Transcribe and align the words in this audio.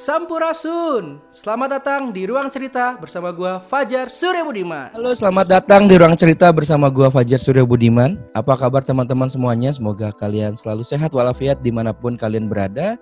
Sampurasun. 0.00 1.20
Selamat 1.28 1.76
datang 1.76 2.08
di 2.08 2.24
Ruang 2.24 2.48
Cerita 2.48 2.96
bersama 2.96 3.36
gua 3.36 3.60
Fajar 3.60 4.08
Surya 4.08 4.40
Budiman. 4.40 4.88
Halo, 4.96 5.12
selamat 5.12 5.44
datang 5.60 5.84
di 5.84 6.00
Ruang 6.00 6.16
Cerita 6.16 6.48
bersama 6.56 6.88
gua 6.88 7.12
Fajar 7.12 7.36
Surya 7.36 7.68
Budiman. 7.68 8.16
Apa 8.32 8.56
kabar 8.56 8.80
teman-teman 8.80 9.28
semuanya? 9.28 9.68
Semoga 9.76 10.08
kalian 10.16 10.56
selalu 10.56 10.88
sehat 10.88 11.12
walafiat 11.12 11.60
di 11.60 11.68
mana 11.68 11.92
pun 11.92 12.16
kalian 12.16 12.48
berada. 12.48 12.96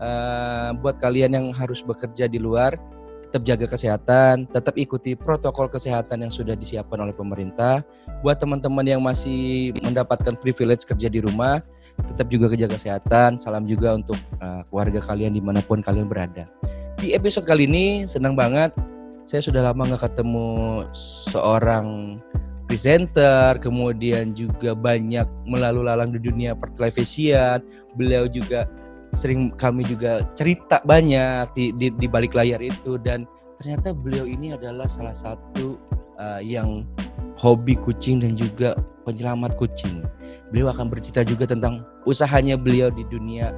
Uh, 0.00 0.72
buat 0.80 0.96
kalian 0.96 1.36
yang 1.36 1.46
harus 1.52 1.84
bekerja 1.84 2.24
di 2.24 2.40
luar, 2.40 2.72
tetap 3.20 3.44
jaga 3.44 3.76
kesehatan, 3.76 4.48
tetap 4.48 4.80
ikuti 4.80 5.12
protokol 5.12 5.68
kesehatan 5.68 6.24
yang 6.24 6.32
sudah 6.32 6.56
disiapkan 6.56 7.04
oleh 7.04 7.12
pemerintah. 7.12 7.84
Buat 8.24 8.40
teman-teman 8.40 8.88
yang 8.88 9.04
masih 9.04 9.76
mendapatkan 9.84 10.40
privilege 10.40 10.88
kerja 10.88 11.12
di 11.12 11.20
rumah, 11.20 11.60
tetap 12.06 12.26
juga 12.32 12.52
kejaga 12.52 12.76
kesehatan. 12.76 13.36
Salam 13.36 13.64
juga 13.68 13.96
untuk 13.96 14.16
uh, 14.40 14.62
keluarga 14.68 15.00
kalian 15.02 15.36
di 15.36 15.42
mana 15.42 15.60
pun 15.64 15.80
kalian 15.84 16.06
berada. 16.06 16.48
Di 17.00 17.16
episode 17.16 17.48
kali 17.48 17.64
ini 17.64 18.04
senang 18.04 18.36
banget. 18.36 18.72
Saya 19.24 19.40
sudah 19.46 19.62
lama 19.70 19.86
nggak 19.94 20.10
ketemu 20.10 20.50
seorang 21.30 22.18
presenter, 22.66 23.58
kemudian 23.58 24.34
juga 24.34 24.74
banyak 24.74 25.26
melalui 25.46 25.86
lalang 25.86 26.10
di 26.14 26.22
dunia 26.22 26.54
pertelevisian. 26.54 27.62
Beliau 27.94 28.26
juga 28.26 28.66
sering 29.14 29.50
kami 29.58 29.82
juga 29.86 30.22
cerita 30.38 30.78
banyak 30.86 31.50
di, 31.54 31.74
di, 31.74 31.90
di 31.90 32.06
balik 32.06 32.34
layar 32.34 32.62
itu 32.62 32.94
dan 33.02 33.26
ternyata 33.58 33.90
beliau 33.90 34.22
ini 34.22 34.54
adalah 34.54 34.86
salah 34.86 35.14
satu 35.14 35.82
uh, 36.18 36.38
yang 36.38 36.86
hobi 37.40 37.72
kucing 37.80 38.20
dan 38.20 38.36
juga 38.36 38.76
penyelamat 39.08 39.56
kucing. 39.56 40.04
Beliau 40.52 40.68
akan 40.68 40.92
bercerita 40.92 41.24
juga 41.24 41.48
tentang 41.48 41.80
usahanya 42.04 42.60
beliau 42.60 42.92
di 42.92 43.00
dunia 43.08 43.56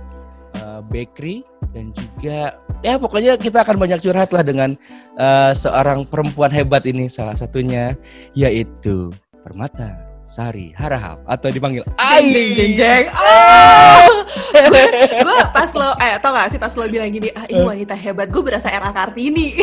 uh, 0.62 0.86
bakery 0.86 1.42
dan 1.74 1.90
juga 1.90 2.54
ya 2.86 2.94
pokoknya 2.94 3.34
kita 3.34 3.66
akan 3.66 3.82
banyak 3.82 3.98
curhat 3.98 4.30
lah 4.30 4.46
dengan 4.46 4.78
uh, 5.18 5.50
seorang 5.50 6.06
perempuan 6.06 6.54
hebat 6.54 6.86
ini 6.86 7.10
salah 7.10 7.34
satunya 7.34 7.98
yaitu 8.38 9.10
Permata 9.42 9.98
Sari 10.22 10.70
Harahap 10.78 11.18
atau 11.26 11.50
dipanggil 11.50 11.82
Ai 11.98 12.30
jeng 12.30 12.50
jeng 12.54 12.72
jeng. 12.78 13.04
Oh! 13.10 14.22
gue 15.26 15.38
pas 15.50 15.70
lo 15.74 15.90
eh 15.98 16.14
tau 16.22 16.30
gak 16.30 16.54
sih 16.54 16.60
pas 16.62 16.70
lo 16.78 16.86
bilang 16.86 17.10
gini 17.10 17.34
ah 17.34 17.42
ini 17.50 17.66
wanita 17.66 17.98
hebat 17.98 18.30
gue 18.30 18.42
berasa 18.44 18.70
era 18.70 18.94
Kartini. 18.94 19.58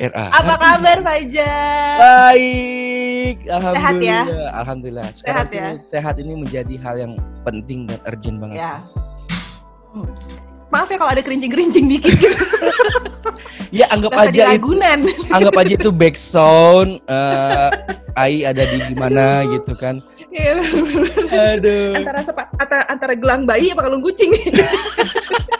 RA. 0.00 0.26
Apa 0.32 0.54
kabar 0.56 0.98
Fajar? 1.04 1.94
Baik, 2.00 3.36
alhamdulillah. 3.44 3.76
Sehat 3.76 3.94
ya? 4.00 4.48
Alhamdulillah. 4.56 5.06
Sekarang 5.12 5.36
Sehat 5.36 5.48
ya? 5.52 5.60
ini 5.60 5.76
sehat 5.76 6.14
ini 6.16 6.32
menjadi 6.40 6.74
hal 6.80 6.94
yang 6.96 7.12
penting 7.44 7.84
dan 7.84 8.00
urgent 8.08 8.36
banget. 8.40 8.56
Ya. 8.64 8.64
sih. 8.64 8.80
Hmm. 9.92 10.08
Maaf 10.70 10.88
ya 10.88 10.96
kalau 10.96 11.12
ada 11.12 11.20
kerincing-kerincing 11.20 11.84
dikit 11.90 12.16
gitu. 12.16 12.36
Ya 13.70 13.86
anggap 13.94 14.10
aja 14.18 14.50
itu, 14.50 14.74
anggap 15.36 15.54
aja 15.54 15.78
itu 15.78 15.94
back 15.94 16.18
sound. 16.18 16.98
eh, 17.06 17.70
Ai 18.18 18.42
ada 18.42 18.66
di 18.66 18.82
mana 18.98 19.46
gitu 19.46 19.78
kan. 19.78 20.02
Iya, 20.26 20.58
Aduh. 21.54 21.94
antara 21.94 22.18
sepa, 22.26 22.50
antara, 22.58 22.82
antara 22.90 23.14
gelang 23.14 23.46
bayi 23.46 23.70
apa 23.70 23.86
kalung 23.86 24.02
kucing. 24.02 24.34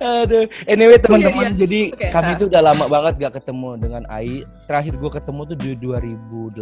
Aduh. 0.00 0.44
Anyway 0.66 0.98
teman-teman, 1.00 1.52
iya. 1.52 1.58
jadi 1.66 1.80
Oke, 1.92 2.08
kami 2.12 2.30
itu 2.38 2.44
udah 2.48 2.62
lama 2.72 2.84
banget 2.88 3.14
gak 3.28 3.34
ketemu 3.42 3.68
dengan 3.78 4.02
Ai. 4.08 4.44
Terakhir 4.66 4.94
gue 4.96 5.10
ketemu 5.10 5.40
tuh 5.50 5.56
di 5.58 5.70
2018 5.78 6.56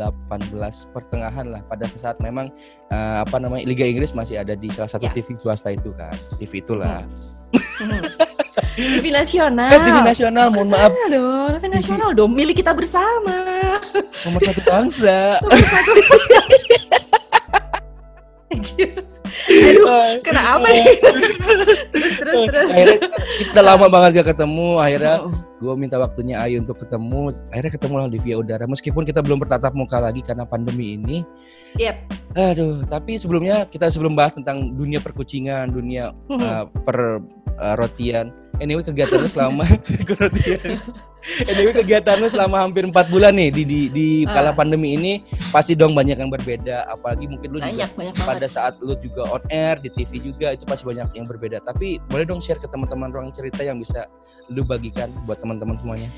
pertengahan 0.94 1.46
lah. 1.52 1.60
Pada 1.68 1.84
saat 1.94 2.18
memang 2.18 2.48
eh, 2.88 3.18
apa 3.22 3.36
namanya 3.36 3.64
Liga 3.68 3.84
Inggris 3.84 4.16
masih 4.16 4.40
ada 4.40 4.56
di 4.56 4.68
salah 4.72 4.90
satu 4.90 5.06
Ya. 5.08 5.14
TV 5.14 5.38
swasta 5.40 5.72
itu 5.72 5.94
kan. 5.96 6.12
TV 6.36 6.60
itulah. 6.60 7.06
Hmm. 7.80 8.02
TV 8.78 9.10
nasional. 9.10 9.74
Eh, 9.74 9.80
TV 9.82 9.98
nasional, 10.06 10.46
mohon 10.54 10.68
maaf, 10.70 10.92
dong, 11.10 11.50
TV 11.58 11.66
nasional 11.66 12.10
dong, 12.14 12.30
milik 12.30 12.62
kita 12.62 12.70
bersama. 12.70 13.34
nomor 14.22 14.40
satu 14.42 14.62
bangsa. 14.62 15.38
Aduh, 19.48 20.24
kenapa 20.24 20.66
nih? 20.66 20.86
terus 21.92 22.14
terus 22.18 22.46
terus. 22.48 22.68
akhirnya 22.72 22.98
kita 23.44 23.60
lama 23.60 23.86
banget 23.92 24.22
gak 24.22 24.34
ketemu. 24.34 24.68
Akhirnya 24.80 25.14
Oh, 25.28 25.34
gue 25.60 25.74
minta 25.76 25.96
waktunya 26.00 26.40
Ayu 26.40 26.62
untuk 26.62 26.80
ketemu. 26.80 27.34
Akhirnya 27.52 27.72
ketemu 27.74 27.94
lah 27.98 28.08
di 28.08 28.20
via 28.22 28.36
udara. 28.38 28.64
Meskipun 28.64 29.02
kita 29.04 29.20
belum 29.20 29.42
bertatap 29.42 29.74
muka 29.76 30.00
lagi 30.00 30.24
karena 30.24 30.48
pandemi 30.48 30.96
ini. 30.96 31.26
Yep. 31.76 31.96
Aduh, 32.38 32.86
tapi 32.88 33.18
sebelumnya 33.18 33.66
kita 33.68 33.90
sebelum 33.90 34.16
bahas 34.16 34.38
tentang 34.38 34.74
dunia 34.78 35.02
perkucingan, 35.02 35.74
dunia 35.74 36.14
uh, 36.30 36.64
per 36.86 37.20
uh, 37.58 37.74
rotian. 37.76 38.32
Anyway 38.58 38.82
kegiatan 38.82 39.20
lu 39.20 39.28
selama. 39.30 39.64
Anyway 41.44 41.74
kegiatan 41.74 42.16
lu 42.16 42.30
selama 42.30 42.62
hampir 42.64 42.86
empat 42.88 43.10
bulan 43.12 43.34
nih 43.36 43.52
di 43.52 43.62
di, 43.66 43.80
di 43.92 44.06
kala 44.24 44.50
Ah. 44.50 44.56
pandemi 44.56 44.96
ini 44.96 45.20
pasti 45.52 45.76
dong 45.76 45.92
banyak 45.92 46.16
yang 46.16 46.32
berbeda. 46.32 46.88
Apalagi 46.88 47.28
mungkin 47.28 47.48
lu 47.52 47.58
juga 47.60 47.68
banyak 47.68 47.90
banyak 47.94 48.14
pada 48.22 48.46
banget. 48.46 48.50
saat 48.54 48.74
lu 48.80 48.94
juga 49.02 49.28
on 49.28 49.42
air 49.52 49.76
di 49.82 49.90
TV 49.92 50.32
juga 50.32 50.54
itu 50.56 50.64
pasti 50.64 50.86
banyak 50.88 51.12
yang 51.12 51.26
berbeda. 51.28 51.60
Tapi 51.62 52.00
boleh 52.08 52.24
dong 52.24 52.40
share 52.40 52.58
ke 52.58 52.70
teman-teman 52.70 53.12
ruang 53.12 53.30
cerita 53.34 53.60
yang 53.60 53.76
bisa 53.78 54.08
lu 54.48 54.64
bagikan 54.64 55.12
buat 55.28 55.36
teman-teman 55.42 55.76
semuanya. 55.76 56.08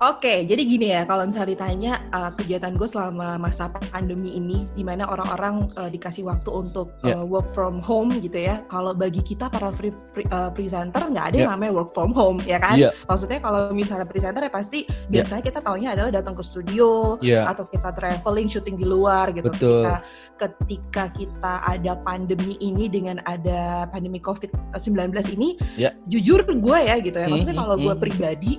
Oke, 0.00 0.48
jadi 0.48 0.62
gini 0.64 0.86
ya, 0.94 1.04
kalau 1.04 1.28
misalnya 1.28 1.50
ditanya 1.52 1.92
uh, 2.14 2.30
kegiatan 2.32 2.72
gue 2.72 2.88
selama 2.88 3.36
masa 3.36 3.68
pandemi 3.92 4.34
ini, 4.38 4.64
di 4.72 4.80
mana 4.86 5.10
orang-orang 5.10 5.68
uh, 5.76 5.90
dikasih 5.92 6.24
waktu 6.24 6.48
untuk 6.48 6.96
uh, 7.04 7.12
Ya. 7.12 7.20
work 7.20 7.52
from 7.52 7.84
home 7.84 8.08
gitu 8.22 8.40
ya. 8.40 8.64
Kalau 8.72 8.96
bagi 8.96 9.20
kita 9.20 9.52
para 9.52 9.68
free, 9.76 9.92
pre- 10.16 10.26
uh, 10.32 10.48
presenter 10.54 11.04
nggak 11.10 11.26
ada 11.34 11.36
yang 11.36 11.50
Ya. 11.50 11.54
namanya 11.54 11.72
work 11.76 11.90
from 11.92 12.16
home, 12.16 12.40
ya 12.46 12.56
kan? 12.56 12.80
Iya. 12.80 12.90
Maksudnya 13.04 13.38
kalau 13.44 13.74
misalnya 13.76 14.06
presenter 14.08 14.42
ya 14.46 14.52
pasti 14.54 14.88
Ya. 14.88 15.20
biasanya 15.20 15.42
kita 15.44 15.58
taunya 15.60 15.92
adalah 15.92 16.10
datang 16.14 16.34
ke 16.38 16.42
studio 16.46 17.20
Iya. 17.20 17.50
atau 17.52 17.68
kita 17.68 17.92
traveling, 17.92 18.48
syuting 18.48 18.76
di 18.80 18.86
luar 18.88 19.34
gitu. 19.34 19.50
Betul. 19.52 19.84
Ketika 19.84 19.96
ketika 20.42 21.08
kita 21.14 21.54
ada 21.64 21.96
pandemi 22.04 22.58
ini 22.60 22.90
dengan 22.90 23.22
ada 23.24 23.88
pandemi 23.88 24.20
COVID-19 24.20 25.32
ini, 25.32 25.56
Ya. 25.78 25.94
jujur 26.04 26.44
gue 26.44 26.78
ya 26.84 26.96
gitu 27.00 27.16
ya. 27.16 27.26
Maksudnya 27.30 27.56
hmm, 27.56 27.64
kalau 27.64 27.76
gue 27.80 27.94
hmm. 27.94 28.02
pribadi, 28.02 28.52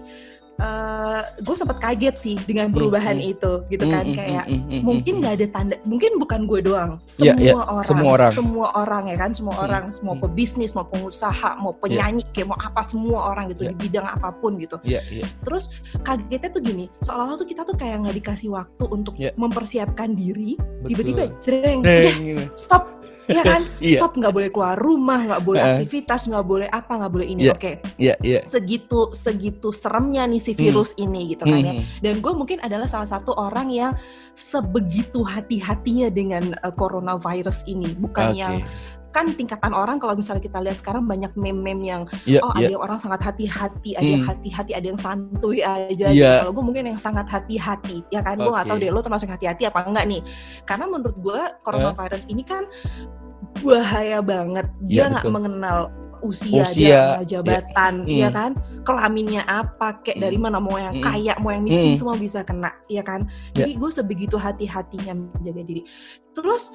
eh 0.53 1.22
gue 1.41 1.56
sempat 1.58 1.81
kaget 1.81 2.16
sih 2.16 2.36
dengan 2.46 2.69
perubahan 2.69 3.18
hmm. 3.18 3.31
itu 3.34 3.52
gitu 3.68 3.86
kan 3.90 4.06
Mm, 4.06 4.12
mm, 4.14 4.18
kayak 4.18 4.46
mm, 4.46 4.53
mm, 4.53 4.69
mm, 4.69 4.81
mungkin 4.86 5.14
mm. 5.16 5.19
nggak 5.24 5.34
ada 5.34 5.47
tanda 5.50 5.75
mungkin 5.84 6.12
bukan 6.22 6.41
gue 6.46 6.59
doang 6.62 6.91
Iya, 7.18 7.34
semua 7.34 7.41
iya, 7.41 7.53
orang 7.58 7.86
semua 7.90 8.09
orang. 8.14 8.31
semua 8.31 8.68
orang 8.75 9.03
ya 9.09 9.18
kan 9.18 9.31
semua 9.34 9.53
Hmm, 9.53 9.66
orang 9.66 9.86
semua 9.90 10.13
hmm. 10.18 10.24
pebisnis 10.25 10.72
mau 10.74 10.86
pengusaha 10.86 11.50
mau 11.58 11.74
penyanyi 11.74 12.22
kayak 12.31 12.47
mau 12.50 12.58
apa 12.58 12.81
semua 12.86 13.19
orang 13.30 13.50
gitu 13.53 13.66
Iya. 13.66 13.72
di 13.74 13.75
bidang 13.81 14.08
apa 14.08 14.30
pun 14.34 14.52
gitu 14.58 14.78
Iya, 14.81 15.02
iya. 15.09 15.25
terus 15.42 15.69
kagetnya 16.02 16.50
tuh 16.50 16.62
gini 16.62 16.86
seolah-olah 17.02 17.38
tuh 17.38 17.47
kita 17.47 17.62
tuh 17.63 17.74
kayak 17.74 17.97
nggak 18.06 18.16
dikasih 18.18 18.50
waktu 18.50 18.84
untuk 18.90 19.13
Iya. 19.18 19.31
mempersiapkan 19.34 20.13
diri 20.13 20.53
tiba-tiba 20.84 21.34
jreng 21.40 21.80
udah 21.81 22.13
gitu. 22.19 22.44
stop 22.53 22.84
ya 23.25 23.42
kan 23.56 23.62
Iya. 23.80 23.97
stop 24.03 24.13
nggak 24.19 24.34
boleh 24.34 24.50
keluar 24.52 24.75
rumah 24.75 25.19
nggak 25.24 25.42
boleh 25.42 25.62
aktivitas 25.63 26.28
nggak 26.28 26.46
boleh 26.46 26.68
apa 26.68 26.92
nggak 27.00 27.12
boleh 27.13 27.28
ini 27.30 27.42
Iya. 27.47 27.53
oke 27.56 27.72
Iya, 27.97 28.16
iya. 28.22 28.40
segitu 28.44 29.09
segitu 29.16 29.69
seremnya 29.72 30.28
nih 30.28 30.42
si 30.44 30.52
virus 30.54 30.92
ini 30.96 31.31
gitu 31.31 31.48
kan 31.48 31.58
ya 31.58 31.74
Hmm, 31.74 31.88
dan 32.04 32.20
gue 32.20 32.34
mungkin 32.36 32.59
adalah 32.59 32.86
salah 32.86 33.08
satu 33.08 33.31
orang 33.34 33.72
yang 33.72 33.96
sebegitu 34.36 35.24
hati-hatinya 35.24 36.12
dengan 36.12 36.52
uh, 36.59 36.70
coronavirus 36.70 37.64
ini 37.66 37.96
bukan 37.96 38.36
Oke. 38.36 38.40
yang 38.44 38.54
kan 39.09 39.30
tingkatan 39.30 39.78
orang 39.78 40.02
kalau 40.02 40.18
misalnya 40.18 40.42
kita 40.42 40.58
lihat 40.58 40.81
sekarang 40.81 41.06
banyak 41.06 41.30
meme-meme 41.38 41.86
yang 41.86 42.02
Iya, 42.26 42.42
oh 42.42 42.50
iya. 42.58 42.66
ada 42.66 42.72
yang 42.74 42.81
orang 42.81 42.98
sangat 42.98 43.22
hati-hati 43.22 43.94
ada 43.94 44.09
yang 44.09 44.26
Hmm. 44.26 44.31
hati-hati 44.34 44.72
ada 44.74 44.88
yang 44.90 44.98
santuy 44.98 45.62
aja 45.62 46.08
gitu. 46.09 46.26
kalau 46.42 46.52
gue 46.52 46.64
mungkin 46.66 46.84
yang 46.90 46.98
sangat 46.98 47.30
hati-hati 47.30 48.02
ya 48.10 48.20
kan 48.20 48.36
gue 48.36 48.50
nggak 48.50 48.66
tahu 48.66 48.78
deh 48.81 48.90
lo 48.90 49.06
termasuk 49.06 49.30
hati-hati 49.30 49.70
apa 49.70 49.86
enggak 49.86 50.06
nih 50.10 50.22
karena 50.66 50.86
menurut 50.90 51.18
gue 51.22 51.42
coronavirus 51.62 52.25
ini 52.25 52.42
kan 52.42 52.66
bahaya 53.62 54.20
banget 54.20 54.66
dia 54.81 55.06
Iya, 55.06 55.13
nggak 55.13 55.25
betul. 55.30 55.36
mengenal 55.38 55.78
usia, 56.24 56.64
Usia, 56.64 57.20
dia 57.20 57.38
jabatan 57.38 58.08
iya. 58.08 58.25
ya 58.25 58.30
Hmm. 58.30 58.36
kan 58.36 58.52
kelaminnya 58.81 59.44
apa 59.44 60.00
kayak 60.00 60.20
dari 60.20 60.36
Hmm. 60.36 60.48
mana 60.48 60.58
mau 60.58 60.75
yang 60.75 60.96
Hmm. 60.98 61.04
kaya 61.04 61.34
mau 61.38 61.52
yang 61.52 61.62
miskin 61.62 61.92
Hmm. 61.92 62.00
semua 62.00 62.16
bisa 62.16 62.40
kena 62.42 62.72
ya 62.88 63.04
kan 63.04 63.28
Ya. 63.52 63.64
jadi 63.64 63.72
gue 63.75 63.90
sebegitu 63.92 64.36
hati-hatinya 64.36 65.14
menjaga 65.14 65.62
diri 65.62 65.84
terus 66.34 66.74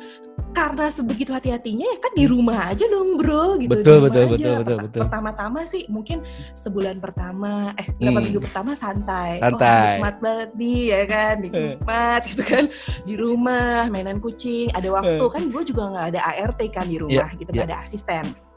karena 0.52 0.86
sebegitu 0.86 1.32
hati-hatinya 1.32 1.82
ya 1.84 1.98
kan 1.98 2.12
di 2.12 2.24
rumah 2.24 2.70
aja 2.70 2.86
dong 2.86 3.16
bro 3.16 3.56
gitu 3.56 3.74
di 3.74 3.74
Hmm. 3.74 3.74
Betul, 3.74 3.96
rumah 3.96 4.06
betul, 4.06 4.20
aja. 4.20 4.28
betul, 4.28 4.54
betul, 4.54 4.54
Perta- 4.68 4.84
betul. 4.84 5.00
pertama-tama 5.02 5.60
sih 5.64 5.82
mungkin 5.88 6.18
sebulan 6.54 6.96
pertama 6.98 7.52
eh 7.74 7.88
berapa 7.90 8.12
Hmm. 8.14 8.24
minggu 8.24 8.40
pertama 8.40 8.70
santai 8.72 9.40
Santai. 9.40 9.66
Wah, 9.66 9.86
nikmat 9.98 10.16
banget 10.20 10.50
nih 10.54 10.80
ya 10.86 11.02
kan 11.04 11.34
nikmat 11.40 12.20
gitu 12.30 12.42
kan 12.44 12.64
di 13.02 13.14
rumah 13.14 13.88
mainan 13.88 14.18
kucing 14.18 14.68
ada 14.70 14.88
waktu 14.88 15.24
kan 15.24 15.42
gue 15.48 15.62
juga 15.64 15.82
nggak 15.88 16.06
ada 16.12 16.20
ART 16.22 16.60
kan 16.68 16.84
di 16.84 16.96
rumah 16.96 17.28
gitu 17.34 17.48
nggak 17.48 17.64
iya. 17.64 17.74
ada 17.74 17.78
asisten 17.82 18.24
Iya. 18.28 18.47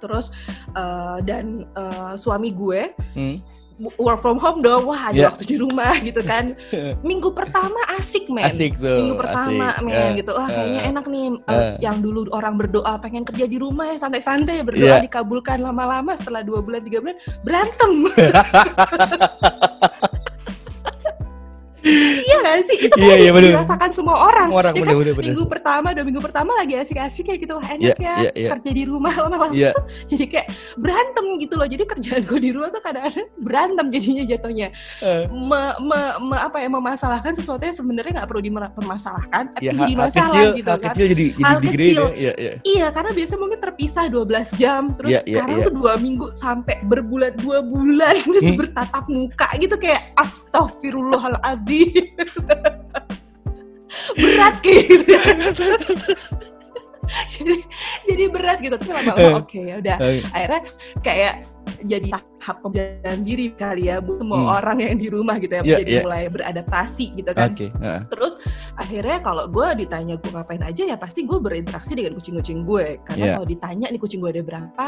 Terus 0.00 0.32
eh, 0.72 1.18
dan 1.22 1.44
eh, 1.70 2.12
suami 2.16 2.50
gue 2.50 2.90
Hmm. 3.12 3.38
work 3.96 4.20
from 4.20 4.36
home 4.36 4.60
dong 4.60 4.84
wah 4.84 5.08
ada 5.08 5.16
Yeah. 5.16 5.28
waktu 5.28 5.44
di 5.46 5.56
rumah 5.56 5.96
gitu 5.98 6.20
kan 6.20 6.52
minggu 7.02 7.32
pertama 7.32 7.80
asik 7.94 8.28
men 8.28 8.44
Asik 8.44 8.76
tuh. 8.76 8.92
minggu 8.94 9.16
pertama 9.16 9.72
asik. 9.72 9.80
men 9.82 9.96
Eh, 9.96 10.10
gitu 10.18 10.32
wah 10.32 10.44
kayaknya 10.46 10.80
enak 10.86 11.04
nih 11.06 11.24
eh, 11.40 11.56
eh. 11.56 11.72
yang 11.80 11.96
dulu 11.98 12.28
orang 12.30 12.56
berdoa 12.56 12.96
pengen 12.96 13.24
kerja 13.24 13.44
di 13.44 13.56
rumah 13.56 13.88
ya 13.88 13.96
santai-santai 13.98 14.60
berdoa 14.62 14.84
Iya. 14.96 15.00
dikabulkan 15.02 15.60
lama-lama 15.60 16.12
setelah 16.12 16.40
dua 16.40 16.60
bulan 16.60 16.80
tiga 16.80 17.00
bulan 17.00 17.16
berantem 17.40 17.90
iya 21.82 22.36
gak 22.38 22.56
sih 22.64 22.76
itu 22.78 22.92
Iya, 22.92 23.06
pasti 23.06 23.20
iya, 23.20 23.30
bener. 23.30 23.50
dirasakan 23.52 23.90
semua 23.90 24.16
orang 24.22 24.48
Orang 24.50 24.72
Ya 24.72 24.78
kan? 24.78 24.84
bener-bener. 24.86 25.14
bener. 25.14 25.26
minggu 25.26 25.44
pertama 25.46 25.88
dua 25.90 26.04
minggu 26.04 26.20
pertama 26.20 26.50
lagi 26.54 26.74
asik-asik 26.74 27.24
kayak 27.26 27.40
gitu 27.40 27.52
wah 27.54 27.66
enak 27.66 27.80
Iya, 27.90 27.94
ya 27.98 28.14
iya, 28.18 28.30
iya. 28.34 28.48
kerja 28.50 28.70
di 28.70 28.84
rumah 28.84 29.12
lama-lama 29.14 29.50
Iya. 29.50 29.70
tuh 29.72 29.82
jadi 30.06 30.24
kayak 30.26 30.46
berantem 30.76 31.24
gitu 31.38 31.54
loh 31.54 31.64
jadi 31.64 31.84
kerjaan 31.84 32.22
gue 32.22 32.38
di 32.38 32.50
rumah 32.50 32.68
tuh 32.68 32.80
kadang-kadang 32.80 33.08
berantem 33.38 33.86
jadinya 33.88 34.24
jatuhnya 34.26 34.68
Eh, 35.00 35.24
me- 35.28 35.78
me- 35.80 36.16
me- 36.22 36.42
apa 36.42 36.56
ya 36.58 36.68
memasalahkan 36.68 37.32
sesuatu 37.32 37.62
yang 37.62 37.72
sebenarnya 37.72 38.12
nggak 38.14 38.28
perlu 38.28 38.42
dipermasalahkan 38.42 39.42
tapi 39.50 39.66
hal, 39.66 39.76
jadi 39.78 39.92
masalah 39.94 40.28
kecil, 40.30 40.48
gitu 40.54 40.68
hal 40.68 40.78
kan 40.78 40.88
kecil 40.90 41.06
jadi 41.06 41.26
jadi 41.30 41.42
Hal 41.42 41.58
kecil. 41.60 42.00
ya. 42.02 42.08
Iya, 42.12 42.32
iya. 42.36 42.52
iya 42.62 42.86
karena 42.88 43.10
biasa 43.10 43.34
mungkin 43.34 43.58
terpisah 43.58 44.04
12 44.06 44.20
jam 44.54 44.82
terus 44.92 45.10
Iya, 45.10 45.20
iya, 45.22 45.36
sekarang 45.38 45.56
iya. 45.56 45.64
tuh 45.64 45.74
dua 45.74 45.92
minggu 45.96 46.26
sampai 46.34 46.76
berbulan 46.82 47.32
dua 47.36 47.58
bulan 47.62 48.14
terus 48.20 48.44
Hmm. 48.46 48.58
bertatap 48.58 49.04
muka 49.06 49.48
gitu 49.56 49.76
kayak 49.76 50.00
astagfirullahaladzim 50.14 51.69
berat 54.16 54.54
kayak 54.62 54.84
gitu. 54.86 55.14
Jadi 57.10 57.56
jadi 58.06 58.24
berat 58.30 58.58
gitu. 58.62 58.74
Tapi 58.78 58.92
lama-lama 58.94 59.42
oke 59.42 59.58
ya 59.58 59.74
udah. 59.82 59.96
Eh, 59.98 60.22
akhirnya 60.30 60.60
kayak 61.02 61.34
jadi 61.82 62.08
tahap 62.10 62.56
pembelajaran 62.60 63.20
diri 63.20 63.46
kali 63.52 63.82
ya 63.86 63.98
buat 63.98 64.18
semua 64.18 64.38
Hmm. 64.38 64.56
orang 64.56 64.78
yang 64.80 64.96
di 64.96 65.08
rumah 65.08 65.36
gitu 65.36 65.52
ya 65.52 65.62
Iya, 65.62 65.76
jadi 65.80 65.92
iya. 65.92 66.02
mulai 66.02 66.22
beradaptasi 66.26 67.06
gitu 67.14 67.30
kan 67.30 67.52
Oke, 67.52 67.68
heeh. 67.70 68.00
terus 68.08 68.34
akhirnya 68.74 69.18
kalau 69.20 69.44
gue 69.46 69.66
ditanya 69.78 70.14
gue 70.16 70.30
ngapain 70.30 70.60
aja 70.60 70.82
ya 70.84 70.96
pasti 70.96 71.22
gue 71.22 71.36
berinteraksi 71.36 71.92
dengan 71.92 72.14
kucing-kucing 72.14 72.64
gue 72.64 73.00
karena 73.04 73.24
Iya. 73.24 73.32
kalau 73.34 73.46
ditanya 73.46 73.86
nih 73.88 73.98
kucing 73.98 74.18
gue 74.18 74.30
ada 74.30 74.42
berapa 74.42 74.84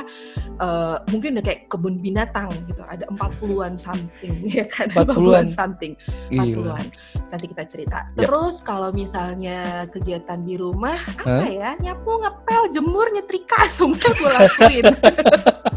eh, 0.59 0.97
mungkin 1.09 1.29
udah 1.37 1.45
kayak 1.45 1.61
kebun 1.67 1.95
binatang 1.99 2.49
gitu 2.65 2.83
ada 2.83 3.05
40-an 3.09 3.75
something 3.77 4.35
ya 4.57 4.65
kan 4.65 4.89
40-an. 4.89 5.47
something 5.49 5.93
Gila. 6.29 6.77
40-an 6.77 6.87
nanti 7.29 7.47
kita 7.47 7.65
cerita 7.65 7.99
Ya. 8.13 8.25
terus 8.25 8.61
kalau 8.61 8.91
misalnya 8.91 9.61
kegiatan 9.89 10.41
di 10.41 10.57
rumah 10.57 10.97
apa 11.19 11.45
ya 11.45 11.77
nyapu 11.77 12.17
ngepel 12.19 12.73
jemur 12.73 13.09
nyetrika 13.09 13.65
semua 13.73 13.97
gue 14.01 14.31
lakuin 14.31 14.85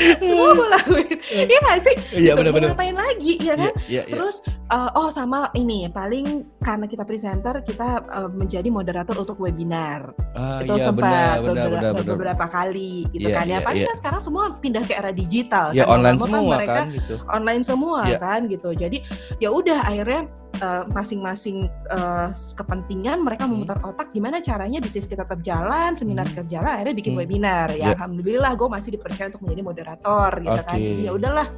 semua 0.20 0.48
gue 0.52 0.68
lakuin 0.70 1.16
iya 1.44 1.58
gak 1.60 1.80
sih 1.80 1.94
Iya 2.14 2.20
Gitu, 2.24 2.30
mau 2.30 2.38
benar-benar. 2.40 2.68
ngapain 2.72 2.96
lagi 2.96 3.32
ya 3.38 3.54
kan 3.54 3.72
Iya, 3.84 3.84
iya, 3.86 4.02
iya. 4.04 4.14
Terus 4.14 4.36
eh, 4.46 4.90
oh 4.92 5.08
sama 5.08 5.48
ini 5.52 5.86
paling 5.88 6.26
karena 6.58 6.86
kita 6.86 7.02
presenter 7.02 7.54
kita 7.60 7.88
eh, 8.02 8.30
menjadi 8.30 8.68
moderator 8.68 9.16
untuk 9.16 9.36
webinar. 9.36 10.10
Ah, 10.32 10.60
itu 10.60 10.74
iya, 10.74 10.84
sempat 10.84 11.04
benar, 11.04 11.36
benar, 11.38 11.44
beberapa, 11.44 11.70
benar, 11.70 11.92
benar. 11.94 12.10
beberapa 12.10 12.44
kali 12.48 12.92
gitu 13.10 13.28
Iya, 13.28 13.34
kan 13.34 13.44
ya. 13.44 13.50
iya, 13.50 13.58
Paling 13.60 13.80
iya. 13.80 13.88
kan 13.88 13.96
sekarang 13.96 14.20
semua 14.20 14.44
pindah 14.56 14.82
ke 14.82 14.92
era 14.92 15.10
digital 15.10 15.66
Ya 15.70 15.84
kan. 15.84 15.94
online 15.94 16.18
semua 16.18 16.40
mereka 16.42 16.74
kan 16.74 16.86
gitu. 16.90 17.14
online 17.28 17.62
semua 17.62 18.00
Iya. 18.04 18.18
kan 18.18 18.40
gitu. 18.46 18.70
Jadi 18.70 18.98
ya 19.38 19.48
udah 19.48 19.78
akhirnya 19.82 20.20
eh, 20.56 20.82
masing-masing 20.88 21.66
eh, 21.90 22.28
kepentingan 22.54 23.20
mereka 23.20 23.44
Hmm. 23.44 23.58
memutar 23.58 23.78
otak 23.82 24.10
gimana 24.10 24.38
caranya 24.38 24.78
bisnis 24.78 25.04
kita 25.04 25.24
tetap 25.24 25.40
jalan, 25.40 25.94
seminar 25.94 26.26
Hmm. 26.26 26.32
tetap 26.34 26.48
jalan, 26.50 26.72
akhirnya 26.78 26.96
bikin 26.96 27.12
Hmm. 27.14 27.20
webinar. 27.22 27.68
Ya 27.72 27.76
Iya. 27.76 27.86
alhamdulillah 27.96 28.52
gue 28.54 28.68
masih 28.68 28.90
dipercaya 28.92 29.26
untuk 29.28 29.42
menjadi 29.44 29.62
moderator 29.62 30.30
gitu 30.38 30.60
kan. 30.62 30.76
Oke. 30.76 30.84
Jadi 30.84 31.02
ya 31.02 31.12
udahlah 31.12 31.48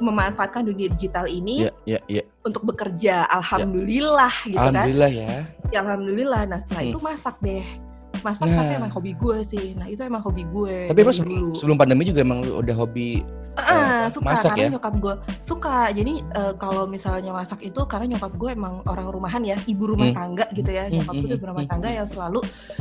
memanfaatkan 0.00 0.62
dunia 0.64 0.88
digital 0.90 1.26
ini 1.26 1.68
Iya, 1.68 1.72
iya, 1.84 2.00
iya. 2.08 2.22
untuk 2.40 2.64
bekerja 2.64 3.28
alhamdulillah 3.28 4.32
gitu 4.48 4.56
kan 4.56 4.72
Alhamdulillah 4.72 5.10
ya. 5.12 5.30
ya 5.68 5.78
alhamdulillah 5.84 6.42
nah 6.48 6.58
setelah 6.58 6.82
Hmm. 6.82 6.92
itu 6.92 6.98
masak 7.00 7.36
deh 7.40 7.64
masak 8.20 8.46
Nah. 8.46 8.58
tapi 8.60 8.72
emang 8.76 8.90
hobi 8.90 9.12
gue 9.12 9.36
sih. 9.42 9.72
Nah 9.72 9.86
itu 9.86 10.00
emang 10.00 10.20
hobi 10.20 10.42
gue 10.44 10.88
Tapi 10.88 10.98
emang 11.00 11.14
sebelum, 11.14 11.36
dulu. 11.40 11.52
sebelum 11.54 11.76
pandemi 11.76 12.02
juga 12.04 12.20
emang 12.20 12.40
lu 12.40 12.58
udah 12.58 12.76
hobi 12.76 13.22
Ah, 13.52 13.66
eh, 13.66 14.04
suka 14.08 14.24
masak 14.26 14.50
karena 14.54 14.62
ya? 14.62 14.70
nyokap 14.72 14.94
gue 14.96 15.14
suka. 15.40 15.78
Jadi 15.90 16.14
eh, 16.22 16.52
kalau 16.56 16.84
misalnya 16.84 17.30
masak 17.30 17.60
itu 17.60 17.80
karena 17.84 18.14
nyokap 18.14 18.32
gue 18.34 18.50
emang 18.50 18.74
orang 18.84 19.06
rumahan 19.08 19.42
ya 19.42 19.56
ibu 19.64 19.84
rumah 19.86 20.06
Hmm. 20.06 20.16
tangga 20.16 20.44
gitu 20.52 20.70
ya. 20.70 20.86
Hmm, 20.86 20.94
nyokap 20.96 21.14
gue 21.14 21.22
hmm, 21.22 21.32
tuh 21.32 21.40
berumah 21.40 21.62
hmm, 21.62 21.70
tangga 21.70 21.88
yang 21.90 22.06
selalu 22.06 22.40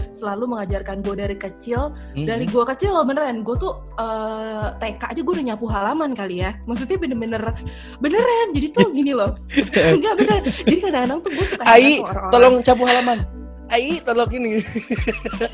selalu 0.09 0.43
mengajarkan 0.47 0.97
gue 0.99 1.15
dari 1.15 1.35
kecil. 1.35 1.81
Hmm, 2.13 2.25
dari 2.25 2.45
gue 2.45 2.63
kecil 2.65 2.91
loh 2.91 3.03
beneran. 3.03 3.41
Gue 3.41 3.55
tuh 3.55 3.73
eh, 3.97 4.65
TK 4.77 5.01
aja 5.09 5.21
gue 5.21 5.33
udah 5.33 5.45
nyapu 5.49 5.65
halaman 5.67 6.11
kali 6.13 6.41
ya. 6.41 6.53
Maksudnya 6.63 6.97
bener-bener 6.97 7.43
beneran. 7.97 8.47
Jadi 8.53 8.67
tuh 8.69 8.87
gini 8.91 9.11
loh. 9.11 9.35
Enggak 9.97 10.13
bener 10.17 10.37
jadi 10.45 10.79
kadang-kadang 10.79 11.19
tuh 11.19 11.31
gue 11.31 11.45
suka 11.45 11.63
Ai, 11.65 11.99
tolong 12.29 12.61
capu 12.61 12.83
halaman. 12.85 13.19
Ai, 13.69 14.01
tolong 14.01 14.31
ini. 14.33 14.59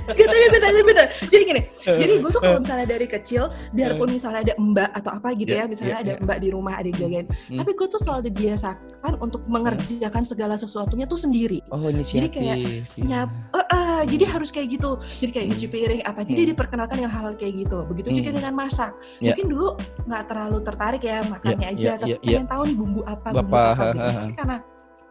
Gak, 0.07 0.25
tapi 0.25 0.57
tapi 0.57 0.81
bener. 0.81 1.06
Jadi 1.27 1.44
gini, 1.45 1.62
jadi 1.83 2.13
gue 2.17 2.29
tuh 2.29 2.39
kalau 2.39 2.59
misalnya 2.59 2.88
dari 2.88 3.06
kecil, 3.06 3.44
biarpun 3.71 4.07
misalnya 4.09 4.39
ada 4.41 4.53
mbak 4.56 4.89
atau 4.94 5.12
apa 5.13 5.27
gitu 5.33 5.51
Ya, 5.51 5.63
ya, 5.63 5.65
misalnya 5.67 5.95
ya, 5.95 6.01
ada 6.01 6.13
ya. 6.15 6.23
mbak 6.23 6.38
di 6.39 6.50
rumah 6.50 6.73
ada 6.75 6.89
jagain, 6.89 7.25
Hmm. 7.45 7.57
tapi 7.59 7.71
gue 7.71 7.88
tuh 7.88 8.00
selalu 8.00 8.21
dibiasakan 8.29 9.13
untuk 9.19 9.41
mengerjakan 9.45 10.23
segala 10.23 10.56
sesuatunya 10.56 11.06
tuh 11.06 11.17
sendiri. 11.17 11.59
Oh, 11.69 11.79
inisiatif. 11.85 12.31
kayak 12.33 12.57
iya. 12.57 12.81
Nyap, 12.97 13.29
eh, 13.51 13.67
eh, 13.69 14.01
jadi 14.09 14.23
harus 14.27 14.50
kayak 14.50 14.68
gitu. 14.71 14.91
Jadi 15.19 15.31
kayak 15.31 15.45
Hmm. 15.45 15.51
nyuci 15.53 15.68
piring 15.68 16.01
apa. 16.01 16.19
Jadi 16.23 16.41
Hmm. 16.41 16.50
diperkenalkan 16.51 16.95
dengan 16.97 17.11
hal-hal 17.11 17.33
kayak 17.35 17.53
gitu. 17.61 17.77
Begitu 17.85 18.09
juga 18.15 18.29
Hmm. 18.31 18.38
dengan 18.39 18.53
masak. 18.56 18.91
Ya. 19.19 19.35
Mungkin 19.35 19.45
dulu 19.51 19.69
nggak 20.06 20.23
terlalu 20.25 20.57
tertarik 20.61 21.01
ya 21.01 21.18
makannya 21.25 21.68
Ya, 21.68 21.71
aja, 21.71 21.85
ya, 21.85 21.95
tapi 21.97 22.11
ya, 22.11 22.18
ya. 22.18 22.27
pengen 22.39 22.47
tahu 22.47 22.61
nih 22.63 22.75
bumbu 22.75 23.01
apa, 23.03 23.27
bumbu 23.31 23.51
Apa, 23.51 23.63
gitu. 23.65 23.75
ha, 23.75 23.85
ha, 23.85 24.07
ha. 24.07 24.21
Tapi 24.25 24.33
karena 24.33 24.57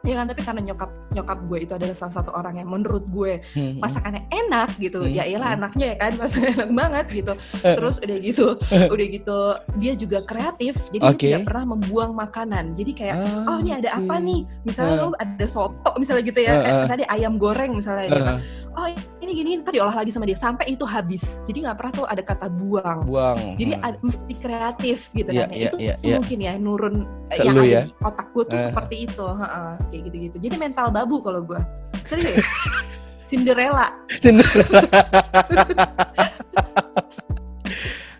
ya 0.04 0.14
kan 0.14 0.26
tapi 0.28 0.40
karena 0.40 0.60
nyokap 0.62 0.90
nyokap 1.10 1.38
gue 1.44 1.58
itu 1.60 1.72
adalah 1.72 1.96
salah 1.96 2.14
satu 2.14 2.30
orang 2.30 2.54
yang 2.56 2.68
menurut 2.68 3.04
gue 3.06 3.40
Hmm, 3.50 3.80
masakannya 3.80 4.28
enak 4.28 4.76
gitu 4.76 5.00
Hmm, 5.00 5.10
ya 5.10 5.24
iyalah 5.24 5.48
hmm. 5.50 5.58
anaknya 5.58 5.86
ya 5.90 5.96
kan 5.98 6.12
masakannya 6.20 6.52
enak 6.54 6.70
banget 6.70 7.06
gitu 7.14 7.32
terus 7.62 7.96
udah 7.98 8.18
gitu 8.20 8.46
udah 8.68 9.06
gitu 9.08 9.38
dia 9.76 9.92
juga 9.94 10.18
kreatif 10.22 10.74
jadi 10.90 11.04
Oke. 11.06 11.16
dia 11.18 11.28
tidak 11.34 11.48
pernah 11.48 11.64
membuang 11.72 12.12
makanan 12.12 12.64
jadi 12.74 12.92
kayak 12.92 13.16
Ah, 13.16 13.48
oh 13.48 13.58
ini 13.58 13.72
ada 13.72 13.90
apa 13.94 14.14
nih 14.18 14.40
misalnya 14.62 14.94
lo 15.00 15.16
ada 15.16 15.46
soto 15.46 15.90
misalnya 15.96 16.22
gitu 16.22 16.40
ya 16.40 16.52
eh, 16.54 16.68
ah. 16.74 16.86
tadi 16.86 17.04
ayam 17.06 17.34
goreng 17.34 17.72
misalnya 17.72 18.06
gitu. 18.10 18.22
Ah, 18.22 18.38
oh 18.74 18.86
ini 19.22 19.32
gini 19.32 19.50
tadi 19.58 19.78
olah 19.78 19.94
lagi 19.94 20.10
sama 20.10 20.26
dia 20.26 20.36
sampai 20.36 20.66
itu 20.68 20.84
habis 20.84 21.40
jadi 21.44 21.64
nggak 21.64 21.76
pernah 21.78 21.92
tuh 21.94 22.06
ada 22.06 22.20
kata 22.20 22.46
buang 22.50 23.06
buang. 23.06 23.38
jadi 23.56 23.72
Hmm. 23.74 23.86
ada, 23.86 23.96
mesti 24.02 24.32
kreatif 24.36 24.98
gitu 25.10 25.30
Iya, 25.30 25.40
kan 25.40 25.48
ya. 25.48 25.56
iya, 25.56 25.64
itu 25.64 25.76
tuh 25.78 25.80
iya. 26.04 26.16
mungkin 26.18 26.38
ya 26.38 26.52
nurun 26.54 26.96
eh, 27.30 27.38
Ke 27.38 27.42
yang 27.42 27.56
ada 27.56 27.64
ya? 27.64 27.82
di 27.86 27.92
otak 27.98 28.26
gue 28.30 28.44
tuh 28.44 28.54
Eh. 28.54 28.64
seperti 28.68 28.96
itu 29.06 29.24
heeh, 29.24 29.70
kayak 29.94 30.02
gitu-gitu 30.04 30.36
jadi 30.42 30.56
mental 30.58 30.90
babu 30.90 31.22
kalau 31.22 31.40
gue 31.40 31.60
serius 32.02 32.42
Cinderella 33.30 33.94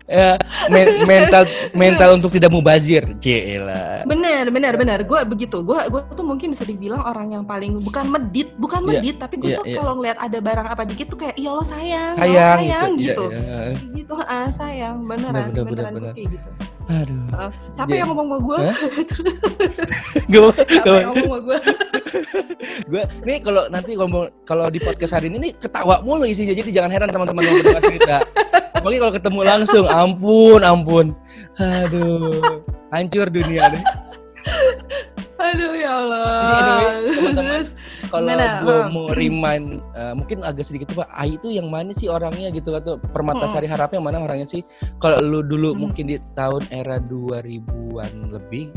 Ya, 0.05 0.37
men- 0.69 1.01
mental 1.03 1.49
mental 1.73 2.09
untuk 2.13 2.29
tidak 2.29 2.53
mubazir. 2.53 3.01
Cila. 3.17 4.05
bener 4.05 4.53
bener 4.53 4.77
bener 4.77 5.01
gue 5.01 5.17
begitu 5.25 5.65
gue 5.65 5.81
gue 5.89 6.01
tuh 6.13 6.21
mungkin 6.21 6.53
bisa 6.53 6.61
dibilang 6.61 7.01
orang 7.01 7.33
yang 7.33 7.41
paling 7.41 7.81
bukan 7.81 8.05
medit 8.05 8.53
bukan 8.55 8.85
Iya, 8.85 8.89
medit 9.01 9.15
tapi 9.17 9.41
gue 9.41 9.49
iya, 9.49 9.57
tuh 9.57 9.65
iya. 9.65 9.77
kalau 9.81 9.97
ngeliat 9.97 10.17
ada 10.21 10.37
barang 10.37 10.67
apa 10.69 10.85
dikit 10.85 11.09
tuh 11.09 11.17
kayak 11.17 11.33
ya 11.35 11.49
Allah 11.49 11.65
sayang 11.65 12.13
ya 12.13 12.21
Sayang, 12.21 12.57
sayang 12.61 12.89
gitu. 12.93 13.01
gitu 13.01 13.25
Iya, 13.25 13.41
iya. 13.41 13.93
gitu 13.97 14.13
ah 14.21 14.47
sayang 14.53 14.95
beneran 15.03 15.33
Bener, 15.33 15.49
bener, 15.49 15.65
beneran 15.65 15.73
bener, 15.73 15.89
gue 15.89 16.01
bener. 16.05 16.13
kayak 16.13 16.29
gitu 16.37 16.49
Aduh. 16.85 17.25
Heeh. 17.33 17.51
capek 17.73 17.95
yang 18.01 18.09
ngomong 18.13 18.27
sama 18.27 18.37
gue? 18.41 18.57
Gue 20.33 20.49
capek 20.53 20.95
yang 21.01 21.09
ngomong 21.11 21.25
sama 21.25 21.39
gue 21.41 21.57
gue 22.91 23.03
nih 23.27 23.37
kalau 23.43 23.67
nanti 23.67 23.91
ngomong 23.97 24.31
kalau 24.47 24.71
di 24.71 24.79
podcast 24.79 25.17
hari 25.17 25.27
ini 25.27 25.49
nih 25.49 25.51
ketawa 25.57 25.99
mulu 26.05 26.23
isinya 26.23 26.55
jadi 26.55 26.69
jangan 26.71 26.91
heran 26.93 27.09
teman-teman 27.11 27.43
yang 27.43 27.55
mendengar 27.59 27.83
cerita. 27.83 28.17
Apalagi 28.75 28.99
kalau 29.01 29.13
ketemu 29.13 29.39
langsung 29.43 29.85
ampun 29.89 30.61
ampun. 30.61 31.05
Aduh. 31.57 32.63
Hancur 32.93 33.27
dunia 33.27 33.73
deh 33.73 33.83
aduh 35.55 35.73
ya 35.73 35.91
Allah. 36.03 36.27
Anyway, 36.59 37.31
terus 37.31 37.67
kalau 38.11 38.27
gue 38.27 38.75
Hmm. 38.75 38.91
mau 38.91 39.07
remind 39.15 39.79
eh, 39.95 40.13
mungkin 40.13 40.43
agak 40.43 40.67
sedikit 40.67 40.91
pak 40.91 41.07
Ai 41.15 41.39
itu 41.39 41.55
yang 41.55 41.71
mana 41.71 41.95
sih 41.95 42.11
orangnya 42.11 42.51
gitu 42.51 42.75
atau 42.75 42.99
permatasari 42.99 43.71
harapnya 43.71 44.03
mana 44.03 44.19
orangnya 44.19 44.45
sih? 44.45 44.61
Kalau 44.99 45.23
lu 45.23 45.39
dulu 45.41 45.71
Hmm. 45.71 45.87
mungkin 45.87 46.11
di 46.11 46.19
tahun 46.35 46.67
era 46.69 46.99
2000-an 46.99 48.35
lebih 48.35 48.75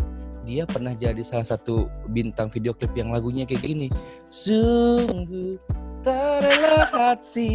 dia 0.49 0.65
pernah 0.65 0.97
jadi 0.97 1.21
salah 1.21 1.45
satu 1.45 1.93
bintang 2.09 2.49
video 2.49 2.73
klip 2.73 2.97
yang 2.97 3.13
lagunya 3.13 3.45
kayak 3.45 3.69
gini. 3.69 3.93
Sungguh 4.33 5.61
tak 6.01 6.41
rela 6.41 6.89
hati. 6.89 7.53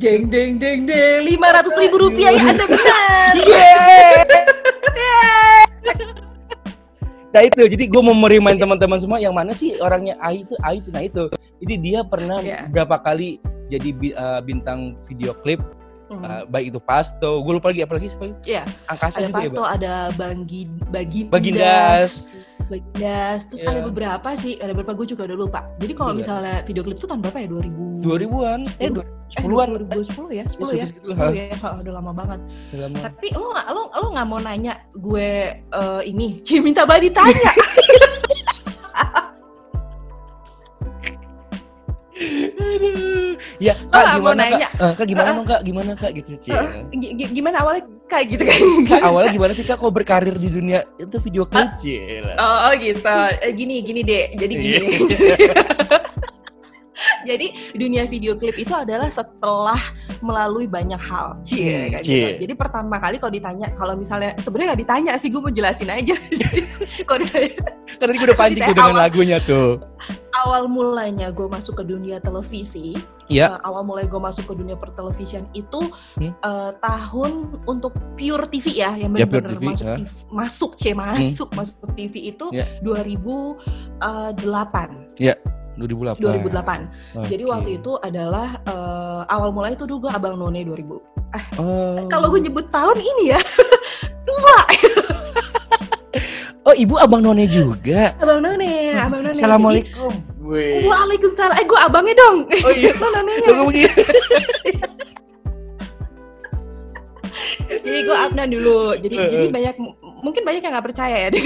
Deng 0.00 0.32
deng 0.32 0.56
deng 0.56 0.88
deng 0.88 1.20
lima 1.26 1.52
ratus 1.52 1.76
ribu 1.76 2.08
rupiah 2.08 2.32
ya 2.32 2.56
anda 2.56 2.64
benar. 2.64 3.34
Nah 7.36 7.44
itu, 7.44 7.68
jadi 7.68 7.84
gue 7.84 8.00
mau 8.00 8.16
merimain 8.16 8.56
teman-teman 8.56 8.96
semua 8.96 9.20
yang 9.20 9.36
mana 9.36 9.52
sih 9.52 9.76
orangnya 9.84 10.16
Ai 10.24 10.40
itu, 10.40 10.56
Ai 10.64 10.80
itu, 10.80 10.88
nah 10.88 11.04
itu. 11.04 11.28
Jadi 11.60 11.74
dia 11.84 12.00
pernah 12.00 12.40
Iya. 12.40 12.64
berapa 12.72 12.96
kali 12.96 13.36
jadi 13.68 13.92
eh, 13.92 14.40
bintang 14.40 14.96
video 15.04 15.36
klip 15.44 15.60
Hmm. 16.06 16.22
Uh, 16.22 16.42
baik 16.46 16.70
itu 16.70 16.78
Pasto, 16.78 17.42
gue 17.42 17.52
lupa 17.58 17.74
lagi 17.74 17.82
apa 17.82 17.98
lagi 17.98 18.08
siapa? 18.14 18.30
Iya. 18.46 18.62
Angkasa 18.86 19.18
ada 19.18 19.26
juga 19.26 19.36
Pasto, 19.42 19.62
ya, 19.62 19.68
ada 19.74 19.92
Banggi, 20.14 20.70
Bagindas, 20.86 21.32
Bagindas. 21.34 22.10
Bagindas. 22.70 23.40
Terus 23.50 23.60
Iya. 23.62 23.70
ada 23.74 23.80
beberapa 23.82 24.28
sih, 24.38 24.52
ada 24.62 24.70
beberapa 24.70 24.94
gue 24.94 25.06
juga 25.10 25.22
udah 25.26 25.38
lupa. 25.38 25.60
Jadi 25.82 25.92
kalau 25.98 26.14
Iya. 26.14 26.18
misalnya 26.22 26.56
video 26.62 26.82
klip 26.86 26.98
itu 27.02 27.06
tahun 27.10 27.20
berapa 27.26 27.38
ya? 27.42 27.48
2000 27.50 27.82
2000-an, 28.06 28.60
eh 28.78 28.86
Sepuluh. 29.26 29.58
10-an. 29.58 29.68
Eh, 29.74 29.98
2010 29.98 30.30
ya, 30.30 30.44
10 30.46 30.70
ya. 30.70 30.84
segitu-segitu, 30.86 31.08
10 31.10 31.34
ya, 31.34 31.50
Oh, 31.66 31.74
udah 31.82 31.92
lama 31.98 32.12
banget. 32.14 32.40
Udah 32.70 32.82
lama. 32.86 32.96
Tapi 33.02 33.26
lo 33.34 33.46
nggak 33.50 33.66
lo 33.74 33.82
lo 33.90 34.06
nggak 34.14 34.26
mau 34.30 34.38
nanya 34.38 34.72
gue 34.94 35.28
eh, 35.58 36.02
ini, 36.06 36.38
Ci 36.46 36.62
minta 36.62 36.86
banget 36.86 37.10
ditanya. 37.10 37.50
Aduh. 42.16 43.25
Ya, 43.56 43.72
Lo 43.74 43.88
Kak 43.88 44.04
mau 44.04 44.16
gimana 44.16 44.36
Kak? 44.36 44.50
nanya? 44.52 44.68
Eh, 44.70 44.92
Kak 44.92 45.06
gimana 45.06 45.28
dong 45.32 45.46
Kak? 45.46 45.60
Gimana 45.62 45.90
Kak 45.92 46.10
gitu 46.12 46.32
Ci? 46.36 46.50
Gi- 46.92 47.12
gi- 47.14 47.32
gimana 47.32 47.56
awalnya 47.60 47.82
kayak 48.06 48.26
gitu 48.28 48.42
kan? 48.44 48.58
Kak, 48.90 49.00
awalnya 49.02 49.30
gimana 49.30 49.52
sih 49.52 49.64
Kak 49.64 49.76
kok 49.76 49.90
berkarir 49.90 50.34
di 50.34 50.48
dunia 50.48 50.84
itu 50.94 51.16
video 51.18 51.44
klip 51.44 51.70
Ci? 51.76 52.20
Oh, 52.34 52.58
oh, 52.66 52.72
gitu. 52.74 53.00
Eh, 53.40 53.52
gini 53.52 53.80
gini 53.80 54.00
deh. 54.00 54.24
Jadi 54.34 54.52
Iya. 54.54 54.60
gini. 54.60 54.86
Jadi 57.22 57.46
dunia 57.72 58.02
video 58.04 58.34
klip 58.34 58.54
itu 58.54 58.70
adalah 58.70 59.06
setelah 59.06 59.78
melalui 60.18 60.66
banyak 60.66 60.98
hal, 60.98 61.38
cie, 61.42 61.66
Hmm, 61.66 61.86
kayak 61.92 62.02
cie. 62.02 62.16
gitu. 62.16 62.28
Jadi 62.42 62.52
pertama 62.54 62.94
kali 62.96 63.16
kalau 63.16 63.30
ditanya, 63.30 63.66
kalau 63.72 63.94
misalnya 63.94 64.30
sebenarnya 64.36 64.66
nggak 64.70 64.80
ditanya 64.82 65.12
sih, 65.14 65.28
gue 65.28 65.38
mau 65.38 65.50
jelasin 65.50 65.88
aja. 65.88 66.14
Jadi 66.32 66.58
kalau 67.02 67.18
ditanya, 67.20 67.50
Kan 67.96 68.02
tadi 68.02 68.14
gue 68.14 68.24
udah 68.24 68.34
pancing 68.34 68.54
tuh 68.54 68.62
Ditanya 68.62 68.74
dengan 68.74 68.90
awal. 68.90 69.02
lagunya 69.02 69.38
tuh. 69.40 69.68
awal 70.36 70.62
mulanya 70.66 71.26
gue 71.30 71.46
masuk 71.46 71.74
ke 71.74 71.84
dunia 71.86 72.18
televisi, 72.18 72.94
Iya. 73.26 73.50
eh, 73.50 73.58
awal 73.62 73.82
mulai 73.82 74.04
gue 74.04 74.18
masuk 74.18 74.46
ke 74.46 74.54
dunia 74.54 74.74
pertelevisian 74.74 75.46
itu 75.52 75.80
Hmm. 76.14 76.30
eh, 76.34 76.70
tahun 76.76 77.62
untuk 77.64 77.90
pure 78.14 78.44
TV 78.46 78.64
ya, 78.74 78.90
yang 78.94 79.10
Ya, 79.10 79.24
benar-benar 79.24 79.50
TV, 79.50 79.62
masuk, 79.66 79.82
ya. 79.82 79.94
TV, 79.98 80.06
masuk, 80.28 80.70
cie 80.76 80.92
masuk, 80.92 81.48
masuk 81.52 81.74
ke 81.78 81.86
TV 81.98 82.12
itu 82.30 82.46
Ya. 82.52 82.64
2008. 82.80 85.10
2008. 85.76 86.20
2008. 86.20 87.28
Jadi 87.28 87.44
Oke. 87.44 87.52
waktu 87.52 87.70
itu 87.76 87.92
adalah 88.00 88.48
eh, 88.64 89.22
awal 89.28 89.52
mulai 89.52 89.76
itu 89.76 89.84
dulu 89.84 90.08
gue 90.08 90.10
Abang 90.12 90.36
None 90.40 90.64
2000. 90.64 91.60
Oh. 91.60 91.96
Kalau 92.08 92.32
gue 92.32 92.40
nyebut 92.40 92.66
tahun 92.72 92.96
ini 92.96 93.36
ya 93.36 93.40
tua 94.28 94.58
Oh, 96.66 96.74
Ibu 96.74 96.98
Abang 96.98 97.22
None 97.22 97.46
juga. 97.46 98.10
Abang 98.18 98.42
None, 98.42 98.90
Abang 98.98 99.22
None. 99.22 99.36
Assalamualaikum. 99.38 100.10
Jadi. 100.46 100.82
Waalaikumsalam. 100.86 101.54
Eh 101.58 101.66
gue 101.66 101.78
abangnya 101.78 102.14
dong. 102.18 102.36
Oh 102.66 102.72
iya. 102.74 102.90
Lo 103.02 103.06
nonenya. 103.10 103.48
Begini. 103.50 103.82
Jadi 107.66 107.98
gue 108.02 108.16
Abnan 108.16 108.48
dulu. 108.50 108.94
Jadi 108.98 109.14
Eh, 109.18 109.28
jadi 109.30 109.44
eh. 109.46 109.52
banyak 109.52 109.74
mungkin 110.20 110.42
banyak 110.44 110.62
yang 110.64 110.72
nggak 110.72 110.86
percaya 110.92 111.16
ya. 111.26 111.28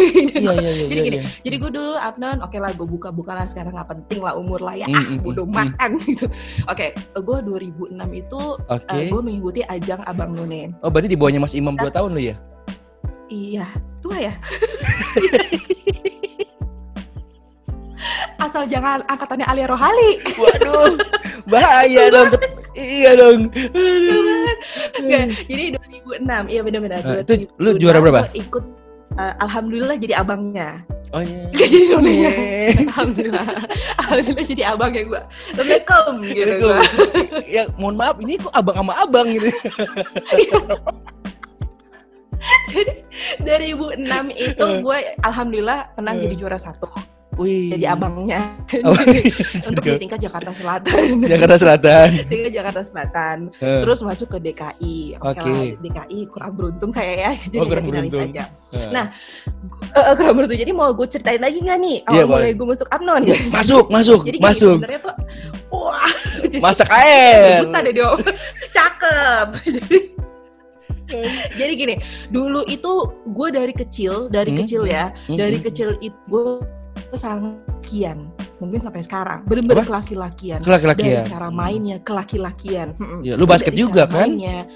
Iya, 0.40 0.52
iya, 0.56 0.70
iya. 0.72 0.86
Jadi 0.88 1.00
gini. 1.04 1.18
Jadi 1.44 1.56
gue 1.60 1.70
dulu 1.70 1.92
Abnan, 2.00 2.40
oke 2.40 2.56
lah 2.56 2.72
gue 2.72 2.86
buka-buka 2.88 3.32
lah 3.36 3.46
sekarang 3.50 3.76
nggak 3.76 3.88
penting 3.92 4.20
lah 4.24 4.34
umur 4.38 4.60
lah 4.64 4.72
ya, 4.78 4.86
Mm, 4.88 4.96
ah 4.96 5.04
mm, 5.04 5.20
mm, 5.20 5.48
makan 5.52 5.90
gitu. 6.00 6.26
Oke, 6.64 6.96
gue 6.96 7.38
2006 7.44 7.92
itu 8.16 8.40
Oke. 8.56 8.98
gue 9.10 9.20
mengikuti 9.20 9.60
ajang 9.66 10.00
Abang 10.08 10.32
None. 10.32 10.72
Oh, 10.80 10.88
berarti 10.88 11.12
di 11.12 11.18
bawahnya 11.18 11.40
Mas 11.42 11.52
Imam 11.52 11.76
2 11.76 11.90
tahun 11.92 12.10
lu 12.16 12.22
ya? 12.22 12.36
Iya, 13.30 13.66
tua 14.02 14.16
ya. 14.18 14.34
Asal 18.40 18.64
jangan 18.72 19.04
angkatannya 19.04 19.44
Alia 19.44 19.68
Rohali. 19.68 20.16
Waduh. 20.40 20.96
Bahaya 21.46 22.08
dong. 22.08 22.32
Iya 22.70 23.18
dong. 23.18 23.50
Aduh. 23.50 24.29
Nggak, 25.00 25.24
jadi 25.48 25.64
2006, 26.20 26.52
iya 26.52 26.60
benar-benar. 26.60 26.98
Nah, 27.02 27.20
itu 27.22 27.34
lu 27.56 27.70
juara 27.76 27.98
berapa? 27.98 28.28
Ikut, 28.32 28.64
eh, 29.16 29.34
alhamdulillah 29.40 29.96
jadi 29.96 30.14
abangnya. 30.20 30.84
Oh 31.10 31.18
iya. 31.18 31.50
Gak 31.50 31.68
jadi 31.74 31.86
nonenya. 31.90 32.30
Iya. 32.30 32.70
alhamdulillah, 32.86 33.46
alhamdulillah 33.98 34.46
jadi 34.46 34.62
abangnya 34.70 35.02
gue. 35.10 35.22
Assalamualaikum 35.26 36.14
gitu 36.22 36.52
gue. 36.62 36.78
ya 37.58 37.62
mohon 37.74 37.96
maaf 37.98 38.16
ini 38.22 38.38
kok 38.38 38.54
abang 38.54 38.76
sama 38.78 38.94
abang 39.00 39.26
gitu. 39.34 39.50
Jadi 42.70 43.04
2006 43.44 44.06
itu 44.32 44.64
gue 44.80 44.98
alhamdulillah 45.20 45.92
menang 45.98 46.16
Eh. 46.16 46.20
jadi 46.24 46.34
juara 46.40 46.56
satu. 46.56 46.88
Wih. 47.32 47.70
Jadi 47.72 47.86
abangnya. 47.86 48.42
Oh, 48.82 48.90
Untuk 49.68 49.82
di 49.86 49.98
tingkat 49.98 50.18
Jakarta 50.18 50.50
Selatan. 50.50 51.22
Jakarta 51.22 51.56
Selatan. 51.56 52.08
tingkat 52.30 52.52
Jakarta 52.52 52.80
Selatan. 52.82 53.36
Eh, 53.56 53.80
Terus 53.80 54.02
masuk 54.02 54.28
ke 54.28 54.38
DKI. 54.42 55.14
Oke 55.16 55.38
lah, 55.40 55.64
DKI 55.78 56.18
kurang 56.26 56.52
beruntung 56.52 56.90
saya 56.90 57.12
ya. 57.14 57.32
Jadi 57.32 57.56
Oh, 57.56 57.64
kurang 57.64 57.86
beruntung. 57.86 58.28
aja. 58.28 58.44
eh. 58.72 58.90
Nah, 58.90 59.06
eh, 59.90 60.14
kurang 60.14 60.34
beruntung. 60.36 60.58
Jadi 60.58 60.72
mau 60.72 60.90
gue 60.90 61.06
ceritain 61.06 61.38
lagi 61.38 61.58
nggak 61.60 61.78
nih? 61.78 61.96
Awal 62.04 62.14
Iya, 62.14 62.24
mulai 62.26 62.50
gue 62.52 62.66
masuk 62.66 62.88
Abnon. 62.90 63.22
Ya, 63.22 63.36
masuk, 63.48 63.84
masuk, 63.88 64.20
Jadi 64.26 64.38
masuk. 64.38 64.76
sebenarnya 64.76 65.00
tuh 65.00 65.14
wah. 65.70 66.12
Masak 66.60 66.88
air. 66.90 67.62
rebutan 67.62 67.80
deh 67.84 67.94
dia. 67.94 68.08
Cakep. 68.68 69.46
Jadi 69.64 69.98
jadi 71.56 71.72
gini, 71.74 71.94
dulu 72.28 72.62
itu 72.64 72.92
gue 73.24 73.48
dari 73.50 73.74
kecil, 73.74 74.26
dari 74.26 74.50
Hmm, 74.50 74.58
kecil 74.62 74.82
ya, 74.84 75.10
Hmm, 75.26 75.34
dari 75.36 75.58
hmm. 75.58 75.66
kecil 75.66 75.88
itu 75.98 76.14
gue 76.26 76.62
kian, 77.82 78.30
mungkin 78.62 78.80
sampai 78.84 79.02
sekarang, 79.02 79.40
bener-bener 79.48 79.82
kelaki-lakian. 79.82 80.60
Ke 80.62 80.70
laki-laki 80.70 81.06
ya. 81.10 81.22
Dari 81.24 81.32
cara 81.32 81.48
mainnya 81.50 81.96
kelaki-lakian. 82.02 82.94
Ya, 83.26 83.34
lu 83.34 83.48
basket 83.48 83.74
Dari 83.74 83.82
juga, 83.82 84.06
kan? 84.06 84.30
Mainnya. 84.30 84.68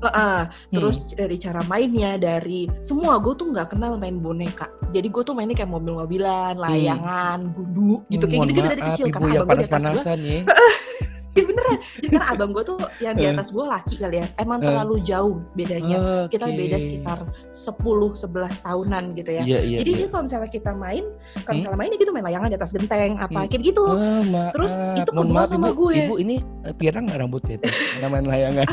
Heeh. 0.00 0.40
terus 0.72 0.96
Hmm. 0.96 1.12
dari 1.12 1.36
cara 1.36 1.60
mainnya, 1.68 2.16
dari 2.16 2.64
semua 2.80 3.20
gue 3.20 3.36
tuh 3.36 3.52
nggak 3.52 3.76
kenal 3.76 4.00
main 4.00 4.16
boneka. 4.16 4.64
Jadi 4.96 5.12
gue 5.12 5.22
tuh 5.26 5.36
mainnya 5.36 5.56
kayak 5.58 5.72
mobil-mobilan, 5.76 6.56
layangan, 6.56 7.52
gundu, 7.52 8.00
gitu 8.08 8.24
kayak 8.24 8.32
Hmm. 8.32 8.32
Mohon 8.32 8.48
gitu-gitu 8.48 8.68
dari 8.70 8.82
kecil. 8.88 9.06
Karena 9.12 9.28
yang 9.28 9.44
abang 9.44 9.56
gue 9.56 9.60
di 9.60 9.66
atas 9.68 9.82
gue, 9.84 9.84
panas-panasan 9.84 10.18
ya. 11.34 11.44
Beneran. 11.44 11.78
Jadi 11.98 12.06
karena 12.08 12.26
abang 12.30 12.50
gue 12.50 12.64
tuh 12.64 12.78
yang 12.98 13.14
di 13.14 13.24
Eh. 13.24 13.30
atas 13.30 13.50
gue 13.50 13.64
laki 13.64 13.94
kali 13.96 14.16
ya. 14.18 14.26
Emang 14.34 14.58
Eh. 14.58 14.64
terlalu 14.64 14.94
jauh 15.02 15.36
bedanya. 15.52 15.98
Kita 16.26 16.46
Oke. 16.46 16.56
beda 16.56 16.76
sekitar 16.78 17.18
10-11 17.50 18.14
tahunan 18.60 19.04
gitu 19.14 19.30
ya. 19.30 19.42
Iya, 19.42 19.60
iya. 19.60 19.78
Jadi 19.82 19.90
dia 19.94 20.08
kalau 20.08 20.24
misalnya 20.24 20.48
kita 20.48 20.72
main, 20.72 21.04
kalau 21.36 21.44
Hmm. 21.44 21.56
misalnya 21.58 21.78
main 21.78 21.90
ya 21.90 21.98
gitu 21.98 22.10
main 22.10 22.24
layangan 22.24 22.48
di 22.48 22.56
atas 22.56 22.70
genteng 22.70 23.12
apa 23.16 23.38
Hmm. 23.38 23.48
kayak 23.48 23.62
gitu. 23.62 23.84
Oh, 23.84 24.22
maaf. 24.24 24.52
Terus 24.54 24.72
itu 24.94 25.10
Mohon 25.10 25.28
maaf, 25.32 25.48
sama 25.50 25.68
Ibu. 25.70 25.78
gue. 25.82 25.94
Ibu 26.06 26.14
ini 26.18 26.36
eh, 26.62 26.74
pirang 26.74 27.04
nggak 27.04 27.18
rambutnya 27.18 27.54
itu? 27.58 27.66
Karena 27.66 28.08
main 28.08 28.26
layangan. 28.26 28.66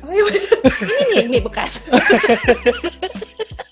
Bener. 0.00 0.34
ini 0.80 1.02
nih, 1.06 1.22
ini 1.28 1.38
bekas. 1.38 1.72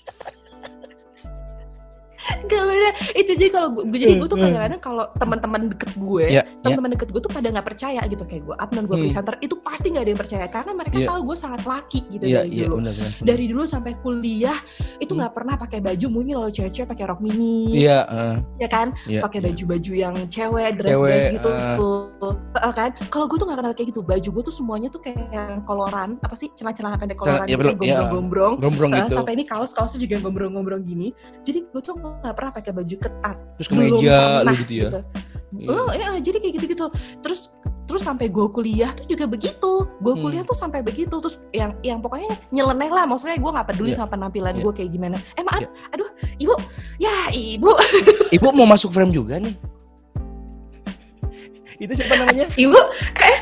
Gak 2.45 2.63
bener. 2.63 2.93
Itu 3.13 3.31
jadi 3.35 3.49
kalau 3.49 3.69
gue, 3.73 3.83
jadi 3.91 4.13
gue 4.17 4.27
tuh 4.27 4.37
kadang-kadang 4.37 4.81
kalau 4.81 5.05
teman-teman 5.15 5.61
deket 5.71 5.91
gue, 5.95 6.25
Iya, 6.25 6.41
iya. 6.41 6.61
teman-teman 6.63 6.89
deket 6.95 7.09
gue 7.09 7.21
tuh 7.21 7.31
pada 7.31 7.47
nggak 7.49 7.67
percaya 7.67 8.01
gitu 8.05 8.23
kayak 8.23 8.43
gue 8.43 8.55
Abnan 8.57 8.83
gue 8.85 8.95
Hmm. 8.95 9.03
presenter 9.05 9.35
itu 9.39 9.55
pasti 9.59 9.87
nggak 9.89 10.03
ada 10.03 10.11
yang 10.11 10.21
percaya 10.21 10.45
karena 10.47 10.71
mereka 10.73 10.95
Iya. 10.99 11.07
tahu 11.07 11.19
gue 11.25 11.37
sangat 11.37 11.61
laki 11.63 11.99
gitu 12.09 12.23
Iya, 12.25 12.37
dari 12.41 12.49
iya, 12.51 12.65
dulu. 12.67 12.75
benar 12.81 12.93
benar. 12.95 13.11
Dari 13.19 13.45
dulu 13.47 13.63
sampai 13.63 13.91
kuliah 13.99 14.59
itu 14.97 15.11
Hmm. 15.13 15.19
nggak 15.23 15.33
pernah 15.33 15.55
pakai 15.55 15.79
baju 15.79 16.05
mungkin 16.09 16.33
kalau 16.35 16.49
cewek-cewek 16.49 16.87
pakai 16.89 17.05
rok 17.05 17.19
mini, 17.19 17.57
Iya, 17.79 17.99
eh, 18.07 18.35
ya 18.59 18.67
kan? 18.67 18.87
iya. 19.05 19.21
pakai 19.21 19.39
iya. 19.39 19.45
baju-baju 19.51 19.91
yang 19.93 20.15
cewek, 20.27 20.69
dress-dress 20.75 21.23
Cewek, 21.25 21.35
gitu, 21.39 21.49
ah. 21.49 21.75
tuh. 21.75 22.33
Heeh 22.59 22.73
kan? 22.73 22.89
Kalau 23.07 23.25
gue 23.27 23.37
tuh 23.39 23.45
nggak 23.47 23.59
kenal 23.59 23.73
kayak 23.73 23.87
gitu. 23.91 24.01
Baju 24.03 24.29
gue 24.29 24.43
tuh 24.43 24.55
semuanya 24.55 24.87
tuh 24.89 25.01
kayak 25.01 25.19
yang 25.31 25.61
koloran, 25.63 26.19
apa 26.19 26.35
sih 26.35 26.47
celana-celana 26.51 26.97
pendek 26.99 27.17
koloran, 27.17 27.45
ya, 27.47 27.55
gitu, 27.55 27.61
betul, 27.63 27.73
iya. 27.85 27.95
gombrong-gombrong. 28.03 28.53
Gombrong 28.59 28.91
Heeh, 28.93 29.05
gitu. 29.07 29.15
sampai 29.19 29.33
ini 29.37 29.43
kaos-kaosnya 29.45 29.99
juga 30.01 30.13
yang 30.19 30.23
gombrong-gombrong 30.25 30.81
gini. 30.83 31.07
Jadi 31.43 31.59
gue 31.65 31.81
tuh 31.81 31.95
nggak 32.19 32.35
pernah 32.35 32.51
pakai 32.51 32.71
baju 32.75 32.95
ketat. 32.99 33.37
Terus 33.57 33.67
ke 33.67 33.73
meja 33.75 34.19
lu 34.43 34.53
gitu 34.65 34.73
ya. 34.75 34.89
Iya. 35.49 35.67
Oh 35.73 35.89
ya, 35.89 36.07
jadi 36.21 36.37
kayak 36.37 36.53
gitu-gitu. 36.61 36.85
Terus 37.25 37.49
terus 37.89 38.05
sampai 38.05 38.29
gue 38.29 38.45
kuliah 38.53 38.93
tuh 38.93 39.09
juga 39.09 39.25
begitu. 39.25 39.89
Gue 39.97 40.13
Hmm. 40.13 40.21
kuliah 40.21 40.43
tuh 40.45 40.53
sampai 40.53 40.85
begitu. 40.85 41.09
Terus 41.17 41.41
yang 41.49 41.73
yang 41.81 41.97
pokoknya 41.99 42.29
nyeleneh 42.53 42.91
lah. 42.93 43.09
Maksudnya 43.09 43.41
gue 43.41 43.51
nggak 43.51 43.67
peduli 43.73 43.91
Iya. 43.91 43.97
sama 43.97 44.09
penampilan 44.13 44.53
Iya. 44.53 44.61
gue 44.61 44.73
kayak 44.77 44.89
gimana. 44.93 45.17
Eh 45.33 45.41
maaf, 45.41 45.65
Iya. 45.65 45.69
aduh, 45.89 46.09
ibu, 46.37 46.53
ya 47.01 47.13
ibu, 47.33 47.71
Ibu 48.37 48.47
mau 48.53 48.69
masuk 48.69 48.93
frame 48.93 49.09
juga 49.09 49.41
nih. 49.41 49.57
Itu 51.83 51.97
siapa 51.97 52.13
namanya? 52.13 52.45
ibu, 52.53 52.77
eh, 53.17 53.37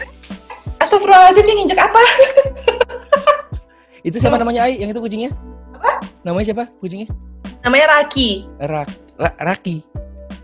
astagfirullahaladzim 0.80 1.44
dia 1.44 1.56
nginjek 1.60 1.80
apa? 1.82 2.02
Itu 4.08 4.18
siapa 4.22 4.40
namanya 4.40 4.64
Ai? 4.64 4.80
Yang 4.80 4.96
itu 4.96 5.02
kucingnya? 5.04 5.32
Apa? 5.76 5.92
Namanya 6.24 6.46
siapa 6.48 6.64
kucingnya? 6.80 7.12
Namanya 7.68 8.00
Raki. 8.00 8.48
Rak, 8.64 8.88
Ra- 9.20 9.38
Raki. 9.44 9.84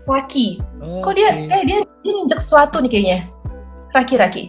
Raki. 0.04 0.60
Oh, 0.84 1.00
Kok 1.00 1.16
dia, 1.16 1.32
eh 1.32 1.64
dia, 1.64 1.80
dia 1.80 2.12
nginjek 2.12 2.44
sesuatu 2.44 2.84
nih 2.84 2.90
kayaknya. 2.92 3.18
Raki, 3.96 4.14
Raki. 4.20 4.42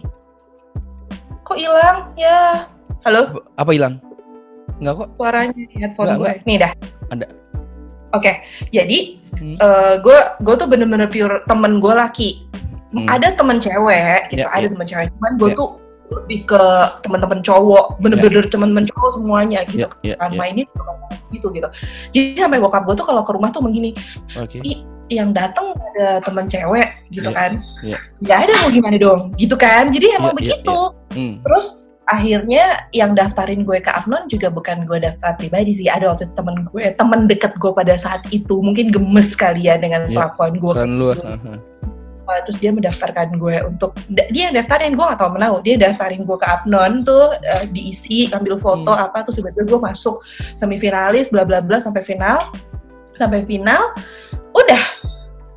Kok 1.40 1.56
hilang? 1.56 2.12
Ya, 2.20 2.68
halo. 3.08 3.40
Apa 3.56 3.72
hilang? 3.72 3.96
Enggak 4.76 4.92
kok. 4.92 5.08
suaranya 5.16 5.56
di 5.56 5.64
headphone 5.72 6.20
gue. 6.20 6.32
Nih 6.44 6.56
dah. 6.60 6.72
Ada. 7.08 7.26
Oke, 8.12 8.44
jadi 8.68 9.24
Hmm. 9.40 9.56
gue 10.04 10.18
gue 10.44 10.54
tuh 10.60 10.68
bener-bener 10.68 11.08
pure 11.08 11.48
temen 11.48 11.80
gue 11.80 11.94
laki. 11.96 12.44
Hmm. 12.92 13.08
Ada 13.08 13.40
temen 13.40 13.56
cewek, 13.56 14.36
gitu. 14.36 14.44
Ya, 14.44 14.52
ada 14.52 14.68
ya. 14.68 14.72
temen 14.76 14.84
cewek. 14.84 15.08
Cuman 15.16 15.32
gue 15.40 15.48
Ya. 15.48 15.56
tuh 15.56 15.68
lebih 16.06 16.46
ke 16.46 16.62
teman-teman 17.02 17.42
cowok 17.42 17.98
bener-bener 17.98 18.46
teman-teman 18.46 18.86
cowok 18.86 19.10
semuanya 19.18 19.60
gitu 19.66 19.86
Ya, 20.02 20.14
ya, 20.14 20.14
kan 20.16 20.30
ya. 20.30 20.38
mainin 20.38 20.66
gitu 21.34 21.50
gitu 21.50 21.68
jadi 22.14 22.46
sampai 22.46 22.62
bokap 22.62 22.86
gue 22.86 22.94
tuh 22.94 23.06
kalau 23.06 23.26
ke 23.26 23.34
rumah 23.34 23.50
tuh 23.50 23.58
begini. 23.60 23.90
"Ih, 24.62 24.82
yang 25.06 25.30
datang 25.30 25.70
ada 25.94 26.18
teman 26.20 26.46
cewek 26.46 26.88
gitu 27.10 27.30
Iya, 27.30 27.36
kan 27.36 27.50
iya. 27.82 27.98
nggak 28.22 28.38
ada 28.42 28.52
mau 28.56 28.70
gimana 28.70 28.96
dong 28.96 29.20
gitu 29.34 29.54
kan 29.54 29.90
jadi 29.90 30.06
Iya, 30.10 30.16
emang 30.18 30.34
iya, 30.34 30.38
begitu 30.38 30.78
Hmm. 31.14 31.34
terus 31.42 31.86
akhirnya 32.06 32.64
yang 32.90 33.14
daftarin 33.14 33.66
gue 33.66 33.78
ke 33.78 33.90
Apnon 33.90 34.26
juga 34.26 34.46
bukan 34.46 34.86
gue 34.86 34.98
daftar 35.00 35.34
pribadi 35.34 35.74
sih 35.74 35.90
ada 35.90 36.10
waktu 36.10 36.30
temen 36.34 36.66
gue 36.70 36.94
temen 36.94 37.26
deket 37.26 37.58
gue 37.58 37.70
pada 37.72 37.98
saat 37.98 38.22
itu 38.30 38.62
mungkin 38.62 38.94
gemes 38.94 39.34
kali 39.34 39.66
ya 39.66 39.74
dengan 39.74 40.06
Iya, 40.06 40.14
kelakuan 40.30 40.54
gue 40.54 40.72
Pesan 40.72 40.92
lu. 40.98 41.10
Uh, 42.26 42.42
terus 42.42 42.58
dia 42.58 42.74
mendaftarkan 42.74 43.38
gue 43.38 43.56
untuk 43.70 43.94
dia 44.10 44.50
yang 44.50 44.54
daftarin 44.58 44.98
gue 44.98 45.04
gak 45.06 45.18
tau 45.22 45.30
menau 45.30 45.62
dia 45.62 45.78
daftarin 45.78 46.26
gue 46.26 46.34
ke 46.34 46.42
Apnon 46.42 47.06
tuh 47.06 47.38
uh, 47.38 47.64
diisi 47.70 48.26
ambil 48.34 48.58
foto 48.58 48.90
Hmm. 48.90 49.06
apa 49.06 49.22
terus 49.22 49.38
tiba-tiba 49.38 49.62
gue 49.70 49.80
masuk 49.80 50.26
semifinalis 50.52 51.30
bla 51.30 51.46
bla 51.46 51.62
bla 51.62 51.78
sampai 51.78 52.02
final 52.02 52.42
sampai 53.14 53.46
final 53.46 53.94
udah 54.52 54.82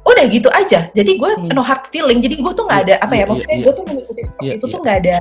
udah 0.06 0.26
gitu 0.30 0.46
aja 0.54 0.94
jadi 0.94 1.12
gue 1.18 1.32
Hmm. 1.42 1.50
no 1.58 1.66
hard 1.66 1.90
feeling 1.90 2.22
jadi 2.22 2.38
gue 2.38 2.54
tuh 2.54 2.66
nggak 2.70 2.82
ada 2.86 2.96
Iya, 2.98 3.04
apa 3.04 3.14
iya, 3.18 3.22
ya 3.22 3.26
maksudnya 3.26 3.58
iya, 3.58 3.66
gue 3.66 3.74
tuh 3.74 3.86
mengikuti 3.90 4.22
Iya, 4.22 4.54
itu 4.54 4.66
iya. 4.66 4.74
tuh 4.74 4.80
nggak 4.80 4.98
ada 5.02 5.16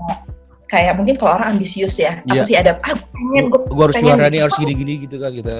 kayak 0.68 0.92
mungkin 1.00 1.16
kalau 1.16 1.40
orang 1.40 1.56
ambisius 1.56 1.96
ya 1.96 2.20
apa 2.22 2.44
sih 2.44 2.52
ada 2.52 2.76
ah 2.84 2.92
gue 2.92 3.08
pengen 3.08 3.44
gue 3.48 3.60
Gua 3.72 3.84
harus 3.88 3.96
pengen 3.96 4.08
juara 4.12 4.24
gitu. 4.28 4.32
nih, 4.32 4.40
harus 4.44 4.56
gini-gini 4.60 4.92
gitu 5.08 5.16
kan 5.16 5.30
kita. 5.32 5.54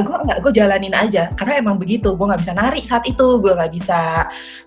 gue 0.00 0.16
nggak 0.24 0.38
gue 0.40 0.52
jalanin 0.56 0.94
aja 0.96 1.22
karena 1.36 1.52
emang 1.60 1.76
begitu 1.76 2.08
gue 2.16 2.26
nggak 2.26 2.40
bisa 2.40 2.52
nari 2.56 2.80
saat 2.88 3.04
itu 3.04 3.26
gue 3.36 3.52
nggak 3.52 3.72
bisa 3.76 4.00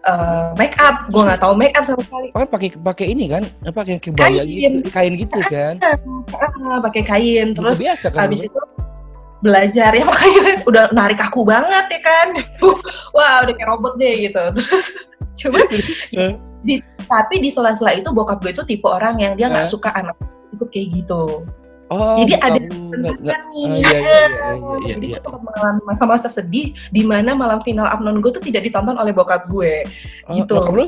uh, 0.06 0.54
make 0.56 0.78
up 0.78 1.10
gue 1.10 1.22
nggak 1.26 1.42
tahu 1.42 1.54
make 1.58 1.74
up 1.74 1.84
sama 1.84 2.02
sekali 2.06 2.28
Kan 2.34 2.48
pakai 2.50 2.70
pakai 2.78 3.06
ini 3.14 3.26
kan, 3.30 3.44
apa 3.66 3.82
kayak 3.82 4.02
kebaya 4.02 4.42
Kain. 4.46 4.50
gitu, 4.50 4.90
kain 4.90 5.14
gitu 5.18 5.40
kan. 5.50 5.76
Ah, 5.82 6.80
pakai 6.82 7.02
kain 7.06 7.48
Terus 7.54 7.78
biasa 7.82 8.08
kan. 8.10 8.26
habis 8.30 8.46
itu 8.46 8.60
belajar 9.44 9.92
ya 9.92 10.04
makanya 10.08 10.42
kan 10.48 10.58
udah 10.72 10.84
narik 10.96 11.20
aku 11.20 11.44
banget 11.44 11.86
ya 11.92 12.00
kan 12.00 12.28
wah 13.16 13.44
udah 13.44 13.54
kayak 13.54 13.70
robot 13.70 13.94
deh 14.00 14.14
gitu 14.32 14.44
terus 14.56 14.88
cuma 15.44 15.60
di, 16.64 16.80
tapi 17.06 17.36
di 17.38 17.50
sela-sela 17.50 17.92
itu 17.92 18.10
bokap 18.10 18.40
gue 18.40 18.52
itu 18.52 18.64
tipe 18.64 18.86
orang 18.86 19.16
yang 19.18 19.34
dia 19.34 19.48
nggak 19.48 19.66
Eh. 19.66 19.72
suka 19.72 19.90
anak 19.92 20.16
ikut 20.50 20.68
kayak 20.68 20.88
gitu 20.94 21.44
Oh, 21.92 22.18
Jadi 22.18 22.34
ada 22.36 22.58
nggak 22.58 23.16
nggak. 23.22 23.36
Kan 23.38 23.44
nih. 23.54 23.66
Ah, 23.70 23.78
iya, 23.78 23.92
iya, 23.94 24.22
iya, 24.82 24.96
Jadi 24.98 25.06
iya. 25.06 25.14
gue 25.14 25.22
sempat 25.22 25.42
mengalami 25.46 25.82
masa-masa 25.86 26.26
sedih 26.26 26.74
di 26.90 27.06
mana 27.06 27.38
malam 27.38 27.62
final 27.62 27.86
Apnon 27.86 28.18
gue 28.18 28.32
tuh 28.34 28.42
tidak 28.42 28.66
ditonton 28.66 28.98
oleh 28.98 29.14
bokap 29.14 29.46
gue. 29.46 29.86
Oh, 30.26 30.34
gitu. 30.34 30.58
bokap 30.58 30.74
lu? 30.74 30.86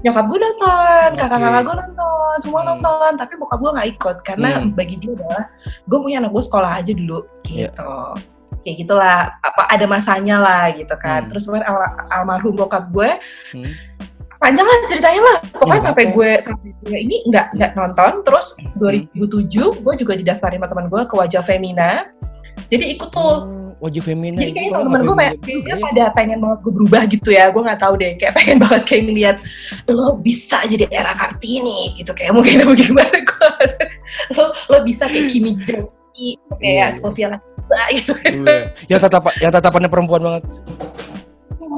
Nyokap 0.00 0.24
gue 0.24 0.38
nonton, 0.38 1.08
Oke. 1.10 1.18
kakak-kakak 1.18 1.62
gue 1.62 1.76
nonton, 1.76 2.34
semua 2.40 2.60
Hmm. 2.62 2.68
nonton, 2.72 3.10
tapi 3.16 3.32
bokap 3.36 3.58
gue 3.58 3.70
nggak 3.72 3.88
ikut 3.90 4.16
karena 4.22 4.48
Hmm. 4.54 4.72
bagi 4.72 4.96
dia 4.96 5.12
adalah 5.12 5.44
gue 5.84 5.98
punya 5.98 6.16
anak 6.18 6.30
gue 6.32 6.44
sekolah 6.46 6.70
aja 6.72 6.92
dulu 6.94 7.18
gitu. 7.44 7.92
Kayak 8.64 8.76
gitulah, 8.80 9.16
apa 9.40 9.62
ada 9.66 9.84
masanya 9.84 10.36
lah 10.40 10.72
gitu 10.72 10.94
kan. 10.94 11.20
Hmm. 11.20 11.28
Terus 11.28 11.42
kemarin 11.44 11.66
al- 11.68 12.00
almarhum 12.10 12.54
bokap 12.54 12.88
gue 12.88 13.10
Hmm. 13.52 13.72
Panjang 14.44 14.66
lah 14.68 14.78
ceritanya 14.84 15.20
lah. 15.24 15.36
Pokoknya 15.56 15.80
Ya, 15.80 15.86
sampai 15.88 16.04
gue 16.12 16.30
sampai 16.44 16.68
gue 16.84 16.96
ini 17.00 17.16
nggak 17.32 17.46
nggak 17.56 17.70
nonton. 17.72 18.12
Terus 18.28 18.46
2007 18.76 19.80
gue 19.80 19.94
juga 19.96 20.12
didaftarin 20.20 20.60
sama 20.60 20.68
teman 20.68 20.86
gue 20.92 21.02
ke 21.08 21.14
Wajah 21.16 21.40
Femina. 21.40 22.04
Jadi 22.68 22.84
ikut 22.96 23.08
tuh. 23.12 23.34
Oh, 23.44 23.70
wajah 23.82 24.00
femina 24.00 24.40
Jadi 24.40 24.52
kayaknya 24.56 24.72
teman-teman 24.78 25.00
gue 25.04 25.16
kayak 25.20 25.34
kayaknya 25.44 25.74
ya. 25.76 25.84
pada 25.84 26.04
pengen 26.16 26.38
banget 26.40 26.58
gue 26.64 26.72
berubah 26.72 27.02
gitu 27.10 27.28
ya. 27.34 27.44
Gue 27.52 27.62
nggak 27.66 27.80
tahu 27.82 27.94
deh. 28.00 28.12
Kayak 28.16 28.34
pengen 28.40 28.56
banget 28.64 28.82
kayak 28.88 29.02
ngeliat 29.10 29.36
lo 29.90 30.06
bisa 30.16 30.58
jadi 30.64 30.84
era 30.88 31.12
Kartini 31.12 31.92
gitu. 31.98 32.12
Kayak 32.16 32.32
mungkin 32.32 32.64
bagaimana 32.72 33.16
gue. 33.20 33.50
lo 34.38 34.44
lo 34.70 34.78
bisa 34.86 35.04
kayak 35.10 35.26
Kimi 35.28 35.58
Jongki, 35.60 36.28
kayak 36.62 36.62
Iya. 36.62 36.86
Sofia 37.02 37.26
Latifah 37.34 37.86
gitu. 37.92 38.12
Iya. 38.22 38.56
Yang 38.88 39.00
tatapan 39.10 39.32
yang 39.42 39.52
tatapannya 39.52 39.90
perempuan 39.90 40.22
banget. 40.22 40.42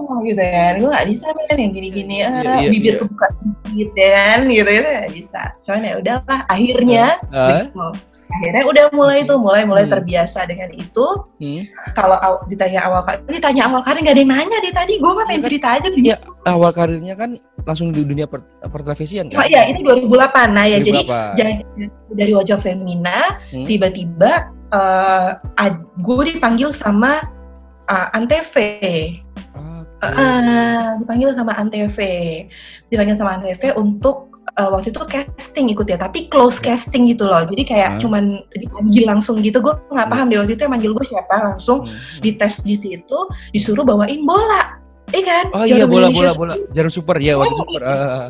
Oh, 0.06 0.22
gitu 0.22 0.38
kan. 0.38 0.72
Gue 0.76 0.88
gak 0.88 1.06
bisa 1.06 1.26
men 1.28 1.58
yang 1.58 1.72
gini-gini. 1.72 2.16
ah, 2.20 2.30
Iya, 2.38 2.52
iya, 2.56 2.68
bibir 2.68 2.92
iya. 2.92 3.00
kebuka 3.00 3.26
sedikit 3.34 3.90
kan 3.98 4.38
gitu 4.46 4.70
ya. 4.70 4.80
Gak 5.02 5.12
bisa. 5.12 5.42
Cuman 5.62 5.82
ya 5.82 5.94
udahlah. 5.96 6.40
Akhirnya 6.46 7.04
Ah, 7.28 7.48
Gitu. 7.60 7.86
Akhirnya 8.26 8.62
udah 8.66 8.84
mulai 8.90 9.18
Oke. 9.22 9.28
tuh, 9.30 9.38
mulai 9.38 9.62
mulai 9.62 9.84
Hmm. 9.86 9.92
terbiasa 9.92 10.44
dengan 10.44 10.70
itu. 10.72 11.06
hmm. 11.38 11.62
Kalau 11.92 12.18
aw- 12.18 12.42
ditanya 12.44 12.82
awal 12.82 13.00
kali, 13.00 13.22
ditanya 13.30 13.62
awal 13.64 13.80
kali 13.80 14.02
nggak 14.02 14.12
ada 14.12 14.20
yang 14.20 14.32
nanya 14.32 14.58
deh 14.60 14.72
tadi. 14.72 14.98
Gue 14.98 15.08
mah 15.08 15.14
Iya 15.16 15.24
pengen 15.24 15.38
kan? 15.38 15.46
cerita 15.46 15.66
aja. 15.72 15.86
Iya. 15.88 16.16
Awal 16.44 16.70
karirnya 16.72 17.14
kan 17.14 17.30
langsung 17.62 17.90
di 17.90 18.02
dunia 18.02 18.26
per, 18.26 18.42
pertelevisian 18.60 19.26
Oh 19.28 19.38
kan? 19.38 19.46
iya, 19.46 19.62
ini 19.64 19.78
2008. 19.80 20.50
Nah 20.50 20.64
ya, 20.64 20.78
jadi 20.80 21.00
Berapa? 21.00 21.20
jadi 21.34 21.52
dari 22.08 22.32
wajah 22.32 22.58
Femina, 22.58 23.18
Hmm. 23.48 23.62
tiba-tiba 23.64 24.32
eh 24.68 25.30
gue 25.96 26.22
dipanggil 26.28 26.74
sama 26.74 27.22
uh, 27.86 28.06
Antv. 28.12 28.54
Ah, 29.98 30.94
dipanggil 30.96 31.32
sama 31.32 31.52
Antv, 31.54 31.96
dipanggil 32.86 33.16
sama 33.16 33.36
Antv 33.36 33.62
untuk 33.74 34.28
eh, 34.48 34.64
waktu 34.64 34.88
itu 34.88 35.00
casting 35.04 35.68
ikut 35.68 35.84
ya, 35.84 35.96
tapi 35.96 36.28
close 36.28 36.56
casting 36.56 37.04
gitu 37.04 37.24
loh. 37.24 37.44
Jadi 37.44 37.62
kayak 37.66 37.90
Ah. 37.92 37.98
cuman 38.00 38.24
dipanggil 38.50 39.04
langsung 39.04 39.40
gitu. 39.40 39.60
Gue 39.60 39.74
nggak 39.90 40.06
Hmm. 40.06 40.12
paham 40.12 40.26
deh 40.28 40.38
waktu 40.38 40.52
itu 40.54 40.62
yang 40.64 40.72
manggil 40.72 40.92
gue 40.92 41.04
siapa 41.04 41.34
langsung 41.44 41.84
Hmm. 41.84 42.20
dites 42.20 42.62
di 42.62 42.72
situ 42.72 43.18
disuruh 43.50 43.82
bawain 43.82 44.22
bola, 44.22 44.80
iya 45.10 45.22
kan? 45.22 45.44
Oh 45.52 45.64
iya 45.64 45.76
Jarum 45.76 45.90
bola 45.90 46.08
Indonesia 46.08 46.32
bola 46.32 46.54
bola 46.54 46.72
jarum 46.72 46.88
super 46.90 47.16
ya 47.18 47.34
waktu 47.36 47.52
Oh, 47.52 47.60
super. 47.60 47.80
Ah. 47.84 48.28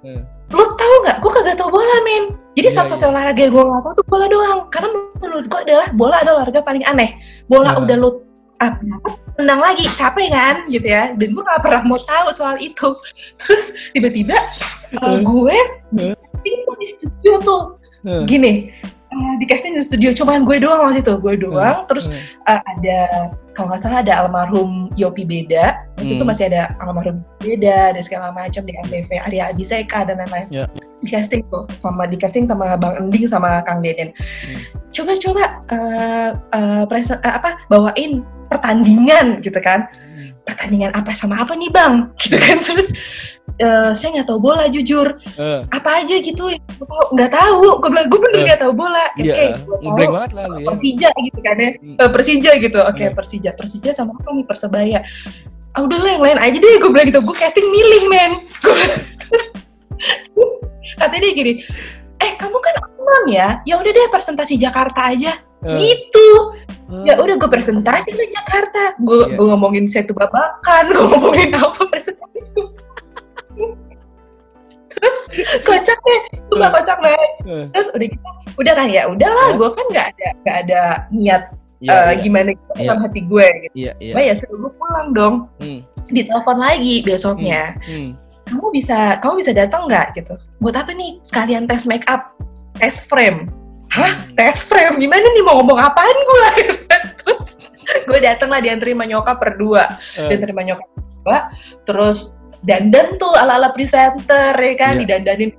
Iya. 0.00 0.20
Lu 0.50 0.64
tahu 0.74 0.94
nggak? 1.04 1.16
Gue 1.20 1.30
kagak 1.30 1.54
tahu 1.54 1.70
bola 1.70 1.96
men. 2.02 2.24
Jadi 2.50 2.66
Iya, 2.66 2.76
satu-satu 2.76 3.04
olahraga 3.06 3.38
yang 3.38 3.52
gue 3.52 3.62
nggak 3.62 3.82
tahu 3.84 3.94
tuh 3.94 4.06
bola 4.08 4.26
doang. 4.26 4.60
Karena 4.66 4.88
menurut 5.20 5.44
gue 5.46 5.60
adalah 5.60 5.86
bola 5.92 6.16
adalah 6.18 6.36
olahraga 6.42 6.60
paling 6.64 6.82
aneh. 6.82 7.14
Bola 7.46 7.76
Ah. 7.76 7.78
udah 7.78 7.94
lu 7.94 8.10
ah, 8.58 8.74
tenang 9.40 9.60
lagi, 9.60 9.84
capek 9.96 10.28
kan 10.30 10.56
gitu 10.68 10.86
ya. 10.86 11.16
Dan 11.16 11.32
gue 11.32 11.42
nggak 11.42 11.62
pernah 11.64 11.82
mau 11.88 11.98
tahu 11.98 12.28
soal 12.36 12.56
itu. 12.60 12.92
Terus 13.40 13.72
tiba-tiba 13.96 14.36
uh, 15.00 15.18
gue 15.20 15.58
Eh. 15.98 16.14
casting 16.14 16.56
tuh 16.64 16.76
di 16.78 16.86
studio 16.86 17.32
tuh 17.42 17.62
gini. 18.24 18.70
Uh, 19.20 19.36
di 19.36 19.44
casting 19.44 19.76
di 19.76 19.84
studio 19.84 20.10
cuman 20.10 20.42
gue 20.42 20.56
doang 20.58 20.88
waktu 20.88 21.04
itu 21.04 21.14
gue 21.16 21.34
doang 21.38 21.84
terus 21.86 22.08
Eh. 22.08 22.24
uh, 22.48 22.58
ada 22.58 22.98
kalau 23.52 23.70
nggak 23.70 23.80
salah 23.80 24.00
ada 24.00 24.14
almarhum 24.24 24.88
Yopi 24.96 25.22
Beda 25.22 25.76
waktu 25.94 26.16
itu 26.16 26.24
Hmm. 26.24 26.30
masih 26.32 26.44
ada 26.48 26.72
almarhum 26.80 27.20
Beda 27.38 27.92
dan 27.92 28.02
segala 28.02 28.32
macam 28.32 28.64
di 28.64 28.72
MTV 28.74 29.08
Arya 29.20 29.52
Abiseka 29.52 30.08
dan 30.08 30.18
lain-lain 30.18 30.46
Ya. 30.48 30.64
di 30.98 31.08
casting 31.08 31.44
tuh 31.46 31.68
sama 31.76 32.04
di 32.04 32.16
casting 32.16 32.44
sama 32.44 32.74
Bang 32.74 32.96
Ending 32.96 33.28
sama 33.28 33.60
Kang 33.62 33.84
Deden 33.84 34.10
Hmm. 34.16 34.56
coba-coba 34.90 35.44
uh, 35.68 36.28
uh, 36.50 36.82
presen- 36.88 37.20
uh, 37.20 37.34
apa 37.36 37.60
bawain 37.66 38.24
pertandingan 38.50 39.38
gitu 39.40 39.58
kan 39.58 39.86
Hmm. 40.10 40.34
pertandingan 40.42 40.90
apa 40.92 41.14
sama 41.14 41.38
apa 41.38 41.54
nih 41.54 41.70
bang 41.70 42.10
gitu 42.18 42.34
kan 42.34 42.58
terus 42.60 42.90
uh, 43.58 43.90
saya 43.92 44.08
nggak 44.14 44.28
tahu 44.28 44.38
bola 44.38 44.64
jujur. 44.66 45.18
Eh, 45.34 45.60
apa 45.66 45.90
aja 46.00 46.14
gitu 46.16 46.48
gue 46.52 46.86
tahu 46.86 47.04
nggak 47.12 47.30
tahu. 47.30 47.60
Gue 47.78 47.88
bilang 47.90 48.06
gue 48.06 48.20
bener 48.20 48.38
Eh. 48.38 48.44
nggak 48.46 48.60
tahu 48.60 48.72
bola. 48.72 49.04
Oke 49.12 49.24
Iya, 49.24 49.34
gue 49.56 49.76
tahu 49.76 49.82
ngeblank 49.82 50.10
banget 50.12 50.30
lah 50.32 50.44
ya. 50.46 50.66
Persija 50.66 51.08
gitu 51.16 51.38
kan 51.40 51.56
ya. 51.56 51.70
Hmm. 51.74 51.96
Eh, 51.96 52.10
Persija 52.10 52.50
gitu. 52.58 52.78
Oke 52.80 53.04
Hmm. 53.04 53.14
Persija. 53.14 53.50
Persija 53.52 53.90
sama 53.92 54.12
apa 54.14 54.28
nih? 54.30 54.44
Persebaya. 54.44 55.00
Ah 55.70 55.80
udah 55.80 55.98
lah 55.98 56.10
yang 56.12 56.24
lain 56.24 56.38
aja 56.38 56.56
deh 56.56 56.74
gue 56.76 56.90
bilang 56.90 57.06
gitu. 57.06 57.20
Gue 57.20 57.34
casting 57.34 57.66
milih 57.66 58.02
men. 58.06 58.32
Katanya 60.96 61.22
dia 61.22 61.32
gini 61.32 61.52
eh 62.20 62.36
kamu 62.36 62.52
kan 62.54 62.74
Amnon 62.84 63.24
ya? 63.26 63.48
Ya 63.64 63.80
udah 63.80 63.90
deh 63.90 64.06
presentasi 64.08 64.54
Jakarta 64.56 65.08
aja. 65.08 65.40
Eh, 65.60 65.76
gitu. 65.76 66.28
Ya 67.06 67.16
udah 67.16 67.38
gue 67.38 67.48
presentasi 67.48 68.10
ke 68.10 68.24
Jakarta. 68.28 68.92
Gue 68.98 69.24
Iya. 69.24 69.36
gue 69.36 69.46
ngomongin 69.46 69.84
satu 69.88 70.12
babakan 70.12 70.84
gue 70.92 71.06
ngomongin 71.06 71.48
apa 71.54 71.80
presentasi 71.86 72.29
kocak 75.60 75.98
deh 76.00 76.20
gue 76.36 76.58
Eh. 76.58 76.70
kocak 76.70 76.98
banget 76.98 77.30
eh, 77.46 77.64
terus 77.70 77.88
udah 77.90 78.06
gitu 78.06 78.28
udah 78.56 78.72
kan 78.74 78.86
ya 78.86 79.02
udahlah 79.06 79.48
gue 79.54 79.68
kan 79.72 79.86
nggak 79.90 80.06
ada 80.12 80.28
nggak 80.42 80.56
ada 80.66 80.80
niat 81.10 81.42
iya, 81.80 81.90
eh, 81.90 82.04
iya, 82.04 82.12
gimana 82.20 82.48
gitu 82.52 82.70
Iya. 82.76 82.86
dalam 82.86 83.00
hati 83.02 83.20
gue 83.24 83.46
gitu. 83.64 83.74
Iya, 83.74 83.92
iya. 83.98 84.12
Bah 84.14 84.22
ya 84.22 84.34
suruh 84.36 84.58
gue 84.58 84.72
pulang 84.76 85.08
dong. 85.10 85.34
Hmm, 85.58 85.80
ditelepon 86.08 86.58
lagi 86.58 86.94
besoknya. 87.00 87.74
Hmm. 87.82 88.12
kamu 88.44 88.66
bisa 88.74 88.98
kamu 89.22 89.34
bisa 89.40 89.52
datang 89.54 89.86
nggak 89.86 90.06
gitu? 90.12 90.34
Buat 90.58 90.82
apa 90.82 90.90
nih? 90.90 91.22
Sekalian 91.22 91.64
tes 91.64 91.86
make 91.86 92.02
up 92.04 92.34
tes 92.76 92.98
frame. 93.00 93.46
Hah? 93.88 94.18
Tes 94.34 94.60
frame? 94.60 94.98
Gimana 94.98 95.22
nih? 95.22 95.40
Mau 95.40 95.62
ngomong 95.62 95.78
apaan 95.78 96.12
gue 96.18 96.50
terus 97.22 97.40
gue 98.04 98.18
datang 98.18 98.50
lah 98.50 98.58
dianterin 98.58 98.98
sama 98.98 99.06
nyokap 99.06 99.36
berdua. 99.38 99.82
Eh, 100.18 100.28
dianterin 100.28 100.52
sama 100.52 100.64
nyokap 100.66 100.88
berdua. 100.92 101.38
Terus 101.86 102.18
dandan 102.60 103.16
tuh 103.16 103.32
ala 103.36 103.56
ala 103.56 103.68
presenter 103.72 104.52
ya 104.56 104.74
kan? 104.76 104.94
Iya. 104.96 105.20
didandanin. 105.20 105.50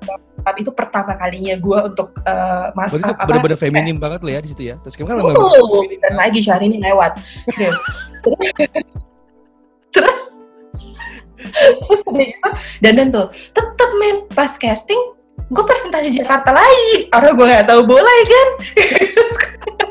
Itu 0.57 0.73
pertama 0.73 1.13
kalinya 1.21 1.53
gue 1.53 1.79
untuk 1.93 2.17
eh, 2.25 2.73
mas 2.73 2.97
Berarti 2.97 3.13
apa 3.13 3.25
bener-bener 3.29 3.59
feminim 3.61 3.97
banget 4.01 4.25
lo 4.25 4.29
ya 4.33 4.41
di 4.41 4.49
situ 4.49 4.63
ya. 4.73 4.75
Terus 4.81 4.97
kan 4.97 5.05
Uh, 5.21 5.85
dan 6.01 6.13
lagi 6.17 6.39
Syahrini 6.41 6.81
lewat. 6.81 7.17
Terus, 7.51 7.77
terus, 9.91 10.17
terus 11.83 12.01
gitu, 12.15 12.49
dandan 12.79 13.11
tuh, 13.11 13.27
tetep 13.51 13.89
men 13.99 14.23
pas 14.31 14.55
casting 14.55 15.01
gue 15.51 15.63
presentasi 15.67 16.15
Jakarta 16.15 16.55
lagi. 16.55 17.11
Orang 17.11 17.35
gue 17.35 17.45
nggak 17.49 17.67
tahu 17.67 17.81
bola 17.83 18.07
ya 18.07 18.25
kan 18.29 18.47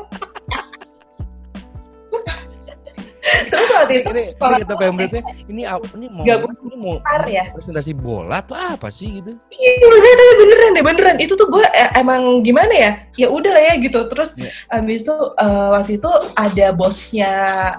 terus 3.51 3.69
waktu 3.75 3.93
itu 3.99 4.09
ini, 4.09 4.23
ini 4.31 4.61
kata 4.63 4.73
pemretnya 4.73 5.21
ini 5.45 5.61
apa 5.67 5.85
ini 5.99 6.07
mau 6.07 6.23
ini 6.23 6.75
mau 6.79 6.95
Star 7.03 7.23
ya? 7.27 7.43
presentasi 7.51 7.91
bola 7.91 8.39
tuh 8.41 8.55
apa 8.55 8.87
sih 8.87 9.19
gitu? 9.19 9.35
Iya 9.51 9.85
beneran, 9.85 10.33
beneran 10.39 10.69
deh 10.71 10.83
beneran. 10.83 11.15
Itu 11.19 11.35
tuh 11.35 11.51
gue 11.51 11.61
eh, 11.67 11.91
emang 11.99 12.39
gimana 12.41 12.71
ya? 12.71 12.91
Ya 13.19 13.27
udah 13.27 13.51
lah 13.51 13.63
ya 13.67 13.73
gitu. 13.77 14.07
Terus 14.07 14.39
Iya. 14.39 14.49
abis 14.71 15.03
itu 15.03 15.15
eh, 15.37 15.67
waktu 15.75 15.91
itu 15.99 16.11
ada 16.33 16.67
bosnya 16.71 17.31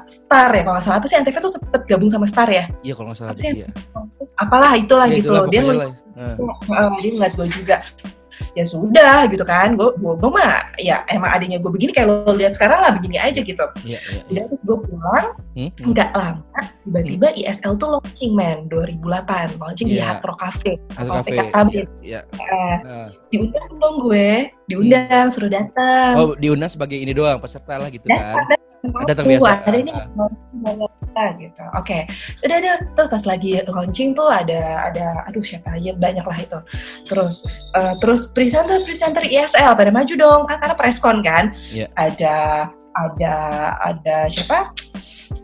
Star 0.04 0.52
ya. 0.52 0.62
Kalau 0.62 0.74
nggak 0.76 0.85
salah 0.85 0.98
apa 1.00 1.06
sih? 1.08 1.16
Antv 1.16 1.37
tuh 1.40 1.52
sempet 1.56 1.82
gabung 1.88 2.12
sama 2.12 2.28
Star 2.28 2.46
ya? 2.46 2.68
Iya 2.85 2.92
kalau 2.92 3.11
nggak 3.11 3.18
salah 3.18 3.32
Apa 3.32 3.40
sih? 3.40 3.64
iya 3.64 3.68
apalah 4.40 4.74
itulah 4.74 5.06
Ya, 5.06 5.16
gitu 5.22 5.28
itulah 5.30 5.46
dia 5.46 5.61
pokoknya 5.62 5.87
ngeliat, 5.87 5.94
eh, 6.18 6.90
dia 6.98 7.11
ngeliat 7.14 7.32
gue 7.38 7.48
juga 7.52 7.76
ya 8.52 8.64
sudah 8.64 9.26
gitu 9.26 9.42
kan 9.42 9.74
gue 9.74 9.88
gue 9.94 10.31
mah 10.31 10.74
ya 10.76 11.02
emang 11.07 11.31
adanya 11.31 11.57
gue 11.57 11.68
begini 11.68 11.90
kayak 11.90 12.09
lo 12.09 12.33
lihat 12.33 12.52
sekarang 12.52 12.78
lah 12.78 12.90
begini 12.90 13.16
aja 13.16 13.38
gitu 13.38 13.64
iya 13.83 13.98
iya 14.02 14.22
iya 14.26 14.42
Udah 14.42 14.44
terus 14.48 14.62
gue 14.64 14.78
pulang 14.81 15.26
Hmm, 15.52 15.68
hmm. 15.68 15.85
nggak 15.92 16.11
lama 16.12 16.40
tiba-tiba 16.83 17.28
ISL 17.37 17.76
tuh 17.76 17.88
launching 17.94 18.33
man 18.33 18.64
2008 18.68 19.61
launching 19.61 19.87
di 19.87 19.96
Iya. 19.96 20.16
Hard 20.16 20.24
Rock 20.24 20.38
Cafe 20.40 20.72
Asal 20.92 21.14
Cafe 21.14 21.31
kafe 21.31 21.52
kami. 21.52 21.72
iya, 22.00 22.20
iya. 22.33 22.40
Eh, 22.40 22.76
Nah. 22.83 23.09
Diundang 23.32 23.70
dong 23.80 23.96
gue 24.04 24.52
diundang 24.68 25.26
suruh 25.32 25.48
datang. 25.48 26.12
Oh 26.20 26.36
diundang 26.36 26.68
sebagai 26.68 27.00
ini 27.00 27.16
doang 27.16 27.40
peserta 27.40 27.80
lah 27.80 27.88
gitu 27.88 28.04
kan. 28.06 28.36
datang 28.82 29.06
Datang 29.06 29.26
biasa. 29.30 29.50
ada 29.62 29.78
ini 29.78 29.92
Ah. 31.12 31.30
gitu. 31.38 31.62
Oke 31.76 31.98
udah 32.44 32.56
ada. 32.60 32.72
Tuh 32.98 33.06
pas 33.08 33.22
lagi 33.24 33.60
launching 33.64 34.12
tuh 34.12 34.28
ada 34.28 34.90
ada 34.92 35.24
aduh 35.28 35.44
siapa 35.44 35.76
aja? 35.76 35.96
Banyak 35.96 36.24
lah 36.28 36.38
itu. 36.40 36.58
Terus 37.08 37.46
eh, 37.72 37.94
terus 38.02 38.28
presenter 38.36 38.80
presenter 38.84 39.24
ISL 39.24 39.72
pada 39.76 39.88
maju 39.88 40.14
dong 40.18 40.40
kan 40.50 40.60
karena 40.60 40.76
preskon 40.76 41.24
kan. 41.24 41.56
Iya. 41.72 41.88
ada 41.96 42.36
ada 42.92 43.34
ada 43.80 44.16
siapa? 44.28 44.72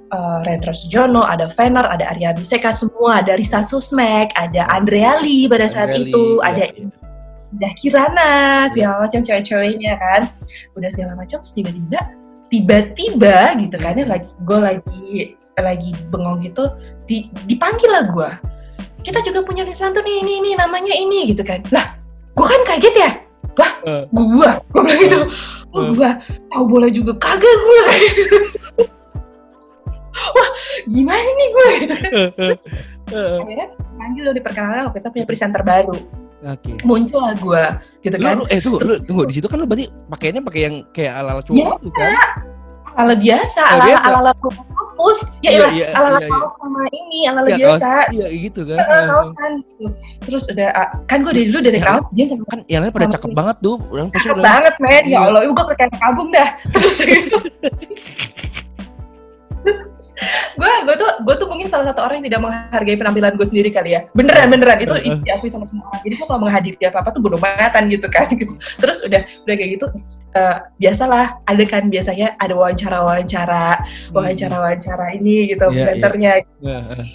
Uh, 0.09 0.40
Rendra 0.40 0.72
Sujono, 0.72 1.20
ada 1.20 1.53
Vener, 1.53 1.85
ada 1.85 2.09
Arya 2.12 2.33
Biseka, 2.33 2.72
semua. 2.72 3.20
Ada 3.20 3.37
Risa 3.37 3.61
Susmek, 3.61 4.33
ada 4.37 4.64
Andreali 4.72 5.44
pada 5.48 5.68
saat 5.68 5.92
Andreali, 5.92 6.09
itu, 6.09 6.24
iya, 6.40 6.48
ada 6.48 6.64
iya. 7.49 7.57
Indah 7.57 7.73
Kirana, 7.81 8.33
segala 8.77 8.95
macam 9.09 9.21
cewek-ceweknya 9.25 9.93
kan, 9.97 10.23
udah 10.77 10.91
segala 10.93 11.13
macam 11.17 11.41
terus 11.41 11.55
tiba-tiba 11.57 12.01
tiba-tiba 12.49 13.57
gitu 13.61 13.77
kan 13.77 13.93
ya 13.93 14.09
lagi 14.09 14.29
gue 14.41 14.57
lagi 14.57 15.05
lagi 15.61 15.91
bengong 16.09 16.41
gitu 16.49 16.73
di, 17.05 17.29
dipanggil 17.45 17.91
lah 17.93 18.05
gue 18.09 18.31
kita 19.05 19.21
juga 19.21 19.45
punya 19.45 19.69
presenter 19.69 20.01
nih 20.01 20.25
ini 20.25 20.33
ini 20.41 20.51
namanya 20.57 20.93
ini 20.97 21.29
gitu 21.29 21.45
kan. 21.45 21.61
Lah 21.73 21.97
gue 22.37 22.47
kan 22.49 22.61
kaget 22.69 22.95
ya? 22.97 23.11
Lah 23.59 23.73
Eh. 23.85 24.05
gue 24.13 24.49
gue 24.49 24.81
bilang 24.81 25.01
gitu. 25.01 25.19
Oh, 25.73 25.83
Eh. 25.85 25.91
gue 25.93 26.11
tahu 26.49 26.65
bola 26.69 26.89
juga 26.89 27.13
kagak 27.21 27.57
gue 27.61 27.83
wah 30.37 30.51
gimana 30.91 31.23
nih 31.23 31.49
gue 31.53 31.69
gitu 31.87 31.95
kan 31.95 32.13
akhirnya 33.45 33.69
panggil 33.99 34.23
lo 34.27 34.33
diperkenalkan 34.35 34.79
kalau 34.89 34.95
kita 34.95 35.09
punya 35.15 35.27
presenter 35.29 35.63
baru 35.63 35.95
oke. 36.40 36.72
Muncul 36.83 37.20
lah 37.20 37.35
gue 37.35 37.64
gitu 38.01 38.14
lu, 38.14 38.24
kan. 38.24 38.35
lu 38.37 38.44
eh 38.46 38.59
tunggu 38.59 38.79
lu 38.81 38.94
tunggu 39.03 39.22
di 39.24 39.35
situ 39.35 39.46
kan 39.46 39.59
lu 39.59 39.66
berarti 39.66 39.87
pakainya 40.07 40.40
pakai 40.40 40.61
yang 40.62 40.74
kayak 40.90 41.12
ala 41.14 41.31
ala 41.35 41.42
cowok 41.42 41.59
Iya. 41.59 41.72
gitu 41.81 41.90
kan? 41.92 42.12
Ala 42.94 43.14
biasa 43.14 43.61
ala 43.68 43.83
biasa. 43.85 44.07
ala 44.09 44.18
ala 44.20 44.33
kampus. 44.35 45.18
Ya 45.38 45.51
Iya, 45.51 45.59
iya 45.59 45.66
iya, 45.70 45.87
ala 45.92 46.09
ala 46.09 46.18
iya, 46.18 46.27
iya. 46.27 46.46
sama 46.59 46.81
ini 46.88 47.18
ala 47.22 47.38
ala 47.38 47.48
Iya, 47.48 47.57
biasa. 47.57 47.87
kaos- 47.88 48.11
iya 48.11 48.27
gitu 48.35 48.61
kan. 48.64 48.79
Ala 48.79 49.01
kaosan 49.09 49.53
gitu. 49.62 49.85
Terus 50.20 50.42
udah 50.51 50.68
ah, 50.72 50.88
kan 51.07 51.18
gue 51.22 51.33
dari 51.33 51.46
dulu 51.46 51.61
dari 51.61 51.79
Ya, 51.79 51.87
kaos 51.87 52.07
dia 52.11 52.27
sama 52.27 52.44
kan 52.46 52.59
yang 52.66 52.81
lain 52.83 52.90
pada 52.90 53.07
cakep 53.09 53.31
banget 53.33 53.57
tuh 53.59 53.77
orang 53.88 54.09
pasti 54.11 54.27
cakep 54.27 54.42
banget 54.42 54.74
men. 54.79 54.90
Ya 54.90 55.03
Iya. 55.07 55.18
Allah 55.24 55.40
gue 55.44 55.74
kayak 55.74 55.92
kabung 55.96 56.29
dah. 56.31 56.48
Terus 56.74 56.98
gitu 57.01 57.38
gue 60.59 60.73
gue 60.85 60.95
tuh 60.99 61.11
gue 61.23 61.35
tuh 61.39 61.47
mungkin 61.47 61.67
salah 61.71 61.87
satu 61.87 62.03
orang 62.03 62.19
yang 62.19 62.27
tidak 62.35 62.41
menghargai 62.43 62.99
penampilan 62.99 63.33
gue 63.39 63.47
sendiri 63.47 63.71
kali 63.71 63.95
ya 63.95 64.01
beneran 64.13 64.51
beneran 64.51 64.79
itu 64.83 64.95
Heeh. 64.99 65.19
diakui 65.23 65.51
sama 65.51 65.65
semua 65.71 65.87
orang 65.95 66.03
jadi 66.03 66.15
gue 66.19 66.27
kalau 66.27 66.41
menghadiri 66.43 66.83
apa 66.91 66.99
apa 67.07 67.11
tuh 67.15 67.21
bodo 67.23 67.39
matan 67.39 67.83
gitu 67.87 68.07
kan 68.11 68.27
gitu 68.41 68.55
terus 68.83 68.99
udah 69.07 69.23
udah 69.47 69.55
kayak 69.55 69.71
gitu 69.79 69.87
eh, 70.35 70.57
biasalah 70.83 71.39
ada 71.47 71.65
kan 71.65 71.87
biasanya 71.87 72.35
ada 72.43 72.55
wawancara 72.59 72.99
wawancara 73.03 73.79
wawancara 74.11 74.57
wawancara 74.59 75.07
ini 75.15 75.55
gitu 75.55 75.65
Hmm. 75.69 75.75
Iya, 75.75 75.79
iya. 75.79 75.85
presenternya 75.85 76.33
Nah, 76.65 76.83
eh. 76.97 77.07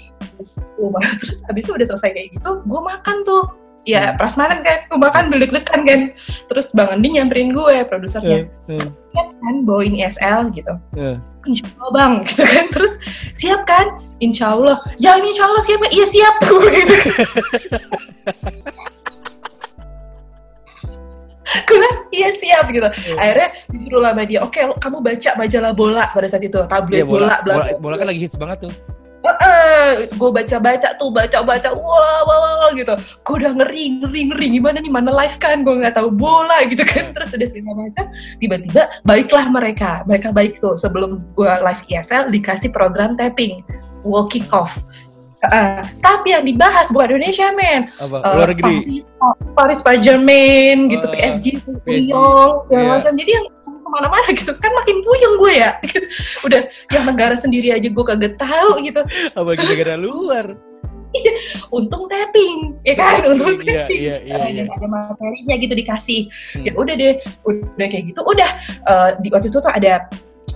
rumah 0.78 1.04
terus 1.20 1.40
habis 1.50 1.64
itu 1.66 1.74
udah 1.74 1.88
selesai 1.90 2.12
kayak 2.14 2.28
gitu 2.38 2.52
gue 2.64 2.82
makan 2.84 3.18
tuh 3.26 3.44
ya 3.84 4.10
Hmm. 4.10 4.16
prasmanan 4.16 4.60
kan 4.62 4.86
gue 4.86 4.96
makan 4.98 5.24
belik-belikan 5.28 5.80
kan. 5.84 6.02
Terus 6.48 6.72
bang 6.72 6.90
Andi 6.90 7.08
nyamperin 7.12 7.52
gue 7.52 7.76
produsernya. 7.84 8.48
Eh, 8.68 8.74
eh, 8.74 8.88
"Siap 9.12 9.28
kan 9.36 9.56
bawain 9.64 9.94
ISL 9.94 10.52
gitu. 10.52 10.74
Eh. 10.96 11.18
Insya 11.44 11.68
Allah 11.76 11.92
bang 11.94 12.14
gitu 12.28 12.44
kan. 12.44 12.66
Terus 12.70 12.94
siap 13.34 13.62
kan? 13.64 13.86
Insya 14.18 14.52
Allah. 14.52 14.80
Jangan 14.96 15.22
Insya 15.22 15.44
Allah 15.44 15.62
siap. 15.62 15.80
Iya 15.86 16.06
siap. 16.06 16.36
Gitu. 16.74 16.96
Gue 21.64 21.76
bilang, 21.76 21.98
iya 22.10 22.30
siap 22.34 22.66
gitu. 22.68 22.88
Akhirnya 23.14 23.48
disuruh 23.70 24.02
lah 24.02 24.12
sama 24.12 24.24
dia 24.26 24.40
oke 24.42 24.58
lo- 24.58 24.80
kamu 24.80 24.98
baca 25.00 25.30
majalah 25.38 25.72
bola 25.72 26.04
pada 26.10 26.26
saat 26.26 26.42
itu 26.42 26.58
tabloid 26.66 26.98
Iya, 26.98 27.06
bola, 27.06 27.36
bola, 27.44 27.54
bola, 27.54 27.64
bola 27.78 27.96
kan 28.00 28.08
lagi 28.10 28.20
hits 28.26 28.40
banget 28.40 28.66
tuh. 28.66 28.74
Gue 30.20 30.30
baca-baca 30.36 30.90
tuh 31.00 31.08
baca-baca 31.08 31.72
wah 31.72 32.20
wah 32.28 32.38
wah 32.44 32.54
wah, 32.68 32.72
gitu. 32.76 32.92
Gue 33.24 33.36
udah 33.40 33.56
ngeri 33.56 34.04
ngeri 34.04 34.22
ngeri 34.32 34.48
gimana 34.60 34.78
nih 34.84 34.92
mana 34.92 35.12
live 35.16 35.38
kan? 35.40 35.64
Gue 35.64 35.80
nggak 35.80 35.96
tahu 35.96 36.12
bola 36.12 36.68
gitu 36.68 36.84
kan. 36.84 37.16
Terus 37.16 37.32
udah 37.32 37.48
segala 37.48 37.74
macam 37.88 38.06
tiba-tiba 38.44 38.84
baiklah 39.08 39.46
mereka 39.48 40.04
mereka 40.04 40.36
baik 40.36 40.60
tuh 40.60 40.76
sebelum 40.76 41.24
gue 41.40 41.48
live 41.48 41.84
ESL 41.88 42.36
dikasih 42.36 42.70
program 42.76 43.16
tapping 43.16 43.64
wall 44.04 44.28
kick 44.28 44.48
off. 44.52 44.84
Uh, 45.44 45.84
tapi 46.00 46.32
yang 46.32 46.48
dibahas 46.48 46.88
bukan 46.88 47.20
Indonesia 47.20 47.52
men. 47.52 47.92
Apa? 48.00 48.16
Uh, 48.24 48.34
Luar 48.40 48.50
negeri. 48.56 49.04
Paris, 49.20 49.44
Paris 49.56 49.80
Saint-Germain 49.84 50.88
gitu 50.88 51.04
Uh, 51.04 51.12
PSG 51.12 51.46
PSG, 51.60 51.88
Lyon 52.08 52.64
segala 52.64 52.80
iya. 52.80 52.92
macam. 52.96 53.12
Jadi 53.20 53.32
yang 53.36 53.46
ke 53.94 53.98
mana-mana 54.02 54.28
gitu 54.34 54.52
kan 54.58 54.72
makin 54.74 54.98
puyeng 55.06 55.34
gue 55.38 55.54
ya 55.54 55.70
gitu. 55.86 56.02
udah 56.50 56.62
yang 56.90 57.06
negara 57.06 57.36
sendiri 57.38 57.70
aja 57.70 57.86
gue 57.86 58.06
kagak 58.06 58.42
tahu 58.42 58.82
gitu 58.82 59.02
Apa 59.38 59.54
negara 59.54 59.94
luar? 59.94 60.58
untung 61.70 62.10
tapping 62.10 62.74
ya 62.82 62.98
kan 62.98 63.22
Tapping, 63.22 63.32
untung 63.38 63.54
iya, 63.62 63.86
tapping 63.86 64.02
iya, 64.02 64.16
iya, 64.26 64.34
Eh, 64.34 64.50
iya. 64.50 64.64
dan 64.66 64.74
ada 64.74 64.88
materinya 64.90 65.56
gitu 65.62 65.74
dikasih 65.78 66.22
Hmm. 66.58 66.66
ya 66.66 66.72
udah 66.74 66.96
deh 66.98 67.14
udah 67.46 67.86
kayak 67.86 68.04
gitu 68.10 68.22
udah 68.26 68.50
eh, 68.66 69.10
di 69.22 69.30
waktu 69.30 69.54
itu 69.54 69.62
tuh 69.62 69.70
ada 69.70 70.10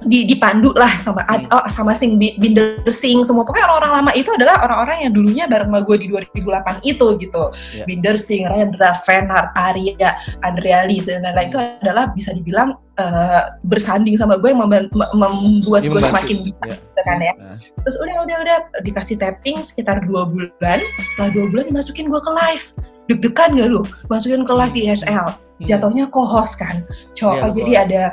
dipandu 0.07 0.71
lah 0.71 0.89
sama 0.97 1.21
Hmm. 1.23 1.45
oh, 1.49 1.67
sama 1.67 1.91
Sing 1.91 2.15
Bi- 2.15 2.33
Binder 2.35 2.81
Sing 2.89 3.19
semua 3.21 3.43
pokoknya 3.43 3.67
orang-orang 3.67 3.91
lama 3.99 4.11
itu 4.13 4.31
adalah 4.31 4.61
orang-orang 4.61 4.97
yang 5.03 5.11
dulunya 5.11 5.45
bareng 5.45 5.67
sama 5.67 5.81
gue 5.81 5.97
di 5.97 6.07
2008 6.07 6.81
itu 6.81 7.07
gitu 7.19 7.43
Ya. 7.71 7.83
Binder 7.83 8.15
Sing, 8.15 8.43
Rendra, 8.43 8.95
Venhard, 8.99 9.51
Arya, 9.53 10.11
Andreali 10.41 10.97
dan 10.99 11.21
lain-lain 11.21 11.47
itu 11.47 11.59
adalah 11.81 12.09
bisa 12.11 12.31
dibilang 12.31 12.73
eh, 12.95 13.43
bersanding 13.61 14.15
sama 14.15 14.35
gue 14.35 14.49
yang 14.49 14.57
membuat 14.57 14.89
gue 15.83 16.01
semakin 16.01 16.37
bisa 16.41 16.63
Ya. 16.63 16.75
gitu 16.75 17.01
kan 17.03 17.17
ya 17.19 17.33
Nah, 17.37 17.55
terus 17.83 17.95
udah 17.97 18.15
udah 18.23 18.37
udah 18.41 18.57
dikasih 18.81 19.15
tapping 19.15 19.61
sekitar 19.61 20.01
dua 20.03 20.25
bulan 20.25 20.79
setelah 20.97 21.29
dua 21.29 21.45
bulan 21.47 21.65
dimasukin 21.67 22.07
gue 22.07 22.17
ke 22.17 22.31
live 22.33 22.65
deg-degan 23.07 23.49
gak 23.53 23.69
lu 23.69 23.81
masukin 24.07 24.43
ke 24.43 24.51
live 24.51 24.75
ISL 24.75 25.27
hmm. 25.29 25.63
jatuhnya 25.63 26.05
co-host 26.09 26.57
kan 26.57 26.81
cowok 27.13 27.35
Iya, 27.35 27.47
jadi 27.53 27.61
co-host. 27.71 27.85
ada 27.85 28.03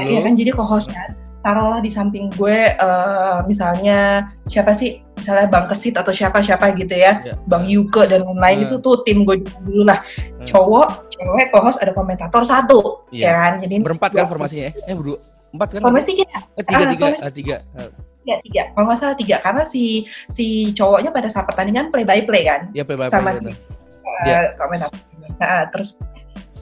Lu? 0.00 0.08
ya 0.08 0.20
kan 0.22 0.32
jadi 0.34 0.50
co-host 0.54 0.88
kan 0.88 1.08
taruhlah 1.40 1.80
di 1.80 1.88
samping 1.88 2.28
gue 2.30 2.58
eh, 2.70 3.38
misalnya 3.44 3.98
siapa 4.44 4.70
sih 4.70 5.00
misalnya 5.14 5.46
Bang 5.46 5.66
Kesit 5.66 5.94
atau 5.94 6.10
siapa 6.10 6.40
siapa 6.40 6.72
gitu 6.74 6.92
ya 6.92 7.20
Ya. 7.20 7.34
Bang 7.42 7.64
Yuke 7.64 8.04
dan 8.04 8.22
lain-lain 8.22 8.56
Hmm. 8.58 8.66
itu 8.66 8.76
tuh 8.78 9.00
tim 9.02 9.22
gue 9.22 9.40
dulu 9.60 9.84
lah 9.84 10.00
Hmm. 10.00 10.44
cowok 10.44 10.88
cewek 11.10 11.46
co-host 11.48 11.78
ada 11.78 11.92
komentator 11.92 12.42
satu 12.42 13.04
Iya. 13.08 13.24
ya 13.24 13.32
kan 13.34 13.52
jadi 13.58 13.74
Berempat 13.80 14.10
kan 14.10 14.24
formasinya 14.24 14.64
ya? 14.68 14.72
Eh, 14.84 14.94
berdua. 14.94 15.18
Empat 15.50 15.68
kan? 15.70 15.80
formasi 15.82 16.10
kita 16.14 16.38
Eh, 16.54 16.62
tiga, 16.62 16.78
Ah, 16.78 16.88
tiga. 16.88 17.06
Ah, 17.18 17.32
tiga. 17.32 17.56
Ah, 17.74 17.88
tiga 18.20 18.34
tiga 18.38 18.62
kalau 18.70 18.84
nggak 18.86 18.98
salah 18.98 19.16
tiga 19.16 19.36
karena 19.38 19.62
si 19.64 19.82
si 20.26 20.46
cowoknya 20.70 21.08
pada 21.08 21.26
saat 21.26 21.44
pertandingan 21.44 21.88
play 21.88 22.04
by 22.04 22.20
play 22.22 22.44
kan 22.44 22.68
Ya, 22.70 22.84
play 22.84 22.94
by 22.94 23.08
sama 23.08 23.32
play, 23.32 23.34
si 23.34 23.42
gitu. 23.42 23.50
uh, 23.50 24.24
Iya. 24.24 24.38
komentator 24.54 25.00
nah, 25.36 25.64
terus 25.68 25.96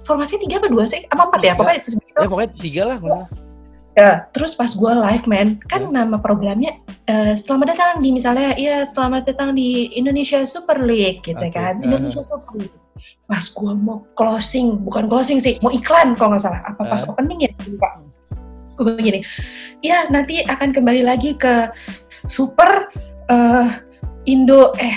formasi 0.00 0.38
tiga 0.38 0.56
apa 0.56 0.70
dua 0.70 0.86
sih 0.86 1.02
apa 1.04 1.22
empat 1.24 1.40
ya 1.42 1.52
pokoknya 1.52 1.82
Ya, 2.16 2.26
pokoknya 2.26 2.50
tiga 2.56 2.82
lah. 2.86 2.96
pokoknya. 2.96 3.26
Ya, 3.98 4.30
terus 4.30 4.54
pas 4.54 4.70
gue 4.70 4.92
live 4.94 5.26
man, 5.26 5.58
kan 5.66 5.90
Ya. 5.90 5.90
nama 5.90 6.22
programnya 6.22 6.78
eh, 7.10 7.34
selamat 7.34 7.66
datang 7.74 7.90
di 7.98 8.14
misalnya, 8.14 8.54
iya 8.54 8.86
selamat 8.86 9.26
datang 9.26 9.58
di 9.58 9.90
Indonesia 9.90 10.46
Super 10.46 10.78
League 10.78 11.18
gitu 11.26 11.34
Oke. 11.42 11.50
kan, 11.50 11.82
Aha. 11.82 11.84
Indonesia 11.84 12.22
Super 12.22 12.62
League. 12.62 12.78
Pas 13.26 13.42
gue 13.42 13.72
mau 13.74 14.06
closing, 14.14 14.78
bukan 14.86 15.10
closing 15.10 15.42
sih, 15.42 15.58
mau 15.58 15.74
iklan 15.74 16.14
kalau 16.14 16.38
nggak 16.38 16.46
salah, 16.46 16.62
apa 16.62 16.78
pas 16.78 17.02
Ah. 17.02 17.10
opening 17.10 17.42
ya, 17.42 17.50
lupa. 17.66 17.88
Gue 18.78 18.94
begini, 18.94 19.26
ya 19.82 20.06
nanti 20.06 20.46
akan 20.46 20.70
kembali 20.70 21.02
lagi 21.02 21.34
ke 21.34 21.66
Super 22.30 22.86
eh, 23.26 23.66
Indo, 24.24 24.70
eh 24.78 24.94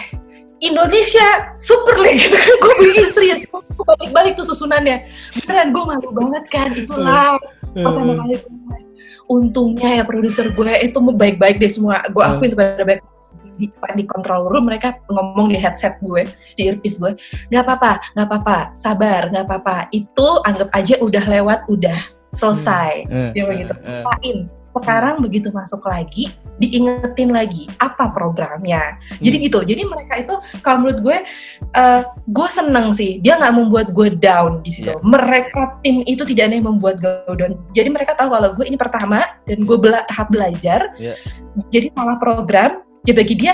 Indonesia 0.62 1.58
Super 1.58 1.98
League 1.98 2.22
gitu 2.22 2.38
kan 2.38 2.54
gue 2.54 2.74
bikin 2.86 3.10
serius 3.10 3.42
gue 3.50 3.62
balik-balik 3.82 4.38
tuh 4.38 4.46
susunannya 4.46 5.02
beneran 5.42 5.74
gue 5.74 5.84
malu 5.90 6.10
banget 6.14 6.44
kan 6.54 6.70
itu 6.70 6.94
live 6.94 7.42
pertama 7.74 8.14
kali 8.14 8.36
gue. 8.38 8.78
Untungnya 9.32 9.90
ya 10.00 10.04
produser 10.04 10.52
gue 10.52 10.72
itu 10.84 11.00
baik-baik 11.00 11.64
deh 11.64 11.72
semua. 11.72 12.04
Gue 12.12 12.20
akuin 12.20 12.52
itu 12.52 12.58
pada 12.60 12.84
baik 12.84 13.00
di, 13.56 13.68
di 13.72 14.04
control 14.04 14.52
room 14.52 14.68
mereka 14.68 15.00
ngomong 15.08 15.48
di 15.54 15.58
headset 15.60 15.96
gue 16.04 16.28
di 16.60 16.68
earpiece 16.68 16.98
gue 17.00 17.14
nggak 17.54 17.64
apa-apa 17.64 17.92
nggak 18.18 18.28
apa-apa 18.28 18.58
sabar 18.76 19.32
nggak 19.32 19.46
apa-apa. 19.48 19.88
Itu 19.96 20.44
anggap 20.44 20.68
aja 20.76 21.00
udah 21.00 21.24
lewat 21.24 21.60
udah 21.72 22.00
selesai. 22.36 23.08
Hmm. 23.08 23.32
dia 23.32 23.44
Eh, 23.44 23.48
begitu 23.48 23.74
eh. 23.88 24.04
Lain. 24.04 24.38
Sekarang 24.76 25.20
begitu 25.20 25.52
masuk 25.52 25.84
lagi 25.84 26.32
diingetin 26.62 27.34
lagi 27.34 27.66
apa 27.82 28.14
programnya. 28.14 28.96
Jadi 29.18 29.36
Hmm. 29.38 29.46
gitu. 29.50 29.60
Jadi 29.66 29.82
mereka 29.84 30.14
itu 30.22 30.36
kalau 30.62 30.86
menurut 30.86 31.00
gue 31.02 31.18
eh, 31.72 32.02
gue 32.08 32.48
seneng 32.52 32.94
sih. 32.94 33.18
Dia 33.20 33.36
nggak 33.42 33.54
membuat 33.56 33.88
gue 33.92 34.14
down 34.16 34.62
di 34.64 34.72
situ. 34.72 34.92
Iya. 34.92 35.00
mereka 35.02 35.80
tim 35.82 36.06
itu 36.06 36.22
tidak 36.28 36.52
ada 36.52 36.56
yang 36.58 36.68
membuat 36.72 36.96
gue 37.02 37.36
down. 37.36 37.54
Jadi 37.74 37.90
mereka 37.90 38.14
tahu 38.16 38.30
kalau 38.32 38.50
gue 38.56 38.66
ini 38.68 38.78
pertama 38.78 39.26
dan 39.50 39.58
gue 39.64 39.78
bela 39.78 40.06
tahap 40.08 40.30
belajar. 40.32 40.94
Iya. 40.98 41.16
jadi 41.68 41.92
salah 41.92 42.16
program 42.16 42.80
jadi 43.04 43.16
bagi 43.18 43.36
dia 43.36 43.54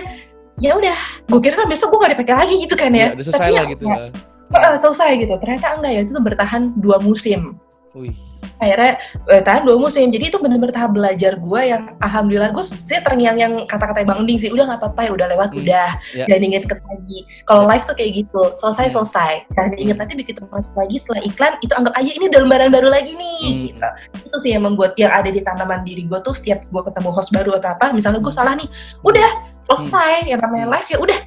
ya 0.62 0.78
udah. 0.78 0.98
Gue 1.30 1.40
kira 1.42 1.58
kan 1.58 1.70
besok 1.70 1.94
gue 1.96 2.00
gak 2.06 2.14
dipakai 2.18 2.36
lagi 2.46 2.56
gitu 2.62 2.76
kan 2.78 2.92
Ya, 2.94 3.10
ya 3.10 3.18
udah 3.18 3.26
selesai 3.26 3.46
Tapi 3.46 3.54
lah 3.54 3.64
ya 3.66 3.72
gitu 3.74 3.86
lah. 3.88 4.00
Eh, 4.48 4.78
selesai 4.80 5.10
gitu. 5.22 5.34
Ternyata 5.42 5.66
enggak 5.80 5.92
ya 5.92 6.02
itu 6.06 6.20
bertahan 6.22 6.62
dua 6.80 6.98
musim 7.02 7.58
Wih. 7.98 8.14
akhirnya 8.58 8.98
eh, 9.30 9.42
tahan 9.46 9.70
dua 9.70 9.78
musim. 9.78 10.10
Jadi 10.10 10.34
itu 10.34 10.38
bener-bener 10.42 10.74
tahap 10.74 10.98
belajar 10.98 11.38
gue 11.38 11.62
yang 11.62 11.94
alhamdulillah 12.02 12.50
gue 12.50 12.66
sih 12.66 12.98
terngiang-yang 13.06 13.70
kata-kata 13.70 14.02
bang 14.02 14.26
Ding 14.26 14.42
sih 14.42 14.50
udah 14.50 14.66
nggak 14.66 14.82
apa-apa 14.82 15.02
ya 15.06 15.12
udah 15.14 15.28
lewat 15.30 15.50
Hmm. 15.54 15.62
udah. 15.62 15.90
Ya. 16.18 16.26
jangan 16.26 16.42
inget 16.42 16.64
lagi. 16.66 17.20
Kalau 17.46 17.64
live 17.70 17.86
tuh 17.86 17.94
kayak 17.94 18.12
gitu 18.18 18.42
selesai 18.58 18.86
Hmm. 18.90 18.96
selesai. 18.98 19.34
Jangan 19.54 19.72
inget 19.78 19.98
nanti 20.02 20.14
begitu 20.18 20.42
masuk 20.50 20.74
lagi 20.74 20.96
setelah 20.98 21.22
iklan 21.22 21.54
itu 21.62 21.74
anggap 21.78 21.94
aja 21.94 22.10
ini 22.10 22.26
udah 22.34 22.40
lembaran 22.42 22.70
baru 22.74 22.90
lagi 22.90 23.12
nih 23.14 23.42
Hmm. 23.46 23.62
gitu. 23.70 23.90
Itu 24.26 24.38
sih 24.42 24.52
yang 24.58 24.64
membuat 24.66 24.98
yang 24.98 25.14
ada 25.14 25.30
di 25.30 25.42
tanaman 25.46 25.86
diri 25.86 26.10
gue 26.10 26.20
tuh 26.26 26.34
setiap 26.34 26.66
gue 26.66 26.82
ketemu 26.82 27.10
host 27.14 27.30
baru 27.30 27.62
atau 27.62 27.78
apa 27.78 27.94
misalnya 27.94 28.26
gue 28.26 28.34
salah 28.34 28.58
nih 28.58 28.66
udah 29.06 29.30
selesai 29.70 30.34
yang 30.34 30.42
namanya 30.42 30.66
live 30.74 30.90
ya 30.90 30.98
udah 30.98 31.20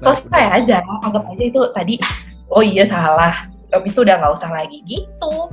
selesai 0.00 0.44
aja. 0.56 0.76
Anggap 1.04 1.24
aja 1.28 1.42
itu 1.44 1.60
tadi 1.76 1.94
oh 2.48 2.64
iya 2.64 2.88
salah. 2.88 3.44
Habis 3.68 3.92
itu 3.92 4.00
udah 4.08 4.16
nggak 4.24 4.32
usah 4.32 4.48
lagi 4.48 4.80
gitu 4.88 5.52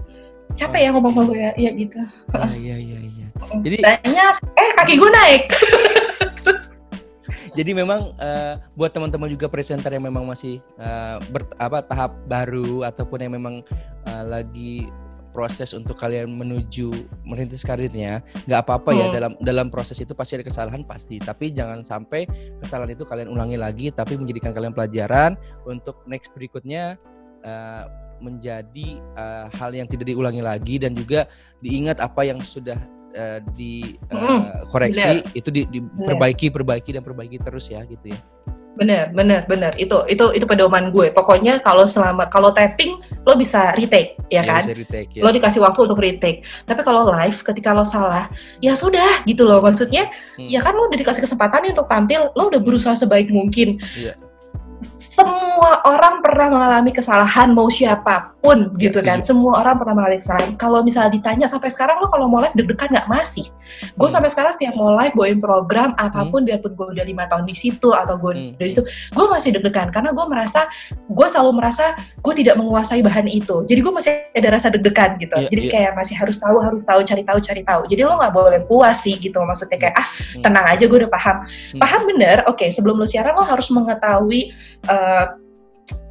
capek 0.56 0.82
ya 0.82 0.90
ngomong 0.92 1.12
sama 1.12 1.24
gue 1.28 1.38
ya, 1.38 1.52
ya 1.56 1.72
gitu. 1.72 2.00
Ah, 2.32 2.52
iya 2.52 2.76
iya 2.76 3.00
iya. 3.00 3.28
Jadi- 3.62 3.80
banyak. 3.80 4.34
Eh 4.56 4.70
kaki 4.76 4.94
gue 4.96 5.12
naik. 5.12 5.44
Terus? 6.44 6.66
Jadi 7.52 7.72
memang 7.72 8.12
eh, 8.18 8.60
buat 8.74 8.92
teman-teman 8.92 9.28
juga 9.28 9.48
presenter 9.48 9.92
yang 9.92 10.04
memang 10.04 10.24
masih 10.24 10.60
eh, 10.76 11.18
ber, 11.30 11.48
apa 11.56 11.84
tahap 11.84 12.16
baru 12.26 12.84
ataupun 12.84 13.20
yang 13.20 13.34
memang 13.34 13.64
eh, 14.06 14.24
lagi 14.24 14.88
proses 15.32 15.76
untuk 15.76 16.00
kalian 16.00 16.32
menuju 16.32 16.96
merintis 17.28 17.60
karirnya, 17.60 18.24
nggak 18.48 18.62
apa-apa 18.64 18.96
ya 18.96 19.06
Hmm. 19.08 19.16
dalam 19.20 19.32
dalam 19.44 19.68
proses 19.68 20.00
itu 20.00 20.16
pasti 20.16 20.40
ada 20.40 20.48
kesalahan 20.48 20.88
pasti, 20.88 21.20
tapi 21.20 21.52
jangan 21.52 21.84
sampai 21.84 22.24
kesalahan 22.56 22.96
itu 22.96 23.04
kalian 23.04 23.28
ulangi 23.28 23.60
lagi, 23.60 23.92
tapi 23.92 24.16
menjadikan 24.16 24.56
kalian 24.56 24.72
pelajaran 24.72 25.36
untuk 25.68 26.00
next 26.08 26.32
berikutnya 26.32 26.96
eh, 27.44 27.84
menjadi 28.20 29.00
eh, 29.00 29.46
hal 29.56 29.72
yang 29.72 29.86
tidak 29.86 30.08
diulangi 30.08 30.40
lagi 30.40 30.76
dan 30.78 30.94
juga 30.94 31.28
diingat 31.60 32.00
apa 32.00 32.24
yang 32.24 32.40
sudah 32.40 32.78
eh, 33.12 33.40
dikoreksi 33.56 35.24
itu 35.34 35.50
di- 35.52 35.68
diperbaiki, 35.70 36.52
perbaiki 36.52 36.92
dan 36.92 37.04
perbaiki 37.04 37.38
terus 37.40 37.68
ya 37.70 37.84
gitu 37.84 38.12
ya. 38.12 38.20
bener 38.76 39.08
bener 39.16 39.48
bener 39.48 39.72
itu 39.80 40.04
itu 40.12 40.36
itu 40.36 40.44
pedoman 40.44 40.92
gue. 40.92 41.08
Pokoknya 41.16 41.64
kalau 41.64 41.88
selama 41.88 42.28
kalau 42.28 42.52
tapping 42.52 43.00
lo 43.24 43.40
bisa 43.40 43.72
retake 43.72 44.20
ya 44.28 44.44
kan? 44.44 44.68
bisa 44.68 44.76
retake, 44.76 45.16
ya. 45.16 45.24
lo 45.24 45.32
dikasih 45.32 45.64
waktu 45.64 45.88
untuk 45.88 45.96
retake. 45.96 46.44
Tapi 46.68 46.84
kalau 46.84 47.08
live 47.08 47.40
ketika 47.40 47.72
lo 47.72 47.88
salah 47.88 48.28
ya 48.60 48.76
sudah 48.76 49.24
gitu 49.24 49.48
loh. 49.48 49.64
Maksudnya 49.64 50.12
Hmm. 50.36 50.52
ya 50.52 50.60
kan 50.60 50.76
lo 50.76 50.92
udah 50.92 51.00
dikasih 51.00 51.24
kesempatan 51.24 51.72
untuk 51.72 51.88
tampil 51.88 52.28
lo 52.36 52.52
udah 52.52 52.60
berusaha 52.60 53.00
sebaik 53.00 53.32
mungkin. 53.32 53.80
Iya. 53.96 54.20
Semua 55.16 55.80
orang 55.88 56.20
pernah 56.20 56.52
mengalami 56.52 56.92
kesalahan 56.92 57.56
mau 57.56 57.72
siapa 57.72 58.36
pun 58.44 58.68
Ya, 58.76 58.92
gitu 58.92 59.00
kan. 59.00 59.24
semua 59.24 59.64
orang 59.64 59.80
pernah 59.80 59.96
mengalami 59.96 60.20
kesalahan. 60.20 60.52
Kalau 60.56 60.84
misalnya 60.84 61.10
ditanya 61.10 61.48
sampai 61.48 61.72
sekarang 61.72 61.98
lo 61.98 62.12
kalau 62.12 62.28
mau 62.28 62.38
live 62.38 62.52
deg-degan 62.54 62.92
nggak 62.92 63.08
masih? 63.08 63.48
Gue 63.96 64.06
Hmm. 64.06 64.14
sampai 64.14 64.30
sekarang 64.30 64.52
setiap 64.52 64.76
mau 64.76 64.92
live 64.94 65.16
bawain 65.16 65.40
program 65.40 65.96
apa 65.96 66.28
pun 66.28 66.44
biarpun 66.44 66.76
gue 66.76 66.88
udah 66.94 67.06
lima 67.06 67.24
tahun 67.26 67.44
di 67.44 67.56
situ 67.56 67.90
atau 67.90 68.16
gue 68.16 68.32
Hmm. 68.36 68.52
dari 68.60 68.70
situ 68.70 68.84
gue 68.86 69.26
masih 69.26 69.56
deg-degan. 69.56 69.88
Karena 69.90 70.12
gue 70.12 70.26
merasa 70.28 70.68
gue 71.08 71.28
selalu 71.28 71.52
merasa 71.56 71.96
gue 72.20 72.34
tidak 72.36 72.60
menguasai 72.60 73.00
bahan 73.00 73.26
itu. 73.26 73.64
Jadi 73.64 73.80
gue 73.80 73.94
masih 73.96 74.12
ada 74.30 74.50
rasa 74.52 74.68
deg-degan 74.70 75.16
gitu. 75.18 75.36
Iya, 75.40 75.48
jadi 75.48 75.62
iya. 75.64 75.72
kayak 75.72 75.92
masih 75.96 76.16
harus 76.20 76.38
tahu 76.38 76.58
harus 76.60 76.84
tahu 76.84 77.00
cari 77.02 77.24
tahu 77.24 77.40
cari 77.40 77.62
tahu. 77.64 77.82
Jadi 77.88 78.02
lo 78.04 78.20
nggak 78.20 78.34
boleh 78.36 78.60
puas 78.68 79.00
sih 79.00 79.16
gitu. 79.16 79.40
Maksudnya 79.40 79.80
kayak 79.80 79.96
ah 79.96 80.08
Hmm. 80.36 80.44
tenang 80.44 80.66
aja 80.68 80.84
gue 80.84 80.98
udah 81.00 81.10
paham. 81.10 81.38
Hmm. 81.72 81.80
paham 81.80 82.02
bener 82.06 82.38
oke 82.46 82.66
sebelum 82.68 83.00
lo 83.00 83.08
siaran 83.08 83.32
lo 83.32 83.42
harus 83.42 83.72
mengetahui 83.72 84.52
eh, 85.06 85.26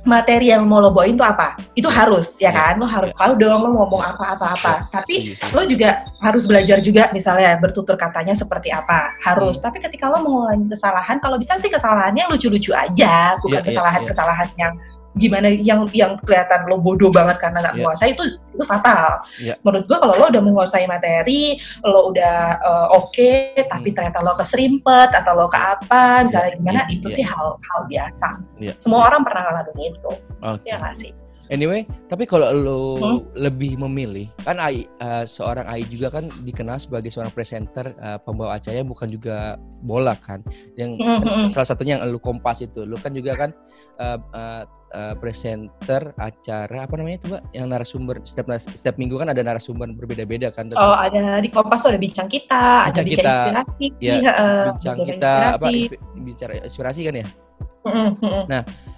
materi 0.05 0.53
yang 0.53 0.69
mau 0.69 0.79
lo 0.79 0.93
bawain 0.93 1.17
itu 1.17 1.25
apa 1.25 1.57
itu 1.73 1.89
harus 1.89 2.37
ya 2.37 2.53
Iya, 2.53 2.53
kan 2.53 2.75
lo 2.77 2.85
harus 2.87 3.11
iya. 3.11 3.19
tahu 3.19 3.33
dong 3.41 3.61
lo 3.65 3.71
ngomong 3.73 4.03
apa-apa-apa 4.05 4.93
tapi 4.93 5.33
Setuju, 5.33 5.33
setuju. 5.41 5.55
lo 5.57 5.63
juga 5.65 5.89
harus 6.21 6.43
belajar 6.45 6.79
juga 6.85 7.03
misalnya 7.11 7.57
bertutur 7.57 7.97
katanya 7.97 8.37
seperti 8.37 8.69
apa 8.69 9.17
harus 9.19 9.57
Hmm. 9.59 9.65
tapi 9.67 9.81
ketika 9.81 10.13
lo 10.13 10.21
mengulangi 10.21 10.69
kesalahan 10.69 11.17
kalau 11.19 11.41
bisa 11.41 11.57
sih 11.57 11.73
kesalahannya 11.73 12.29
lucu-lucu 12.29 12.71
aja 12.71 13.35
bukan 13.41 13.59
Iya, 13.59 13.65
iya, 13.65 13.69
kesalahan-kesalahan 13.73 14.49
yang 14.55 14.73
gimana 15.15 15.47
yang 15.47 15.87
yang 15.95 16.19
kelihatan 16.19 16.67
lo 16.67 16.77
bodoh 16.77 17.07
banget 17.09 17.39
karena 17.39 17.63
nggak 17.63 17.75
Iya. 17.75 17.83
menguasai 17.87 18.11
itu 18.13 18.23
itu 18.51 18.65
fatal 18.67 19.15
Iya. 19.39 19.55
menurut 19.63 19.85
gua 19.87 19.99
kalau 20.03 20.15
lo 20.19 20.27
udah 20.27 20.43
menguasai 20.43 20.87
materi 20.87 21.55
lo 21.83 22.11
udah 22.11 22.37
eh, 22.59 22.87
oke 22.93 23.31
tapi 23.65 23.89
Hmm. 23.91 23.97
ternyata 23.97 24.19
lo 24.21 24.35
keserimpet 24.35 25.11
atau 25.15 25.33
lo 25.35 25.47
ke 25.47 25.59
apa 25.59 26.27
misalnya 26.27 26.51
Iya, 26.51 26.59
gimana 26.59 26.81
iya, 26.85 26.95
itu 26.95 27.07
iya. 27.09 27.17
sih 27.17 27.25
hal 27.25 27.47
hal 27.55 27.81
biasa 27.87 28.29
Iya, 28.59 28.73
semua 28.75 29.01
iya. 29.01 29.07
orang 29.09 29.21
pernah 29.23 29.43
ngalamin 29.47 29.93
itu 29.93 30.13
Oke. 30.41 30.67
ya 30.67 30.77
nggak 30.79 30.97
sih 30.99 31.13
Anyway, 31.45 31.85
tapi 32.09 32.25
kalau 32.25 32.49
lo 32.57 32.81
Hmm. 32.97 33.21
lebih 33.37 33.77
memilih, 33.77 34.33
kan 34.41 34.57
AI, 34.57 34.89
eh, 34.89 35.25
seorang 35.29 35.69
AI 35.69 35.85
juga 35.85 36.09
kan 36.09 36.25
dikenal 36.41 36.81
sebagai 36.81 37.13
seorang 37.13 37.29
presenter 37.29 37.93
eh, 37.93 38.17
pembawa 38.17 38.57
acara 38.57 38.81
bukan 38.81 39.13
juga 39.13 39.61
bola 39.85 40.17
kan, 40.17 40.41
yang 40.73 40.97
Hmm, 40.97 41.21
hmm. 41.21 41.53
salah 41.53 41.69
satunya 41.69 42.01
yang 42.01 42.09
lo 42.09 42.17
kompas 42.17 42.65
itu, 42.65 42.89
lo 42.89 42.97
kan 42.97 43.13
juga 43.13 43.37
kan 43.37 43.53
eh, 43.97 44.19
eh, 44.21 44.63
eh, 44.95 45.15
presenter 45.19 46.15
acara 46.17 46.87
apa 46.87 46.95
namanya 46.95 47.17
itu 47.19 47.27
mbak, 47.31 47.43
yang 47.51 47.67
narasumber 47.69 48.17
setiap 48.23 48.47
setiap 48.59 48.95
minggu 48.95 49.19
kan 49.19 49.31
ada 49.31 49.43
narasumber 49.43 49.91
berbeda-beda 49.93 50.51
kan, 50.51 50.71
Oh 50.75 50.95
ada 50.95 51.39
di 51.39 51.51
Kompas 51.51 51.83
ada 51.85 51.99
bincang 51.99 52.27
kita, 52.27 52.91
ada 52.91 53.03
Bincang 53.03 53.07
bincang 53.07 53.19
kita. 53.19 53.35
inspirasi, 53.35 53.87
Ya, 53.99 54.15
heeh, 54.23 54.61
bincang 54.71 54.97
bincang 54.97 54.97
kita 55.11 55.33
apa 55.59 55.67
inspi- 55.69 56.01
bicara 56.23 56.53
inspirasi 56.63 57.01
kan 57.07 57.17
ya. 57.23 57.29
Mm. 57.85 58.49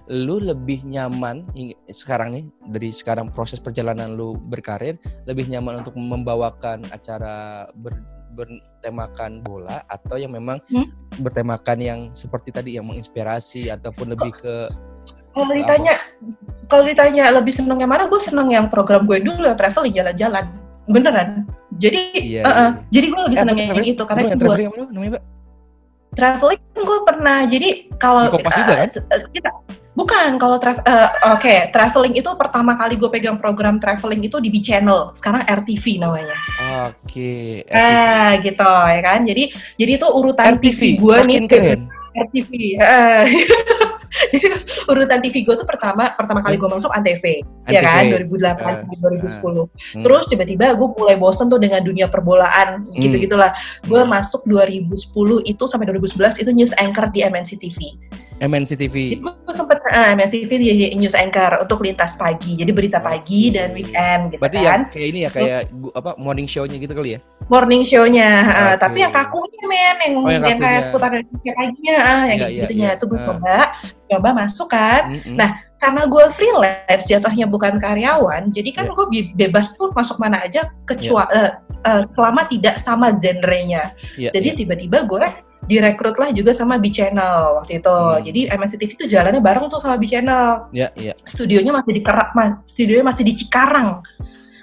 lu 0.06 0.38
lebih 0.38 0.86
nyaman 0.86 1.42
sekarang 1.90 2.30
nih 2.30 2.44
dari 2.70 2.94
sekarang 2.94 3.34
proses 3.34 3.58
perjalanan 3.58 4.14
lu 4.14 4.38
berkarir 4.38 4.94
lebih 5.26 5.50
nyaman 5.50 5.82
untuk 5.82 5.98
membawakan 5.98 6.86
acara 6.94 7.66
ber, 7.74 7.98
bertemakan 8.30 9.42
bola 9.42 9.82
atau 9.90 10.14
yang 10.14 10.30
memang 10.30 10.62
Hmm? 10.70 10.86
bertemakan 11.18 11.78
yang 11.82 12.00
seperti 12.12 12.54
tadi 12.54 12.78
yang 12.78 12.86
menginspirasi 12.86 13.72
ataupun 13.72 14.14
lebih 14.14 14.30
ke 14.38 14.70
Kalau 15.36 15.52
ditanya, 15.52 15.94
kalau 16.64 16.82
ditanya 16.82 17.24
lebih 17.28 17.52
seneng 17.52 17.76
yang 17.76 17.92
mana, 17.92 18.08
gue 18.08 18.20
seneng 18.24 18.48
yang 18.48 18.72
program 18.72 19.04
gue 19.04 19.20
dulu 19.20 19.44
yang 19.44 19.52
traveling 19.54 19.92
jalan-jalan, 19.92 20.44
beneran. 20.88 21.28
Jadi, 21.76 22.00
Iya, 22.16 22.40
eh, 22.40 22.48
eh, 22.48 22.56
iya. 22.56 22.66
jadi 22.88 23.06
gue 23.06 23.20
lebih 23.28 23.36
Eh, 23.36 23.42
seneng 23.44 23.56
tuh 23.56 23.68
yang 23.68 23.84
itu 23.84 24.02
karena 24.02 24.20
itu 24.24 24.32
traveling 24.34 24.66
apa 24.66 24.76
namanya 24.88 25.10
mbak 25.12 25.22
traveling 26.16 26.60
gue 26.72 26.98
pernah. 27.04 27.38
Jadi 27.44 27.68
kalau 28.00 28.22
juga, 28.32 28.74
kan? 28.80 28.88
eh, 28.88 29.20
kita 29.28 29.50
bukan 29.92 30.30
kalau 30.36 30.56
tra- 30.56 30.80
eh, 30.80 31.08
oke 31.28 31.54
traveling 31.68 32.14
itu 32.16 32.30
pertama 32.40 32.72
kali 32.72 32.96
gue 32.96 33.10
pegang 33.12 33.36
program 33.36 33.76
traveling 33.76 34.24
itu 34.24 34.40
di 34.40 34.48
B 34.48 34.64
Channel, 34.64 35.12
sekarang 35.12 35.44
RTV 35.44 36.00
namanya. 36.00 36.36
oke 36.88 37.36
Ah 37.68 38.40
gitu 38.40 38.64
ya 38.64 39.00
kan. 39.04 39.20
Jadi 39.28 39.52
jadi 39.76 39.90
itu 40.00 40.06
urutan 40.08 40.56
TV, 40.56 40.64
RTV 40.64 40.80
gue 40.96 41.16
nih 41.28 41.36
keren 41.44 41.80
RTV. 42.16 42.50
heeh. 42.80 43.22
Jadi 44.32 44.46
urutan 44.86 45.18
TV 45.18 45.42
gue 45.42 45.54
tuh 45.54 45.64
pertama 45.64 46.12
pertama 46.12 46.40
kali 46.40 46.56
gue 46.56 46.68
masuk 46.68 46.88
Antv, 46.88 47.24
ya 47.66 47.80
kan 47.80 48.04
2008 48.06 48.26
Eh, 48.56 48.74
sampai 48.78 48.96
2010. 48.98 49.66
Hmm. 49.92 50.02
Terus 50.02 50.24
tiba-tiba 50.26 50.66
gue 50.72 50.88
mulai 50.92 51.16
bosen 51.16 51.46
tuh 51.46 51.56
dengan 51.56 51.80
dunia 51.80 52.06
perbolaan 52.06 52.84
Hmm. 52.84 52.96
gitu-gitulah. 52.96 53.52
Gue 53.82 54.00
Hmm. 54.00 54.10
masuk 54.12 54.42
2010 54.44 54.92
itu 55.42 55.64
sampai 55.64 55.86
2011 55.86 56.36
itu 56.36 56.50
news 56.50 56.72
anchor 56.74 57.08
di 57.08 57.20
MNC 57.20 57.56
TV. 57.56 57.78
MNC 58.36 58.70
Jadi 58.70 58.82
TV 58.82 58.94
gue 59.16 59.54
sempet 59.54 59.80
uh, 59.86 60.12
MSCV 60.12 60.50
jadi 60.52 60.84
news 60.92 61.14
anchor 61.14 61.56
untuk 61.58 61.80
lintas 61.80 62.14
pagi. 62.14 62.52
Jadi 62.54 62.68
berita 62.68 63.00
pagi 63.00 63.48
Oke. 63.48 63.54
dan 63.54 63.68
weekend 63.72 64.22
gitu 64.28 64.40
Berarti 64.42 64.58
kan. 64.58 64.64
yang 64.66 64.80
kayak 64.86 65.06
ini 65.06 65.18
ya 65.18 65.30
kayak 65.30 65.60
gu- 65.72 65.94
apa 65.94 66.10
morning 66.16 66.44
show-nya 66.44 66.76
gitu 66.76 66.92
kali 66.92 67.16
ya? 67.16 67.20
Morning 67.46 67.86
show-nya, 67.86 68.28
uh, 68.42 68.60
Oke. 68.68 68.82
tapi 68.82 68.98
yang 69.00 69.14
kakunya 69.14 69.64
men, 69.64 69.96
yang, 70.02 70.14
Oh, 70.18 70.28
yang 70.28 70.42
yang, 70.44 70.58
kayak 70.58 70.82
seputar 70.82 71.10
Indonesia 71.14 71.52
paginya, 71.54 71.96
ah, 71.96 72.22
yang 72.26 72.36
Iya, 72.36 72.36
gitu 72.36 72.50
iya, 72.50 72.62
gitunya 72.66 72.84
iya. 72.84 72.96
itu 72.98 73.04
gue 73.06 73.16
Ah. 73.16 73.24
coba, 73.24 73.54
coba 74.06 74.28
masuk 74.32 74.70
kan. 74.70 75.12
Mm-mm. 75.12 75.36
Nah, 75.36 75.50
Karena 75.76 76.08
gue 76.08 76.24
freelance, 76.32 77.04
jatuhnya 77.04 77.44
bukan 77.44 77.76
karyawan, 77.76 78.48
jadi 78.48 78.70
kan 78.72 78.88
Iya. 78.88 78.96
gue 78.96 79.06
be- 79.12 79.32
bebas 79.36 79.76
tuh 79.76 79.92
masuk 79.92 80.16
mana 80.16 80.40
aja 80.40 80.72
kecuali 80.88 81.28
eh, 81.36 81.52
eh, 81.84 82.02
selama 82.08 82.48
tidak 82.48 82.80
sama 82.80 83.12
genrenya. 83.12 83.92
Iya, 84.16 84.32
Jadi 84.32 84.48
iya. 84.50 84.56
tiba-tiba 84.56 85.04
gue 85.04 85.24
direkrut 85.68 86.16
lah 86.16 86.32
juga 86.32 86.56
sama 86.56 86.80
B 86.80 86.88
Channel 86.88 87.60
waktu 87.60 87.84
itu. 87.84 87.92
Hmm. 87.92 88.24
Jadi 88.24 88.40
MNC 88.48 88.72
TV 88.80 88.90
itu 88.96 89.04
jalannya 89.04 89.44
bareng 89.44 89.68
tuh 89.68 89.76
sama 89.76 90.00
B 90.00 90.08
Channel. 90.08 90.72
Iya, 90.72 90.88
iya. 90.96 91.12
Studionya 91.28 91.76
masih 91.76 91.92
di 91.92 92.00
Kerak, 92.00 92.30
ma- 92.32 92.56
studionya 92.64 93.04
masih 93.04 93.22
di 93.28 93.32
Cikarang. 93.36 94.00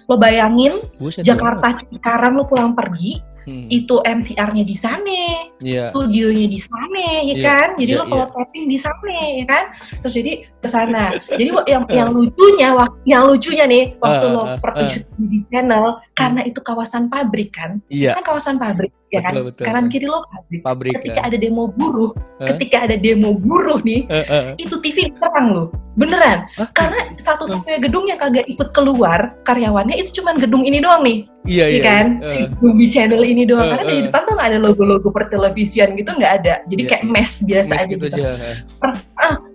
Lo 0.09 0.17
bayangin 0.17 0.73
Buset, 0.97 1.21
Jakarta 1.21 1.77
Cikarang 1.93 2.41
lo 2.41 2.49
pulang 2.49 2.73
pergi, 2.73 3.21
banget. 3.21 3.32
Hmm. 3.43 3.67
itu 3.67 3.99
MCR-nya 3.99 4.63
di 4.63 4.75
sana, 4.75 5.19
Iya. 5.59 5.91
studionya 5.91 6.47
di 6.47 6.59
sana, 6.59 7.03
ya 7.23 7.35
Iya, 7.35 7.43
kan? 7.43 7.67
Jadi 7.75 7.91
iya, 7.91 7.99
lo 7.99 8.05
kalau 8.07 8.27
tapping 8.31 8.65
di 8.67 8.77
sana, 8.79 9.13
ya 9.35 9.45
kan? 9.45 9.63
Terus 9.99 10.13
jadi 10.15 10.31
ke 10.63 10.67
sana. 10.67 11.03
jadi 11.27 11.49
yang 11.67 11.83
yang 11.99 12.09
lucunya, 12.11 12.69
yang 13.03 13.23
lucunya 13.27 13.65
nih 13.67 13.83
waktu 13.99 14.25
Ah, 14.27 14.31
lo 14.31 14.41
ah, 14.47 14.55
pertunjukan 14.63 15.23
di 15.27 15.39
channel, 15.51 15.85
karena 16.15 16.41
itu 16.43 16.59
kawasan 16.59 17.11
pabrik 17.11 17.51
kan? 17.51 17.83
Iya, 17.91 18.15
Kan 18.15 18.23
kawasan 18.23 18.55
pabrik, 18.55 18.95
ya 19.13 19.21
kan? 19.21 19.31
Betul, 19.37 19.45
betul. 19.53 19.63
Kanan 19.69 19.85
kiri 19.87 20.07
lo 20.09 20.19
pabrik. 20.25 20.61
pabrik 20.65 20.93
Ketika 20.97 21.19
ya. 21.21 21.27
ada 21.29 21.37
demo 21.37 21.63
buruh, 21.69 22.11
Hah? 22.41 22.47
ketika 22.53 22.77
ada 22.89 22.95
demo 22.97 23.29
buruh 23.37 23.79
nih, 23.85 24.01
Eh, 24.09 24.25
eh. 24.25 24.45
itu 24.57 24.75
TV 24.81 25.13
terang 25.13 25.47
lo, 25.53 25.63
beneran. 25.93 26.49
Hah? 26.57 26.67
Karena 26.73 26.99
satu-satunya 27.15 27.77
gedung 27.79 28.09
yang 28.09 28.17
kagak 28.17 28.49
ikut 28.49 28.73
keluar 28.73 29.37
karyawannya 29.45 29.93
itu 29.95 30.19
cuman 30.19 30.41
gedung 30.41 30.65
ini 30.65 30.81
doang 30.81 31.05
nih, 31.05 31.29
Iya, 31.45 31.65
iya 31.69 31.77
iya. 31.77 31.83
kan? 31.85 32.05
iya. 32.17 32.31
Si 32.33 32.39
Bumi 32.57 32.89
Channel 32.89 33.21
ini 33.21 33.43
doang. 33.45 33.63
Eh, 33.63 33.71
Karena 33.71 33.83
di 33.87 34.01
depan 34.09 34.21
tuh 34.25 34.33
nggak 34.33 34.49
ada 34.49 34.59
logo-logo 34.59 35.07
pertelevisian 35.13 35.93
gitu 35.93 36.09
nggak 36.11 36.33
ada. 36.41 36.53
Jadi 36.65 36.81
Iya, 36.81 36.89
kayak 36.89 37.03
iya. 37.05 37.11
mes 37.13 37.31
biasa 37.39 37.69
Mes 37.69 37.79
aja 37.79 37.87
gitu 37.93 38.05
gitu. 38.09 38.17
aja. 38.17 38.27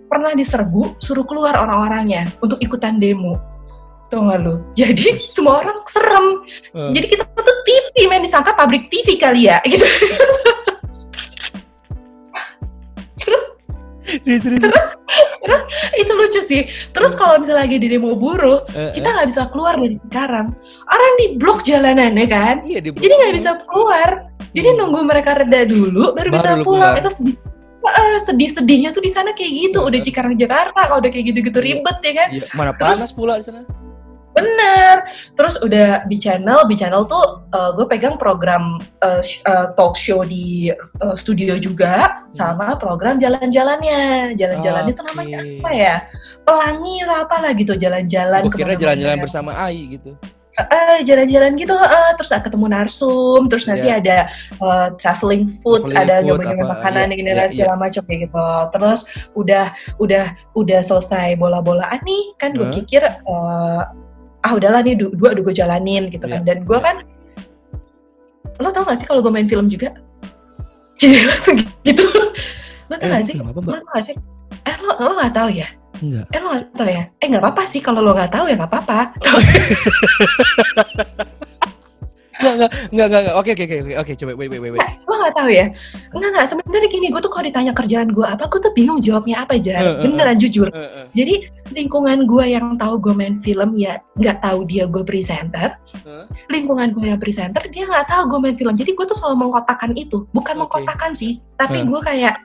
Pernah 0.09 0.33
diserbu, 0.33 0.97
suruh 0.97 1.21
keluar 1.21 1.53
orang-orangnya 1.53 2.25
untuk 2.41 2.57
ikutan 2.57 2.97
demo. 2.97 3.37
Tuh 4.09 4.19
nggak 4.19 4.39
lu? 4.41 4.53
Jadi 4.79 5.05
semua 5.23 5.61
orang 5.61 5.79
serem. 5.85 6.27
Eh. 6.73 6.91
Jadi 6.97 7.05
kita 7.07 7.23
tuh 7.29 7.57
TV 7.63 8.05
men 8.05 8.21
disangka 8.21 8.53
pabrik 8.53 8.89
TV 8.89 9.15
kali 9.15 9.45
ya 9.45 9.61
gitu. 9.69 9.85
Terus 13.15 13.43
Serius, 14.09 14.41
serius. 14.41 14.89
itu 15.93 16.09
lucu 16.09 16.41
sih. 16.41 16.61
Terus 16.89 17.13
kalau 17.13 17.37
misalnya 17.37 17.61
lagi 17.61 17.77
di 17.77 17.85
demo 17.85 18.17
buruh, 18.17 18.65
Eh, 18.67 18.89
eh. 18.89 18.91
kita 18.97 19.05
nggak 19.07 19.27
bisa 19.29 19.45
keluar 19.53 19.77
dari 19.77 20.01
sekarang. 20.01 20.47
Orang 20.83 21.11
di 21.15 21.25
blok 21.37 21.61
jalanan 21.61 22.17
ya 22.17 22.25
kan. 22.25 22.55
Iya, 22.65 22.81
di 22.81 22.89
Jadi 22.89 23.13
nggak 23.13 23.35
bisa 23.37 23.51
keluar. 23.63 24.25
Jadi 24.49 24.65
Hmm. 24.67 24.77
nunggu 24.81 25.05
mereka 25.05 25.37
reda 25.37 25.61
dulu, 25.63 26.17
baru, 26.17 26.33
Baru 26.33 26.41
bisa 26.41 26.49
pulang. 26.57 26.65
keluar. 26.65 26.91
Itu 26.97 27.09
sedih. 27.13 27.37
Sedih-sedihnya 28.19 28.89
tuh 28.91 28.99
di 28.99 29.11
sana 29.13 29.29
kayak 29.31 29.51
gitu. 29.55 29.79
Udah 29.79 29.95
Iya. 29.95 30.05
Cikarang 30.09 30.33
Jakarta, 30.35 30.79
kalau 30.83 30.99
udah 30.99 31.11
kayak 31.13 31.25
gitu-gitu 31.29 31.59
Iya. 31.59 31.65
ribet 31.69 31.97
ya 32.01 32.13
kan. 32.17 32.27
Iya, 32.33 32.43
mana 32.51 32.71
Terus- 32.73 32.97
panas 32.97 33.11
pula 33.13 33.33
di 33.37 33.45
sana. 33.45 33.61
Bener. 34.29 35.03
Terus 35.33 35.57
udah 35.59 36.05
di 36.05 36.17
channel, 36.21 36.63
di 36.69 36.75
channel 36.77 37.03
tuh 37.09 37.43
gue 37.75 37.85
pegang 37.89 38.15
program 38.15 38.77
sh- 39.25 39.41
eh, 39.43 39.67
talk 39.73 39.97
show 39.97 40.21
di 40.21 40.69
eh, 40.75 41.15
studio 41.17 41.57
juga, 41.57 42.23
sama 42.29 42.77
program 42.77 43.17
jalan-jalannya. 43.17 44.33
Jalan-jalannya 44.37 44.91
itu 44.93 45.03
namanya 45.03 45.39
apa 45.43 45.71
ya? 45.73 45.95
Pelangi 46.45 46.95
atau 47.03 47.15
apa 47.25 47.35
lah 47.41 47.51
gitu, 47.57 47.73
jalan-jalan. 47.75 48.41
Gue 48.47 48.55
kira 48.63 48.77
jalan-jalan 48.77 49.17
bersama 49.19 49.51
Ai 49.57 49.97
gitu. 49.97 50.13
Eh, 50.59 50.99
jalan-jalan 51.07 51.55
gitu, 51.55 51.71
eh, 51.71 52.11
terus 52.19 52.35
ketemu 52.35 52.67
narsum, 52.67 53.47
terus 53.47 53.63
nanti 53.63 53.87
Iya. 53.87 54.03
ada 54.03 54.17
eh, 54.59 54.87
traveling 54.99 55.55
food, 55.63 55.87
Traveling 55.87 56.03
ada 56.03 56.15
nyoba-nyoba 56.19 56.65
makanan 56.75 57.07
iya, 57.07 57.15
ini 57.15 57.31
dan 57.31 57.49
segala 57.55 57.75
macam 57.79 58.01
kayak 58.03 58.19
gitu. 58.27 58.45
Terus 58.75 58.99
udah 59.39 59.65
udah 60.03 60.25
udah 60.59 60.79
selesai 60.83 61.39
bola-bolaan 61.39 62.03
nih, 62.03 62.23
kan 62.35 62.51
gue 62.51 62.67
Hah? 62.67 62.75
pikir 62.75 63.01
eh, 63.07 63.81
ah 64.39 64.53
udahlah 64.53 64.79
nih 64.79 64.95
du- 64.95 65.11
dua 65.11 65.31
udah 65.31 65.41
gue 65.41 65.53
jalanin 65.53 66.07
gitu 66.07 66.23
kan. 66.23 66.39
Iya, 66.41 66.45
Dan 66.47 66.57
gue 66.63 66.73
iya. 66.73 66.81
kan, 66.81 66.95
lo 68.57 68.69
tau 68.69 68.81
gak 68.83 68.95
sih 68.95 69.05
kalau 69.05 69.19
gue 69.19 69.29
main 69.29 69.45
film 69.45 69.65
juga? 69.65 69.93
Jadi 70.99 71.23
langsung 71.23 71.55
gitu. 71.81 72.03
Lo 72.87 72.93
tau 72.95 73.05
Eh, 73.05 73.09
gak 73.11 73.23
sih? 73.25 73.33
apa, 73.35 73.49
Lo 73.53 73.77
tau 73.77 73.91
gak 73.93 74.03
sih? 74.05 74.15
Eh 74.61 74.75
lo 74.79 74.91
lo 74.93 75.11
gak 75.15 75.33
tahu 75.33 75.49
ya? 75.49 75.67
Enggak. 75.99 76.25
Eh 76.29 76.37
lo 76.37 76.45
gak 76.49 76.63
tahu 76.73 76.89
ya? 76.89 77.03
Eh 77.15 77.25
nggak 77.27 77.41
apa-apa 77.41 77.61
sih 77.65 77.79
kalau 77.79 77.99
lo 77.99 78.11
gak 78.11 78.29
tahu 78.29 78.45
ya 78.45 78.55
nggak 78.55 78.67
apa-apa. 78.67 78.97
Enggak, 82.39 82.53
enggak, 82.55 82.71
enggak, 82.71 83.05
enggak, 83.05 83.21
enggak. 83.21 83.35
Oke, 83.35 83.49
oke, 83.51 83.63
oke, 83.67 83.75
oke, 83.83 83.93
oke, 83.99 84.11
coba, 84.15 84.31
wait, 84.39 84.49
wait, 84.49 84.61
wait, 84.63 84.73
wait. 84.73 84.87
Lo 85.03 85.13
gak 85.19 85.35
tahu 85.35 85.49
ya? 85.51 85.65
Enggak, 86.15 86.29
enggak. 86.31 86.45
Sebenarnya 86.47 86.89
gini, 86.89 87.07
gue 87.11 87.21
tuh 87.21 87.31
kalau 87.31 87.43
ditanya 87.43 87.71
kerjaan 87.75 88.09
gue 88.15 88.23
apa, 88.23 88.43
gue 88.47 88.59
tuh 88.63 88.71
bingung 88.71 88.99
jawabnya 89.03 89.43
apa, 89.43 89.59
Eh, 89.59 89.61
Jar. 89.61 89.75
eh, 89.83 89.95
Beneran, 89.99 90.37
jujur. 90.39 90.67
Eh, 90.71 90.79
eh. 90.79 91.05
Jadi, 91.11 91.33
lingkungan 91.75 92.23
gue 92.23 92.45
yang 92.47 92.79
tahu 92.79 92.95
gue 93.03 93.13
main 93.13 93.35
film, 93.43 93.75
ya 93.75 93.99
nggak 94.15 94.39
tahu 94.39 94.63
dia 94.63 94.87
gue 94.87 95.03
presenter. 95.03 95.75
Hah? 96.07 96.25
Lingkungan 96.47 96.95
gue 96.95 97.05
yang 97.11 97.19
presenter, 97.19 97.67
dia 97.75 97.83
nggak 97.83 98.07
tahu 98.07 98.23
gue 98.31 98.39
main 98.39 98.55
film. 98.55 98.73
Jadi, 98.79 98.91
gue 98.95 99.05
tuh 99.05 99.17
selalu 99.19 99.35
mengkotakan 99.47 99.91
itu. 99.99 100.23
Bukan 100.31 100.55
Oke. 100.55 100.61
mengkotakan 100.63 101.11
sih, 101.11 101.43
tapi 101.59 101.83
Hah? 101.83 101.87
gue 101.91 101.99
kayak, 101.99 102.35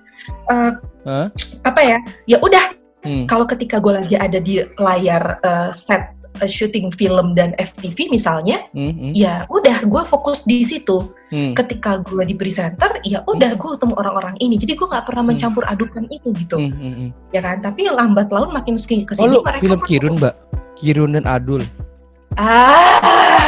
eh, 0.50 0.72
Hah? 1.06 1.26
apa 1.62 1.80
ya, 1.86 1.98
ya 2.26 2.38
udah. 2.42 2.66
Hmm. 3.04 3.28
Kalau 3.28 3.44
ketika 3.44 3.78
gue 3.78 3.92
lagi 3.92 4.16
ada 4.16 4.40
di 4.40 4.64
layar 4.80 5.36
eh, 5.38 5.70
set 5.76 6.08
eh, 6.38 6.48
syuting 6.48 6.90
film 6.90 7.34
dan 7.34 7.52
FTV 7.54 8.10
misalnya, 8.10 8.66
Hmm, 8.70 8.90
hmm, 8.90 9.12
ya 9.14 9.46
udah 9.46 9.84
gue 9.84 10.02
fokus 10.06 10.42
di 10.42 10.66
situ 10.66 11.14
hmm. 11.30 11.54
ketika 11.54 12.02
gue 12.02 12.22
di 12.24 12.34
presenter 12.34 12.98
ya 13.02 13.22
udah 13.24 13.54
gue 13.54 13.70
ketemu 13.78 13.94
orang-orang 13.94 14.34
ini 14.38 14.58
jadi 14.58 14.74
gue 14.74 14.86
nggak 14.90 15.06
pernah 15.06 15.22
Hmm. 15.22 15.30
mencampur 15.34 15.62
adukan 15.64 16.04
itu 16.10 16.28
gitu 16.34 16.58
Hmm, 16.58 16.72
hmm, 16.74 16.94
hmm. 16.94 17.08
ya 17.30 17.40
kan 17.40 17.62
tapi 17.62 17.86
lambat 17.86 18.28
laun 18.30 18.50
makin 18.50 18.74
ke 18.74 19.12
sini 19.14 19.26
Oh, 19.30 19.38
lu 19.38 19.40
mereka 19.42 19.62
film 19.62 19.80
Kirun, 19.86 20.14
Mbak? 20.18 20.34
Kirun 20.74 21.10
dan 21.14 21.24
Adul. 21.24 21.62
ah 22.34 23.46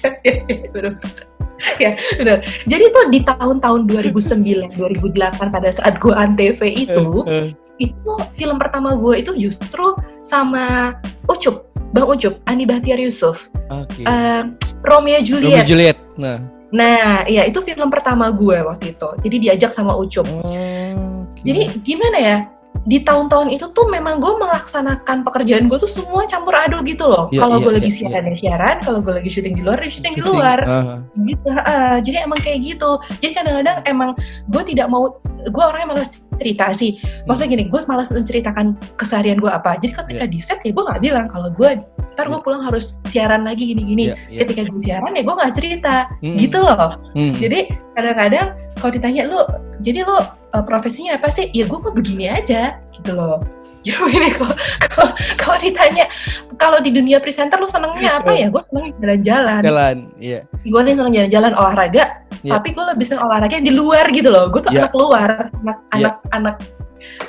ya 1.82 1.92
benar 2.16 2.40
jadi 2.64 2.84
tuh 2.88 3.04
di 3.12 3.20
tahun-tahun 3.20 3.80
2009 3.90 4.76
2008 4.78 5.54
pada 5.54 5.68
saat 5.74 5.94
gue 5.98 6.14
antv 6.14 6.60
itu 6.64 7.04
Eh, 7.26 7.52
itu 7.80 8.12
film 8.36 8.56
pertama 8.60 8.92
gue 8.94 9.24
itu 9.24 9.32
justru 9.36 9.96
sama 10.20 10.94
Ucup 11.26 11.66
Bang 11.90 12.06
Ucup 12.06 12.38
Andi 12.46 12.64
Bahtiar 12.64 12.96
Yusuf 12.96 13.50
Oke. 13.68 14.02
Eh, 14.02 14.42
Romeo 14.86 15.18
Romeo 15.18 15.26
Juliet 15.26 15.66
Juliet. 15.66 15.98
Nah. 16.16 16.38
nah 16.70 17.26
iya 17.26 17.42
itu 17.44 17.58
film 17.60 17.90
pertama 17.90 18.30
gue 18.30 18.62
waktu 18.62 18.94
itu 18.94 19.08
jadi 19.20 19.36
diajak 19.38 19.70
sama 19.74 19.92
Ucup 19.92 20.24
oke. 20.24 20.70
Jadi 21.40 21.72
gimana 21.82 22.18
ya? 22.20 22.38
Di 22.80 23.00
tahun-tahun 23.00 23.52
itu 23.52 23.72
tuh 23.72 23.88
memang 23.88 24.20
gue 24.20 24.32
melaksanakan 24.40 25.24
pekerjaan 25.24 25.68
gue 25.68 25.76
tuh 25.76 25.88
semua 25.88 26.24
campur 26.24 26.52
aduk 26.52 26.84
gitu 26.84 27.08
loh. 27.08 27.28
Iya, 27.28 27.40
kalau 27.40 27.56
iya, 27.56 27.64
gue 27.64 27.72
lagi 27.76 27.90
iya, 27.90 27.96
siaran 27.96 28.24
ya 28.24 28.36
siaran, 28.40 28.76
kalau 28.80 28.98
gue 29.00 29.12
lagi 29.20 29.30
syuting 29.32 29.54
di 29.56 29.62
luar 29.64 29.78
ya 29.80 29.88
syuting 29.88 30.14
di 30.16 30.22
Syuting. 30.22 30.36
luar. 30.36 30.58
Ah, 30.64 30.84
Gitu. 31.16 31.48
heeh. 31.48 31.92
jadi 32.04 32.16
emang 32.24 32.40
kayak 32.40 32.58
gitu. 32.64 32.90
Jadi 33.20 33.32
kadang-kadang 33.36 33.76
emang 33.84 34.10
gue 34.48 34.62
tidak 34.64 34.86
mau, 34.88 35.16
gue 35.40 35.64
orangnya 35.64 35.88
malas 35.92 36.10
cerita 36.40 36.72
sih. 36.72 36.96
Maksudnya 37.28 37.50
gini, 37.52 37.64
gue 37.68 37.80
malas 37.84 38.08
menceritakan 38.08 38.66
keseharian 38.96 39.36
gue 39.36 39.52
apa. 39.52 39.76
Jadi 39.76 39.92
ketika 39.92 40.24
Iya. 40.24 40.32
di 40.32 40.40
set 40.40 40.58
ya 40.64 40.72
gue 40.72 40.84
nggak 40.88 41.00
bilang 41.04 41.26
kalau 41.28 41.52
gue 41.52 41.70
ntar 42.16 42.26
gue 42.26 42.40
pulang 42.40 42.64
harus 42.64 42.96
siaran 43.06 43.44
lagi 43.44 43.70
gini-gini. 43.70 44.10
iya, 44.10 44.16
iya. 44.26 44.38
Ketika 44.42 44.64
gue 44.66 44.80
siaran 44.80 45.12
ya 45.12 45.22
gue 45.22 45.34
nggak 45.36 45.54
cerita, 45.54 45.96
Hmm, 46.24 46.36
gitu 46.40 46.58
loh. 46.58 46.96
hmm. 47.12 47.32
Jadi 47.36 47.60
kadang-kadang 47.92 48.46
kalau 48.80 48.92
ditanya 48.96 49.22
lu, 49.28 49.40
jadi 49.84 50.08
lu 50.08 50.16
uh, 50.16 50.24
profesinya 50.64 51.20
apa 51.20 51.28
sih? 51.28 51.52
Ya 51.52 51.68
gue 51.68 51.78
mah 51.78 51.92
begini 51.92 52.26
aja 52.26 52.80
gitu 53.00 53.16
loh. 53.16 53.40
Jadi 53.80 53.96
begini 53.96 54.28
kalau 54.36 54.52
kalau- 55.40 55.60
ditanya 55.64 56.04
kalau 56.60 56.84
di 56.84 56.92
dunia 56.92 57.16
presenter 57.16 57.56
lu 57.56 57.64
senengnya 57.64 58.20
apa 58.20 58.36
ya? 58.36 58.52
Gue 58.52 58.60
seneng 58.68 58.92
jalan-jalan. 59.00 59.60
Jalan, 59.64 59.96
iya. 60.20 60.44
Gue 60.60 60.80
nih 60.84 60.92
seneng 60.92 61.16
jalan-jalan 61.16 61.52
olahraga. 61.56 62.04
Iya. 62.44 62.52
Tapi 62.56 62.68
gue 62.72 62.84
lebih 62.92 63.04
seneng 63.08 63.24
olahraga 63.24 63.56
yang 63.56 63.64
di 63.64 63.72
luar 63.72 64.04
gitu 64.12 64.28
loh. 64.28 64.52
Gue 64.52 64.60
tuh 64.60 64.68
Iya. 64.72 64.84
anak 64.84 64.92
luar, 64.92 65.48
anak 65.64 65.76
Iya. 65.96 65.96
anak 65.96 66.14
anak 66.30 66.56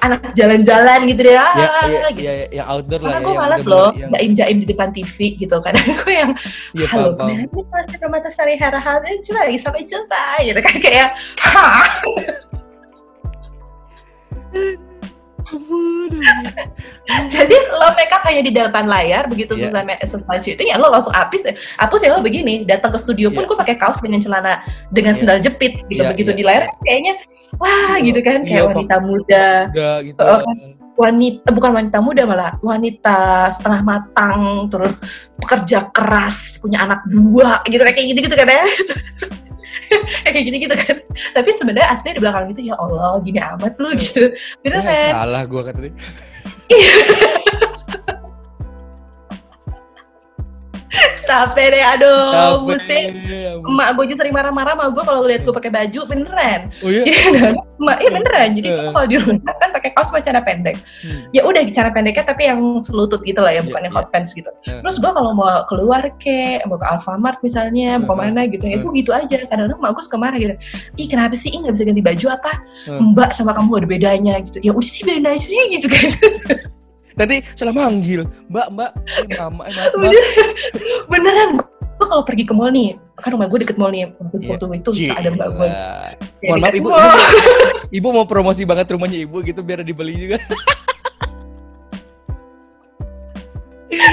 anak 0.03 0.19
jalan-jalan 0.35 0.99
gitu 1.07 1.23
deh. 1.23 1.35
Ah, 1.35 1.55
Ya, 1.55 1.67
iya, 1.87 2.07
gitu. 2.11 2.19
iya, 2.19 2.31
yang 2.51 2.67
outdoor 2.67 2.99
lah 2.99 3.07
Karena 3.07 3.15
ya. 3.15 3.23
gue 3.23 3.31
malas 3.39 3.63
loh, 3.63 3.87
yang- 3.95 4.11
jaim-jaim 4.11 4.57
di 4.59 4.67
depan 4.67 4.91
TV 4.91 5.39
gitu. 5.39 5.55
Kadang 5.63 5.87
gue 5.87 6.11
yang 6.11 6.35
Iya, 6.75 6.87
halo, 6.91 7.15
kenapa 7.15 7.63
masih 7.71 8.11
mata 8.11 8.27
sari 8.27 8.59
hara 8.59 8.83
hal 8.83 8.99
coba 8.99 9.39
lagi 9.47 9.55
sampai 9.55 9.87
jumpa 9.87 10.43
gitu 10.43 10.59
kan 10.59 10.75
kayak 10.83 11.15
jadi 17.33 17.55
lo 17.71 17.87
make 17.97 18.13
up 18.13 18.23
hanya 18.23 18.41
di 18.43 18.51
depan 18.53 18.85
layar 18.87 19.27
begitu 19.27 19.53
Iya. 19.55 19.71
selesai 19.71 20.07
selesai 20.07 20.37
syuting 20.43 20.67
ya 20.71 20.77
lo 20.79 20.87
langsung 20.89 21.11
hapus 21.11 21.51
hapus 21.77 21.99
ya 22.07 22.15
lo 22.15 22.23
begini 22.23 22.63
datang 22.63 22.91
ke 22.95 22.99
studio 22.99 23.27
pun 23.31 23.43
Iya. 23.43 23.49
gue 23.51 23.57
pakai 23.59 23.75
kaos 23.75 23.99
dengan 23.99 24.19
celana 24.23 24.63
dengan 24.89 25.13
Iya. 25.15 25.19
sendal 25.19 25.39
jepit 25.43 25.83
gitu 25.91 26.01
Iya, 26.03 26.11
begitu 26.15 26.31
iya, 26.31 26.37
di 26.39 26.43
layar 26.45 26.63
iya. 26.67 26.73
kayaknya 26.83 27.13
wah 27.59 27.95
Iya, 27.99 28.05
gitu 28.07 28.19
kan 28.23 28.39
kayak 28.47 28.63
Pak. 28.63 28.69
wanita 28.71 28.95
muda 29.03 29.45
gitu. 30.01 30.19
Oh, 30.23 30.39
wanita 31.01 31.47
bukan 31.49 31.71
wanita 31.81 31.97
muda 32.03 32.21
malah 32.29 32.51
wanita 32.61 33.49
setengah 33.49 33.81
matang 33.81 34.69
terus 34.69 35.01
pekerja 35.39 35.89
keras 35.89 36.61
punya 36.61 36.85
anak 36.85 37.01
dua 37.09 37.63
gitu 37.65 37.81
kayak 37.81 37.97
gitu 38.13 38.19
gitu 38.29 38.35
kan 38.37 38.47
ya 38.47 38.63
kayak 40.25 40.43
gini 40.47 40.57
gitu 40.63 40.75
kan. 40.75 40.97
Tapi 41.35 41.49
sebenarnya 41.55 41.89
aslinya 41.95 42.15
di 42.17 42.21
belakang 42.23 42.45
itu 42.51 42.61
ya 42.71 42.75
Allah 42.79 43.19
gini 43.23 43.39
amat 43.39 43.73
lu 43.77 43.89
gitu. 43.95 44.31
Bener 44.63 44.79
Ya, 44.81 45.13
kan 45.13 45.27
salah 45.27 45.43
gua 45.45 45.61
kata 45.67 45.79
capek 51.31 51.67
deh 51.69 51.83
aduh 51.87 52.27
Capek. 52.29 52.61
pusing 52.67 53.05
emak 53.61 53.87
gue 53.93 54.03
aja 54.05 54.15
sering 54.17 54.33
marah-marah 54.33 54.73
sama 54.73 54.85
gue 54.89 55.03
kalau 55.03 55.21
lihat 55.23 55.41
gue 55.41 55.53
pakai 55.53 55.71
baju 55.71 55.99
beneran 56.05 56.61
Oh 56.79 56.89
iya. 56.89 57.03
Iya 57.03 57.21
emak 57.81 57.97
iya 57.97 58.09
beneran 58.11 58.49
jadi 58.53 58.67
Eh. 58.67 58.75
gue 58.77 58.91
kalau 58.91 59.07
di 59.07 59.15
rumah 59.17 59.53
kan 59.55 59.69
pakai 59.71 59.89
kaos 59.91 60.07
sama 60.07 60.19
celana 60.19 60.41
pendek 60.41 60.75
Hmm. 61.01 61.25
ya 61.29 61.41
udah 61.41 61.61
cara 61.67 61.89
pendeknya 61.89 62.23
tapi 62.23 62.45
yang 62.45 62.59
selutut 62.81 63.21
gitu 63.21 63.39
lah 63.39 63.49
ya 63.49 63.57
Iya, 63.57 63.65
bukan 63.65 63.81
yang 63.81 63.93
iya. 63.93 63.97
hot 63.97 64.07
pants 64.09 64.31
gitu 64.31 64.51
Eh. 64.65 64.81
terus 64.81 64.97
gue 64.97 65.09
kalau 65.09 65.31
mau 65.31 65.47
keluar 65.65 66.03
ke 66.17 66.37
mau 66.65 66.75
ke 66.75 66.85
Alfamart 66.85 67.39
misalnya 67.41 67.97
mau 67.97 68.03
Eh, 68.03 68.07
ke 68.09 68.13
mana 68.19 68.41
gitu 68.45 68.63
ya 68.63 68.75
eh. 68.75 68.79
gue 68.79 68.91
gitu 68.95 69.11
aja 69.11 69.35
kadang-kadang 69.41 69.77
emak 69.77 69.91
gue 69.93 70.03
suka 70.03 70.17
marah 70.17 70.37
gitu 70.37 70.53
ih 70.95 71.07
kenapa 71.07 71.33
sih 71.33 71.49
ih 71.49 71.59
nggak 71.59 71.73
bisa 71.73 71.85
ganti 71.85 72.01
baju 72.01 72.25
apa 72.29 72.51
Eh. 72.85 72.99
mbak 72.99 73.31
sama 73.31 73.51
kamu 73.51 73.71
ada 73.75 73.87
bedanya 73.87 74.33
gitu 74.41 74.57
ya 74.59 74.71
udah 74.71 74.89
sih 74.89 75.03
beda 75.03 75.31
sih 75.37 75.61
gitu 75.71 75.87
kan 75.87 76.09
Nanti 77.19 77.43
salah 77.55 77.73
manggil. 77.75 78.27
Mbak, 78.47 78.67
mbak. 78.71 78.91
Eh, 79.27 79.37
mama, 79.39 79.61
eh, 79.67 79.73
mbak. 79.73 79.89
Udah. 79.99 80.25
beneran 81.11 81.49
gue 82.01 82.09
kalau 82.09 82.25
pergi 82.25 82.49
ke 82.49 82.53
mall 82.57 82.73
nih 82.73 82.97
kan 83.21 83.37
rumah 83.37 83.45
gue 83.45 83.61
deket 83.61 83.77
mall 83.77 83.93
nih 83.93 84.09
waktu 84.17 84.49
waktu 84.49 84.65
itu 84.81 84.89
bisa 84.89 85.13
ada 85.13 85.29
mbak 85.29 85.47
gue. 85.53 85.67
Ya, 85.69 86.49
Mohon 86.49 86.59
maaf 86.65 86.73
ibu, 86.73 86.89
ibu, 86.89 87.09
ibu 87.93 88.07
mau 88.09 88.25
promosi 88.25 88.65
banget 88.65 88.89
rumahnya 88.97 89.21
ibu 89.21 89.37
gitu 89.45 89.61
biar 89.61 89.85
dibeli 89.85 90.17
juga. 90.17 90.41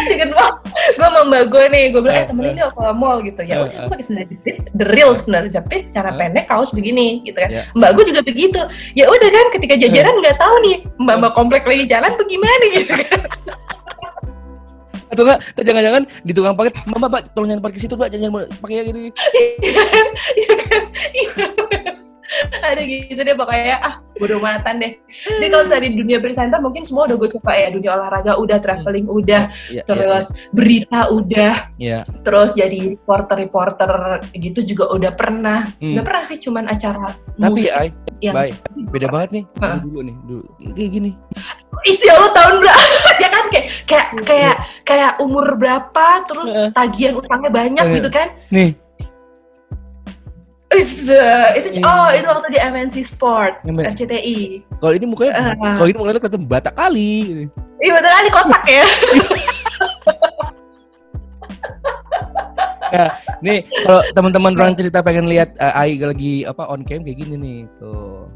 deket 0.08 0.30
mall 0.36 0.60
gue 0.98 1.06
sama 1.06 1.22
mbak 1.22 1.42
gue 1.46 1.64
nih 1.70 1.84
gue 1.94 2.00
bilang 2.02 2.16
Eh, 2.18 2.22
eh 2.22 2.26
temenin 2.26 2.50
eh. 2.50 2.56
dong 2.58 2.72
ke 2.74 2.82
mall 2.92 3.18
gitu 3.22 3.40
Eh, 3.40 3.46
ya 3.46 3.54
udah 3.62 3.70
eh. 3.70 3.78
gue 3.78 3.90
pakai 3.94 4.04
sendal 4.04 4.26
jepit 4.26 4.56
the 4.74 4.86
real 4.90 5.14
sendal 5.14 5.46
jepit 5.46 5.82
cara 5.94 6.10
Eh. 6.10 6.16
pendek 6.18 6.44
kaos 6.44 6.74
begini 6.74 7.22
gitu 7.22 7.38
kan 7.38 7.50
Ya. 7.54 7.62
mbak 7.72 7.90
gue 7.94 8.04
juga 8.10 8.20
begitu 8.26 8.60
ya 8.92 9.06
udah 9.06 9.28
kan 9.30 9.46
ketika 9.54 9.74
jajaran 9.78 10.14
nggak 10.18 10.36
tahu 10.36 10.54
nih 10.66 10.76
mbak 10.98 11.16
mbak 11.22 11.32
komplek 11.32 11.62
lagi 11.62 11.86
jalan 11.86 12.10
bagaimana 12.12 12.64
gitu 12.74 12.92
kan 12.92 13.20
Atau 15.08 15.24
enggak, 15.24 15.40
jangan-jangan 15.56 16.04
di 16.20 16.36
tukang 16.36 16.52
parkir, 16.52 16.76
mbak, 16.84 17.08
mbak, 17.08 17.22
tolong 17.32 17.48
jangan 17.48 17.64
parkir 17.64 17.80
situ, 17.80 17.96
mbak, 17.96 18.12
jangan 18.12 18.44
pakai 18.60 18.76
yang 18.76 18.86
gini. 18.92 19.04
Iya 19.64 19.72
kan? 19.80 20.06
Iya 20.36 20.54
kan? 20.60 20.82
Iya. 21.16 21.87
Ada 22.60 22.82
gitu 22.84 23.20
deh 23.20 23.36
pokoknya. 23.36 23.76
Ah 23.80 23.94
bodo 24.18 24.42
matan 24.42 24.82
deh. 24.82 24.92
Jadi 25.38 25.46
kalau 25.48 25.64
di 25.78 25.90
dunia 25.94 26.18
presenter 26.18 26.58
mungkin 26.58 26.82
semua 26.82 27.06
udah 27.06 27.16
gue 27.16 27.30
coba 27.38 27.52
ya. 27.54 27.68
Dunia 27.70 27.90
olahraga 27.94 28.32
udah 28.36 28.58
traveling 28.58 29.06
udah 29.06 29.50
Ya, 29.68 29.84
terus 29.84 30.32
berita 30.54 31.12
udah 31.12 31.72
ya, 31.76 32.06
terus 32.24 32.56
jadi 32.56 32.96
reporter-reporter 32.96 34.22
gitu 34.36 34.60
juga 34.64 34.90
udah 34.92 35.12
pernah. 35.12 35.68
Hmm. 35.78 35.94
udah 35.98 36.04
pernah 36.04 36.22
sih 36.24 36.38
cuman 36.40 36.64
acara 36.70 37.12
Tapi 37.36 37.68
musik 37.68 37.92
yang 38.18 38.34
baik, 38.34 38.54
beda 38.90 39.06
banget 39.12 39.28
nih. 39.30 39.44
Heeh. 39.62 39.78
Dulu, 39.86 39.98
nih, 40.02 40.16
dulu. 40.26 40.44
Kayak 40.74 40.90
gini. 40.90 41.10
isi 41.86 42.10
lo 42.10 42.34
tahun 42.34 42.58
berapa 42.58 43.10
ya 43.22 43.28
kan? 43.30 43.44
Kayak 43.54 43.66
kayak 43.86 44.08
kayak 44.26 44.56
kayak 44.82 45.12
umur 45.22 45.54
berapa 45.54 46.06
terus 46.26 46.50
tagihan 46.74 47.14
utangnya 47.14 47.50
banyak 47.54 47.84
gitu 48.02 48.10
kan? 48.10 48.34
Nih, 48.50 48.74
itu 50.68 51.80
Iya. 51.80 51.82
oh 51.82 52.08
itu 52.12 52.26
waktu 52.28 52.48
di 52.52 52.60
MNC 52.60 52.96
Sport 53.02 53.64
MN. 53.64 53.88
RCTI 53.88 54.38
kalau 54.76 54.92
ini 54.92 55.06
mukanya, 55.08 55.32
Eh. 55.32 55.74
kalau 55.74 55.88
ini 55.88 55.96
mukanya 55.96 56.20
kelihatan 56.20 56.44
batak 56.44 56.74
kali. 56.76 57.48
iya 57.80 57.92
betul 57.94 58.10
kali 58.10 58.28
kotak 58.28 58.64
ya 58.64 58.84
Nih, 63.38 63.62
kalau 63.84 64.02
teman-teman 64.16 64.52
orang 64.56 64.74
cerita 64.74 64.98
pengen 64.98 65.28
lihat 65.28 65.54
uh, 65.56 65.76
Ai 65.76 65.94
lagi 65.96 66.42
apa 66.42 66.66
on 66.66 66.82
cam 66.82 67.04
kayak 67.04 67.20
gini 67.20 67.36
nih, 67.36 67.58
tuh. 67.78 68.26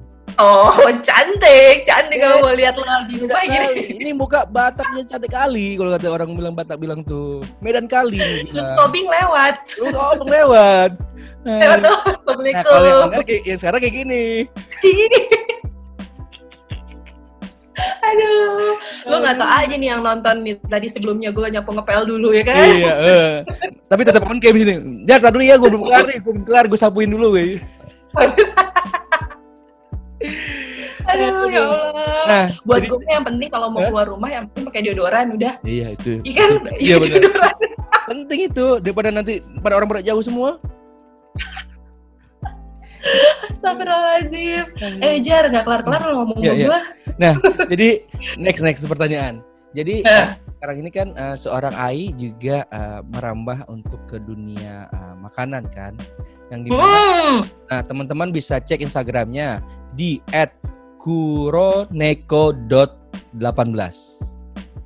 Oh 0.40 0.72
cantik 1.02 1.84
cantik 1.84 2.18
kalau 2.20 2.40
mau 2.40 2.54
lihat 2.54 2.74
lo 2.78 2.84
di 3.10 3.14
rumah 3.20 3.42
gini 3.44 3.96
Ini 4.00 4.10
muka 4.16 4.44
Bataknya 4.48 5.02
cantik 5.04 5.32
kali 5.32 5.76
kalau 5.76 5.90
kata 5.96 6.08
orang 6.08 6.30
bilang 6.36 6.54
Batak 6.54 6.78
bilang 6.80 7.00
tuh. 7.04 7.40
Medan 7.60 7.88
kali. 7.88 8.46
Tobing 8.78 9.08
lewat 9.08 9.54
Lu 9.80 9.92
oh, 9.92 10.16
lewat. 10.24 10.90
lewat 11.46 11.80
Nah, 11.82 11.82
tuh 11.82 11.90
nah, 11.90 11.98
Assalamualaikum 12.22 12.62
kalau 12.62 13.10
yang, 13.10 13.26
kayak, 13.26 13.42
yang 13.42 13.58
sekarang 13.58 13.80
kayak 13.82 13.94
gini. 13.98 14.24
Ini. 14.86 15.20
Aduh, 18.02 18.76
lo 19.08 19.16
nggak 19.22 19.36
tau 19.40 19.48
aja 19.48 19.74
nih 19.74 19.88
yang 19.94 20.02
nonton 20.04 20.44
nih 20.44 20.54
tadi 20.70 20.86
sebelumnya 20.92 21.34
gue 21.34 21.46
nyapu 21.50 21.72
ngepel 21.72 22.02
dulu 22.04 22.30
ya 22.30 22.44
kan? 22.46 22.54
iya, 22.54 22.94
eh. 23.00 23.32
Tapi 23.88 24.02
tetap 24.06 24.22
on 24.28 24.38
cam 24.38 24.54
sini. 24.54 24.74
Jar, 25.08 25.18
tar 25.18 25.32
dulu 25.34 25.42
ya, 25.42 25.56
gue 25.56 25.70
belum 25.72 25.82
kelar 25.86 26.04
nih, 26.06 26.18
gue 26.20 26.32
belum 26.36 26.46
kelar, 26.46 26.64
gue 26.68 26.78
sapuin 26.78 27.10
dulu, 27.10 27.34
gue. 27.34 27.58
Aduh, 31.02 31.50
ya 31.50 31.62
Allah. 31.62 32.22
Nah, 32.22 32.46
Buat 32.62 32.78
jadi- 32.78 32.88
gue 32.88 33.10
yang 33.10 33.24
penting 33.24 33.48
kalau 33.50 33.66
mau 33.68 33.82
keluar 33.82 34.06
rumah 34.06 34.30
yang 34.30 34.44
penting 34.46 34.64
pakai 34.70 34.80
deodoran 34.82 35.26
udah. 35.34 35.52
Iya 35.62 35.86
itu. 35.92 36.22
Iya 36.22 36.34
kan? 36.38 36.50
Iya 36.78 36.94
benar. 36.96 37.18
Deodoran. 37.18 37.54
Penting 38.02 38.40
itu 38.46 38.66
daripada 38.78 39.08
nanti 39.10 39.32
pada 39.58 39.74
orang 39.74 39.88
pada 39.88 40.02
jauh 40.02 40.20
semua. 40.20 40.62
Astagfirullahaladzim. 43.44 44.64
Eh 45.00 45.18
Jar, 45.22 45.50
nggak 45.50 45.64
kelar-kelar 45.64 46.00
lo 46.04 46.12
ngomong 46.22 46.38
Iya, 46.38 46.46
sama 46.46 46.58
iya. 46.58 46.66
gue. 46.68 46.80
Jadi 47.68 47.88
next 48.38 48.62
next 48.62 48.82
pertanyaan. 48.84 49.42
Jadi 49.72 50.02
Eh. 50.04 50.26
Sekarang 50.62 50.78
ini 50.78 50.94
kan 50.94 51.10
eh, 51.18 51.34
seorang 51.34 51.74
Ai 51.74 52.14
juga 52.14 52.62
eh, 52.70 53.02
merambah 53.10 53.66
untuk 53.66 53.98
ke 54.06 54.22
dunia 54.22 54.86
eh, 54.94 55.14
makanan 55.18 55.66
kan, 55.74 55.98
yang 56.54 56.62
di 56.62 56.70
mana 56.70 56.94
Hmm. 57.02 57.42
nah, 57.66 57.82
teman-teman 57.82 58.30
bisa 58.30 58.62
cek 58.62 58.78
Instagramnya 58.78 59.58
di 59.98 60.22
@kuroneko.18. 61.02 62.94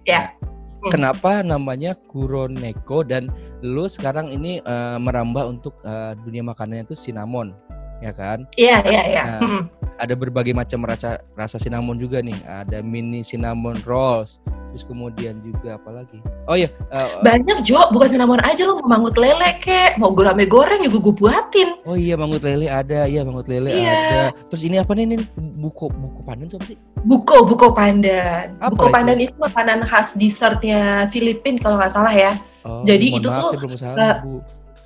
Ya. 0.09 0.33
Hmm. 0.81 0.89
Kenapa 0.89 1.45
namanya 1.45 1.93
Kuroneko 2.09 3.05
dan 3.05 3.29
lu 3.61 3.85
sekarang 3.85 4.33
ini 4.33 4.65
eh, 4.65 4.97
merambah 4.97 5.45
untuk 5.45 5.77
eh, 5.85 6.17
dunia 6.25 6.41
makanannya 6.41 6.89
itu 6.89 6.97
cinnamon, 6.97 7.53
ya 8.01 8.17
kan? 8.17 8.49
Iya, 8.57 8.81
iya, 8.81 9.03
iya. 9.13 9.23
Nah. 9.29 9.45
Hmm. 9.45 9.69
Ada 9.97 10.15
berbagai 10.15 10.53
macam 10.53 10.85
rasa 10.85 11.19
rasa 11.35 11.57
cinnamon 11.57 11.97
juga 11.97 12.21
nih. 12.21 12.37
Ada 12.45 12.81
mini 12.81 13.21
cinnamon 13.21 13.77
rolls. 13.85 14.39
Terus 14.67 14.93
kemudian 14.93 15.41
juga 15.41 15.81
apa 15.81 15.89
lagi? 15.89 16.21
Oh 16.45 16.53
iya, 16.53 16.69
eh, 16.93 17.09
Banyak 17.25 17.65
Jo, 17.65 17.89
bukan 17.97 18.13
cinnamon 18.13 18.45
aja 18.45 18.61
lo 18.69 18.77
mau 18.85 18.99
mangut 18.99 19.17
lele 19.17 19.57
kek, 19.65 19.97
mau 19.97 20.13
gurame 20.13 20.45
goreng 20.45 20.85
juga 20.85 21.01
gue 21.01 21.15
buatin. 21.17 21.69
oh 21.89 21.97
iya 21.97 22.13
mangut 22.13 22.45
lele 22.45 22.69
ada, 22.69 23.09
iya 23.09 23.25
mangut 23.25 23.49
lele 23.49 23.73
Iya. 23.73 23.89
ada. 23.89 24.23
Terus 24.53 24.63
ini 24.69 24.77
apa 24.77 24.93
nih? 24.93 25.17
nih? 25.17 25.19
Buko 25.57 25.89
buko 25.89 26.21
pandan 26.29 26.53
tuh 26.53 26.61
apa 26.61 26.67
sih? 26.69 26.79
Buko, 27.09 27.49
buko 27.49 27.73
pandan. 27.73 28.53
Apa 28.61 28.69
buko 28.77 28.85
itu? 28.91 28.93
pandan 28.93 29.19
itu 29.23 29.35
makanan 29.41 29.81
khas 29.89 30.13
dessertnya 30.21 31.09
Filipina 31.09 31.57
kalau 31.65 31.81
nggak 31.81 31.95
salah 31.97 32.13
ya. 32.13 32.37
Oh, 32.61 32.85
Jadi 32.85 33.17
itu 33.17 33.29
maaf, 33.33 33.49
tuh, 33.49 33.49
saya 33.57 33.59
belum 33.65 33.73
ke 33.73 33.79
sana, 33.81 33.97
eh, 33.97 34.15
Bu. 34.21 34.33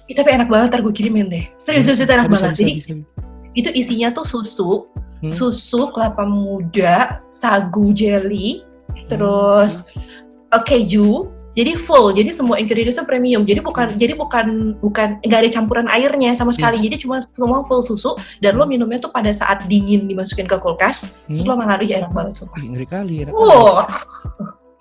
Ih, 0.06 0.14
tapi 0.14 0.28
enak 0.38 0.46
banget, 0.46 0.66
ntar 0.70 0.80
gue 0.86 0.94
kirimin 0.94 1.26
deh. 1.26 1.44
Serius, 1.58 1.90
serius, 1.90 2.06
itu 2.06 2.12
enak 2.14 2.30
banget. 2.30 2.54
bisa, 2.54 2.58
Jadi 2.62 2.72
bisa, 2.78 2.90
bisa. 2.94 3.10
Itu 3.52 3.68
isinya 3.72 4.08
tuh 4.10 4.24
susu, 4.24 4.88
Hmm. 5.20 5.36
susu, 5.36 5.92
kelapa 5.92 6.24
muda, 6.24 7.20
sagu 7.28 7.92
jelly, 7.92 8.64
terus 9.06 9.84
Hmm. 9.92 10.60
keju. 10.64 11.28
Jadi 11.50 11.74
full, 11.74 12.14
jadi 12.14 12.30
semua 12.30 12.62
ingredientsnya 12.62 13.02
premium. 13.02 13.42
Jadi 13.42 13.58
bukan, 13.58 13.98
jadi 13.98 14.14
bukan, 14.14 14.78
bukan 14.78 15.18
nggak 15.18 15.40
ada 15.42 15.50
campuran 15.50 15.90
airnya 15.90 16.30
sama 16.38 16.54
sekali. 16.54 16.78
Hmm. 16.78 16.86
Jadi 16.86 16.96
cuma 17.02 17.16
semua 17.20 17.66
full 17.66 17.82
susu 17.82 18.14
dan 18.38 18.54
lo 18.54 18.70
minumnya 18.70 19.02
tuh 19.02 19.10
pada 19.10 19.34
saat 19.34 19.66
dingin 19.66 20.06
dimasukin 20.06 20.46
ke 20.46 20.54
kulkas. 20.56 21.10
Terus 21.26 21.42
Hmm. 21.42 21.50
lo 21.50 21.54
malah 21.58 21.82
ih 21.82 21.98
enak 21.98 22.14
banget 22.14 22.38
sumpah. 22.38 22.54
Ngeri 22.54 22.86
kali, 22.86 23.14
enak 23.26 23.34
kali. 23.34 23.50
Wow, 23.50 23.82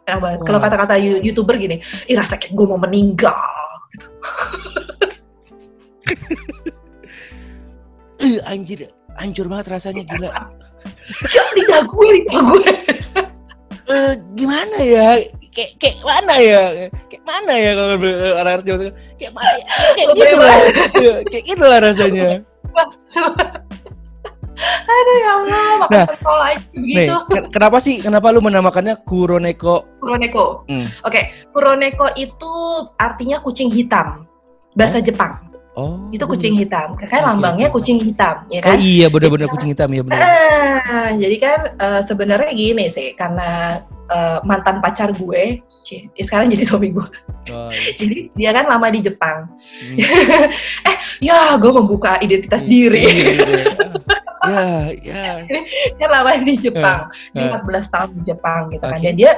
enak 0.05 0.19
banget. 0.21 0.39
Kalau 0.45 0.59
Wah. 0.61 0.65
kata-kata 0.69 0.93
you- 1.01 1.21
youtuber 1.25 1.57
gini, 1.57 1.81
ih 2.05 2.15
rasa 2.15 2.37
kayak 2.37 2.53
gue 2.53 2.65
mau 2.69 2.77
meninggal. 2.77 3.33
Eh, 8.19 8.39
anjir, 8.43 8.91
hancur 9.15 9.47
banget 9.47 9.67
rasanya 9.73 10.03
gila. 10.03 10.29
lidah 11.55 11.81
gue, 11.83 12.05
lidah 12.13 12.41
gue. 12.45 12.63
Eh, 13.89 14.13
gimana 14.35 14.77
ya? 14.79 15.07
Kayak 15.49 15.71
kayak 15.81 15.97
mana 16.05 16.33
ya? 16.37 16.61
Kayak 17.09 17.23
mana 17.25 17.53
ya 17.57 17.71
kalau 17.73 17.95
orang-orang 18.37 18.63
Jawa 18.63 18.77
Tengah? 18.77 18.95
Kayak 19.17 19.33
mana? 19.33 19.49
ya? 19.49 19.65
Kayak, 19.97 20.09
gitu 20.13 20.37
lah. 20.37 20.57
Iya, 20.93 21.15
kayak 21.25 21.45
gitu 21.47 21.65
lah 21.65 21.79
rasanya. 21.81 22.29
Aduh 24.59 25.15
ya 25.15 25.29
Allah, 25.39 25.67
makan 25.79 25.95
Nah, 25.95 26.05
pentol 26.05 26.39
aja 26.43 26.59
Nih, 26.75 27.07
begitu. 27.07 27.15
ken- 27.31 27.47
kenapa 27.49 27.77
sih? 27.79 27.95
Kenapa 28.03 28.27
lu 28.29 28.43
menamakannya 28.43 28.99
Kuroneko? 29.07 29.87
Kuroneko. 30.03 30.67
Hmm. 30.67 30.83
Oke, 31.07 31.31
Kuroneko 31.55 32.11
itu 32.13 32.51
artinya 32.99 33.39
kucing 33.39 33.71
hitam. 33.71 34.27
Bahasa 34.75 34.99
Jepang. 34.99 35.48
Oh. 35.79 36.11
Itu 36.11 36.27
kucing 36.27 36.53
hitam. 36.53 36.99
Kayak 36.99 37.11
Oke, 37.15 37.23
lambangnya 37.23 37.67
oke. 37.71 37.79
kucing 37.79 38.03
hitam, 38.03 38.35
ya 38.47 38.59
Oh 38.59 38.67
kan? 38.67 38.77
iya 38.77 39.07
benar-benar 39.07 39.47
kucing 39.47 39.71
hitam 39.71 39.87
ya 39.89 40.01
benar. 40.03 40.19
Ah, 40.19 41.09
jadi 41.15 41.35
kan 41.39 41.59
eh, 41.73 42.01
sebenarnya 42.03 42.51
gini 42.51 42.85
sih, 42.87 43.15
karena 43.15 43.79
eh, 44.05 44.37
mantan 44.43 44.83
pacar 44.83 45.09
gue, 45.09 45.63
cie, 45.81 46.11
eh, 46.11 46.25
sekarang 46.25 46.49
jadi 46.49 46.67
suami 46.67 46.91
gue. 46.91 47.07
Oh, 47.49 47.71
iya. 47.71 47.91
Jadi 47.99 48.29
dia 48.35 48.51
kan 48.51 48.67
lama 48.67 48.87
di 48.89 48.99
Jepang. 48.99 49.47
Hmm. 49.79 49.97
Ya, 51.19 51.51
gue 51.55 51.67
membuka 51.67 52.15
identitas 52.19 52.63
diri. 52.63 53.03
Iya, 53.03 53.31
iya. 53.43 53.63
Ya, 54.39 54.65
ya. 55.03 55.23
kan 55.99 56.09
lama 56.09 56.31
di 56.39 56.55
Jepang, 56.55 57.11
Eh, 57.35 57.43
dia 57.43 57.59
14 57.59 57.85
tahun 57.85 58.09
di 58.15 58.21
Jepang 58.25 58.61
gitu 58.71 58.81
kan. 58.81 58.95
Oke. 58.95 59.03
Dan 59.03 59.13
dia 59.13 59.31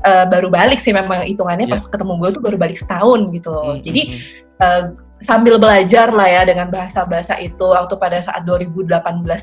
eh, 0.00 0.24
baru 0.26 0.48
balik 0.48 0.80
sih 0.80 0.90
memang 0.90 1.22
hitungannya 1.22 1.68
Iya. 1.68 1.74
pas 1.76 1.84
ketemu 1.84 2.12
gue 2.16 2.30
tuh 2.32 2.42
baru 2.42 2.56
balik 2.56 2.78
setahun 2.80 3.20
gitu. 3.30 3.52
Hmm, 3.52 3.78
Jadi 3.78 4.02
hmm, 4.56 4.64
eh, 4.64 4.84
sambil 5.16 5.56
belajar 5.56 6.12
lah 6.12 6.28
ya 6.28 6.44
dengan 6.44 6.68
bahasa-bahasa 6.68 7.40
itu 7.40 7.64
waktu 7.64 7.96
pada 7.96 8.20
saat 8.20 8.44
2018 8.44 8.92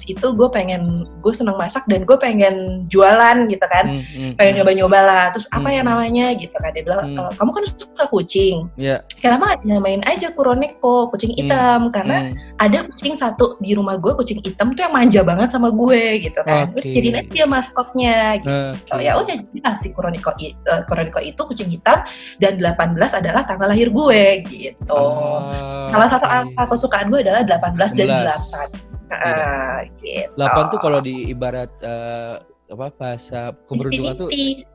itu 0.05 0.28
gue 0.30 0.45
pengen 0.47 1.01
gue 1.18 1.34
seneng 1.34 1.57
masak 1.57 1.82
dan 1.89 2.05
gue 2.05 2.14
pengen 2.14 2.86
jualan 2.93 3.49
gitu 3.49 3.66
kan 3.66 3.89
hmm, 3.89 4.05
hmm, 4.05 4.32
pengen 4.38 4.53
hmm. 4.53 4.59
nyoba-nyoba 4.61 4.99
lah 5.01 5.24
terus 5.34 5.49
apa 5.49 5.74
ya 5.74 5.82
Hmm. 5.82 5.89
namanya 5.89 6.38
gitu 6.38 6.53
kan 6.53 6.70
dia 6.72 6.86
bilang 6.86 7.01
Hmm. 7.01 7.26
"Eh, 7.26 7.32
kamu 7.36 7.49
kan 7.51 7.64
suka 7.74 8.03
kucing 8.05 8.70
Iya. 8.78 9.01
kenapa 9.18 9.57
nggak 9.57 9.82
namain 9.82 10.03
aja 10.05 10.30
kuroneko 10.30 11.09
kucing 11.09 11.34
hitam 11.34 11.89
karena 11.89 12.30
Hmm. 12.30 12.34
ada 12.61 12.78
kucing 12.93 13.18
satu 13.18 13.57
di 13.57 13.74
rumah 13.74 13.97
gue 13.97 14.14
kucing 14.14 14.45
hitam 14.45 14.78
tuh 14.78 14.86
yang 14.86 14.93
manja 14.93 15.26
banget 15.26 15.49
sama 15.49 15.74
gue 15.74 16.22
gitu 16.22 16.38
kan 16.45 16.70
terus 16.70 16.86
Oke. 16.86 16.93
jadiin 16.93 17.18
aja 17.18 17.43
maskotnya 17.49 18.18
gitu. 18.38 18.93
Oh 18.93 19.01
ya 19.01 19.18
udah 19.18 19.36
jelas 19.41 19.82
si 19.82 19.89
Kuroniko, 19.89 20.38
i- 20.38 20.53
eh, 20.53 20.82
Kuroniko 20.86 21.18
itu 21.18 21.41
kucing 21.41 21.74
hitam 21.74 22.05
dan 22.38 22.61
18 22.61 23.09
adalah 23.11 23.41
tanggal 23.41 23.74
lahir 23.74 23.89
gue 23.89 24.22
gitu. 24.45 25.01
Ah, 25.04 25.89
Salah 25.93 26.08
satu 26.10 26.26
angka 26.26 26.64
kesukaan 26.74 27.08
gue 27.14 27.20
adalah 27.22 27.41
18 27.45 27.97
dan 27.99 28.08
18. 28.26 29.12
8. 29.12 29.14
Ah, 29.14 29.78
gitu. 30.01 30.30
8 30.39 30.72
tuh 30.74 30.80
kalau 30.82 30.99
di 31.04 31.30
ibarat 31.30 31.70
eh, 31.84 32.41
apa 32.74 32.89
bahasa 32.97 33.54
keberuntungan 33.70 34.18
tuh 34.18 34.30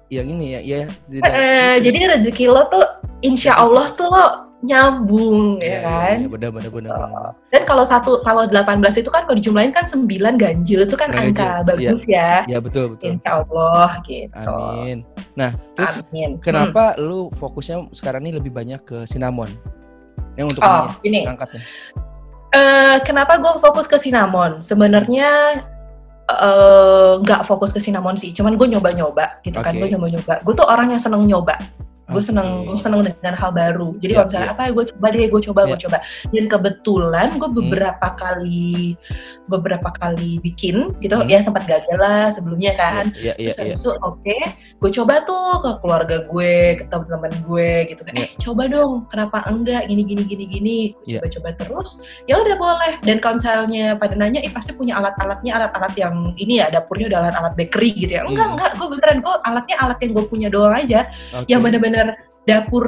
yang 0.08 0.26
ini 0.30 0.56
ya, 0.56 0.60
ya 0.62 0.78
tidak. 1.10 1.32
Eh, 1.34 1.74
jadi 1.82 1.98
rezeki 2.16 2.46
lo 2.48 2.62
tuh 2.70 2.84
insya 3.26 3.58
Allah 3.58 3.90
tuh 3.98 4.06
lo 4.08 4.48
nyambung 4.58 5.62
ya 5.62 5.86
kan. 5.86 6.16
Iya, 6.18 6.28
benar 6.30 6.50
benar 6.50 6.70
benar. 6.74 6.90
benar. 6.98 7.32
Dan 7.54 7.62
kalau 7.62 7.84
satu 7.86 8.10
kalau 8.26 8.42
18 8.50 8.82
itu 8.98 9.10
kan 9.10 9.22
kalau 9.22 9.36
dijumlahin 9.38 9.70
kan 9.70 9.86
9 9.86 10.10
ganjil 10.34 10.82
itu 10.82 10.96
kan 10.98 11.14
Ganjil, 11.14 11.30
angka 11.30 11.46
iya. 11.46 11.62
bagus 11.62 12.02
ya. 12.10 12.30
Ya 12.50 12.58
betul 12.58 12.84
betul. 12.94 13.14
Insya 13.14 13.30
Allah 13.46 13.90
gitu. 14.02 14.34
Amin. 14.34 14.98
Nah, 15.38 15.54
terus 15.78 16.02
Amin. 16.02 16.42
kenapa 16.42 16.98
lu 16.98 17.30
fokusnya 17.38 17.86
sekarang 17.94 18.26
ini 18.26 18.42
lebih 18.42 18.50
banyak 18.50 18.82
ke 18.82 19.06
cinnamon? 19.06 19.50
Yang 20.38 20.46
untuk 20.54 20.62
Oh, 20.62 20.86
ini. 21.02 21.26
Eh, 22.48 22.96
kenapa 23.04 23.36
gue 23.36 23.52
fokus 23.60 23.84
ke 23.90 23.98
cinnamon? 24.00 24.64
Sebenarnya 24.64 25.60
eh, 26.28 27.12
nggak 27.20 27.44
fokus 27.44 27.74
ke 27.74 27.80
cinnamon 27.82 28.16
sih, 28.16 28.30
cuman 28.32 28.56
gue 28.56 28.68
nyoba-nyoba 28.70 29.42
gitu 29.42 29.58
kan, 29.58 29.74
Oke. 29.74 29.84
gue 29.84 29.88
nyoba-nyoba. 29.98 30.34
Gue 30.46 30.54
tuh 30.54 30.64
orang 30.64 30.94
yang 30.94 31.02
seneng 31.02 31.26
nyoba. 31.26 31.58
Gue 32.08 32.22
seneng, 32.24 32.48
gue 32.64 32.80
seneng 32.80 33.04
dengan 33.04 33.34
hal 33.36 33.50
baru. 33.52 33.92
Jadi 34.00 34.12
Iya, 34.12 34.18
kalau 34.18 34.28
misalnya 34.32 34.48
iya. 34.48 34.54
apa 34.56 34.62
ya 34.64 34.70
gue 34.72 34.84
coba 34.88 35.06
deh, 35.12 35.26
gue 35.28 35.42
coba, 35.44 35.60
gue 35.62 35.76
Iya. 35.76 35.82
coba. 35.84 35.98
Dan 36.32 36.44
kebetulan 36.48 37.28
gue 37.36 37.48
Hmm. 37.48 37.58
beberapa 37.60 38.08
kali, 38.16 38.96
beberapa 39.44 39.88
kali 39.92 40.40
bikin 40.40 40.96
gitu, 41.00 41.16
Hmm. 41.16 41.28
ya 41.28 41.44
sempat 41.44 41.68
gagal 41.68 41.98
lah 41.98 42.32
sebelumnya 42.32 42.72
kan. 42.74 43.12
Iya 43.12 43.36
iya 43.36 43.52
Terus 43.52 43.56
iya. 43.56 43.64
habis 43.68 43.80
itu 43.80 43.90
oke, 44.00 44.38
gue 44.80 44.90
coba 44.96 45.14
tuh 45.24 45.48
ke 45.60 45.70
keluarga 45.84 46.16
gue, 46.24 46.54
ke 46.80 46.84
teman-teman 46.88 47.32
gue 47.44 47.70
gitu 47.92 48.00
kan. 48.02 48.12
Iya. 48.16 48.24
Eh 48.24 48.28
coba 48.40 48.62
dong, 48.66 48.92
kenapa 49.08 49.38
enggak 49.44 49.82
gini 49.84 50.02
gini 50.02 50.22
gini 50.24 50.44
gini. 50.48 50.78
Gue 50.96 51.12
Iya. 51.12 51.20
coba-coba 51.28 51.48
terus. 51.60 51.92
Ya 52.24 52.40
udah 52.40 52.56
boleh. 52.56 52.92
Dan 53.04 53.20
kalau 53.20 53.36
misalnya 53.36 53.96
pada 53.96 54.16
nanya, 54.16 54.40
eh 54.40 54.48
pasti 54.48 54.72
punya 54.72 54.96
alat-alatnya, 54.96 55.52
alat-alat 55.56 55.92
yang 55.96 56.14
ini 56.36 56.60
ya 56.60 56.72
dapurnya 56.72 57.12
udah 57.12 57.18
alat-alat 57.28 57.52
bakery 57.52 57.92
gitu 57.92 58.16
ya. 58.16 58.24
Enggak 58.24 58.46
Hmm. 58.48 58.54
enggak, 58.56 58.70
gue 58.76 58.88
beneran 58.96 59.18
gue 59.20 59.34
alatnya 59.44 59.76
alat 59.76 59.98
yang 60.00 60.12
gue 60.16 60.24
punya 60.24 60.48
doang 60.48 60.72
aja. 60.72 61.00
Oke. 61.36 61.48
Yang 61.52 61.60
bener-bener 61.68 61.97
dapur 62.48 62.84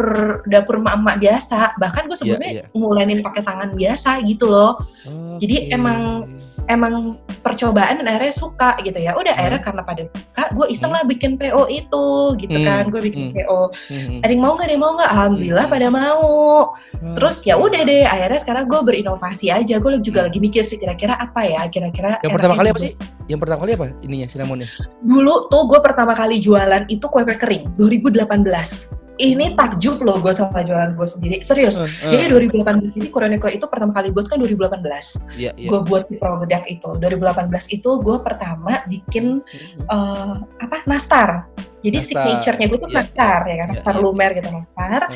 dapur 0.49 0.81
emak-emak 0.81 1.17
biasa. 1.21 1.77
Bahkan 1.77 2.03
gue 2.09 2.17
iya. 2.17 2.21
sebelumnya 2.21 2.51
ngulainin 2.73 3.21
pakai 3.21 3.43
tangan 3.45 3.71
biasa 3.77 4.25
gitu 4.25 4.49
loh. 4.49 4.81
Jadi 5.37 5.69
Oke. 5.69 5.75
emang- 5.77 6.25
emang 6.69 7.19
percobaan 7.43 7.99
dan 7.99 8.07
akhirnya 8.07 8.31
suka 8.31 8.79
gitu 8.87 8.95
ya 8.95 9.19
udah 9.19 9.33
Hmm. 9.35 9.41
akhirnya 9.43 9.61
karena 9.65 9.83
pada 9.83 10.03
suka 10.07 10.45
gue 10.55 10.67
iseng 10.71 10.93
lah 10.95 11.03
bikin 11.03 11.35
PO 11.35 11.67
itu 11.67 12.07
gitu 12.39 12.53
Hmm, 12.53 12.67
kan 12.69 12.85
gue 12.87 13.01
bikin 13.01 13.25
hmm. 13.27 13.35
PO 13.35 13.61
Hmm. 13.91 14.19
ada 14.23 14.31
yang 14.31 14.43
mau 14.45 14.55
nggak 14.55 14.67
ada 14.69 14.75
yang 14.77 14.83
mau 14.85 14.93
nggak 14.95 15.11
alhamdulillah 15.11 15.65
Hmm. 15.67 15.75
pada 15.75 15.87
mau 15.91 16.29
terus 17.17 17.37
ya 17.43 17.59
udah 17.59 17.81
deh 17.83 18.05
akhirnya 18.07 18.39
sekarang 18.39 18.65
gue 18.71 18.81
berinovasi 18.87 19.51
aja 19.51 19.75
gue 19.81 19.91
juga 19.99 20.31
lagi 20.31 20.39
mikir 20.39 20.63
sih 20.63 20.79
kira-kira 20.79 21.19
apa 21.19 21.43
ya 21.43 21.67
kira-kira 21.67 22.23
Yang 22.23 22.33
pertama 22.39 22.55
kali 22.55 22.69
apa 22.71 22.79
dibuat. 22.79 22.87
sih? 22.87 22.93
Yang 23.27 23.41
pertama 23.41 23.59
kali 23.65 23.73
apa 23.75 23.87
ininya 24.05 24.27
cinnamonnya? 24.29 24.69
dulu 25.01 25.35
tuh 25.49 25.63
gue 25.67 25.81
pertama 25.83 26.13
kali 26.15 26.37
jualan 26.39 26.87
itu 26.87 27.03
kue 27.03 27.23
kue 27.25 27.35
kering 27.35 27.65
2018 27.75 29.00
ini 29.21 29.53
takjub 29.53 30.01
loh 30.01 30.17
gue 30.17 30.33
sama 30.33 30.65
jualan 30.65 30.97
gue 30.97 31.09
sendiri. 31.09 31.37
Serius. 31.45 31.77
Eh, 31.77 32.17
eh. 32.17 32.17
jadi 32.17 32.33
2018 32.33 32.97
ini 32.97 33.09
Koroneko 33.13 33.53
itu 33.53 33.69
pertama 33.69 33.93
kali 33.93 34.09
buat 34.09 34.33
kan 34.33 34.41
2018 34.41 34.81
Iya 35.37 35.53
iya. 35.55 35.69
gue 35.69 35.81
buat 35.85 36.09
di 36.09 36.17
produk 36.17 36.63
itu. 36.65 36.89
2018 36.97 37.77
itu 37.77 37.91
gue 38.01 38.17
pertama 38.25 38.81
bikin 38.89 39.45
eh, 39.85 40.35
apa? 40.41 40.77
Nastar. 40.89 41.53
Jadi 41.81 41.97
signature-nya 42.05 42.67
gue 42.69 42.77
tuh 42.77 42.93
iya, 42.93 42.97
nastar 43.01 43.41
ya 43.49 43.57
kan? 43.57 43.69
Iya, 43.73 43.77
nastar 43.81 43.95
iya. 43.97 44.03
lumer 44.05 44.31
gitu 44.37 44.49
nastar. 44.53 45.03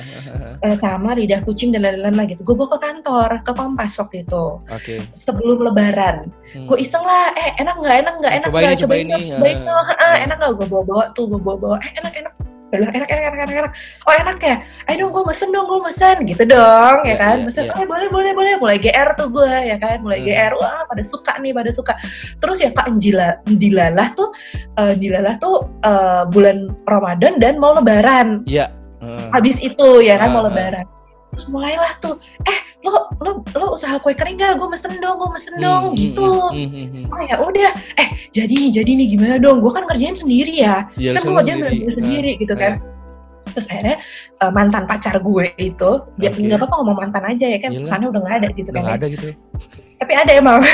Eh, 0.65 0.77
sama 0.81 1.13
lidah 1.13 1.45
kucing 1.45 1.77
dan 1.77 1.85
lain-lain 1.85 2.17
lah 2.17 2.25
gitu. 2.25 2.41
Gue 2.41 2.57
bawa 2.57 2.77
ke 2.77 2.79
kantor 2.81 3.31
ke 3.45 3.53
kompas 3.53 4.01
waktu 4.01 4.25
itu. 4.25 4.45
Oke. 4.65 5.05
sebelum 5.13 5.61
lebaran. 5.61 6.33
Hmm. 6.55 6.71
gue 6.71 6.79
iseng 6.79 7.03
lah 7.03 7.35
eh 7.35 7.53
enak 7.59 7.77
nggak? 7.83 7.97
Enak 8.07 8.15
nggak? 8.23 8.33
Enak 8.39 8.49
Coba 8.49 8.59
nggak 8.63 8.73
ini, 8.73 8.81
coba 8.81 8.95
ini. 8.95 9.13
cobain 9.35 9.59
Ah. 9.67 9.87
Ah, 9.99 10.17
enak 10.23 10.37
nggak? 10.41 10.53
Gue 10.57 10.67
bawa 10.71 10.83
bawa 10.87 11.05
tuh 11.13 11.25
gue 11.27 11.41
bawa 11.43 11.57
bawa 11.59 11.77
eh 11.83 11.91
enak 11.99 12.15
enak 12.15 12.35
Dia 12.75 12.81
bilang, 12.83 12.95
enak, 12.99 13.09
enak, 13.09 13.23
enak, 13.25 13.39
enak, 13.39 13.55
enak. 13.55 13.73
Oh 14.03 14.13
enak 14.13 14.39
ya? 14.43 14.57
Ayo 14.85 14.97
dong, 14.99 15.11
gue 15.15 15.23
mesen 15.25 15.49
dong, 15.49 15.67
gue 15.71 15.81
mesen. 15.81 16.17
Gitu 16.27 16.43
dong, 16.45 16.97
ya 17.07 17.07
Iya, 17.07 17.15
kan? 17.17 17.37
iya, 17.39 17.47
Mesen, 17.47 17.65
iya. 17.65 17.73
oh 17.73 17.87
boleh, 17.87 18.09
boleh, 18.11 18.31
boleh. 18.35 18.53
Mulai 18.59 18.79
GR 18.83 19.09
tuh 19.15 19.29
gue, 19.31 19.53
ya 19.71 19.77
kan? 19.79 20.03
Mulai 20.03 20.19
Hmm. 20.19 20.27
GR, 20.27 20.53
wah 20.59 20.83
pada 20.85 21.03
suka 21.07 21.33
nih, 21.39 21.53
pada 21.55 21.71
suka. 21.71 21.95
Terus 22.37 22.59
ya 22.59 22.71
Kak 22.71 22.91
Njila, 22.91 23.39
Ndilalah 23.47 24.09
tuh, 24.13 24.29
eh, 24.75 24.93
Ndilalah 24.99 25.35
tuh 25.39 25.55
eh, 25.81 26.23
bulan 26.27 26.57
Ramadan 26.83 27.39
dan 27.39 27.55
mau 27.57 27.71
lebaran. 27.71 28.43
Iya. 28.45 28.75
Eh, 28.99 29.31
Habis 29.31 29.63
itu, 29.63 29.89
ya 30.03 30.19
kan, 30.19 30.35
mau 30.35 30.43
Ah, 30.43 30.43
ah. 30.43 30.51
lebaran. 30.51 30.87
Terus 31.31 31.47
mulailah 31.47 31.93
tuh, 31.99 32.19
eh 32.43 32.59
lo, 32.85 32.93
lo, 33.19 33.31
lo 33.51 33.67
usaha 33.73 33.97
kue 33.97 34.13
kering 34.13 34.37
gak? 34.37 34.55
Gue 34.55 34.69
mesen 34.69 35.01
dong, 35.01 35.17
gue 35.17 35.31
mesen 35.33 35.57
dong, 35.57 35.83
hmm, 35.91 35.97
gitu. 35.97 36.29
hmm, 36.29 36.53
hmm, 36.53 36.69
hmm, 36.69 36.87
hmm. 37.01 37.05
Oh 37.09 37.21
ya 37.21 37.37
udah, 37.41 37.71
eh 37.97 38.09
jadi 38.29 38.53
nih, 38.53 38.71
jadi 38.71 38.91
nih 38.93 39.07
gimana 39.11 39.35
dong? 39.41 39.59
Gue 39.59 39.73
kan 39.73 39.85
ngerjain 39.85 40.13
sendiri 40.13 40.53
ya 40.55 40.85
Iya, 40.95 41.17
kan 41.17 41.23
gue 41.23 41.33
kerjaan 41.35 41.59
sendiri. 41.59 41.65
bener-bener 41.65 41.95
sendiri 41.97 42.31
Ah, 42.31 42.41
gitu 42.41 42.55
kan 42.55 42.75
terus 43.45 43.69
akhirnya 43.69 43.97
eh, 44.35 44.51
mantan 44.51 44.83
pacar 44.83 45.15
gue 45.17 45.47
itu 45.55 45.91
dia 46.17 46.29
Oke. 46.29 46.43
nggak 46.43 46.59
apa-apa 46.59 46.75
ngomong 46.81 46.97
mantan 46.99 47.25
aja 47.29 47.47
ya 47.47 47.59
kan 47.61 47.71
Iyalah. 47.71 47.87
sana 47.87 48.05
udah 48.09 48.21
nggak 48.21 48.37
ada 48.41 48.49
gitu 48.51 48.69
Udah 48.69 48.83
kan 48.83 48.89
ya. 48.89 48.97
ada 48.97 49.07
gitu. 49.07 49.27
tapi 50.01 50.13
ada 50.13 50.33
emang 50.35 50.59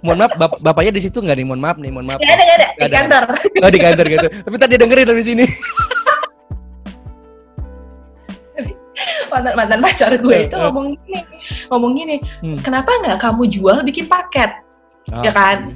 Mohon 0.00 0.18
maaf, 0.18 0.32
bap 0.34 0.52
bapaknya 0.58 0.92
di 0.94 1.02
situ 1.04 1.20
nggak 1.20 1.36
nih? 1.36 1.44
Mohon 1.44 1.62
maaf 1.62 1.76
nih, 1.76 1.90
mohon 1.92 2.06
maaf. 2.08 2.18
nggak 2.18 2.32
ada 2.32 2.42
nggak 2.42 2.58
ada 2.58 2.68
di 2.72 2.82
ada. 2.82 2.96
kantor 2.96 3.22
Oh 3.60 3.70
di 3.70 3.78
kantor 3.78 4.06
gitu. 4.08 4.26
Tapi 4.40 4.56
tadi 4.56 4.74
dengerin 4.74 5.06
dari 5.06 5.22
sini. 5.22 5.44
mantan 9.28 9.52
mantan 9.54 9.80
pacar 9.80 10.12
gue 10.14 10.36
itu 10.42 10.56
ngomong 10.56 10.86
gini 10.96 11.20
ngomong 11.68 11.92
gini 11.92 12.16
Hmm. 12.40 12.58
kenapa 12.58 12.90
nggak 12.98 13.18
kamu 13.18 13.42
jual 13.48 13.76
bikin 13.82 14.06
paket 14.06 14.50
Ya 15.12 15.28
kan? 15.28 15.74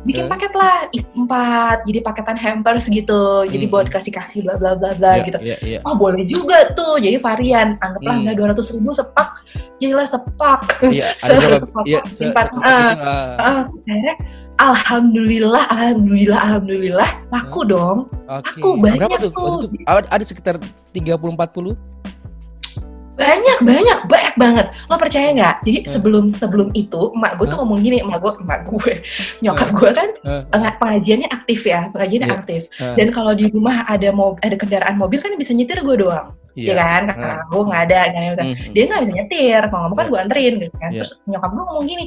bikin 0.00 0.24
Eh. 0.24 0.30
paket 0.30 0.52
lah 0.54 0.86
empat 1.12 1.82
jadi 1.82 1.98
paketan 2.00 2.38
hampers 2.38 2.86
gitu 2.86 3.42
jadi 3.44 3.64
Hmm. 3.66 3.72
buat 3.74 3.86
kasih 3.86 4.08
kasih 4.08 4.40
bla 4.40 4.54
bla 4.54 4.72
bla 4.72 4.94
bla 4.94 5.12
Iya, 5.12 5.24
gitu 5.26 5.38
Iya, 5.40 5.56
iya. 5.60 5.78
oh 5.82 5.94
boleh 5.94 6.22
juga 6.24 6.70
tuh 6.72 6.96
jadi 6.96 7.18
varian 7.18 7.74
anggaplah 7.76 8.14
Hmm. 8.14 8.22
nggak 8.24 8.36
dua 8.36 8.46
ratus 8.48 8.70
ribu 8.70 8.90
sepak 8.90 9.42
jadilah 9.76 10.06
sepak 10.06 10.60
Iya, 10.80 11.12
ada 11.18 11.28
Se- 11.28 11.36
berapa? 11.36 11.58
sepotong 11.60 11.84
Iya, 11.84 12.00
se- 12.06 12.24
empat. 12.24 12.46
se- 12.48 12.62
Ah. 12.62 12.90
ah, 13.36 13.60
Ah, 14.58 14.72
alhamdulillah 14.72 15.64
alhamdulillah 15.68 16.40
alhamdulillah 16.40 17.10
laku 17.28 17.60
dong 17.64 17.98
Oke. 18.24 18.58
Aku 18.58 18.68
banyak 18.76 19.00
Berapa 19.02 19.16
tuh? 19.18 19.30
tuh. 19.30 19.40
Waktu 19.40 19.66
itu 19.72 19.84
ada, 19.84 20.08
ada 20.10 20.24
sekitar 20.24 20.54
30 20.92 21.32
40. 21.32 21.74
Banyak 23.18 23.58
banyak 23.60 23.98
banyak 24.06 24.34
banget. 24.36 24.66
Lo 24.86 24.94
percaya 24.94 25.34
nggak? 25.34 25.56
Jadi 25.60 25.78
Hmm. 25.82 25.90
sebelum 25.90 26.24
sebelum 26.30 26.68
itu 26.72 27.10
emak 27.12 27.34
gue 27.34 27.44
tuh 27.44 27.58
Hah? 27.58 27.60
ngomong 27.60 27.78
gini 27.82 27.98
emak 27.98 28.18
gue 28.18 28.32
emak 28.38 28.60
gue 28.64 28.92
nyokap 29.40 29.68
gue 29.74 29.90
kan 29.90 30.08
enggak 30.48 30.74
pengajiannya 30.78 31.28
aktif 31.28 31.60
ya 31.64 31.90
pengajiannya 31.90 32.28
Iya. 32.30 32.38
aktif. 32.38 32.62
Dan 32.94 33.10
kalau 33.10 33.34
di 33.34 33.50
rumah 33.50 33.82
ada 33.84 34.08
mau 34.10 34.38
ada 34.38 34.54
kendaraan 34.54 34.94
mobil 34.94 35.18
kan 35.18 35.34
bisa 35.34 35.50
nyetir 35.50 35.82
gue 35.82 35.96
doang. 35.98 36.30
Iya. 36.54 36.70
ya 36.70 36.74
kan? 36.74 37.02
Karena 37.08 37.34
gue 37.44 37.62
nggak 37.64 37.82
ada 37.86 38.00
kan. 38.10 38.26
Hmm, 38.50 38.70
dia 38.70 38.82
nggak 38.84 39.02
bisa 39.02 39.14
nyetir 39.14 39.60
mau 39.68 39.78
ngomong 39.82 39.94
kan 39.94 40.04
Iya. 40.04 40.10
gue 40.10 40.18
anterin 40.22 40.54
gitu 40.58 40.74
kan. 40.74 40.90
Iya. 40.90 40.98
terus 40.98 41.10
nyokap 41.24 41.50
gue 41.50 41.64
ngomong 41.66 41.86
gini 41.86 42.04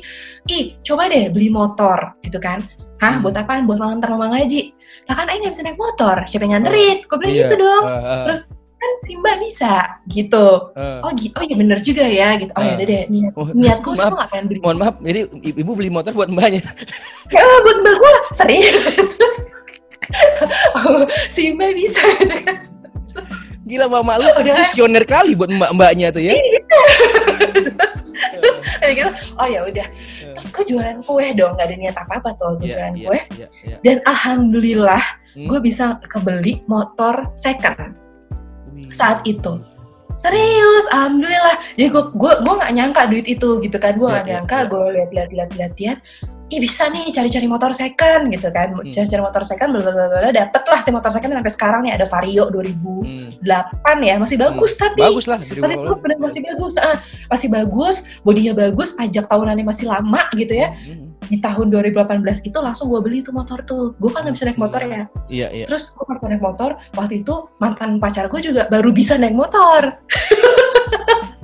ih 0.48 0.64
coba 0.82 1.04
deh 1.08 1.24
beli 1.28 1.50
motor 1.50 1.98
gitu 2.20 2.40
kan. 2.40 2.60
Hah 3.00 3.18
Hmm. 3.18 3.24
buat 3.26 3.34
apaan? 3.34 3.66
Buat 3.66 3.80
nganter 3.80 4.10
mama 4.12 4.38
ngaji. 4.38 4.62
Lah 5.10 5.16
kan 5.18 5.26
Aing 5.26 5.42
nggak 5.42 5.54
bisa 5.56 5.64
naik 5.66 5.76
motor 5.76 6.16
siapa 6.24 6.44
yang 6.46 6.54
nganterin? 6.56 6.98
Gue 7.04 7.18
bilang 7.18 7.34
Iya. 7.34 7.44
gitu 7.48 7.56
dong. 7.58 7.84
Eh, 7.84 7.98
eh, 7.98 8.20
Terus, 8.28 8.42
kan 8.82 8.92
Simba 9.00 9.32
bisa 9.38 9.74
gitu. 10.08 10.74
Eh. 10.74 11.00
Oh, 11.00 11.14
oh 11.14 11.44
iya 11.44 11.56
bener 11.56 11.78
juga 11.80 12.02
ya 12.02 12.34
gitu. 12.36 12.50
Oh 12.52 12.60
ya 12.60 12.68
Eh. 12.68 12.76
udah 12.76 12.88
deh 12.88 13.02
niat 13.08 13.32
Oh, 13.34 13.46
niatku 13.48 13.90
maaf. 13.96 14.12
nggak 14.12 14.30
pengen 14.30 14.46
beli. 14.48 14.60
Mohon 14.60 14.78
maaf, 14.80 14.96
jadi 15.00 15.20
ibu 15.54 15.72
beli 15.72 15.90
motor 15.90 16.12
buat 16.12 16.28
mbaknya. 16.28 16.62
Ya 17.30 17.42
buat 17.66 17.78
mbak 17.80 17.96
gue 17.96 18.14
serius. 18.34 19.10
oh, 20.76 21.06
Simba 21.30 21.70
bisa 21.72 22.02
gitu 22.18 22.36
kan. 22.42 22.58
Gila 23.62 23.86
mama 23.88 24.18
lu 24.18 24.26
Udah. 24.34 24.58
visioner 24.58 25.06
kali 25.06 25.38
buat 25.38 25.48
mbak-mbaknya 25.48 26.10
tuh 26.10 26.20
ya. 26.20 26.34
terus, 26.34 27.70
terus 28.34 28.58
kayak 28.82 28.94
gitu, 28.98 29.10
oh 29.38 29.46
ya 29.46 29.62
udah. 29.64 29.88
Terus 30.34 30.48
gue 30.50 30.64
jualan 30.68 30.98
kue 31.00 31.28
dong, 31.32 31.54
gak 31.56 31.70
ada 31.70 31.76
niat 31.78 31.96
apa-apa 31.96 32.34
tuh 32.36 32.58
Iya, 32.58 32.82
jualan 32.82 32.94
iya, 32.98 33.06
kue. 33.06 33.20
iya, 33.32 33.48
iya. 33.64 33.76
Dan 33.82 33.98
alhamdulillah 34.04 35.04
Hmm. 35.32 35.48
gue 35.48 35.64
bisa 35.64 35.96
kebeli 36.12 36.60
motor 36.66 37.32
second. 37.40 37.96
Saat 38.90 39.22
itu. 39.30 39.62
Serius, 40.18 40.86
alhamdulillah. 40.92 41.58
Jadi 41.80 41.88
gue 41.88 42.04
gue 42.14 42.34
gue 42.44 42.54
nggak 42.58 42.74
nyangka 42.76 43.02
duit 43.08 43.26
itu 43.30 43.62
gitu 43.64 43.78
kan. 43.80 43.96
Gue 43.96 44.10
nggak 44.12 44.26
iya, 44.28 44.32
nyangka. 44.38 44.58
iya. 44.58 44.70
Gue 44.70 44.86
lihat 44.92 45.10
lihat 45.14 45.30
lihat 45.32 45.50
lihat 45.56 45.74
lihat. 45.80 45.98
Ih 46.52 46.60
bisa 46.60 46.92
nih 46.92 47.08
cari-cari 47.16 47.48
motor 47.48 47.72
second 47.72 48.28
gitu 48.28 48.52
kan. 48.52 48.76
Hmm. 48.76 48.84
Cari-cari 48.84 49.24
motor 49.24 49.44
second, 49.48 49.72
bla 49.72 49.80
bla 49.88 50.06
bla. 50.12 50.30
Dapet 50.36 50.64
lah 50.68 50.80
si 50.84 50.90
motor 50.92 51.12
second 51.16 51.32
sampai 51.32 51.54
sekarang 51.56 51.82
nih 51.88 51.96
ada 51.96 52.06
Vario 52.12 52.52
2008 52.52 53.40
Hmm. 53.40 54.00
ya. 54.04 54.20
Masih 54.20 54.36
bagus 54.36 54.76
tapi. 54.76 55.00
Bagus 55.00 55.32
lah 55.32 55.40
Masih 55.40 55.80
bagus, 55.80 55.98
bener 56.04 56.18
masih 56.20 56.42
bagus. 56.44 56.74
Ah, 56.76 57.00
masih 57.32 57.48
bagus. 57.48 57.96
Bodinya 58.28 58.52
bagus. 58.52 58.92
Pajak 59.00 59.32
tahunannya 59.32 59.64
masih 59.64 59.88
lama 59.88 60.28
gitu 60.36 60.52
ya. 60.52 60.76
Hmm. 60.76 61.16
Di 61.32 61.40
tahun 61.40 61.72
2018 61.72 62.44
itu 62.44 62.60
langsung 62.60 62.92
gue 62.92 63.00
beli 63.00 63.24
tuh 63.24 63.32
motor 63.32 63.64
tuh. 63.64 63.96
Gue 63.96 64.12
kan 64.12 64.28
nggak 64.28 64.36
bisa 64.36 64.46
naik 64.52 64.60
motor 64.60 64.84
ya. 64.84 65.08
Iya, 65.32 65.48
iya. 65.56 65.66
Terus 65.72 65.96
gue 65.96 66.04
pas 66.04 66.20
naik 66.20 66.44
motor, 66.44 66.76
waktu 67.00 67.24
itu 67.24 67.48
mantan 67.64 68.04
pacar 68.04 68.28
gue 68.28 68.44
juga 68.44 68.68
baru 68.68 68.92
bisa 68.92 69.16
naik 69.16 69.40
motor. 69.40 69.96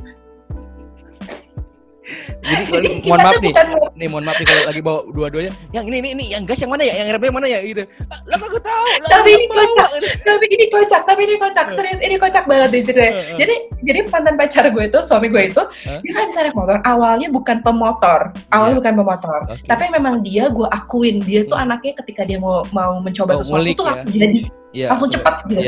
Jadi, 2.39 2.63
kalau- 2.71 3.01
mohon 3.03 3.19
maaf 3.19 3.35
nih, 3.37 3.51
bukan 3.51 3.67
nih 3.93 4.07
mohon 4.07 4.23
maaf 4.23 4.37
nih 4.37 4.47
kalau 4.47 4.63
lagi 4.63 4.81
bawa 4.81 4.99
dua-duanya. 5.09 5.51
Yang 5.69 5.85
ini 5.85 5.97
ini 5.97 6.09
ini 6.11 6.25
yang 6.31 6.43
gas 6.43 6.59
yang 6.59 6.71
mana 6.71 6.83
ya? 6.83 6.93
Yang 6.97 7.07
rem 7.13 7.23
mana 7.29 7.47
ya 7.47 7.59
gitu. 7.61 7.83
Ah, 8.07 8.19
Lah 8.25 8.37
kagak 8.37 8.61
tahu. 8.61 8.85
Lah 8.87 9.09
Tapi 9.09 9.29
ini 9.29 9.45
bawa. 9.47 9.85
tapi 10.23 10.45
ini 10.49 10.65
kocak, 10.67 11.01
tapi 11.03 11.21
ini 11.23 11.35
kocak, 11.37 11.67
serius 11.71 11.99
ini 11.99 12.15
kocak 12.15 12.43
banget 12.45 12.69
deh 12.69 12.81
ceritanya. 12.83 13.11
Eh, 13.11 13.19
eh. 13.19 13.37
Jadi 13.37 13.55
jadi 13.83 13.99
mantan 14.07 14.35
pacar 14.35 14.65
gue 14.67 14.83
itu, 14.83 14.99
suami 15.03 15.27
gue 15.27 15.43
itu, 15.47 15.61
Hah? 15.61 15.99
dia 15.99 16.11
kan 16.13 16.23
bisa 16.25 16.39
naik 16.41 16.55
motor. 16.55 16.77
Awalnya 16.81 17.27
bukan 17.29 17.57
pemotor, 17.61 18.21
awalnya 18.49 18.73
Iya. 18.73 18.79
bukan 18.79 18.93
pemotor. 18.95 19.39
Tapi 19.63 19.83
memang 19.89 20.15
dia 20.21 20.43
gue 20.47 20.67
akuin 20.67 21.17
dia 21.19 21.43
tuh 21.43 21.53
Hmm. 21.53 21.65
anaknya 21.65 21.93
ketika 21.97 22.21
dia 22.23 22.37
mau 22.37 22.63
mau 22.69 22.97
mencoba 22.97 23.33
Oh, 23.33 23.39
sesuatu 23.39 23.67
tuh 23.73 23.83
ya. 23.83 23.89
langsung 23.93 24.13
jadi, 24.13 24.41
Iya, 24.69 24.87
langsung 24.91 25.09
cepat 25.09 25.35
gitu. 25.47 25.61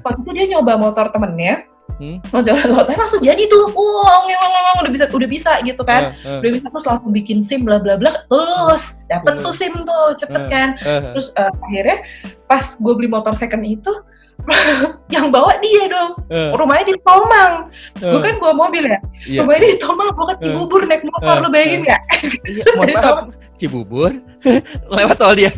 Waktu 0.00 0.20
itu 0.20 0.30
dia 0.32 0.46
nyoba 0.50 0.72
motor 0.76 1.06
temennya, 1.08 1.64
Hmm. 1.96 2.20
mau 2.28 2.44
coba 2.44 2.60
motornya 2.76 3.00
langsung 3.00 3.24
jadi 3.24 3.40
tuh, 3.48 3.72
ngeng, 3.72 4.26
ngeng, 4.28 4.78
udah 4.84 4.92
bisa 4.92 5.04
udah 5.08 5.24
bisa 5.26 5.52
gitu 5.62 5.80
kan. 5.80 6.12
Eh, 6.12 6.28
eh, 6.28 6.38
Udah 6.38 6.50
bisa 6.52 6.66
terus 6.68 6.84
langsung 6.84 7.08
bikin 7.08 7.40
SIM 7.40 7.64
bla 7.64 7.80
bla 7.80 7.96
bla, 7.96 8.12
terus 8.26 9.00
dapet 9.06 9.40
tuh 9.40 9.50
SIM 9.50 9.72
tuh 9.80 10.12
cepet 10.14 10.42
Eh. 10.44 10.48
kan. 10.50 10.68
eh. 10.76 11.00
Terus 11.14 11.32
eh, 11.32 11.48
akhirnya 11.48 11.96
pas 12.44 12.76
gue 12.76 12.92
beli 12.92 13.08
motor 13.08 13.32
second 13.32 13.62
itu 13.62 13.88
yang 15.08 15.32
bawa 15.32 15.56
dia 15.58 15.88
dong 15.88 16.20
Eh, 16.28 16.52
rumahnya 16.52 16.84
di 16.86 16.96
Tomang 17.00 17.72
eh, 17.96 18.04
gue 18.04 18.20
kan 18.20 18.36
bawa 18.36 18.52
mobil 18.58 18.84
ya 18.84 18.98
iya. 19.24 19.40
rumahnya 19.40 19.64
di 19.64 19.78
Tomang 19.80 20.12
gue 20.12 20.26
ke 20.28 20.34
Cibubur 20.44 20.82
naik 20.84 21.02
motor 21.02 21.32
Eh, 21.32 21.40
lu 21.40 21.48
bayangin 21.48 21.80
nggak 21.82 22.00
Iya, 22.44 22.62
mohon 22.76 22.88
maaf. 23.00 23.16
Cibubur 23.56 24.12
lewat 24.94 25.16
tol 25.16 25.32
dia. 25.32 25.48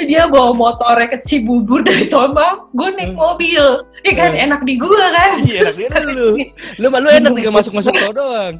Dia 0.00 0.26
bawa 0.26 0.52
motornya 0.52 1.10
ke 1.10 1.18
Cibubur 1.20 1.82
dari 1.82 2.06
Tomang 2.06 2.70
gue 2.70 2.88
naik 2.92 3.06
Hmm. 3.08 3.18
mobil 3.18 3.64
ya 4.00 4.12
kan 4.14 4.30
Eh. 4.32 4.44
enak 4.44 4.60
di 4.62 4.74
gue 4.76 4.88
kan 5.10 5.30
Iya, 5.40 5.66
enak 5.66 6.02
di 6.04 6.12
lu. 6.12 6.28
Lu 6.78 6.86
lu 6.88 7.08
enak 7.08 7.30
tinggal 7.32 7.54
masuk-masuk 7.54 7.92
tol 7.92 8.12
doang. 8.12 8.56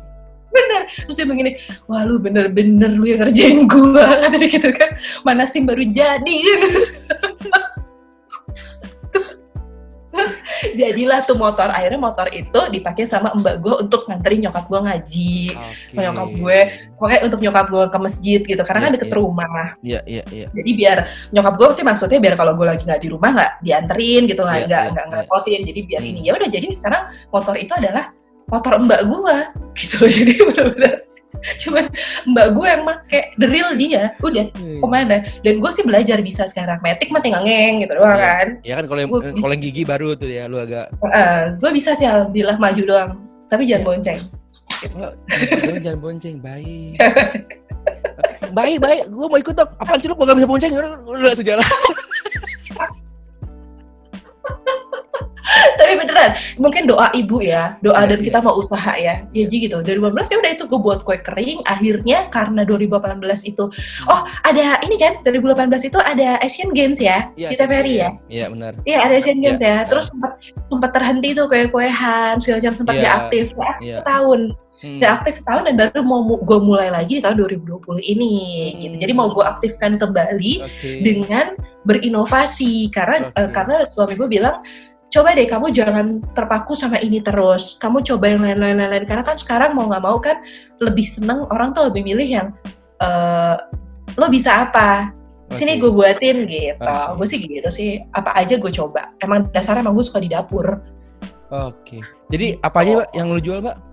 bener 0.48 0.82
terus 1.04 1.12
dia 1.12 1.28
begini 1.28 1.60
wah 1.84 2.08
lu 2.08 2.16
bener-bener 2.16 2.88
lu 2.88 3.04
yang 3.04 3.20
ngerjain 3.20 3.68
gue 3.68 4.00
kata 4.24 4.32
dia 4.32 4.48
gitu 4.48 4.72
kan 4.72 4.96
mana 5.20 5.44
sim 5.44 5.68
baru 5.68 5.84
jadi 5.84 6.36
jadilah 10.78 11.18
tuh 11.26 11.34
motor 11.34 11.66
akhirnya 11.66 11.98
motor 11.98 12.30
itu 12.30 12.60
dipakai 12.70 13.10
sama 13.10 13.34
mbak 13.34 13.58
gue 13.58 13.74
untuk 13.82 14.06
nganterin 14.06 14.46
nyokap 14.46 14.64
gue 14.70 14.80
ngaji 14.80 15.36
Oke. 15.58 15.96
nyokap 15.98 16.28
gue 16.38 16.58
pokoknya 16.94 17.20
untuk 17.26 17.40
nyokap 17.42 17.66
gue 17.66 17.84
ke 17.90 17.98
masjid 17.98 18.40
gitu 18.40 18.62
karena 18.62 18.80
kan 18.86 18.90
Iya, 18.90 18.96
deket 18.96 19.10
iya. 19.10 19.18
rumah 19.18 19.46
Iya, 19.82 20.00
iya, 20.06 20.22
iya. 20.30 20.46
jadi 20.54 20.70
biar 20.78 20.98
nyokap 21.34 21.54
gue 21.58 21.68
sih 21.74 21.84
maksudnya 21.84 22.18
biar 22.22 22.34
kalau 22.38 22.52
gue 22.54 22.66
lagi 22.66 22.82
nggak 22.86 23.02
di 23.02 23.08
rumah 23.10 23.30
nggak 23.34 23.52
dianterin 23.66 24.22
gitu 24.30 24.40
nggak 24.46 24.58
Iya, 24.62 24.66
nggak 24.70 24.82
nggak 24.94 25.04
iya. 25.04 25.10
ngerepotin 25.10 25.60
jadi 25.66 25.80
biar 25.82 26.00
Hmm. 26.00 26.10
ini 26.14 26.20
ya 26.22 26.32
udah 26.38 26.48
jadi 26.48 26.66
sekarang 26.70 27.02
motor 27.34 27.54
itu 27.58 27.72
adalah 27.74 28.04
motor 28.46 28.72
mbak 28.78 29.00
gue 29.04 29.36
gitu 29.82 29.94
loh 29.98 30.10
jadi 30.14 30.32
benar-benar 30.46 30.92
cuman 31.62 31.84
mbak 32.26 32.46
gue 32.50 32.66
yang 32.66 32.82
make 32.82 33.08
the 33.34 33.46
real 33.46 33.70
dia 33.72 34.10
udah 34.18 34.46
Hmm. 34.50 34.80
ke 34.80 34.86
mana 34.86 35.16
dan 35.38 35.54
gue 35.56 35.70
sih 35.70 35.82
belajar 35.82 36.18
bisa 36.18 36.44
sekarang 36.44 36.80
metik 36.80 37.08
mah 37.08 37.20
tinggal 37.20 37.42
ngeng 37.42 37.84
gitu 37.84 37.92
doang 37.94 38.12
Iya. 38.12 38.26
kan 38.26 38.46
Ya 38.62 38.74
kan 38.74 38.84
kalau 38.86 39.00
yang 39.00 39.10
Gua- 39.10 39.34
kalau 39.34 39.52
yang 39.52 39.62
gigi 39.62 39.82
baru 39.82 40.08
tuh 40.12 40.26
ya 40.26 40.44
lu 40.44 40.56
agak 40.56 40.88
gue 41.56 41.70
bisa 41.70 41.94
sih 41.94 42.04
alhamdulillah 42.04 42.56
maju 42.56 42.82
doang 42.82 43.10
tapi 43.46 43.64
jangan 43.64 43.78
Iya. 43.78 43.88
bonceng 43.88 44.18
lu 45.64 45.74
jangan 45.80 45.98
bonceng, 45.98 46.36
baik. 46.38 46.94
baik, 48.58 48.78
baik. 48.78 49.02
Gua 49.08 49.26
mau 49.26 49.36
ikut 49.36 49.50
dong. 49.50 49.70
Apaan 49.74 49.98
sih 49.98 50.06
lu 50.06 50.14
gak 50.14 50.36
bisa 50.36 50.46
bonceng? 50.46 50.70
Udah, 50.70 50.92
udah 51.02 51.34
sejalan. 51.34 51.64
tapi 55.88 55.96
beneran 56.04 56.30
mungkin 56.60 56.84
doa 56.84 57.08
ibu 57.16 57.40
ya 57.40 57.80
doa 57.80 58.04
Iya, 58.04 58.08
dan 58.12 58.18
iya. 58.20 58.26
kita 58.28 58.38
mau 58.44 58.54
usaha 58.60 58.92
ya 58.94 59.14
ya 59.32 59.44
jadi 59.48 59.56
gitu 59.64 59.76
2018 59.80 60.28
ya 60.28 60.36
udah 60.38 60.52
itu 60.52 60.64
gue 60.68 60.80
buat 60.80 61.00
kue 61.00 61.16
kering 61.18 61.64
akhirnya 61.64 62.28
karena 62.28 62.60
2018 62.68 63.24
itu 63.48 63.64
oh 64.04 64.20
ada 64.44 64.76
ini 64.84 64.96
kan 65.00 65.24
2018 65.24 65.88
itu 65.88 65.98
ada 65.98 66.36
Asian 66.44 66.70
Games 66.76 67.00
ya 67.00 67.32
di 67.32 67.56
TVRI 67.56 67.94
ya 67.96 68.10
Iya, 68.28 68.46
benar. 68.52 68.72
Iya 68.84 68.98
ada 69.00 69.14
Asian 69.16 69.40
Games 69.40 69.60
Iya. 69.64 69.80
ya 69.80 69.88
terus 69.88 70.12
sempat 70.12 70.36
sempat 70.68 70.90
terhenti 70.92 71.32
tuh 71.32 71.48
kue 71.48 71.64
kuehan 71.72 72.36
segala 72.38 72.60
macam 72.60 72.74
sempat 72.76 72.92
Iya. 72.92 73.00
nggak 73.00 73.14
aktif 73.16 73.46
Iya. 73.80 73.96
setahun 74.04 74.40
Hmm. 74.78 75.02
nggak 75.02 75.10
aktif 75.10 75.34
setahun 75.42 75.62
dan 75.66 75.74
baru 75.74 76.06
mau 76.06 76.22
gue 76.38 76.58
mulai 76.62 76.86
lagi 76.86 77.18
di 77.18 77.22
tahun 77.24 77.34
2020 77.34 77.98
ini 77.98 78.30
gitu 78.78 78.94
Hmm. 78.94 79.02
jadi 79.02 79.10
mau 79.10 79.26
gue 79.34 79.42
aktifkan 79.42 79.98
kembali 79.98 80.54
Oke. 80.62 80.90
dengan 81.02 81.58
berinovasi 81.82 82.86
karena 82.94 83.34
eh, 83.34 83.50
karena 83.50 83.90
suami 83.90 84.14
gue 84.14 84.28
bilang 84.30 84.62
coba 85.08 85.32
deh 85.32 85.48
kamu 85.48 85.72
jangan 85.72 86.06
terpaku 86.36 86.76
sama 86.76 87.00
ini 87.00 87.20
terus. 87.24 87.80
Kamu 87.80 88.04
coba 88.04 88.32
yang 88.32 88.44
lain-lain 88.44 88.88
lain 88.88 89.04
karena 89.08 89.24
kan 89.24 89.36
sekarang 89.40 89.72
mau 89.72 89.88
nggak 89.88 90.04
mau 90.04 90.18
kan 90.20 90.40
lebih 90.80 91.04
seneng 91.08 91.48
orang 91.48 91.72
tuh 91.72 91.88
lebih 91.88 92.04
milih 92.12 92.28
yang 92.28 92.48
eh, 93.00 93.56
lo 94.16 94.26
bisa 94.28 94.68
apa? 94.68 95.12
Sini 95.48 95.80
gue 95.80 95.88
buatin 95.88 96.44
gitu. 96.44 96.84
Oke. 96.84 97.16
gue 97.16 97.26
sih 97.26 97.38
gitu 97.40 97.68
sih. 97.72 97.90
Apa 98.12 98.36
aja 98.36 98.60
gue 98.60 98.68
coba. 98.68 99.16
Emang 99.16 99.48
dasarnya 99.48 99.80
emang 99.80 99.96
gue 99.96 100.04
suka 100.04 100.20
di 100.20 100.28
dapur. 100.28 100.76
Oke. 101.48 102.04
Jadi 102.28 102.60
apa 102.60 102.84
aja, 102.84 102.92
Mbak, 103.00 103.08
yang 103.16 103.26
lu 103.32 103.40
jual, 103.40 103.64
Mbak? 103.64 103.87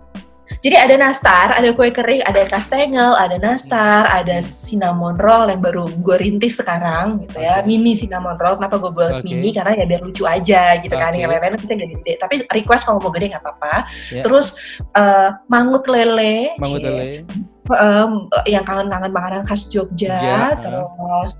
Jadi 0.65 0.89
ada 0.89 0.95
nastar 0.97 1.53
ada 1.53 1.69
kue 1.77 1.93
kering 1.93 2.25
ada 2.25 2.41
kastengel 2.49 3.13
ada 3.13 3.37
nastar 3.37 4.01
ada 4.09 4.41
cinnamon 4.41 5.13
roll 5.21 5.45
yang 5.53 5.61
baru 5.61 5.85
gue 6.01 6.17
rintis 6.17 6.57
sekarang 6.57 7.21
gitu 7.21 7.37
ya 7.37 7.61
Oke. 7.61 7.69
mini 7.69 7.93
cinnamon 7.93 8.33
roll 8.41 8.57
kenapa 8.57 8.81
gue 8.81 8.89
buat 8.89 9.21
Oke. 9.21 9.29
mini 9.29 9.53
karena 9.53 9.77
ya 9.77 9.85
biar 9.85 10.01
lucu 10.01 10.25
aja 10.25 10.81
gitu 10.81 10.95
kan 10.97 11.13
Oke. 11.13 11.21
yang 11.21 11.29
lain-lain 11.29 11.61
bisa 11.61 11.77
gede-gede 11.77 12.13
tapi 12.17 12.41
request 12.49 12.89
kalau 12.89 12.97
mau 12.97 13.13
gede 13.13 13.29
nggak 13.37 13.43
apa-apa 13.45 13.73
Ya. 14.09 14.21
terus 14.25 14.57
eh, 14.97 15.29
mangut 15.45 15.85
lele 15.85 16.57
Mangut 16.57 16.81
lele. 16.81 17.25
em, 17.69 18.11
yang 18.49 18.61
kangen-kangen 18.65 19.09
makanan 19.13 19.41
khas 19.45 19.69
Jogja, 19.69 20.17
Jogja, 20.17 20.33
ah. 20.33 20.53
terus 20.57 21.31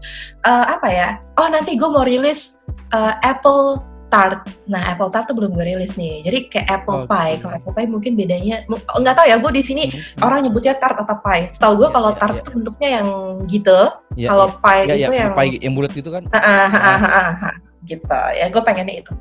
eh, 0.45 0.65
apa 0.73 0.87
ya? 0.89 1.09
Oh 1.37 1.49
nanti 1.49 1.77
gue 1.77 1.89
mau 1.89 2.05
rilis 2.05 2.65
eh, 2.93 3.13
apple 3.25 3.81
tart. 4.15 4.39
Nah 4.65 4.81
apple 4.87 5.11
tart 5.11 5.27
tuh 5.27 5.35
belum 5.35 5.51
gue 5.51 5.65
rilis 5.67 5.99
nih. 5.99 6.23
Jadi 6.23 6.37
kayak 6.47 6.67
apple 6.71 7.03
Oke. 7.03 7.11
pie. 7.11 7.35
Kalau 7.43 7.53
apple 7.53 7.73
pie 7.75 7.87
mungkin 7.87 8.11
bedanya 8.15 8.55
mu- 8.65 8.79
nggak 8.79 9.11
tahu 9.13 9.27
ya. 9.27 9.35
Gue 9.35 9.51
di 9.51 9.59
sini 9.61 9.83
Hmm. 9.91 10.23
orang 10.23 10.39
nyebutnya 10.47 10.79
tart 10.79 10.95
atau 10.95 11.19
pie. 11.19 11.51
Setahu 11.51 11.83
gue 11.83 11.89
Iya, 11.91 11.93
kalau 11.93 12.09
iya, 12.09 12.17
tart 12.17 12.31
iya. 12.31 12.39
itu 12.39 12.49
bentuknya 12.49 12.89
yang 12.95 13.07
gitu. 13.45 13.79
Ya, 14.15 14.27
kalau 14.31 14.47
pie 14.55 14.81
ya, 14.81 14.95
ya, 14.95 14.95
itu 14.95 15.13
yang 15.13 15.29
apa 15.29 15.41
yang 15.43 15.73
bulat 15.75 15.91
gitu 15.91 16.09
kan? 16.09 16.23
Ah, 16.31 17.51
gitu. 17.83 18.07
Ya 18.33 18.45
gue 18.47 18.61
pengennya 18.63 18.95
itu. 19.03 19.13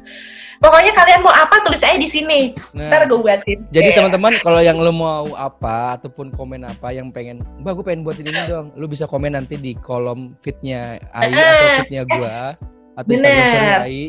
Pokoknya 0.55 0.95
kalian 0.95 1.21
mau 1.21 1.35
apa 1.35 1.61
tulis 1.61 1.83
aja 1.83 1.99
di 1.99 2.09
sini. 2.09 2.55
Ntar 2.73 3.05
Nah, 3.05 3.09
gue 3.11 3.19
buatin. 3.21 3.59
jadi 3.69 3.91
Kayak- 3.91 3.97
teman-teman 4.01 4.33
kalau 4.41 4.61
yang 4.63 4.79
lu 4.81 4.95
mau 4.95 5.29
apa 5.35 5.99
ataupun 5.99 6.33
komen 6.33 6.65
apa 6.65 6.89
yang 6.89 7.13
pengen, 7.13 7.43
Mbak 7.61 7.73
gue 7.77 7.85
pengen 7.85 8.03
buatin 8.07 8.31
ini 8.31 8.43
dong. 8.49 8.73
Lu 8.73 8.87
bisa 8.87 9.05
komen 9.05 9.35
nanti 9.35 9.59
di 9.59 9.77
kolom 9.77 10.33
fitnya 10.39 10.97
Ai 11.13 11.29
atau 11.29 11.85
fitnya 11.85 12.03
gua 12.07 12.57
atau 12.95 13.11
bener. 13.11 13.29
Instagram 13.29 13.83
Ai. 13.85 14.01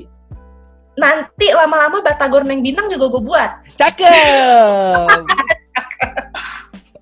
Nanti 0.95 1.51
lama-lama 1.51 1.99
batagor 2.01 2.43
neng 2.43 2.63
bintang 2.63 2.87
juga 2.87 3.05
gue 3.11 3.21
buat. 3.23 3.51
Cakep. 3.75 5.21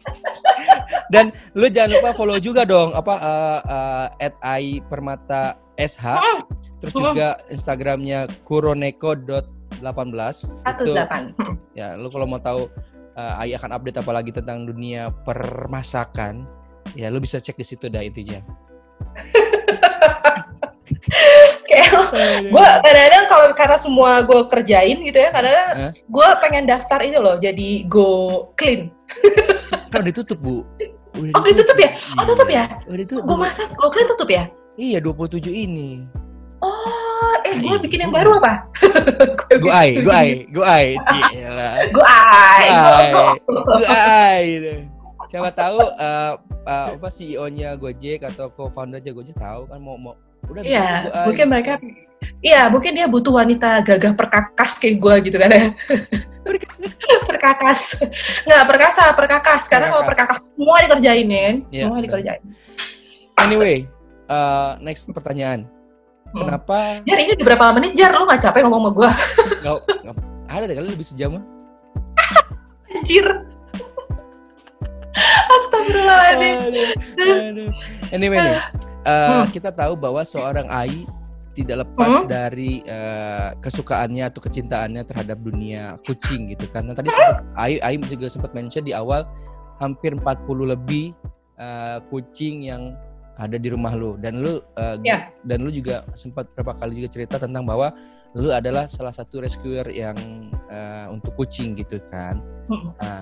Dan 1.13 1.29
lu 1.53 1.69
jangan 1.69 1.97
lupa 1.99 2.09
follow 2.13 2.37
juga 2.41 2.65
dong 2.65 2.93
apa 2.93 3.13
eh, 3.17 3.59
eh, 3.69 4.07
at 4.29 4.35
Ai 4.41 4.81
Permata 4.85 5.57
SH. 5.77 6.05
Terus 6.83 6.93
Hmm. 6.99 7.15
juga 7.15 7.39
Instagramnya 7.47 8.27
kuroneko.18 8.43 9.79
Satu 9.79 10.83
itu 10.83 10.91
ya 11.73 11.95
lu 11.95 12.11
kalau 12.11 12.27
mau 12.27 12.43
tahu 12.43 12.67
uh, 13.15 13.39
Ai 13.39 13.55
akan 13.55 13.71
update 13.79 14.03
apa 14.03 14.11
lagi 14.11 14.35
tentang 14.35 14.67
dunia 14.67 15.07
permasakan 15.23 16.43
ya 16.93 17.07
lu 17.07 17.23
bisa 17.23 17.39
cek 17.39 17.55
di 17.55 17.65
situ 17.65 17.87
dah 17.87 18.03
intinya 18.03 18.43
gue 22.45 22.65
kadang-kadang 22.79 23.23
kalau 23.27 23.47
karena 23.53 23.77
semua 23.77 24.21
gue 24.21 24.39
kerjain 24.47 24.97
gitu 24.99 25.17
ya, 25.17 25.29
kadang-kadang 25.29 25.69
Hah? 25.79 25.91
gue 25.93 26.27
pengen 26.39 26.63
daftar 26.65 26.99
ini 27.01 27.17
loh, 27.17 27.35
jadi 27.35 27.69
go 27.85 28.09
clean. 28.53 28.91
kan 29.87 29.99
udah 29.99 30.09
ditutup 30.09 30.37
bu 30.37 30.65
Udah 31.13 31.29
Oh, 31.31 31.43
ditutup 31.43 31.77
ya? 31.77 31.93
Oh, 32.15 32.25
tutup 32.25 32.47
ya? 32.47 32.65
udah 32.83 33.05
Gue 33.05 33.37
masak 33.37 33.69
go 33.73 33.87
clean 33.87 34.07
tutup 34.07 34.27
ya? 34.27 34.49
iya 34.73 34.97
27 34.97 35.45
ini 35.47 36.01
Oh, 36.57 37.33
eh 37.43 37.53
gue 37.53 37.69
Iya. 37.69 37.77
bikin 37.77 37.99
yang 38.01 38.09
baru 38.09 38.39
apa? 38.39 38.65
gue 39.61 39.69
ai 39.69 39.89
gue 39.95 40.09
ai 40.09 40.29
gue 40.47 40.63
ai. 40.63 40.85
Gue 41.93 42.05
ai, 42.07 42.67
gue 43.53 43.87
ai 43.89 44.41
gitu. 44.49 44.71
siapa 45.27 45.49
tahu 45.51 45.77
uh, 45.93 46.33
uh, 46.63 46.87
apa 46.93 47.07
CEO-nya 47.07 47.75
Gojek 47.75 48.23
atau 48.23 48.47
co-foundernya 48.49 49.11
Gojek 49.11 49.35
tahu 49.35 49.67
kan 49.67 49.77
mau 49.77 49.93
mau 49.95 50.15
udah 50.45 50.61
Iya, 50.61 50.85
Go 51.01 51.09
Ai. 51.09 51.23
mungkin 51.25 51.45
mereka, 51.47 51.71
iya 52.39 52.61
mungkin 52.67 52.91
dia 52.91 53.05
butuh 53.05 53.33
wanita 53.33 53.81
gagah 53.81 54.13
perkakas 54.13 54.77
kayak 54.77 54.97
gue 54.97 55.13
gitu 55.25 55.35
kan 55.37 55.49
ya. 55.49 55.65
perkakas, 57.25 57.79
nggak 58.43 58.63
perkasa, 58.65 59.01
perkakas. 59.13 59.61
Karena 59.65 59.87
kalau 59.87 60.03
Perkakas. 60.03 60.37
semua 60.45 60.75
dikerjain 60.81 61.25
kan? 61.25 61.55
Iya, 61.69 61.81
semua 61.83 61.97
dikerjain. 61.99 62.41
anyway 63.35 63.83
uh, 64.25 64.73
next 64.79 65.05
pertanyaan 65.09 65.65
Hmm. 66.25 66.49
kenapa 66.49 67.05
Jar 67.05 67.15
ini 67.15 67.31
udah 67.31 67.45
berapa 67.45 67.65
menit 67.77 67.93
Jar? 67.93 68.09
Lu 68.09 68.25
gak 68.25 68.41
capek 68.41 68.65
ngomong 68.65 68.81
sama 68.81 68.91
gue? 68.91 69.09
nggak 69.61 69.73
nggak- 70.01 70.17
ada 70.49 70.63
deh 70.65 70.75
kali 70.75 70.87
lebih 70.89 71.05
sejam 71.05 71.29
mah 71.31 71.43
Anjir. 72.89 73.21
Astagfirullahaladzim. 75.53 76.57
Aduh, 77.13 77.37
aduh. 77.43 77.69
Anyway 78.13 78.37
nih, 78.37 78.61
uh, 79.09 79.43
kita 79.49 79.73
tahu 79.73 79.97
bahwa 79.97 80.21
seorang 80.21 80.69
Ai 80.69 81.09
tidak 81.53 81.85
lepas 81.85 82.09
Hmm. 82.09 82.25
dari 82.29 82.81
uh, 82.85 83.53
kesukaannya 83.61 84.25
atau 84.25 84.41
kecintaannya 84.41 85.01
terhadap 85.05 85.37
dunia 85.41 85.97
kucing 86.05 86.49
gitu 86.49 86.65
kan. 86.69 86.85
Nah, 86.85 86.93
tadi 86.93 87.09
sempat 87.09 87.41
Ai 87.57 87.77
Ai 87.81 87.97
juga 88.01 88.29
sempat 88.29 88.53
mention 88.53 88.85
di 88.85 88.93
awal 88.93 89.25
hampir 89.77 90.13
40 90.13 90.45
lebih 90.77 91.13
uh, 91.57 92.01
kucing 92.09 92.69
yang 92.69 92.93
ada 93.33 93.57
di 93.57 93.65
rumah 93.73 93.97
lu 93.97 94.13
dan 94.21 94.45
lu 94.45 94.61
uh, 94.77 94.93
Ya. 95.01 95.33
dan 95.41 95.65
lu 95.65 95.73
juga 95.73 96.05
sempat 96.13 96.45
berapa 96.53 96.77
kali 96.77 97.01
juga 97.01 97.09
cerita 97.09 97.41
tentang 97.41 97.65
bahwa 97.65 97.89
lu 98.37 98.53
adalah 98.53 98.85
salah 98.85 99.13
satu 99.13 99.41
rescuer 99.41 99.85
yang 99.89 100.13
uh, 100.69 101.09
untuk 101.09 101.33
kucing 101.33 101.73
gitu 101.73 101.97
kan. 102.13 102.41
Hmm. 102.69 102.93
Nah, 102.97 103.21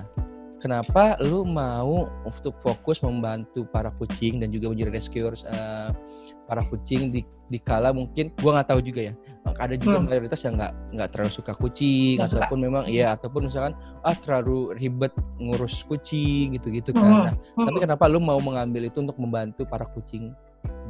kenapa 0.62 1.18
lu 1.18 1.42
mau 1.42 2.06
untuk 2.22 2.54
fokus 2.62 3.02
membantu 3.02 3.66
para 3.66 3.90
kucing 3.98 4.38
dan 4.38 4.54
juga 4.54 4.70
menjadi 4.70 4.94
rescuers 4.94 5.42
eh, 5.44 5.90
para 6.46 6.62
kucing 6.62 7.10
di 7.10 7.20
di 7.50 7.58
kala 7.58 7.90
mungkin 7.90 8.30
gua 8.38 8.62
nggak 8.62 8.68
tahu 8.70 8.80
juga 8.80 9.10
ya. 9.10 9.14
Ada 9.58 9.74
juga 9.74 9.98
Hmm. 9.98 10.06
mayoritas 10.06 10.38
yang 10.46 10.54
nggak 10.54 10.72
nggak 10.94 11.08
terlalu 11.10 11.32
suka 11.34 11.52
kucing 11.52 12.16
suka. 12.22 12.30
ataupun 12.30 12.58
memang 12.62 12.84
iya 12.86 13.18
ataupun 13.18 13.50
misalkan 13.50 13.74
ah 14.00 14.14
terlalu 14.14 14.70
ribet 14.78 15.10
ngurus 15.36 15.82
kucing 15.84 16.54
gitu-gitu 16.54 16.94
kan. 16.94 17.02
Hmm. 17.02 17.24
Nah, 17.26 17.34
Hmm. 17.58 17.66
tapi 17.66 17.78
kenapa 17.82 18.06
lu 18.06 18.22
mau 18.22 18.38
mengambil 18.38 18.86
itu 18.86 19.02
untuk 19.02 19.18
membantu 19.18 19.66
para 19.66 19.82
kucing 19.84 20.30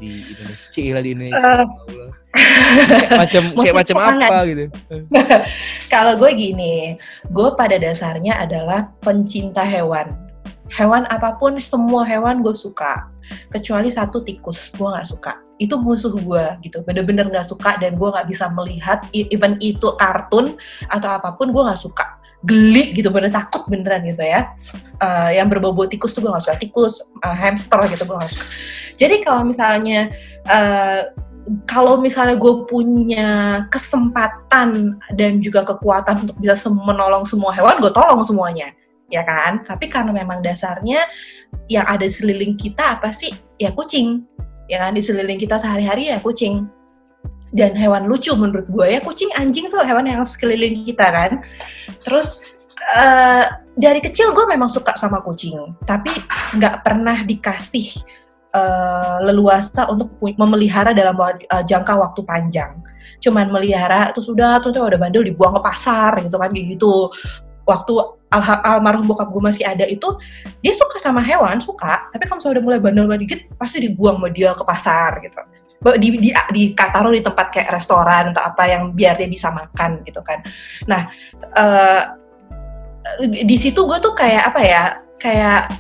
di 0.03 0.35
Indonesia? 0.35 0.67
Cila 0.75 1.01
di 1.01 1.11
Indonesia. 1.15 1.39
Allah. 1.63 2.11
kayak 2.33 3.13
macam 3.23 3.43
kayak 3.61 3.77
macam 3.77 3.97
apa 4.03 4.37
gitu. 4.51 4.65
Kalau 5.93 6.13
gue 6.19 6.31
gini, 6.35 6.99
gue 7.31 7.49
pada 7.55 7.79
dasarnya 7.79 8.43
adalah 8.43 8.91
pencinta 8.99 9.63
hewan. 9.63 10.11
Hewan 10.73 11.05
apa 11.13 11.37
pun, 11.37 11.61
semua 11.63 12.03
hewan 12.09 12.41
gue 12.41 12.57
suka. 12.57 13.07
Kecuali 13.53 13.93
satu 13.93 14.25
tikus, 14.25 14.73
gue 14.75 14.89
nggak 14.89 15.07
suka. 15.07 15.39
Itu 15.61 15.79
musuh 15.79 16.17
gue 16.17 16.45
gitu, 16.65 16.81
bener-bener 16.83 17.29
nggak 17.29 17.47
suka 17.47 17.77
dan 17.77 17.95
gue 17.95 18.09
nggak 18.09 18.27
bisa 18.27 18.49
melihat, 18.51 19.05
even 19.13 19.61
itu 19.61 19.93
kartun 20.01 20.57
atau 20.89 21.09
apa 21.13 21.37
pun, 21.37 21.53
gue 21.53 21.63
nggak 21.63 21.79
suka. 21.79 22.19
Geli 22.43 22.97
gitu, 22.97 23.13
bener 23.13 23.31
takut 23.31 23.69
beneran 23.69 24.03
gitu 24.09 24.25
ya. 24.25 24.57
Eh, 24.99 25.39
yang 25.39 25.47
berbau-bau 25.53 25.87
tikus 25.87 26.17
tuh 26.17 26.25
gue 26.25 26.33
nggak 26.33 26.43
suka. 26.49 26.57
Tikus, 26.57 27.05
eh, 27.05 27.37
hamster 27.37 27.79
gitu 27.93 28.09
gue 28.09 28.17
nggak 28.17 28.33
suka. 28.33 28.47
Jadi 28.97 29.25
kalau 29.25 29.43
misalnya 29.47 30.13
eh, 30.47 31.13
kalau 31.67 31.99
misalnya 31.99 32.39
gue 32.39 32.55
punya 32.71 33.63
kesempatan 33.67 34.99
dan 35.19 35.33
juga 35.43 35.67
kekuatan 35.67 36.29
untuk 36.29 36.37
bisa 36.39 36.71
menolong 36.71 37.27
semua 37.27 37.51
hewan, 37.51 37.83
gue 37.83 37.91
tolong 37.91 38.23
semuanya, 38.23 38.71
ya 39.11 39.27
kan? 39.27 39.67
Tapi 39.67 39.91
karena 39.91 40.15
memang 40.15 40.39
dasarnya 40.39 41.03
yang 41.67 41.87
ada 41.87 42.07
di 42.07 42.15
seliling 42.15 42.55
kita 42.55 42.99
apa 42.99 43.11
sih? 43.11 43.35
Ya 43.59 43.75
kucing, 43.75 44.23
ya 44.71 44.87
kan? 44.87 44.95
Di 44.95 45.03
seliling 45.03 45.39
kita 45.39 45.59
sehari-hari 45.59 46.15
ya 46.15 46.23
kucing. 46.23 46.71
Dan 47.53 47.77
hewan 47.77 48.09
lucu 48.09 48.33
menurut 48.33 48.65
gue 48.71 48.97
ya 48.97 49.01
kucing, 49.05 49.29
anjing 49.37 49.69
tuh 49.69 49.85
hewan 49.85 50.09
yang 50.09 50.25
sekeliling 50.25 50.89
kita 50.89 51.05
kan. 51.11 51.43
Terus 52.01 52.49
eh, 52.97 53.45
dari 53.77 54.01
kecil 54.01 54.33
gue 54.33 54.47
memang 54.47 54.71
suka 54.73 54.95
sama 54.97 55.21
kucing, 55.21 55.75
tapi 55.85 56.09
nggak 56.57 56.87
pernah 56.87 57.21
dikasih 57.27 57.93
eh, 58.53 59.17
leluasa 59.25 59.89
untuk 59.89 60.17
memelihara 60.21 60.93
dalam 60.93 61.17
eh, 61.21 61.65
jangka 61.65 61.97
waktu 61.97 62.21
panjang. 62.23 62.73
Cuman 63.23 63.51
melihara 63.51 64.11
terus 64.11 64.27
udah 64.29 64.59
terus 64.63 64.75
udah 64.75 64.99
bandel 64.99 65.23
dibuang 65.27 65.57
ke 65.59 65.63
pasar 65.63 66.21
gitu 66.23 66.37
kan 66.39 66.51
gitu. 66.53 67.11
Waktu 67.63 67.95
alha- 68.27 68.63
almarhum 68.67 69.07
bokap 69.07 69.31
gue 69.31 69.39
masih 69.39 69.63
ada 69.63 69.87
itu 69.87 70.19
dia 70.59 70.75
suka 70.75 70.99
sama 70.99 71.23
hewan 71.23 71.63
suka, 71.63 72.11
tapi 72.11 72.27
kalau 72.27 72.43
misalnya 72.43 72.59
udah 72.59 72.65
mulai 72.67 72.81
bandel 72.83 73.07
dikit 73.15 73.47
pasti 73.55 73.87
dibuang 73.87 74.19
sama 74.19 74.29
dia 74.35 74.51
ke 74.51 74.65
pasar 74.67 75.23
gitu. 75.23 75.39
Di, 75.83 76.09
di, 76.15 76.31
di 76.31 76.63
taruh 76.79 77.11
di 77.11 77.23
tempat 77.23 77.51
kayak 77.51 77.75
restoran 77.75 78.31
atau 78.31 78.43
apa 78.55 78.71
yang 78.71 78.95
biar 78.95 79.19
dia 79.19 79.27
bisa 79.27 79.51
makan 79.51 80.03
gitu 80.07 80.23
kan. 80.23 80.43
Nah, 80.87 81.11
eh, 81.59 82.03
di 83.27 83.57
situ 83.59 83.83
gue 83.83 83.99
tuh 83.99 84.15
kayak 84.15 84.55
apa 84.55 84.61
ya 84.63 84.83
kayak 85.19 85.71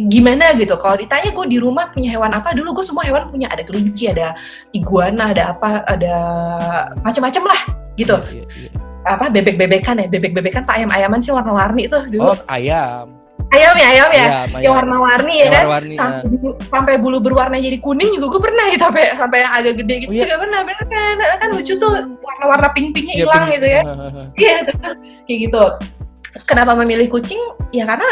gimana 0.00 0.54
gitu. 0.54 0.74
Kalau 0.74 0.94
ditanya 0.94 1.28
gue 1.28 1.46
di 1.46 1.58
rumah 1.58 1.90
punya 1.90 2.12
hewan 2.12 2.30
apa 2.30 2.54
dulu 2.54 2.70
gue 2.72 2.84
semua 2.84 3.02
hewan 3.02 3.26
punya. 3.26 3.50
Ada 3.50 3.62
kelinci 3.62 4.06
ada 4.06 4.38
iguana 4.70 5.34
ada 5.34 5.52
apa 5.52 5.82
ada 5.82 6.14
macam-macam 7.00 7.42
lah 7.44 7.60
gitu. 7.94 8.14
Iya, 8.30 8.44
iya, 8.46 8.68
iya. 8.68 8.70
apa 9.04 9.26
bebek-bebekan 9.26 9.98
ya. 9.98 10.06
Bebek-bebekan 10.06 10.62
pak 10.62 10.74
ayam-ayaman 10.76 11.18
sih 11.18 11.32
warna-warni 11.32 11.86
itu 11.86 11.98
dulu. 12.08 12.30
Oh, 12.30 12.38
ayam. 12.46 13.18
ayam 13.48 13.72
ya 13.74 13.86
ayam 13.88 14.10
ya? 14.12 14.26
Ayam, 14.44 14.60
yang 14.60 14.72
warna-warni 14.76 15.34
ya 15.40 15.46
kan? 15.48 15.64
warna-warni, 15.64 15.94
sampai, 15.96 16.28
bulu- 16.28 16.58
sampai 16.68 16.94
bulu 17.00 17.16
berwarna 17.16 17.56
jadi 17.56 17.80
kuning 17.80 18.12
juga 18.12 18.36
gue 18.36 18.42
pernah 18.44 18.64
gitu 18.68 18.84
sampai 18.84 19.04
sampai 19.16 19.38
yang 19.40 19.52
agak 19.56 19.74
gede 19.80 19.94
gitu 20.04 20.10
Oh, 20.12 20.14
iya? 20.14 20.22
juga 20.22 20.36
pernah 20.36 20.60
bener 20.68 20.84
kan? 20.84 21.16
Kan 21.40 21.48
lucu 21.56 21.72
tuh 21.74 21.90
warna-warna 22.20 22.68
pink-pinknya 22.70 23.14
Iya, 23.16 23.24
hilang 23.24 23.42
pink. 23.42 23.54
gitu 23.56 23.66
ya. 23.66 23.82
Iya, 24.44 24.56
terus 24.68 24.94
kayak 25.24 25.38
gitu. 25.48 25.64
Kenapa 26.44 26.76
memilih 26.78 27.08
kucing? 27.10 27.40
Ya 27.72 27.88
karena 27.88 28.08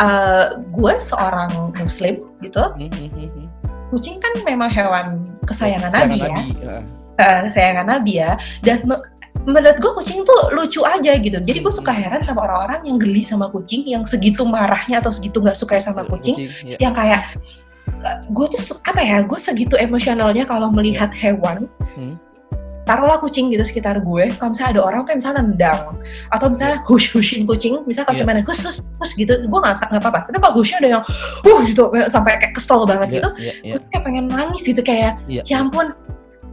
eh, 0.00 0.46
gue 0.58 0.94
seorang 0.98 1.74
muslim 1.78 2.24
gitu. 2.42 2.62
Hmm, 2.74 2.90
hmm, 2.90 3.08
hmm. 3.12 3.46
Kucing 3.94 4.20
kan 4.20 4.32
memang 4.44 4.68
hewan 4.68 5.28
kesayangan 5.48 5.88
Kesayangan 5.88 6.08
Nabi 6.12 6.18
ya. 6.18 6.28
Nabi. 6.28 6.52
Eh, 7.18 7.38
kesayangan 7.50 7.86
Nabi 7.86 8.12
ya. 8.20 8.30
Dan 8.62 8.78
me- 8.84 9.04
menurut 9.48 9.80
gue 9.80 9.92
kucing 10.02 10.20
tuh 10.28 10.52
lucu 10.52 10.84
aja 10.84 11.16
gitu. 11.16 11.38
Jadi 11.40 11.58
gue 11.64 11.72
suka 11.72 11.88
heran 11.88 12.20
sama 12.20 12.44
orang-orang 12.44 12.84
yang 12.84 13.00
geli 13.00 13.24
sama 13.24 13.48
kucing, 13.48 13.88
yang 13.88 14.04
segitu 14.04 14.44
marahnya 14.44 15.00
atau 15.00 15.08
segitu 15.08 15.40
nggak 15.40 15.56
suka 15.56 15.80
sama 15.80 16.04
kucing, 16.04 16.52
iya. 16.66 16.76
yang 16.76 16.92
kayak 16.92 17.32
gue 18.28 18.46
tuh 18.52 18.76
apa 18.84 19.00
ya? 19.00 19.24
Gue 19.24 19.40
segitu 19.40 19.74
emosionalnya 19.80 20.44
kalau 20.44 20.68
melihat 20.68 21.08
hewan. 21.16 21.64
Hmm. 21.96 22.20
Taruhlah 22.88 23.20
kucing 23.20 23.52
gitu 23.52 23.60
sekitar 23.60 24.00
gue. 24.00 24.32
Kalau 24.40 24.56
misalnya 24.56 24.80
ada 24.80 24.82
orang 24.88 25.00
tuh 25.04 25.10
yang 25.12 25.20
misalnya 25.20 25.40
nendang 25.44 25.80
atau 26.32 26.46
misalnya 26.48 26.78
hush 26.88 27.12
hushin 27.12 27.44
kucing, 27.44 27.76
misalnya 27.84 28.08
kalau 28.08 28.16
Iya. 28.16 28.24
gimana 28.24 28.40
hush 28.48 28.60
hush 28.64 28.80
hush 28.96 29.12
gitu, 29.20 29.32
gue 29.36 29.58
nggak 29.60 29.76
nggak 29.76 30.00
apa-apa. 30.00 30.18
Tapi 30.32 30.38
kalau 30.40 30.54
hushnya 30.56 30.76
ada 30.80 30.88
yang 30.96 31.02
uh 31.44 31.58
gitu 31.68 31.82
sampai 32.08 32.40
kayak 32.40 32.56
kesel 32.56 32.88
banget 32.88 33.08
Iya, 33.08 33.16
gitu, 33.20 33.28
iya, 33.36 33.52
iya, 33.60 33.72
gue 33.76 33.80
kayak 33.92 34.02
pengen 34.08 34.24
nangis 34.32 34.62
gitu 34.64 34.80
kayak 34.80 35.20
iya. 35.28 35.42
ya 35.44 35.60
ampun 35.60 35.92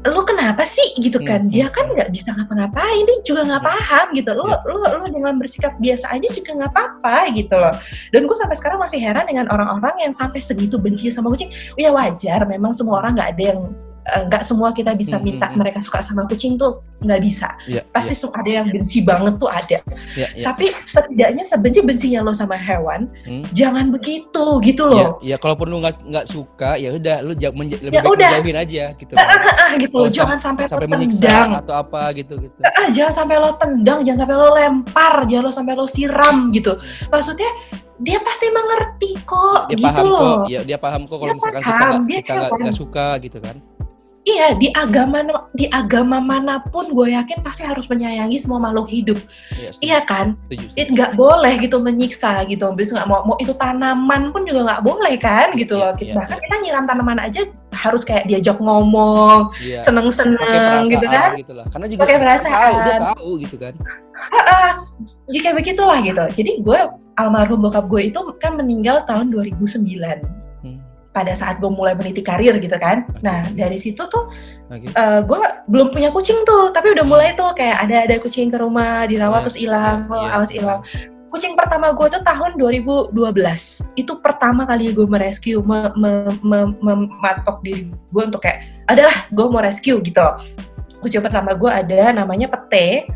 lu 0.06 0.22
kenapa 0.22 0.62
sih 0.70 0.94
gitu 1.02 1.18
kan 1.26 1.50
Hmm, 1.50 1.50
dia 1.50 1.66
hmm, 1.66 1.74
kan 1.74 1.86
nggak 1.98 2.14
bisa 2.14 2.30
ngapa-ngapain 2.30 3.10
dia 3.10 3.18
juga 3.26 3.42
nggak 3.42 3.58
Iya. 3.66 3.70
paham 3.74 4.06
gitu 4.14 4.30
lu 4.38 4.44
Iya. 4.46 4.58
lu 4.70 4.76
lu 5.02 5.06
dengan 5.10 5.34
bersikap 5.42 5.74
biasa 5.82 6.06
aja 6.14 6.28
juga 6.30 6.52
nggak 6.62 6.72
apa-apa 6.78 7.18
gitu 7.34 7.56
loh 7.58 7.74
dan 8.14 8.22
gue 8.30 8.38
sampai 8.38 8.54
sekarang 8.54 8.78
masih 8.86 9.02
heran 9.02 9.26
dengan 9.26 9.50
orang-orang 9.50 9.98
yang 10.06 10.14
sampai 10.14 10.46
segitu 10.46 10.78
benci 10.78 11.10
sama 11.10 11.34
kucing 11.34 11.50
ya 11.74 11.90
wajar 11.90 12.46
memang 12.46 12.70
semua 12.78 13.02
orang 13.02 13.18
nggak 13.18 13.30
ada 13.34 13.44
yang 13.50 13.60
eh, 14.06 14.22
nggak 14.24 14.42
semua 14.42 14.70
kita 14.70 14.94
bisa 14.94 15.16
Hmm, 15.16 15.26
minta 15.26 15.44
hmm, 15.44 15.52
hmm. 15.52 15.60
mereka 15.60 15.80
suka 15.80 16.00
sama 16.00 16.24
kucing 16.24 16.56
tuh 16.56 16.78
nggak 16.98 17.20
bisa. 17.20 17.58
Iya, 17.66 17.82
Pasti 17.88 18.14
su- 18.14 18.30
ada 18.30 18.46
yang 18.48 18.66
benci 18.66 19.02
banget 19.02 19.36
tuh 19.36 19.48
ada. 19.48 19.78
iya, 20.14 20.28
iya, 20.32 20.46
Tapi 20.46 20.66
setidaknya 20.86 21.44
sebenci-bencinya 21.44 22.20
lo 22.22 22.32
sama 22.32 22.56
hewan, 22.56 23.10
Hmm. 23.22 23.44
jangan 23.52 23.90
begitu 23.90 24.46
gitu 24.62 24.84
loh. 24.84 25.18
iya, 25.20 25.36
kalaupun 25.36 25.68
lu 25.68 25.82
nggak 25.82 25.96
nggak 26.04 26.26
suka, 26.26 26.76
ya 26.76 26.94
udah 26.94 27.20
lu 27.20 27.34
ja- 27.34 27.50
lebih 27.52 27.74
Ya 27.84 28.00
baik 28.00 28.12
udah. 28.12 28.30
menjauhin 28.32 28.58
aja 28.58 28.84
gitu. 28.94 29.12
kan. 29.12 29.28
Ah, 29.58 29.74
gitu. 29.76 29.96
Kalau 29.96 30.10
jangan 30.10 30.38
sampai, 30.38 30.64
sampai 30.66 30.86
lo 30.86 30.96
tendang. 31.00 31.50
atau 31.56 31.74
apa 31.76 32.02
gitu 32.14 32.34
gitu. 32.40 32.56
Jangan 32.92 33.14
sampai 33.16 33.36
lo 33.36 33.52
tendang, 33.56 34.00
jangan 34.02 34.20
sampai 34.22 34.36
lo 34.36 34.50
lempar, 34.52 35.14
jangan 35.26 35.44
lo 35.44 35.52
sampai 35.52 35.74
lo 35.74 35.86
siram 35.86 36.50
gitu. 36.52 36.78
Maksudnya 37.08 37.50
dia 37.98 38.20
pasti 38.20 38.46
mengerti 38.50 39.12
kok, 39.22 39.68
Dia 39.68 39.78
gitu 39.78 39.88
paham 39.90 40.06
loh. 40.06 40.20
kok, 40.20 40.40
ya 40.48 40.62
dia 40.62 40.78
paham 40.78 41.02
kok 41.04 41.16
kalau 41.16 41.34
misalkan 41.34 41.62
kita 41.62 41.76
paham, 41.82 42.02
kita 42.04 42.20
nggak 42.30 42.50
paham. 42.50 42.62
nggak 42.62 42.78
suka 42.78 43.08
gitu 43.20 43.38
kan. 43.40 43.56
Iya, 44.26 44.58
di 44.58 44.74
agama 44.74 45.22
di 45.54 45.70
agama 45.70 46.18
mana 46.18 46.58
pun 46.58 46.90
gue 46.90 47.14
yakin 47.14 47.46
pasti 47.46 47.62
harus 47.62 47.86
menyayangi 47.86 48.42
semua 48.42 48.58
makhluk 48.58 48.90
hidup. 48.90 49.22
Iya, 49.54 49.70
setuju, 49.70 49.86
Iya 49.86 50.00
kan? 50.02 50.28
Itu 50.50 50.90
nggak 50.98 51.14
boleh 51.14 51.54
gitu 51.62 51.78
menyiksa 51.78 52.42
gitu. 52.50 52.66
Bisa 52.74 52.98
nggak 52.98 53.06
mau, 53.06 53.22
mau 53.22 53.38
itu 53.38 53.54
tanaman 53.54 54.34
pun 54.34 54.42
juga 54.50 54.66
nggak 54.66 54.82
boleh 54.82 55.14
kan 55.22 55.54
gitu 55.54 55.78
loh. 55.78 55.94
Iya, 55.94 56.10
iya, 56.10 56.14
Bahkan 56.18 56.38
kita 56.42 56.56
nyiram 56.58 56.90
tanaman 56.90 57.22
aja 57.22 57.46
harus 57.78 58.02
kayak 58.02 58.26
diajak 58.26 58.58
ngomong, 58.58 59.54
Iya. 59.62 59.86
Pakai 59.86 59.94
seneng-seneng 59.94 60.82
gitu 60.90 61.06
kan. 61.06 61.30
gitu 61.38 61.54
lah. 61.54 61.66
Karena 61.70 61.86
juga 61.86 62.02
Pakai 62.02 62.18
perasaan. 62.18 62.56
tahu, 62.58 62.76
dia 62.82 62.96
tahu 62.98 63.30
gitu 63.46 63.56
kan. 63.62 63.74
Jika 65.30 65.50
begitulah 65.54 66.00
gitu. 66.02 66.24
Jadi 66.34 66.52
gue 66.66 66.80
almarhum 67.16 67.62
bokap 67.62 67.86
gue 67.86 68.10
itu 68.10 68.20
kan 68.42 68.58
meninggal 68.58 69.06
tahun 69.06 69.30
2009 69.30 70.18
Hmm. 70.18 70.45
Pada 71.16 71.32
saat 71.32 71.64
gue 71.64 71.72
mulai 71.72 71.96
meniti 71.96 72.20
karir 72.20 72.60
gitu 72.60 72.76
kan. 72.76 73.08
Nah 73.24 73.48
dari 73.56 73.80
situ 73.80 74.04
tuh 74.12 74.28
Oke. 74.68 74.92
eh, 74.92 75.20
gue 75.24 75.38
belum 75.72 75.96
punya 75.96 76.12
kucing 76.12 76.44
tuh, 76.44 76.76
tapi 76.76 76.92
udah 76.92 77.08
mulai 77.08 77.32
tuh 77.40 77.56
kayak 77.56 77.88
ada 77.88 78.04
ada 78.04 78.16
kucing 78.20 78.52
ke 78.52 78.60
rumah 78.60 79.08
dirawat 79.08 79.40
Iya, 79.40 79.46
terus 79.48 79.58
hilang, 79.58 79.98
iya, 80.12 80.20
iya. 80.20 80.30
awas 80.36 80.52
hilang. 80.52 80.80
Kucing 81.32 81.56
pertama 81.56 81.92
gue 81.92 82.08
tuh 82.12 82.24
tahun 82.24 82.56
2012. 82.56 83.12
Itu 84.00 84.20
pertama 84.24 84.64
kali 84.64 84.92
gue 84.92 85.04
merescue, 85.04 85.60
me- 85.64 85.92
me- 85.96 86.40
me- 86.44 86.76
mematok 86.80 87.60
diri 87.60 87.92
gue 87.92 88.24
untuk 88.24 88.44
kayak, 88.44 88.64
adalah 88.88 89.16
gue 89.32 89.46
mau 89.48 89.60
rescue 89.60 90.00
gitu. 90.00 90.24
Kucing 91.04 91.20
pertama 91.20 91.52
gue 91.56 91.68
ada 91.68 92.16
namanya 92.16 92.48
Pete. 92.48 93.08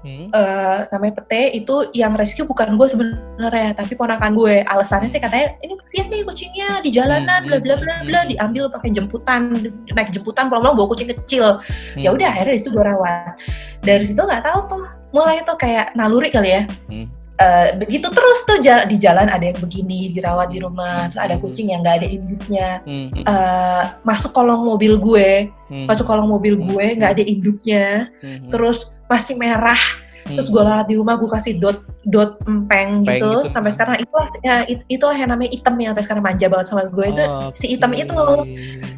Hmm. 0.00 0.32
Eh, 0.32 0.78
namanya 0.96 1.20
Pete 1.20 1.60
itu 1.60 1.92
yang 1.92 2.16
rescue 2.16 2.48
bukan 2.48 2.80
gue 2.80 2.88
sebenarnya, 2.88 3.76
tapi 3.76 3.92
ponakan 3.92 4.32
gue. 4.32 4.64
Alasannya 4.64 5.12
sih 5.12 5.20
katanya 5.20 5.52
ini 5.60 5.76
kasihan 5.76 6.08
nih 6.08 6.24
kucingnya 6.24 6.68
di 6.80 6.88
jalanan, 6.88 7.44
Hmm, 7.44 7.52
bla 7.52 7.58
bla 7.60 7.74
bla 7.76 7.94
bla, 8.08 8.20
hmm, 8.24 8.30
diambil 8.32 8.64
pakai 8.72 8.96
jemputan, 8.96 9.52
naik 9.92 10.08
jemputan 10.08 10.48
pulang-pulang 10.48 10.72
bawa 10.72 10.88
kucing 10.88 11.10
kecil 11.12 11.60
Hmm. 11.60 12.00
ya 12.00 12.08
udah 12.16 12.28
akhirnya 12.32 12.54
di 12.56 12.60
situ 12.64 12.70
gue 12.72 12.84
rawat 12.84 13.36
dari 13.82 14.04
situ 14.08 14.20
nggak 14.20 14.44
tahu 14.44 14.58
tuh 14.72 14.82
mulai 15.10 15.42
tuh 15.44 15.56
kayak 15.58 15.92
naluri 15.92 16.30
kali 16.30 16.50
ya 16.56 16.62
Hmm. 16.88 17.06
Eh, 17.40 17.72
begitu 17.72 18.12
terus 18.12 18.44
tuh 18.44 18.60
ja- 18.60 18.84
di 18.84 19.00
jalan 19.00 19.24
ada 19.24 19.40
yang 19.40 19.56
begini 19.56 20.12
dirawat 20.12 20.52
di 20.52 20.60
rumah 20.60 21.08
terus 21.08 21.24
ada 21.24 21.40
Hmm. 21.40 21.42
kucing 21.42 21.72
yang 21.72 21.80
nggak 21.80 22.04
ada 22.04 22.08
induknya 22.10 22.68
Hmm. 22.84 23.08
Eh, 23.16 23.82
masuk 24.04 24.36
kolong 24.36 24.60
mobil 24.60 25.00
gue 25.00 25.48
Hmm. 25.72 25.88
masuk 25.88 26.04
kolong 26.04 26.28
mobil 26.28 26.60
Hmm. 26.60 26.68
gue 26.68 26.86
nggak 27.00 27.12
ada 27.16 27.24
induknya 27.24 28.12
Hmm. 28.20 28.52
terus 28.52 28.92
masih 29.08 29.40
merah 29.40 29.80
Hmm. 30.20 30.36
terus 30.36 30.48
gue 30.52 30.60
rawat 30.60 30.86
di 30.86 30.94
rumah 31.00 31.16
gue 31.16 31.30
kasih 31.32 31.56
dot 31.56 31.80
dot 32.04 32.36
empeng 32.44 33.04
gitu, 33.04 33.44
gitu. 33.44 33.52
sampai 33.52 33.72
sekarang 33.72 33.96
itulah 34.00 34.28
ya, 34.40 34.64
it- 34.64 34.84
itulah 34.88 35.16
yang 35.16 35.32
namanya 35.32 35.50
item 35.52 35.74
yang 35.80 35.90
sampai 35.92 36.04
sekarang 36.04 36.22
manja 36.24 36.46
banget 36.48 36.66
sama 36.68 36.82
gue 36.88 37.06
itu 37.08 37.22
si 37.56 37.66
hitam 37.76 37.92
Oke. 37.92 38.00
itu. 38.04 38.22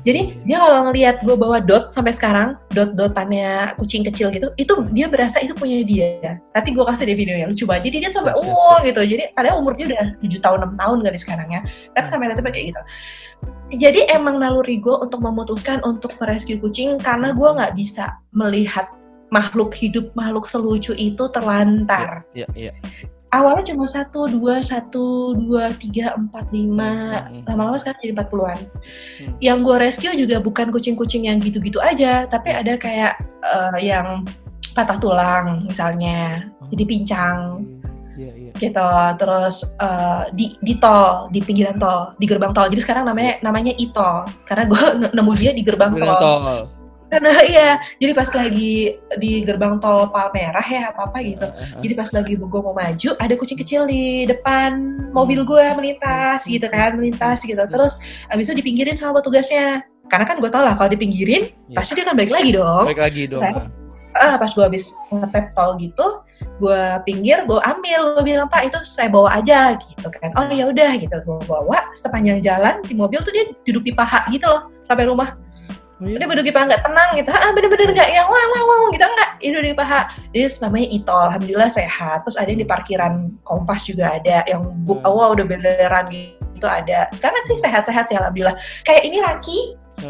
Jadi 0.02 0.20
dia 0.42 0.56
kalau 0.58 0.78
ngelihat 0.90 1.16
gue 1.22 1.36
bawa 1.38 1.58
dot 1.62 1.94
sampai 1.94 2.10
sekarang, 2.10 2.58
dot-dotannya 2.74 3.78
kucing 3.78 4.02
kecil 4.02 4.34
gitu, 4.34 4.50
itu 4.58 4.74
dia 4.90 5.06
berasa 5.06 5.38
itu 5.38 5.54
punya 5.54 5.82
dia. 5.86 6.42
Nanti 6.50 6.74
gue 6.74 6.82
kasih 6.82 7.06
deh 7.06 7.14
videonya, 7.14 7.46
lucu 7.50 7.66
banget. 7.66 7.90
Jadi 7.90 7.96
dia 8.02 8.10
sampai 8.10 8.34
wow 8.34 8.82
gitu. 8.82 8.98
Jadi 9.02 9.30
padahal 9.34 9.62
umurnya 9.62 9.84
udah 9.94 10.06
7 10.18 10.42
tahun 10.42 10.58
6 10.74 10.82
tahun 10.82 10.98
kali 11.06 11.18
sekarang 11.18 11.48
ya. 11.54 11.60
Tapi 11.94 12.06
Hmm. 12.06 12.12
sampai 12.12 12.26
nanti 12.30 12.42
kayak 12.42 12.66
gitu. 12.74 12.80
Jadi 13.72 14.00
emang 14.12 14.36
naluri 14.36 14.78
gue 14.78 14.92
untuk 15.00 15.24
memutuskan 15.24 15.80
untuk 15.82 16.12
merescue 16.20 16.60
kucing 16.60 17.00
karena 17.00 17.32
gue 17.32 17.48
nggak 17.48 17.72
bisa 17.72 18.20
melihat 18.36 18.84
makhluk 19.32 19.72
hidup 19.72 20.12
makhluk 20.12 20.44
selucu 20.44 20.92
itu 20.92 21.24
terlantar. 21.32 22.22
Iya, 22.36 22.46
iya. 22.52 22.72
Awalnya 23.32 23.72
cuma 23.72 23.88
satu, 23.88 24.28
dua, 24.28 24.60
satu, 24.60 25.32
dua, 25.32 25.72
tiga, 25.80 26.12
empat, 26.12 26.52
lima, 26.52 27.24
Hmm. 27.32 27.48
lama-lama 27.48 27.80
sekarang 27.80 28.04
jadi 28.04 28.12
40-an. 28.12 28.60
Hmm. 28.60 29.32
Yang 29.40 29.58
gue 29.64 29.76
rescue 29.80 30.14
juga 30.20 30.36
bukan 30.44 30.68
kucing-kucing 30.68 31.24
yang 31.24 31.40
gitu-gitu 31.40 31.80
aja, 31.80 32.28
tapi 32.28 32.52
ada 32.52 32.76
kayak 32.76 33.16
eh, 33.40 33.88
yang 33.88 34.28
patah 34.76 35.00
tulang 35.00 35.64
misalnya, 35.64 36.44
jadi 36.68 36.84
pincang 36.84 37.64
Iya, 38.12 38.32
iya. 38.36 38.52
gitu. 38.60 38.88
Terus 39.16 39.64
eh, 39.80 40.22
di 40.36 40.46
di 40.60 40.76
tol, 40.76 41.32
di 41.32 41.40
pinggiran 41.40 41.80
tol, 41.80 42.12
di 42.20 42.28
gerbang 42.28 42.52
tol. 42.52 42.68
Jadi 42.68 42.84
sekarang 42.84 43.08
namanya 43.08 43.40
namanya 43.40 43.72
e-tol 43.80 44.28
karena 44.44 44.68
gue 44.68 44.82
nemu 45.16 45.32
dia 45.40 45.56
di 45.56 45.64
gerbang 45.64 45.96
tol. 45.96 46.20
tol. 46.20 46.68
Karena 47.12 47.30
iya, 47.52 47.68
jadi 48.00 48.12
pas 48.16 48.32
lagi 48.32 48.96
di 49.20 49.44
gerbang 49.44 49.76
tol 49.76 50.08
Palmerah 50.08 50.64
ya 50.64 50.88
apa 50.88 51.12
apa 51.12 51.20
gitu. 51.20 51.44
Ah, 51.44 51.52
ah, 51.52 51.68
ah. 51.76 51.80
Jadi 51.84 51.92
pas 51.92 52.08
lagi 52.08 52.32
gue 52.40 52.60
mau 52.64 52.72
maju, 52.72 53.10
ada 53.20 53.34
kucing 53.36 53.60
kecil 53.60 53.84
di 53.84 54.24
depan 54.24 54.80
mobil 55.12 55.44
gue 55.44 55.64
melintas 55.76 56.48
gitu 56.48 56.64
kan, 56.72 56.96
melintas 56.96 57.44
gitu. 57.44 57.60
Terus 57.60 58.00
abis 58.32 58.48
itu 58.48 58.64
dipinggirin 58.64 58.96
sama 58.96 59.20
petugasnya. 59.20 59.84
Karena 60.08 60.24
kan 60.24 60.40
gue 60.40 60.48
tau 60.48 60.64
lah 60.64 60.72
kalau 60.72 60.88
dipinggirin, 60.88 61.52
Iya. 61.68 61.76
pasti 61.76 61.92
dia 61.96 62.04
kan 62.08 62.16
balik 62.16 62.32
lagi 62.32 62.50
dong. 62.56 62.84
Balik 62.88 63.00
lagi 63.04 63.22
dong. 63.28 63.40
Saya- 63.44 63.68
Ah, 64.12 64.36
pas 64.36 64.52
gue 64.52 64.60
habis 64.60 64.92
ngetep 65.08 65.56
tol 65.56 65.72
gitu, 65.80 66.20
gue 66.60 66.80
pinggir, 67.08 67.48
gue 67.48 67.56
ambil, 67.64 68.20
gue 68.20 68.24
bilang 68.28 68.44
pak 68.44 68.68
itu 68.68 68.76
saya 68.84 69.08
bawa 69.08 69.40
aja 69.40 69.72
gitu 69.80 70.04
kan. 70.12 70.28
Oh 70.36 70.44
ya 70.52 70.68
udah 70.68 71.00
gitu, 71.00 71.16
gue 71.16 71.38
bawa 71.48 71.88
sepanjang 71.96 72.44
jalan 72.44 72.76
di 72.84 72.92
mobil 72.92 73.24
tuh 73.24 73.32
dia 73.32 73.48
duduk 73.64 73.88
di 73.88 73.92
paha 73.96 74.28
gitu 74.28 74.44
loh 74.44 74.68
sampai 74.84 75.08
rumah. 75.08 75.32
Oh, 76.02 76.10
iya? 76.10 76.18
Duduk 76.18 76.42
di 76.42 76.50
paha 76.50 76.66
nggak 76.66 76.82
tenang 76.82 77.08
gitu, 77.14 77.30
ah 77.30 77.50
bener-bener 77.54 77.94
nggak 77.94 78.10
yang 78.10 78.26
wah 78.26 78.44
wah 78.50 78.62
wah 78.66 78.90
gitu 78.90 79.06
nggak, 79.06 79.30
itu 79.38 79.58
di 79.62 79.70
paha. 79.70 80.00
Dia 80.34 80.50
namanya 80.58 80.86
Itol, 80.90 81.22
alhamdulillah 81.30 81.70
sehat. 81.70 82.26
Terus 82.26 82.36
ada 82.42 82.48
yang 82.50 82.60
di 82.60 82.66
parkiran 82.66 83.12
Kompas 83.46 83.86
juga 83.86 84.18
ada, 84.18 84.42
yang 84.50 84.66
bu, 84.82 84.98
Hmm. 84.98 85.14
wah 85.14 85.30
udah 85.30 85.46
beneran 85.46 86.10
gitu 86.10 86.66
ada. 86.66 87.06
Sekarang 87.14 87.38
sih 87.46 87.54
sehat-sehat 87.62 88.10
sih 88.10 88.18
alhamdulillah. 88.18 88.58
Kayak 88.82 89.02
ini 89.06 89.16
Raki, 89.22 89.58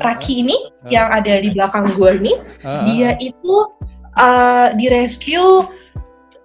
Raki 0.01 0.33
ini 0.41 0.57
yang 0.89 1.13
ada 1.13 1.45
di 1.45 1.53
belakang 1.53 1.85
gue 1.93 2.11
ini, 2.25 2.33
dia 2.89 3.13
itu 3.21 3.53
uh, 4.17 4.73
di 4.73 4.89
rescue 4.89 5.69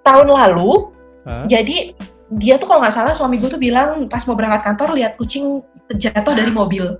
tahun 0.03 0.27
lalu. 0.27 0.91
Jadi 1.47 1.95
dia 2.35 2.59
tuh 2.59 2.67
kalau 2.67 2.83
nggak 2.83 2.95
salah 2.95 3.15
suami 3.15 3.39
gue 3.39 3.47
tuh 3.47 3.59
bilang 3.59 4.11
pas 4.11 4.23
mau 4.27 4.35
berangkat 4.35 4.67
kantor 4.67 4.91
lihat 4.99 5.15
kucing 5.15 5.63
jatuh 5.95 6.35
dari 6.35 6.51
mobil 6.51 6.99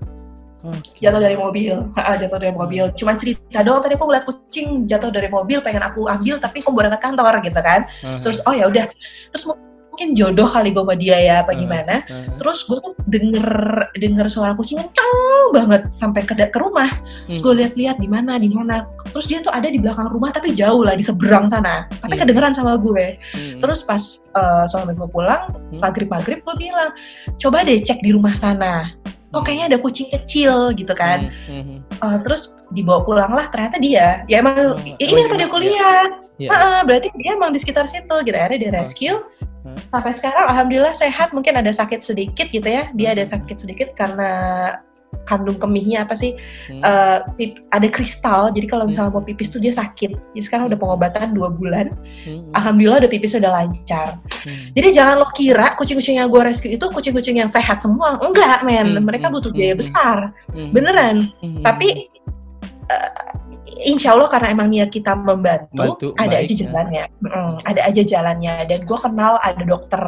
Oke. 0.58 0.98
jatuh 0.98 1.22
dari 1.22 1.38
mobil 1.38 1.74
jatuh 1.94 2.38
dari 2.38 2.50
mobil 2.50 2.90
cuma 2.98 3.14
cerita 3.14 3.62
doang 3.62 3.78
tadi 3.78 3.94
aku 3.94 4.10
ngeliat 4.10 4.26
kucing 4.26 4.90
jatuh 4.90 5.06
dari 5.08 5.30
mobil 5.30 5.62
pengen 5.62 5.86
aku 5.86 6.10
ambil 6.10 6.42
tapi 6.42 6.58
aku 6.58 6.74
berangkat 6.74 6.98
kantor 6.98 7.38
gitu 7.46 7.60
kan 7.62 7.86
ah, 8.02 8.18
terus 8.18 8.42
oh 8.42 8.50
ya 8.50 8.66
udah 8.66 8.90
terus 9.30 9.46
mungkin 9.46 10.14
jodoh 10.14 10.46
kali 10.46 10.70
gue 10.70 10.78
sama 10.78 10.94
dia 10.94 11.18
ya 11.18 11.34
apa 11.42 11.50
Hmm. 11.50 11.62
gimana 11.62 11.94
ah. 12.06 12.34
terus 12.38 12.66
gue 12.66 12.78
tuh 12.78 12.94
denger 13.06 13.46
denger 13.94 14.26
suara 14.26 14.54
kucing 14.54 14.78
kencang 14.78 15.14
banget 15.50 15.82
sampai 15.90 16.22
ke, 16.22 16.34
ke 16.34 16.58
rumah 16.58 16.90
terus 17.26 17.38
Hmm. 17.38 17.44
gue 17.46 17.54
lihat-lihat 17.62 17.96
di 17.98 18.06
mana 18.06 18.38
di 18.38 18.46
mana 18.46 18.82
terus 19.10 19.26
dia 19.26 19.38
tuh 19.38 19.50
ada 19.50 19.66
di 19.66 19.78
belakang 19.78 20.06
rumah 20.06 20.30
tapi 20.30 20.54
jauh 20.54 20.82
lah 20.82 20.94
di 20.94 21.02
seberang 21.02 21.46
sana 21.46 21.86
tapi 21.98 22.14
Hmm. 22.14 22.22
kedengeran 22.26 22.50
sama 22.50 22.74
gue 22.74 23.14
Hmm. 23.30 23.58
terus 23.58 23.82
pas 23.82 24.02
uh, 24.34 24.66
suami 24.66 24.94
gue 24.94 25.06
pulang 25.06 25.54
Hmm. 25.70 25.82
maghrib 25.82 26.06
maghrib 26.06 26.42
gue 26.42 26.54
bilang 26.56 26.90
coba 27.38 27.62
deh 27.62 27.78
cek 27.78 27.98
di 27.98 28.10
rumah 28.10 28.34
sana 28.34 28.90
kok 29.28 29.42
kayaknya 29.44 29.66
ada 29.74 29.78
kucing 29.78 30.08
kecil 30.08 30.72
gitu 30.72 30.92
kan. 30.96 31.28
Hmm, 31.48 31.62
hmm, 31.64 31.78
Uh, 31.98 32.14
terus 32.22 32.54
dibawa 32.70 33.02
pulang 33.02 33.34
lah 33.34 33.50
ternyata 33.50 33.76
dia. 33.82 34.22
Ya 34.30 34.38
emang 34.38 34.54
Oh, 34.54 34.78
ya 34.78 34.94
ini 35.02 35.18
yang 35.18 35.28
iya, 35.28 35.34
tadi 35.34 35.44
aku 35.50 35.58
iya. 35.58 35.66
lihat. 35.66 36.10
Iya. 36.38 36.48
Heeh, 36.54 36.78
berarti 36.86 37.08
dia 37.18 37.30
emang 37.34 37.50
di 37.50 37.58
sekitar 37.58 37.90
situ 37.90 38.16
gitu. 38.22 38.36
Akhirnya 38.38 38.58
dia 38.58 38.72
rescue. 38.72 39.18
Hmm. 39.58 39.74
sampai 39.90 40.14
sekarang 40.14 40.46
alhamdulillah 40.54 40.94
sehat. 40.94 41.34
Mungkin 41.34 41.58
ada 41.58 41.74
sakit 41.74 42.00
sedikit 42.06 42.46
gitu 42.48 42.64
ya. 42.64 42.88
Dia 42.94 43.18
ada 43.18 43.26
Hmm. 43.26 43.32
sakit 43.34 43.56
sedikit 43.58 43.88
karena 43.98 44.30
kandung 45.28 45.60
kemihnya 45.60 46.08
apa 46.08 46.16
sih? 46.16 46.32
Hmm. 46.72 46.80
pip- 47.36 47.60
ada 47.68 47.88
kristal. 47.92 48.48
Jadi 48.48 48.64
kalau 48.64 48.88
Hmm. 48.88 48.96
misalnya 48.96 49.12
mau 49.12 49.20
pipis 49.20 49.52
tuh 49.52 49.60
dia 49.60 49.76
sakit. 49.76 50.16
Jadi 50.32 50.42
sekarang 50.42 50.72
udah 50.72 50.78
pengobatan 50.80 51.36
dua 51.36 51.52
bulan. 51.52 51.92
Hmm, 52.24 52.48
alhamdulillah 52.56 53.04
udah 53.04 53.12
pipis 53.12 53.36
udah 53.36 53.52
lancar. 53.52 54.16
Hmm. 54.40 54.72
jadi 54.72 54.88
jangan 54.94 55.14
lo 55.20 55.28
kira 55.36 55.76
kucing-kucing 55.76 56.16
yang 56.16 56.32
gue 56.32 56.40
rescue 56.40 56.72
itu 56.72 56.86
kucing-kucing 56.88 57.36
yang 57.36 57.50
sehat 57.50 57.84
semua. 57.84 58.16
Enggak 58.24 58.64
men. 58.64 58.96
Hmm, 58.96 59.04
mereka 59.04 59.28
hmm, 59.28 59.34
butuh 59.36 59.50
hmm, 59.52 59.58
biaya 59.60 59.74
hmm. 59.76 59.82
besar. 59.84 60.18
Hmm. 60.56 60.70
beneran. 60.72 61.16
Hmm. 61.44 61.60
tapi 61.60 62.08
eh, 62.88 63.10
insya 63.80 64.16
Allah 64.16 64.28
karena 64.28 64.48
emang 64.50 64.68
niat 64.68 64.88
kita 64.88 65.12
membantu, 65.14 65.74
Bantu, 65.74 66.08
ada 66.16 66.36
baik, 66.36 66.48
aja 66.48 66.54
ya. 66.54 66.60
jalannya, 66.64 67.04
Mm, 67.20 67.52
ada 67.64 67.80
aja 67.84 68.02
jalannya. 68.02 68.54
Dan 68.66 68.80
gue 68.82 68.98
kenal 68.98 69.32
ada 69.38 69.62
dokter 69.62 70.02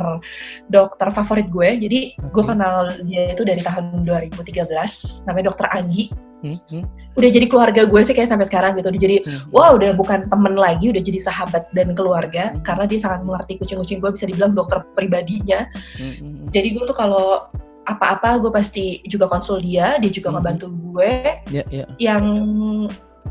dokter 0.67 1.09
favorit 1.11 1.47
gue, 1.47 1.69
jadi 1.79 2.01
gue 2.17 2.43
Oke. 2.43 2.51
kenal 2.51 2.75
dia 3.05 3.33
itu 3.33 3.43
dari 3.45 3.61
tahun 3.61 4.05
2013, 4.05 5.25
namanya 5.27 5.47
dokter 5.49 5.67
Anggi. 5.71 6.09
Hmm, 6.41 6.57
hmm, 6.73 6.85
Udah 7.21 7.29
jadi 7.29 7.47
keluarga 7.53 7.85
gue 7.85 8.01
sih 8.01 8.17
kayak 8.17 8.33
sampai 8.33 8.49
sekarang 8.49 8.73
gitu. 8.75 8.89
Udah 8.89 9.03
jadi 9.03 9.17
hmm. 9.21 9.53
wah 9.53 9.77
udah 9.77 9.93
bukan 9.93 10.25
temen 10.25 10.57
lagi, 10.57 10.89
udah 10.89 11.03
jadi 11.05 11.21
sahabat 11.21 11.69
dan 11.77 11.93
keluarga 11.93 12.57
Hmm. 12.57 12.65
karena 12.65 12.85
dia 12.89 12.97
sangat 12.97 13.21
mengerti 13.29 13.61
kucing-kucing 13.61 14.01
gue 14.01 14.11
bisa 14.17 14.25
dibilang 14.25 14.57
dokter 14.57 14.81
pribadinya. 14.97 15.69
Hmm, 16.01 16.13
hmm, 16.17 16.17
hmm. 16.17 16.47
Jadi 16.49 16.69
gue 16.73 16.85
tuh 16.89 16.97
kalau 16.97 17.45
apa-apa 17.85 18.41
gue 18.41 18.49
pasti 18.49 18.85
juga 19.05 19.27
konsul 19.27 19.61
dia, 19.61 19.99
dia 19.99 20.09
juga 20.09 20.31
Mhm. 20.31 20.35
ngebantu 20.39 20.67
gue 20.71 21.13
Ya, 21.51 21.65
ya. 21.69 21.85
yang 21.99 22.25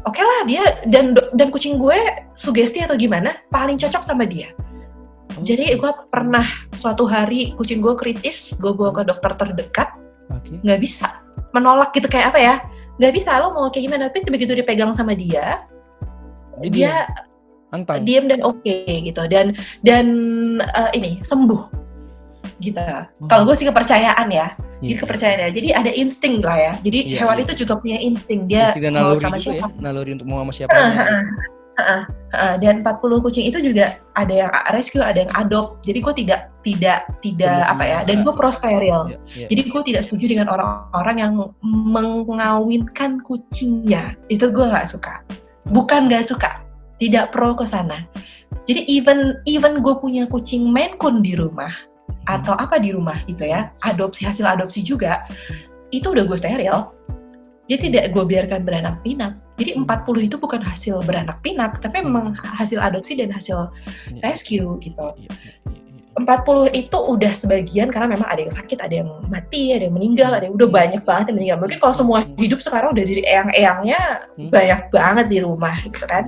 oke 0.05 0.21
lah 0.21 0.41
dia 0.47 0.63
dan 0.87 1.15
dan 1.35 1.47
kucing 1.51 1.77
gue 1.77 1.97
sugesti 2.35 2.83
atau 2.83 2.95
gimana 2.95 3.35
paling 3.53 3.75
cocok 3.75 4.03
sama 4.03 4.23
dia. 4.23 4.51
Oh, 5.37 5.43
Jadi 5.45 5.77
gue 5.77 5.91
pernah 6.09 6.45
suatu 6.73 7.05
hari 7.05 7.53
kucing 7.53 7.79
gue 7.79 7.93
kritis, 7.93 8.57
gue 8.57 8.73
bawa 8.73 8.91
ke 8.91 9.03
dokter 9.05 9.31
terdekat, 9.37 9.89
nggak 10.65 10.79
bisa 10.81 11.21
menolak 11.53 11.93
gitu 11.93 12.09
kayak 12.09 12.33
apa 12.33 12.39
ya? 12.41 12.55
Nggak 12.99 13.13
bisa 13.13 13.37
lo 13.39 13.53
mau 13.53 13.69
kayak 13.69 13.85
gimana? 13.85 14.03
Tapi 14.09 14.25
begitu 14.27 14.57
dipegang 14.57 14.91
sama 14.91 15.13
dia, 15.13 15.63
Jadi 16.59 16.83
dia 16.83 17.07
Antang. 17.69 18.01
diem 18.01 18.25
dan 18.25 18.41
oke 18.41 18.75
gitu 19.05 19.21
dan 19.29 19.53
dan 19.85 20.05
eh, 20.59 20.89
ini 20.97 21.21
sembuh 21.21 21.88
gitu. 22.59 22.79
Kalau 23.27 23.43
gue 23.47 23.55
sih 23.55 23.67
kepercayaan 23.67 24.27
ya, 24.31 24.53
Iya, 24.79 24.95
jadi 24.95 24.99
kepercayaan 25.03 25.39
ya. 25.43 25.49
Jadi 25.51 25.67
ada 25.75 25.91
insting 25.91 26.35
lah 26.39 26.55
ya. 26.55 26.73
Jadi 26.79 26.99
Iya, 27.11 27.17
hewan 27.23 27.37
iya. 27.39 27.43
itu 27.43 27.53
juga 27.67 27.73
punya 27.83 27.97
insting 27.99 28.47
dia 28.47 28.71
Insting 28.71 28.83
dan 28.87 28.93
mau 28.95 29.01
naluri 29.03 29.23
sama 29.23 29.37
juga 29.39 29.51
ya, 29.51 29.59
siapa. 29.59 29.75
naluri 29.83 30.11
untuk 30.15 30.27
mau 30.31 30.39
sama 30.39 30.53
siapa. 30.55 30.71
Heeh, 30.71 30.95
heeh, 31.79 32.03
heeh. 32.31 32.53
dan 32.63 32.75
40 32.83 33.19
kucing 33.23 33.45
itu 33.51 33.59
juga 33.59 33.85
ada 34.15 34.33
yang 34.35 34.51
rescue, 34.71 35.03
ada 35.03 35.19
yang 35.27 35.31
adopt. 35.35 35.83
Jadi 35.83 35.99
gue 35.99 36.13
tidak 36.23 36.41
tidak 36.63 36.99
tidak 37.19 37.59
apa 37.67 37.83
ya. 37.83 37.99
Dan 38.07 38.23
gue 38.23 38.31
pro 38.31 38.51
steril. 38.51 38.99
Ya, 39.11 39.17
ya. 39.35 39.47
Jadi 39.51 39.61
gue 39.67 39.81
tidak 39.83 40.01
setuju 40.07 40.25
dengan 40.31 40.47
orang-orang 40.47 41.15
yang 41.19 41.33
mengawinkan 41.63 43.19
kucingnya. 43.23 44.15
Itu 44.31 44.47
gue 44.51 44.63
nggak 44.63 44.87
suka. 44.87 45.23
Bukan 45.67 46.07
nggak 46.07 46.31
suka, 46.31 46.63
tidak 47.03 47.35
pro 47.35 47.51
ke 47.51 47.67
sana. 47.67 48.07
Jadi 48.63 48.85
even 48.87 49.37
even 49.43 49.83
gue 49.83 49.95
punya 49.99 50.23
kucing 50.29 50.69
Maine 50.69 50.95
Coon 50.97 51.21
di 51.25 51.33
rumah 51.33 51.73
atau 52.25 52.53
apa 52.53 52.77
di 52.77 52.93
rumah 52.93 53.21
gitu 53.25 53.45
ya, 53.45 53.69
adopsi 53.83 54.25
hasil 54.25 54.45
adopsi 54.45 54.85
juga, 54.85 55.25
itu 55.89 56.05
udah 56.09 56.23
gue 56.25 56.37
steril. 56.37 56.93
Jadi 57.69 57.93
tidak 57.93 58.17
gue 58.17 58.25
biarkan 58.25 58.65
beranak 58.65 59.01
pinak. 59.05 59.37
Jadi 59.61 59.77
40 59.77 60.25
itu 60.25 60.35
bukan 60.41 60.57
hasil 60.63 61.05
beranak 61.05 61.37
pinak, 61.45 61.77
tapi 61.83 62.01
memang 62.01 62.33
hasil 62.33 62.81
adopsi 62.81 63.13
dan 63.13 63.29
hasil 63.29 63.69
Ya. 64.17 64.33
rescue 64.33 64.79
gitu. 64.81 65.05
Ya, 65.19 65.29
ya, 65.29 65.33
ya, 65.37 65.53
ya. 65.69 65.89
40 66.19 66.67
itu 66.73 66.97
udah 66.97 67.31
sebagian 67.31 67.87
karena 67.93 68.11
memang 68.17 68.27
ada 68.27 68.41
yang 68.43 68.51
sakit, 68.51 68.81
ada 68.81 68.91
yang 68.91 69.09
mati, 69.29 69.71
ada 69.71 69.87
yang 69.87 69.95
meninggal, 69.95 70.33
ada 70.35 70.49
yang 70.49 70.57
udah 70.57 70.67
banyak 70.67 71.01
banget 71.05 71.31
yang 71.31 71.37
meninggal. 71.37 71.57
Mungkin 71.63 71.79
kalau 71.79 71.95
semua 71.95 72.19
hidup 72.35 72.59
sekarang 72.59 72.91
udah 72.91 73.03
dari 73.05 73.23
eyang-eyangnya 73.23 74.01
Hmm. 74.35 74.49
banyak 74.51 74.79
banget 74.91 75.25
di 75.29 75.37
rumah 75.39 75.75
gitu 75.85 76.03
kan. 76.09 76.27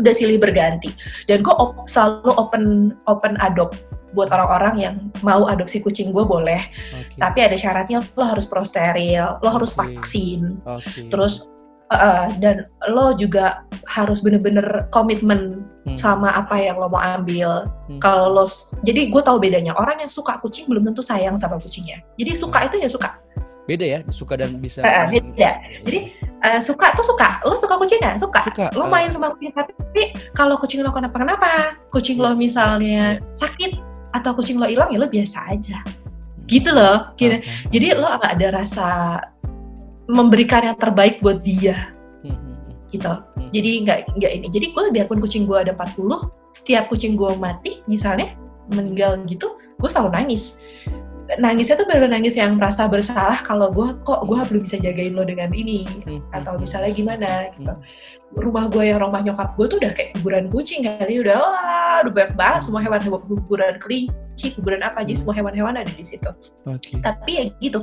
Udah 0.00 0.14
silih 0.14 0.38
berganti. 0.40 0.90
Dan 1.28 1.44
gue 1.44 1.54
op- 1.54 1.86
selalu 1.90 2.30
open 2.36 2.64
open 3.06 3.34
adopt 3.40 3.78
buat 4.14 4.30
orang-orang 4.30 4.74
yang 4.78 4.94
mau 5.26 5.44
adopsi 5.50 5.82
kucing 5.82 6.14
gue 6.14 6.22
boleh. 6.22 6.62
Oke. 6.94 7.18
Tapi 7.18 7.38
ada 7.42 7.56
syaratnya 7.58 7.98
lo 8.14 8.24
harus 8.24 8.46
pro 8.46 8.62
steril, 8.62 9.42
lo 9.42 9.48
harus 9.50 9.74
Oke. 9.74 9.98
vaksin, 9.98 10.62
Oke. 10.62 11.10
terus 11.10 11.50
uh, 11.90 12.30
dan 12.38 12.70
lo 12.94 13.18
juga 13.18 13.66
harus 13.90 14.22
bener-bener 14.22 14.86
komitmen 14.94 15.66
Hmm. 15.84 16.00
sama 16.00 16.32
apa 16.32 16.56
yang 16.56 16.80
lo 16.80 16.88
mau 16.88 16.96
ambil. 16.96 17.68
Hmm. 17.92 18.00
Kalau 18.00 18.32
lo, 18.32 18.48
jadi 18.88 19.12
gue 19.12 19.20
tahu 19.20 19.36
bedanya. 19.36 19.76
Orang 19.76 20.00
yang 20.00 20.08
suka 20.08 20.40
kucing 20.40 20.64
belum 20.64 20.80
tentu 20.88 21.04
sayang 21.04 21.36
sama 21.36 21.60
kucingnya. 21.60 22.00
Jadi 22.16 22.32
suka 22.32 22.64
itu 22.72 22.80
ya 22.80 22.88
suka. 22.88 23.20
Beda 23.64 23.84
ya, 23.84 23.98
suka 24.12 24.36
dan 24.36 24.56
bisa. 24.60 24.84
Eh, 24.84 25.04
beda. 25.18 25.50
Jadi 25.84 26.00
eh, 26.20 26.60
suka 26.60 26.92
tuh 26.96 27.06
suka. 27.06 27.40
Lo 27.48 27.56
suka 27.56 27.80
kucing 27.80 28.00
nggak? 28.00 28.16
Suka. 28.20 28.40
Suka, 28.48 28.66
Lo 28.76 28.86
eh. 28.86 28.90
main 28.92 29.08
sama 29.08 29.32
kucing 29.36 29.52
tapi 29.54 30.02
kalau 30.36 30.56
kucing 30.60 30.84
lo 30.84 30.92
kenapa-kenapa, 30.92 31.80
kucing 31.88 32.20
lo 32.20 32.36
misalnya 32.36 33.18
sakit 33.32 33.78
atau 34.14 34.36
kucing 34.36 34.60
lo 34.60 34.68
hilang 34.68 34.92
ya 34.92 34.98
lo 35.00 35.08
biasa 35.08 35.52
aja. 35.52 35.80
Gitu 36.44 36.70
loh. 36.70 37.16
Gitu. 37.16 37.40
Ah, 37.40 37.68
Jadi 37.72 37.86
lo 37.96 38.06
nggak 38.06 38.32
ada 38.36 38.48
rasa 38.52 38.86
memberikan 40.04 40.60
yang 40.60 40.76
terbaik 40.76 41.24
buat 41.24 41.40
dia 41.40 41.96
hmm, 42.20 42.28
hmm, 42.28 42.36
hmm. 42.36 42.72
gitu. 42.92 43.12
Hmm. 43.12 43.50
Jadi 43.52 43.70
nggak 43.84 43.98
nggak 44.20 44.32
ini. 44.36 44.46
Jadi 44.52 44.66
gue 44.76 44.82
biarpun 44.92 45.18
kucing 45.20 45.48
gue 45.48 45.56
ada 45.56 45.72
40, 45.72 46.28
setiap 46.52 46.84
kucing 46.92 47.16
gue 47.16 47.32
mati 47.40 47.80
misalnya 47.88 48.36
meninggal 48.68 49.20
gitu, 49.28 49.56
gue 49.80 49.88
selalu 49.88 50.10
nangis. 50.12 50.56
Nangisnya 51.24 51.74
tuh 51.74 51.88
bener 51.88 52.04
nangis 52.06 52.36
yang 52.36 52.60
merasa 52.60 52.84
bersalah 52.84 53.40
kalau 53.40 53.72
gue 53.72 53.96
kok 54.04 54.28
gue 54.28 54.36
belum 54.36 54.62
bisa 54.62 54.76
jagain 54.76 55.16
lo 55.16 55.24
dengan 55.24 55.48
ini 55.50 55.88
Hmm, 56.04 56.20
atau 56.30 56.54
hmm, 56.54 56.62
misalnya 56.62 56.92
gimana 56.92 57.30
gitu. 57.56 57.72
Hmm. 57.72 57.80
Rumah 58.36 58.64
gue 58.68 58.84
yang 58.84 59.00
rumah 59.00 59.24
nyokap 59.24 59.56
gue 59.56 59.66
tuh 59.66 59.78
udah 59.80 59.92
kayak 59.92 60.10
kuburan 60.14 60.52
kucing 60.52 60.84
kali 60.84 61.24
udah 61.24 61.36
wah 61.38 61.96
udah 62.04 62.12
banyak 62.12 62.32
banget 62.34 62.60
semua 62.62 62.80
hewan 62.82 63.00
hewan 63.00 63.20
kuburan 63.24 63.74
kelinci 63.80 64.46
kuburan 64.52 64.84
apa 64.84 65.00
jadi 65.00 65.16
Hmm. 65.16 65.20
semua 65.24 65.34
hewan-hewan 65.34 65.74
ada 65.80 65.88
di 65.88 66.04
situ 66.04 66.30
Oke. 66.68 67.00
tapi 67.00 67.30
ya 67.40 67.44
gitu 67.58 67.80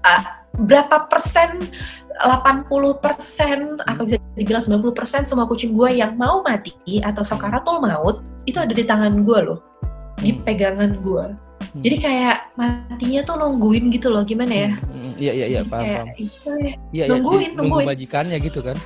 Ah, 0.00 0.40
berapa 0.56 1.12
persen 1.12 1.60
80 2.16 2.96
persen 2.98 3.76
apa 3.84 4.00
bisa 4.04 4.16
dibilang 4.32 4.64
90 4.64 4.96
persen 4.96 5.22
semua 5.24 5.44
kucing 5.44 5.76
gue 5.76 5.92
yang 5.92 6.16
mau 6.16 6.40
mati 6.40 6.72
atau 7.00 7.20
sakaratul 7.20 7.80
maut 7.80 8.24
itu 8.44 8.56
ada 8.56 8.72
di 8.72 8.80
tangan 8.80 9.24
gue 9.24 9.38
loh 9.42 9.60
di 10.16 10.32
Hmm. 10.32 10.40
pegangan 10.44 10.92
gue 11.00 11.24
Hmm. 11.60 11.80
jadi 11.80 11.96
kayak 12.00 12.36
matinya 12.54 13.20
tuh 13.22 13.36
nungguin 13.36 13.84
gitu 13.90 14.08
loh 14.08 14.24
gimana 14.24 14.50
ya 14.50 14.70
Hmm, 14.80 14.96
hmm, 14.96 15.12
Iya 15.16 15.32
iya 15.34 15.46
iya 15.48 15.60
paham 15.62 15.84
kayak, 15.84 15.98
paham. 16.00 16.08
itu 16.18 16.50
ya. 16.50 16.56
Iya 16.56 16.74
iya 16.90 17.04
nungguin, 17.12 17.50
nunggu 17.52 17.60
nungguin. 17.76 17.86
majikannya 17.86 18.36
gitu 18.40 18.60
kan. 18.60 18.76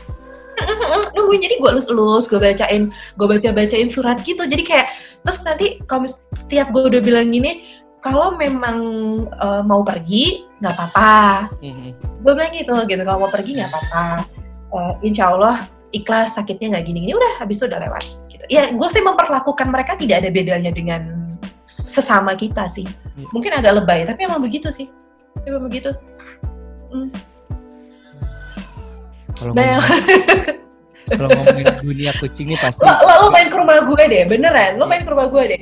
nungguin 1.15 1.41
jadi 1.41 1.55
gue 1.57 1.71
elus-elus 1.71 2.25
gue 2.27 2.39
bacain 2.39 2.83
gue 2.91 3.27
baca 3.29 3.49
bacain 3.51 3.89
surat 3.89 4.19
gitu 4.21 4.43
jadi 4.43 4.63
kayak 4.63 4.87
terus 5.21 5.43
nanti 5.43 5.83
kalau 5.85 6.07
setiap 6.33 6.71
gue 6.71 6.83
udah 6.89 7.01
bilang 7.01 7.29
gini 7.29 7.65
kalau 7.99 8.35
memang 8.35 8.79
eh, 9.27 9.63
mau 9.63 9.81
pergi 9.81 10.47
nggak 10.59 10.75
apa-apa 10.75 11.13
Hmm, 11.59 11.91
gue 11.95 12.33
bilang 12.33 12.53
gitu 12.53 12.75
gitu 12.85 13.03
kalau 13.03 13.19
mau 13.21 13.33
pergi 13.33 13.57
nggak 13.57 13.71
apa-apa 13.71 14.05
Eh, 14.71 14.93
insya 15.05 15.31
Allah 15.31 15.63
ikhlas 15.91 16.35
sakitnya 16.35 16.75
nggak 16.75 16.85
gini-gini 16.85 17.15
udah 17.15 17.39
habis 17.39 17.59
itu 17.59 17.71
udah 17.71 17.79
lewat 17.81 18.03
gitu 18.27 18.43
ya 18.49 18.67
gue 18.69 18.89
sih 18.91 18.99
memperlakukan 19.01 19.71
mereka 19.71 19.95
tidak 19.95 20.19
ada 20.19 20.31
bedanya 20.31 20.71
dengan 20.71 21.31
sesama 21.95 22.35
kita 22.35 22.67
sih. 22.67 22.83
Iya. 23.15 23.31
mungkin 23.31 23.55
agak 23.55 23.79
lebay 23.79 24.03
tapi 24.03 24.27
emang 24.27 24.43
begitu 24.43 24.75
sih. 24.75 24.91
Emang 25.47 25.71
begitu. 25.71 25.95
Kalau 29.35 29.51
Bayang- 29.51 29.83
ngomongin, 29.83 30.31
kalau 31.11 31.29
ngomongin 31.35 31.67
dunia 31.83 32.11
kucing 32.23 32.47
nih 32.55 32.59
pasti 32.63 32.87
lo, 32.87 32.95
lo, 33.03 33.27
lo 33.27 33.29
main 33.35 33.51
ke 33.51 33.57
rumah 33.59 33.83
gue 33.83 34.05
deh 34.07 34.23
beneran. 34.31 34.79
Lo 34.79 34.87
main 34.87 35.03
ke 35.03 35.11
rumah 35.11 35.27
gue 35.27 35.43
deh. 35.51 35.61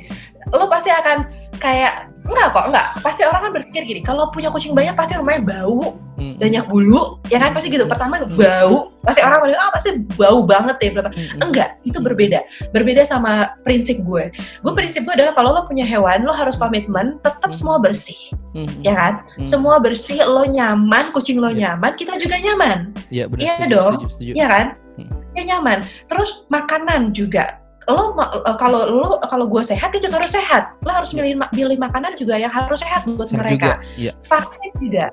Lo 0.53 0.69
pasti 0.69 0.93
akan 0.93 1.25
kayak 1.57 2.12
enggak 2.23 2.47
kok 2.55 2.65
enggak 2.71 2.87
pasti 3.03 3.21
orang 3.27 3.41
kan 3.43 3.51
berpikir 3.51 3.81
gini 3.83 4.01
kalau 4.01 4.31
punya 4.31 4.47
kucing 4.47 4.71
banyak 4.71 4.95
pasti 4.95 5.15
rumahnya 5.15 5.43
bau 5.43 5.99
Hmm, 6.13 6.37
banyak 6.37 6.69
bulu 6.69 7.17
ya 7.25 7.41
kan 7.41 7.57
pasti 7.57 7.73
gitu 7.73 7.89
pertama 7.89 8.21
bau 8.37 8.93
pasti 9.01 9.25
orang 9.25 9.49
bilang 9.49 9.65
ah 9.65 9.73
pasti 9.73 9.97
bau 10.13 10.45
banget 10.45 10.77
ya 10.77 10.89
hmm, 10.93 11.09
hmm. 11.09 11.41
enggak 11.41 11.69
itu 11.81 11.97
berbeda 11.97 12.39
berbeda 12.69 13.01
sama 13.01 13.49
prinsip 13.65 13.97
gue 14.05 14.29
gue 14.61 14.73
prinsip 14.77 15.01
gue 15.03 15.13
adalah 15.17 15.33
kalau 15.33 15.49
lo 15.57 15.65
punya 15.65 15.81
hewan 15.81 16.21
lo 16.21 16.29
harus 16.29 16.53
komitmen 16.53 17.17
tetap 17.25 17.49
Hmm. 17.49 17.57
semua 17.57 17.75
bersih 17.81 18.15
Hmm, 18.53 18.69
hmm. 18.69 18.85
ya 18.85 18.93
kan 18.93 19.13
Hmm. 19.41 19.45
semua 19.49 19.81
bersih 19.81 20.21
lo 20.21 20.45
nyaman 20.45 21.01
kucing 21.09 21.41
lo 21.41 21.49
Iya. 21.49 21.73
nyaman 21.73 21.91
kita 21.97 22.13
juga 22.21 22.37
nyaman 22.37 22.93
Iya 23.09 23.25
benar. 23.25 23.41
Iya 23.41 23.53
setuju, 23.57 23.73
dong. 23.73 23.93
Setuju, 23.97 24.07
setuju. 24.13 24.31
ya 24.37 24.45
kan 24.47 24.65
Hmm. 25.01 25.09
ya 25.33 25.41
nyaman 25.49 25.77
terus 26.05 26.31
makanan 26.47 27.09
juga 27.09 27.57
lo 27.85 28.13
eh, 28.15 28.55
kalau 28.55 28.81
lo 28.85 29.09
kalau 29.23 29.45
gue 29.45 29.59
sehat 29.61 29.91
dia 29.91 30.01
juga 30.01 30.19
harus 30.19 30.31
sehat. 30.31 30.75
Lo 30.79 30.91
harus 30.91 31.11
milih 31.11 31.35
ma- 31.35 31.49
pilih 31.49 31.75
makanan 31.75 32.15
juga 32.15 32.35
yang 32.35 32.49
harus 32.49 32.79
sehat 32.79 33.03
buat 33.05 33.27
Sehat 33.27 33.39
mereka. 33.39 33.79
juga. 33.81 33.97
Iya. 33.97 34.11
vaksin 34.23 34.71
juga. 34.77 35.05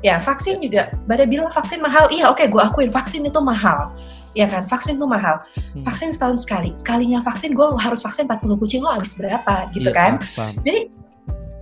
Ya 0.00 0.14
vaksin 0.18 0.56
juga. 0.58 0.82
Pada 1.02 1.24
bilang 1.24 1.50
vaksin 1.50 1.78
mahal. 1.78 2.06
Iya 2.08 2.28
oke 2.28 2.42
gue 2.44 2.62
akuin 2.62 2.90
vaksin 2.90 3.22
itu 3.22 3.40
mahal. 3.40 3.90
Ya 4.32 4.46
kan? 4.46 4.64
Vaksin 4.64 4.96
itu 4.96 5.04
mahal. 5.04 5.42
Hmm. 5.74 5.84
vaksin 5.84 6.08
setahun 6.10 6.40
sekali. 6.40 6.72
Sekalinya 6.74 7.20
vaksin 7.20 7.52
gue 7.52 7.66
harus 7.76 8.00
vaksin 8.00 8.24
40 8.24 8.56
kucing 8.56 8.80
lo 8.80 8.90
habis 8.90 9.12
berapa? 9.14 9.68
Gitu 9.70 9.86
Iya, 9.86 9.92
kan? 9.92 10.12
paham. 10.32 10.54
jadi 10.62 10.80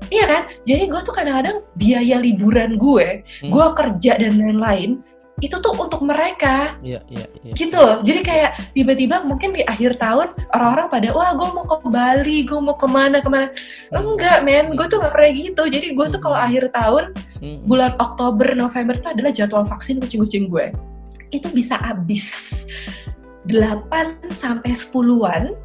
iya 0.08 0.24
kan? 0.24 0.42
Jadi 0.64 0.82
gue 0.86 1.00
tuh 1.00 1.14
kadang-kadang 1.14 1.62
biaya 1.74 2.16
liburan 2.18 2.74
gue 2.76 3.22
Hmm. 3.42 3.50
gue 3.50 3.66
kerja 3.74 4.12
dan 4.16 4.32
lain-lain 4.36 5.02
itu 5.40 5.56
tuh 5.60 5.72
untuk 5.76 6.04
mereka. 6.04 6.76
Iya 6.84 7.00
iya 7.08 7.26
iya. 7.44 7.52
gitu 7.56 7.76
loh. 7.76 8.00
Jadi 8.04 8.20
kayak 8.20 8.76
tiba-tiba 8.76 9.24
mungkin 9.24 9.56
di 9.56 9.64
akhir 9.64 9.96
tahun 9.96 10.32
orang-orang 10.52 10.86
pada 10.92 11.08
wah 11.16 11.32
gue 11.32 11.48
mau 11.50 11.64
ke 11.66 11.88
Bali 11.88 12.38
gue 12.44 12.60
mau 12.60 12.76
ke 12.76 12.88
mana 12.88 13.18
ke 13.24 13.28
mana 13.28 13.48
enggak 13.92 14.44
men. 14.44 14.76
Gue 14.76 14.86
tuh 14.86 15.00
gak 15.00 15.12
pernah 15.16 15.32
gitu. 15.32 15.62
Jadi 15.66 15.86
gue 15.96 16.06
tuh 16.12 16.20
kalau 16.20 16.38
akhir 16.38 16.70
tahun 16.70 17.16
Hmm, 17.40 17.64
bulan 17.64 17.96
Oktober 17.96 18.52
November 18.52 19.00
itu 19.00 19.08
adalah 19.08 19.32
jadwal 19.32 19.64
vaksin 19.64 19.96
kucing-kucing 19.96 20.52
gue. 20.52 20.76
Itu 21.32 21.48
bisa 21.48 21.80
habis 21.80 22.52
8 23.48 24.36
sampai 24.36 24.76
10-an 24.76 25.56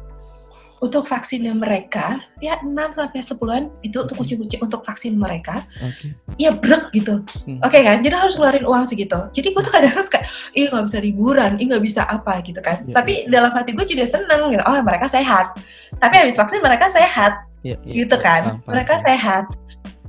untuk 0.76 1.08
vaksinnya 1.08 1.56
mereka 1.56 2.20
ya 2.36 2.60
6 2.60 2.68
sampai 2.92 3.20
10-an 3.24 3.62
itu 3.80 3.96
untuk 3.96 4.16
kucing-kucing 4.20 4.60
untuk 4.60 4.84
vaksin 4.84 5.16
mereka. 5.16 5.64
Oke. 5.80 6.12
ya 6.36 6.52
brek 6.52 6.92
gitu. 6.92 7.24
Hmm. 7.48 7.64
oke 7.64 7.78
kan? 7.80 8.04
Jadi 8.04 8.12
harus 8.12 8.36
keluarin 8.36 8.66
uang 8.68 8.84
segitu. 8.84 9.16
Jadi 9.32 9.56
gue 9.56 9.62
tuh 9.64 9.72
kadang 9.72 9.86
kadang 9.96 10.12
kayak 10.12 10.26
ih 10.52 10.68
nggak 10.68 10.84
bisa 10.90 10.98
liburan 11.00 11.52
ih 11.56 11.66
nggak 11.70 11.84
bisa 11.84 12.02
apa 12.04 12.42
gitu 12.44 12.60
kan. 12.60 12.84
Ya, 12.84 12.94
tapi 13.00 13.24
dalam 13.32 13.52
hati 13.56 13.72
gue 13.72 13.86
juga 13.88 14.04
seneng 14.04 14.52
gitu. 14.52 14.62
Oh 14.68 14.76
mereka 14.84 15.06
sehat. 15.08 15.56
Tapi 15.96 16.14
habis 16.20 16.36
vaksin 16.36 16.60
mereka 16.60 16.92
sehat. 16.92 17.32
Iya, 17.64 17.76
iya. 17.82 18.04
gitu 18.04 18.16
kan? 18.20 18.42
Paham, 18.44 18.58
paham, 18.62 18.72
mereka 18.76 18.94
sehat. 19.00 19.44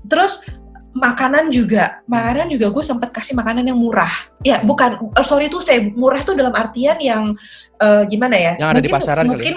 Terus 0.05 0.43
makanan 0.97 1.53
juga. 1.53 2.01
Makanan 2.09 2.49
juga 2.49 2.73
gue 2.73 2.83
sempat 2.83 3.13
kasih 3.13 3.37
makanan 3.37 3.69
yang 3.69 3.77
murah. 3.77 4.11
Ya 4.41 4.59
Hmm. 4.59 4.67
bukan 4.67 5.13
eh, 5.13 5.25
sorry 5.25 5.47
tuh 5.47 5.61
saya 5.61 5.85
murah 5.93 6.25
tuh 6.25 6.33
dalam 6.33 6.51
artian 6.51 6.97
yang 6.97 7.37
eh, 7.77 8.03
gimana 8.09 8.35
ya? 8.35 8.53
Yang 8.57 8.69
ada 8.73 8.81
di 8.81 8.89
pasaran 8.89 9.23
kali 9.25 9.29
ya? 9.29 9.31
mungkin 9.31 9.55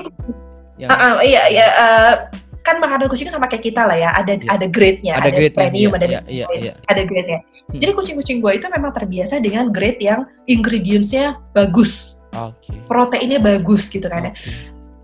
Yang- 0.81 0.91
Ah, 0.91 0.99
ah, 0.99 1.15
iya 1.21 1.43
iya 1.47 1.67
eh, 1.69 2.15
kan 2.61 2.77
makanan 2.77 3.09
kucing 3.09 3.27
kan 3.27 3.37
sama 3.37 3.47
kayak 3.47 3.65
kita 3.65 3.85
lah 3.85 3.97
ya 3.97 4.11
ada 4.13 4.33
Iya. 4.33 4.49
ada 4.49 4.67
grade-nya 4.67 5.15
Ada 5.17 5.31
grade 5.31 5.55
premium 5.55 5.93
ada 5.93 6.07
iya, 6.07 6.21
iya, 6.27 6.47
iya. 6.53 6.73
ada 6.85 7.03
grade-nya 7.05 7.41
Hmm. 7.71 7.79
jadi 7.79 7.93
kucing-kucing 7.95 8.39
gue 8.41 8.53
itu 8.53 8.67
memang 8.67 8.91
terbiasa 8.91 9.39
dengan 9.39 9.71
grade 9.71 10.01
yang 10.01 10.27
ingredients-nya 10.45 11.39
bagus 11.53 12.19
Oke. 12.31 12.75
proteinnya 12.85 13.39
bagus 13.39 13.87
gitu 13.87 14.07
kan 14.07 14.29
ya 14.29 14.33
Oke. 14.33 14.51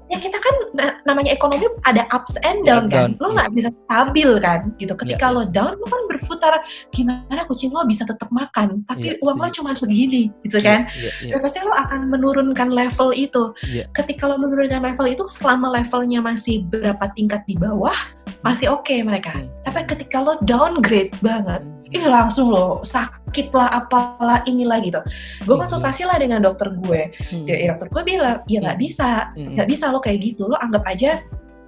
Ya 0.06 0.18
kita 0.18 0.36
kan 0.36 0.54
na- 0.72 0.96
namanya 1.04 1.30
ekonomi 1.30 1.66
ada 1.82 2.06
ups 2.10 2.38
and 2.40 2.62
Ya, 2.62 2.78
down 2.78 2.84
kan. 2.86 3.10
down, 3.10 3.10
lo 3.18 3.28
nggak 3.34 3.50
bisa 3.52 3.70
stabil 3.82 4.30
kan 4.38 4.60
gitu. 4.76 4.92
Ketika 4.94 5.26
Ya, 5.26 5.34
lo 5.34 5.42
down 5.46 5.74
lo 5.74 5.84
kan 5.84 6.02
berputar 6.06 6.54
gimana 6.90 7.42
kucing 7.44 7.70
lo 7.70 7.82
bisa 7.82 8.02
tetap 8.02 8.30
makan? 8.30 8.82
Tapi 8.84 9.14
Iya, 9.14 9.20
uang 9.20 9.36
lo 9.36 9.48
cuma 9.50 9.74
segini 9.74 10.30
gitu 10.42 10.58
kan? 10.58 10.86
Iya, 10.92 11.10
iya, 11.20 11.32
ya. 11.34 11.42
Pasti 11.42 11.58
lo 11.60 11.70
akan 11.70 12.08
menurunkan 12.08 12.70
level 12.70 13.10
itu. 13.12 13.42
Iya. 13.64 13.84
ketika 13.92 14.26
lo 14.26 14.36
menurunkan 14.36 14.82
level 14.84 15.06
itu 15.06 15.24
selama 15.28 15.72
levelnya 15.72 16.20
masih 16.20 16.62
berapa 16.64 17.10
tingkat 17.12 17.42
di 17.44 17.54
bawah 17.54 17.94
masih 18.40 18.68
oke 18.68 18.94
mereka 19.00 19.32
Hmm. 19.32 19.48
tapi 19.62 19.80
ketika 19.86 20.18
lo 20.18 20.38
downgrade 20.40 21.12
banget 21.18 21.62
Hmm. 21.62 21.92
ih 21.92 22.04
langsung 22.04 22.48
lo 22.48 22.82
sakit 22.82 23.50
lah 23.50 23.68
apalah 23.76 24.42
inilah 24.44 24.78
gitu 24.80 24.98
gue 25.40 25.48
Iya. 25.48 25.60
konsultasi 25.60 26.02
lah 26.02 26.16
dengan 26.16 26.40
dokter 26.40 26.70
gue 26.76 27.10
Hmm. 27.26 27.44
ya, 27.44 27.70
dokter 27.70 27.86
gue 27.88 28.02
bilang 28.04 28.38
ya 28.44 28.58
nggak 28.60 28.78
bisa 28.78 29.30
Hmm. 29.32 29.54
nggak 29.54 29.68
bisa 29.68 29.84
lo 29.88 29.98
kayak 29.98 30.18
gitu 30.20 30.42
lo 30.44 30.56
anggap 30.56 30.82
aja 30.84 31.22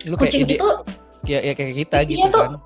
Lu 0.04 0.14
kayak 0.14 0.30
kucing 0.30 0.42
ide- 0.44 0.54
itu 0.54 0.68
kayak 1.24 1.42
ya 1.42 1.52
kayak 1.52 1.74
kita 1.76 1.98
gitu 2.04 2.24
tuh. 2.24 2.38
kan. 2.40 2.50
eh, 2.52 2.60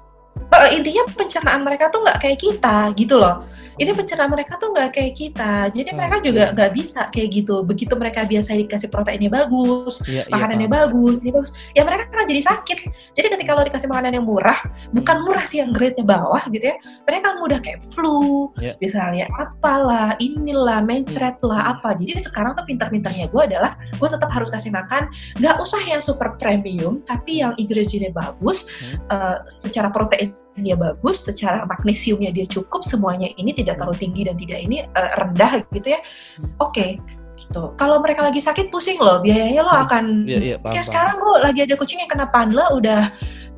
intinya 0.72 1.02
pencernaan 1.16 1.64
mereka 1.64 1.88
tuh 1.88 2.04
nggak 2.04 2.18
kayak 2.22 2.38
kita 2.38 2.92
gitu 2.94 3.16
loh 3.18 3.44
ini 3.80 3.88
pencernaan 3.96 4.28
mereka 4.28 4.60
tuh 4.60 4.68
nggak 4.68 4.92
kayak 4.92 5.14
kita 5.16 5.72
jadi 5.72 5.90
mereka 5.96 6.20
Oke. 6.20 6.26
juga 6.28 6.44
nggak 6.52 6.70
bisa 6.76 7.00
kayak 7.08 7.28
gitu 7.32 7.64
begitu 7.64 7.96
mereka 7.96 8.28
biasa 8.28 8.52
dikasih 8.60 8.92
proteinnya 8.92 9.32
bagus 9.32 10.04
Iya, 10.04 10.28
iya. 10.28 10.32
makanannya 10.32 10.68
paham. 10.68 10.80
bagus, 10.92 11.14
ini 11.24 11.30
bagus. 11.32 11.50
Ya 11.72 11.82
mereka 11.88 12.04
kan 12.12 12.28
jadi 12.28 12.42
sakit. 12.44 12.78
Jadi 13.16 13.26
ketika 13.32 13.50
lo 13.56 13.64
dikasih 13.64 13.88
makanan 13.88 14.12
yang 14.20 14.26
murah, 14.28 14.58
bukan 14.92 15.16
Hmm. 15.16 15.24
murah 15.24 15.44
sih 15.48 15.58
yang 15.64 15.72
grade-nya 15.72 16.04
bawah 16.04 16.42
gitu 16.52 16.64
ya. 16.68 16.76
Mereka 17.08 17.26
mudah 17.40 17.58
kayak 17.64 17.80
flu, 17.96 18.52
Ya. 18.60 18.76
misalnya 18.82 19.26
apalah, 19.40 20.14
inilah, 20.20 20.84
mencret 20.84 21.40
lah, 21.40 21.62
Hmm. 21.64 21.72
apa. 21.80 21.88
Jadi 21.96 22.20
sekarang 22.20 22.52
tuh 22.58 22.64
pintar-pintarnya 22.68 23.32
gue 23.32 23.42
adalah 23.42 23.72
gue 23.96 24.08
tetap 24.08 24.28
harus 24.28 24.52
kasih 24.52 24.68
makan, 24.68 25.08
nggak 25.40 25.56
usah 25.64 25.80
yang 25.88 26.02
super 26.04 26.36
premium, 26.36 27.00
tapi 27.08 27.40
yang 27.40 27.56
ingredient-nya 27.56 28.12
bagus, 28.12 28.68
Hmm. 28.68 29.00
eh, 29.08 29.36
secara 29.48 29.88
protein 29.88 30.21
dia 30.60 30.76
bagus, 30.76 31.24
secara 31.24 31.64
magnesiumnya 31.64 32.28
dia 32.28 32.44
cukup, 32.44 32.84
semuanya 32.84 33.32
ini 33.40 33.56
tidak 33.56 33.80
terlalu 33.80 33.96
tinggi 33.96 34.22
dan 34.28 34.36
tidak 34.36 34.58
ini 34.60 34.84
eh, 34.84 35.12
rendah 35.16 35.64
gitu 35.72 35.88
ya. 35.96 36.00
Hmm. 36.36 36.50
Oke, 36.60 37.00
gitu. 37.40 37.72
Kalau 37.80 37.96
mereka 38.04 38.28
lagi 38.28 38.38
sakit 38.38 38.68
pusing 38.68 39.00
loh, 39.00 39.24
biayanya 39.24 39.62
lo 39.64 39.72
Hmm. 39.72 39.84
akan 39.88 40.04
Iya, 40.28 40.38
iya, 40.38 40.56
paham. 40.60 40.72
Kayak 40.72 40.84
paham. 40.84 40.90
sekarang 40.92 41.14
gue 41.18 41.34
lagi 41.40 41.60
ada 41.64 41.74
kucing 41.80 42.00
yang 42.04 42.10
kena 42.10 42.26
panle 42.28 42.66
udah 42.76 43.02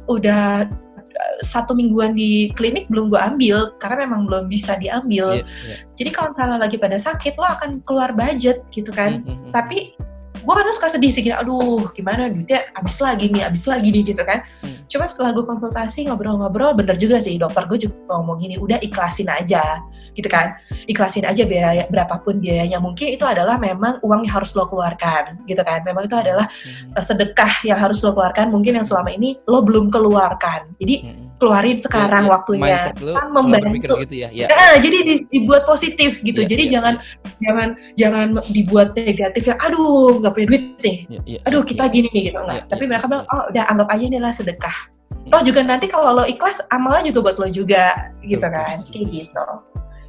udah 0.05 0.69
uh, 0.95 1.39
satu 1.43 1.73
mingguan 1.73 2.13
di 2.13 2.53
klinik 2.53 2.87
belum 2.93 3.09
gue 3.09 3.21
ambil 3.21 3.73
karena 3.81 4.07
memang 4.07 4.29
belum 4.31 4.45
bisa 4.47 4.79
diambil. 4.79 5.41
Iya, 5.41 5.45
iya. 5.67 5.77
Jadi 5.99 6.11
kalau 6.15 6.31
misalnya 6.33 6.59
lagi 6.63 6.77
pada 6.79 6.99
sakit 7.01 7.35
lo 7.37 7.47
akan 7.47 7.71
keluar 7.83 8.15
budget 8.15 8.63
gitu 8.71 8.95
kan. 8.95 9.25
Hmm, 9.25 9.49
hmm. 9.49 9.53
Tapi 9.53 9.99
gue 10.45 10.55
kadang 10.55 10.75
suka 10.77 10.89
sedih 10.93 11.11
sih 11.11 11.25
gini, 11.25 11.35
aduh 11.35 11.89
gimana 11.97 12.29
duitnya 12.29 12.69
abis 12.77 13.01
lagi 13.01 13.33
nih, 13.33 13.43
abis 13.49 13.65
lagi 13.65 13.89
nih 13.91 14.03
gitu 14.13 14.23
kan. 14.23 14.45
Hmm. 14.61 14.85
Cuma 14.87 15.09
setelah 15.09 15.33
gue 15.33 15.45
konsultasi 15.45 16.07
ngobrol-ngobrol 16.07 16.77
bener 16.77 17.01
juga 17.01 17.19
sih 17.19 17.41
dokter 17.41 17.65
gue 17.67 17.89
juga 17.89 17.97
ngomong 18.21 18.41
gini, 18.41 18.57
udah 18.61 18.79
ikhlasin 18.85 19.29
aja 19.33 19.81
gitu 20.15 20.29
kan. 20.29 20.55
Ikhlasin 20.87 21.25
aja 21.27 21.43
biaya 21.43 21.89
berapapun 21.91 22.39
biayanya. 22.39 22.79
Mungkin 22.79 23.17
itu 23.17 23.25
adalah 23.25 23.59
memang 23.59 23.99
uang 24.05 24.29
yang 24.29 24.33
harus 24.39 24.55
lo 24.55 24.69
keluarkan 24.69 25.43
gitu 25.49 25.61
kan. 25.65 25.83
Memang 25.83 26.07
itu 26.07 26.15
adalah 26.15 26.47
Hmm, 26.65 26.95
uh, 26.97 27.05
sedekah 27.05 27.53
yang 27.67 27.79
harus 27.81 28.01
lo 28.01 28.15
keluarkan 28.15 28.49
mungkin 28.49 28.81
yang 28.81 28.87
selama 28.87 29.13
ini 29.13 29.37
lo 29.49 29.61
belum 29.61 29.91
keluarkan 29.91 30.77
jadi 30.79 30.95
hmm. 31.03 31.34
Keluarin 31.45 31.77
sekarang 31.77 32.25
Iya, 32.25 32.29
iya. 32.29 32.35
waktunya 32.41 32.65
Mindset 32.65 32.97
lu 33.05 33.13
kan 33.13 33.29
membantu 33.29 33.95
gitu 34.01 34.17
ya. 34.17 34.29
Ya. 34.33 34.47
Nah, 34.49 34.75
jadi 34.81 34.99
di- 35.05 35.25
dibuat 35.29 35.69
positif 35.69 36.25
gitu 36.25 36.41
Iya, 36.41 36.49
jadi 36.49 36.63
iya, 36.65 36.73
jangan 36.81 36.95
jangan 37.37 37.69
jangan 38.01 38.27
dibuat 38.49 38.89
negatif 38.97 39.43
ya 39.45 39.55
aduh 39.61 40.25
nggak 40.25 40.33
punya 40.33 40.47
duit 40.49 40.65
nih 40.81 40.97
iya, 41.13 41.21
iya, 41.29 41.39
aduh 41.45 41.61
iya, 41.61 41.69
kita 41.69 41.85
iya. 41.85 41.93
gini 41.93 42.09
nih 42.09 42.23
gitu 42.33 42.39
enggak 42.41 42.57
Iya, 42.57 42.65
tapi 42.73 42.83
iya, 42.83 42.89
mereka 42.89 43.05
iya. 43.05 43.11
bilang 43.13 43.25
oh 43.29 43.43
udah 43.53 43.65
anggap 43.69 43.89
aja 43.93 44.03
ini 44.03 44.17
adalah 44.17 44.33
sedekah 44.35 44.79
Hmm. 45.15 45.31
toh 45.33 45.41
juga 45.41 45.61
nanti 45.65 45.87
kalau 45.89 46.11
lo 46.13 46.25
ikhlas 46.29 46.61
amalnya 46.69 47.09
juga 47.09 47.33
buat 47.33 47.37
lo 47.41 47.49
juga 47.49 47.97
gitu 48.21 48.45
Betul, 48.45 48.53
kan 48.53 48.77
kayak 48.93 49.07
gitu 49.09 49.45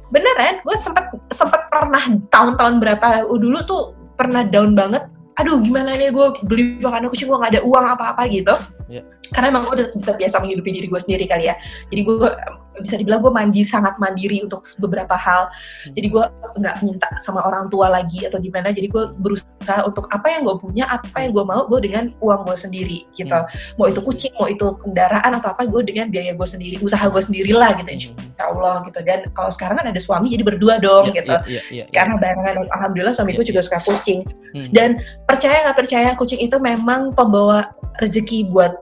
beneran 0.06 0.54
gue 0.60 0.76
sempat 0.76 1.04
sempat 1.32 1.72
pernah 1.72 2.04
tahun-tahun 2.28 2.74
berapa 2.84 3.06
dulu 3.24 3.58
tuh 3.64 3.82
pernah 4.14 4.44
down 4.44 4.76
banget 4.76 5.08
aduh 5.36 5.56
gimana 5.60 5.96
nih 5.96 6.12
gue 6.12 6.26
beli 6.44 6.64
makanan 6.84 7.08
kucing 7.08 7.32
gue 7.32 7.38
nggak 7.38 7.52
ada 7.58 7.62
uang 7.64 7.86
apa-apa 7.96 8.22
gitu 8.28 8.52
Iya. 8.86 9.02
karena 9.34 9.50
emang 9.50 9.66
gue 9.66 9.74
udah 9.82 9.88
terbiasa 10.06 10.38
menghidupi 10.38 10.70
diri 10.70 10.86
gue 10.86 11.00
sendiri 11.02 11.26
kali 11.26 11.50
ya. 11.50 11.58
Jadi 11.90 12.00
gue 12.06 12.30
bisa 12.76 12.94
dibilang 12.94 13.24
gue 13.24 13.32
mandiri 13.34 13.66
sangat 13.66 13.98
mandiri 13.98 14.38
untuk 14.38 14.62
beberapa 14.78 15.18
hal. 15.18 15.50
Jadi 15.90 16.06
gue 16.06 16.22
nggak 16.54 16.76
minta 16.86 17.08
sama 17.18 17.42
orang 17.42 17.66
tua 17.66 17.90
lagi 17.90 18.22
atau 18.22 18.38
gimana. 18.38 18.70
Jadi 18.70 18.86
gue 18.86 19.10
berusaha 19.18 19.82
untuk 19.82 20.06
apa 20.14 20.30
yang 20.30 20.46
gue 20.46 20.54
punya 20.62 20.86
apa 20.86 21.18
yang 21.18 21.34
gue 21.34 21.42
mau 21.42 21.66
gue 21.66 21.80
dengan 21.82 22.14
uang 22.22 22.46
gue 22.46 22.54
sendiri 22.54 22.98
gitu. 23.18 23.34
Hmm. 23.34 23.50
mau 23.74 23.90
itu 23.90 23.98
kucing 23.98 24.30
mau 24.38 24.46
itu 24.46 24.62
kendaraan 24.78 25.32
atau 25.42 25.50
apa 25.50 25.66
gue 25.66 25.82
dengan 25.82 26.06
biaya 26.06 26.30
gue 26.38 26.46
sendiri 26.46 26.78
usaha 26.78 27.02
gue 27.02 27.22
sendirilah 27.26 27.82
gitu. 27.82 27.90
Insya 27.90 28.10
Hmm, 28.14 28.38
Allah 28.38 28.86
gitu. 28.86 29.00
Dan 29.02 29.26
kalau 29.34 29.50
sekarang 29.50 29.82
kan 29.82 29.90
ada 29.90 29.98
suami 29.98 30.30
jadi 30.30 30.44
berdua 30.46 30.78
dong 30.78 31.10
Iya, 31.10 31.18
gitu. 31.18 31.34
iya, 31.34 31.42
iya, 31.50 31.62
iya, 31.72 31.84
iya. 31.88 31.94
karena 31.96 32.14
barengan 32.14 32.68
alhamdulillah 32.70 33.14
suamiku 33.16 33.42
Iya, 33.42 33.48
juga 33.50 33.60
suka 33.66 33.82
kucing. 33.82 34.22
Hmm. 34.54 34.70
dan 34.70 35.02
percaya 35.26 35.66
nggak 35.66 35.76
percaya 35.82 36.10
kucing 36.14 36.38
itu 36.38 36.54
memang 36.62 37.10
pembawa 37.10 37.74
rezeki 37.98 38.52
buat 38.52 38.75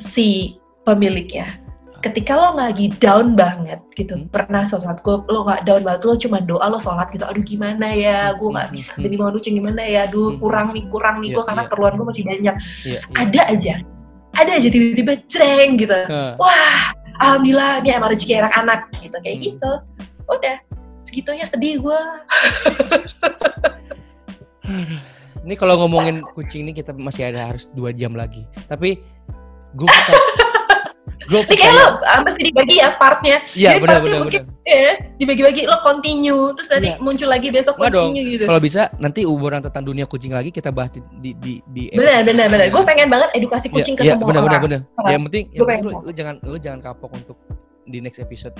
si 0.00 0.56
pemiliknya 0.82 1.46
ketika 2.00 2.32
lo 2.32 2.56
lagi 2.56 2.88
down 2.96 3.36
banget 3.36 3.76
gitu 3.92 4.16
Hmm. 4.16 4.32
pernah 4.32 4.64
suatu 4.64 4.88
saat 4.88 4.98
gue 5.00 5.20
lo 5.20 5.44
nggak 5.44 5.68
down 5.68 5.84
banget 5.84 6.00
lo 6.02 6.16
cuma 6.16 6.40
doa 6.40 6.64
lo 6.66 6.80
sholat 6.80 7.12
gitu 7.12 7.22
aduh 7.22 7.44
gimana 7.44 7.92
ya 7.92 8.32
gue 8.32 8.48
nggak 8.48 8.66
Hmm, 8.66 8.74
bisa 8.74 8.90
hmm, 8.96 9.02
demi 9.04 9.16
mau 9.16 9.28
kucing 9.28 9.52
gimana 9.54 9.84
ya 9.84 10.08
aduh 10.08 10.32
Hmm. 10.32 10.40
kurang 10.40 10.66
nih 10.72 10.88
kurang 10.88 11.20
nih 11.20 11.28
Iya, 11.28 11.36
gue 11.36 11.44
karena 11.44 11.60
iya. 11.60 11.68
keperluan 11.68 11.92
gue 11.92 12.06
masih 12.08 12.24
banyak 12.24 12.54
Iya, 12.82 12.98
iya. 12.98 13.00
ada 13.14 13.40
aja 13.52 13.74
ada 14.32 14.50
aja 14.56 14.68
tiba-tiba 14.68 15.12
jreng 15.28 15.70
gitu 15.76 15.92
Hah. 16.08 16.32
wah 16.40 16.80
alhamdulillah 17.20 17.84
ini 17.84 17.88
emang 17.92 18.10
rezeki 18.10 18.32
anak-anak 18.40 18.80
gitu 18.96 19.16
kayak 19.20 19.36
Hmm. 19.36 19.44
gitu 19.44 19.70
udah 20.24 20.56
segitunya 21.04 21.44
sedih 21.44 21.74
gue 21.78 22.00
Ini 25.40 25.54
kalau 25.56 25.80
ngomongin 25.80 26.20
kucing 26.36 26.68
ini 26.68 26.72
kita 26.72 26.92
masih 26.92 27.32
ada 27.32 27.48
harus 27.48 27.72
dua 27.72 27.90
jam 27.90 28.12
lagi. 28.12 28.44
Tapi 28.68 29.00
gue 29.72 29.86
percaya, 29.86 30.20
gue 31.22 31.40
ini 31.40 31.54
kayak 31.54 31.72
lo 31.72 31.86
mesti 32.20 32.42
dibagi 32.44 32.74
ya 32.76 32.88
partnya 32.92 33.36
Iya 33.52 33.70
Jadi 33.70 33.80
benar 33.80 33.98
benar 34.00 34.18
mungkin 34.20 34.42
benar. 34.44 34.66
ya 34.66 34.90
dibagi-bagi 35.14 35.62
lo 35.62 35.78
continue 35.78 36.50
terus 36.52 36.68
nanti 36.68 36.88
Iya. 36.88 36.98
muncul 36.98 37.28
lagi 37.28 37.48
besok 37.48 37.74
Nggak 37.76 37.86
dong. 37.88 38.02
continue 38.04 38.24
gitu 38.28 38.44
Kalau 38.44 38.60
bisa 38.60 38.82
nanti 38.96 39.20
umuran 39.22 39.60
tentang 39.60 39.84
dunia 39.84 40.04
kucing 40.04 40.32
lagi 40.32 40.50
kita 40.50 40.68
bahas 40.68 40.90
di 40.90 41.00
di 41.14 41.30
di, 41.36 41.52
di 41.64 41.82
benar 41.92 42.26
benar 42.26 42.46
benar 42.48 42.66
Iya. 42.66 42.72
gue 42.72 42.82
pengen 42.84 43.08
banget 43.08 43.30
edukasi 43.32 43.66
kucing 43.68 43.94
ke 43.94 44.02
Iya, 44.02 44.18
semua 44.18 44.26
benar, 44.26 44.42
benar, 44.42 44.50
orang 44.50 44.62
benar. 44.64 44.80
Orang. 44.96 45.06
Yang 45.08 45.22
penting, 45.24 45.44
yang 45.46 45.60
penting 45.64 45.84
tahu. 45.86 46.02
lu 46.02 46.12
jangan 46.12 46.34
lu 46.42 46.56
jangan 46.58 46.80
kapok 46.80 47.10
untuk 47.14 47.38
di 47.82 47.98
next 47.98 48.18
episode 48.18 48.54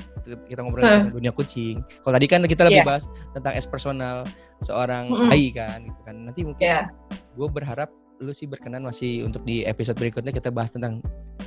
kita 0.45 0.59
ngobrol 0.59 0.83
Hah. 0.83 0.91
tentang 1.03 1.15
dunia 1.17 1.31
kucing. 1.31 1.83
Kalau 2.01 2.13
tadi 2.13 2.27
kan 2.27 2.43
kita 2.45 2.63
lebih 2.65 2.83
Iya. 2.83 2.89
bahas 2.89 3.05
tentang 3.31 3.53
es 3.53 3.63
personal 3.65 4.27
seorang 4.59 5.07
Mm-mm. 5.07 5.31
AI 5.31 5.51
kan, 5.51 5.79
gitu 5.83 6.01
kan. 6.03 6.15
Nanti 6.21 6.41
mungkin 6.43 6.63
Iya. 6.65 6.91
gue 7.33 7.47
berharap 7.49 7.91
lu 8.21 8.37
sih 8.37 8.45
berkenan 8.45 8.85
masih 8.85 9.25
untuk 9.25 9.41
di 9.49 9.65
episode 9.65 9.97
berikutnya 9.97 10.29
kita 10.29 10.53
bahas 10.53 10.69
tentang 10.77 11.01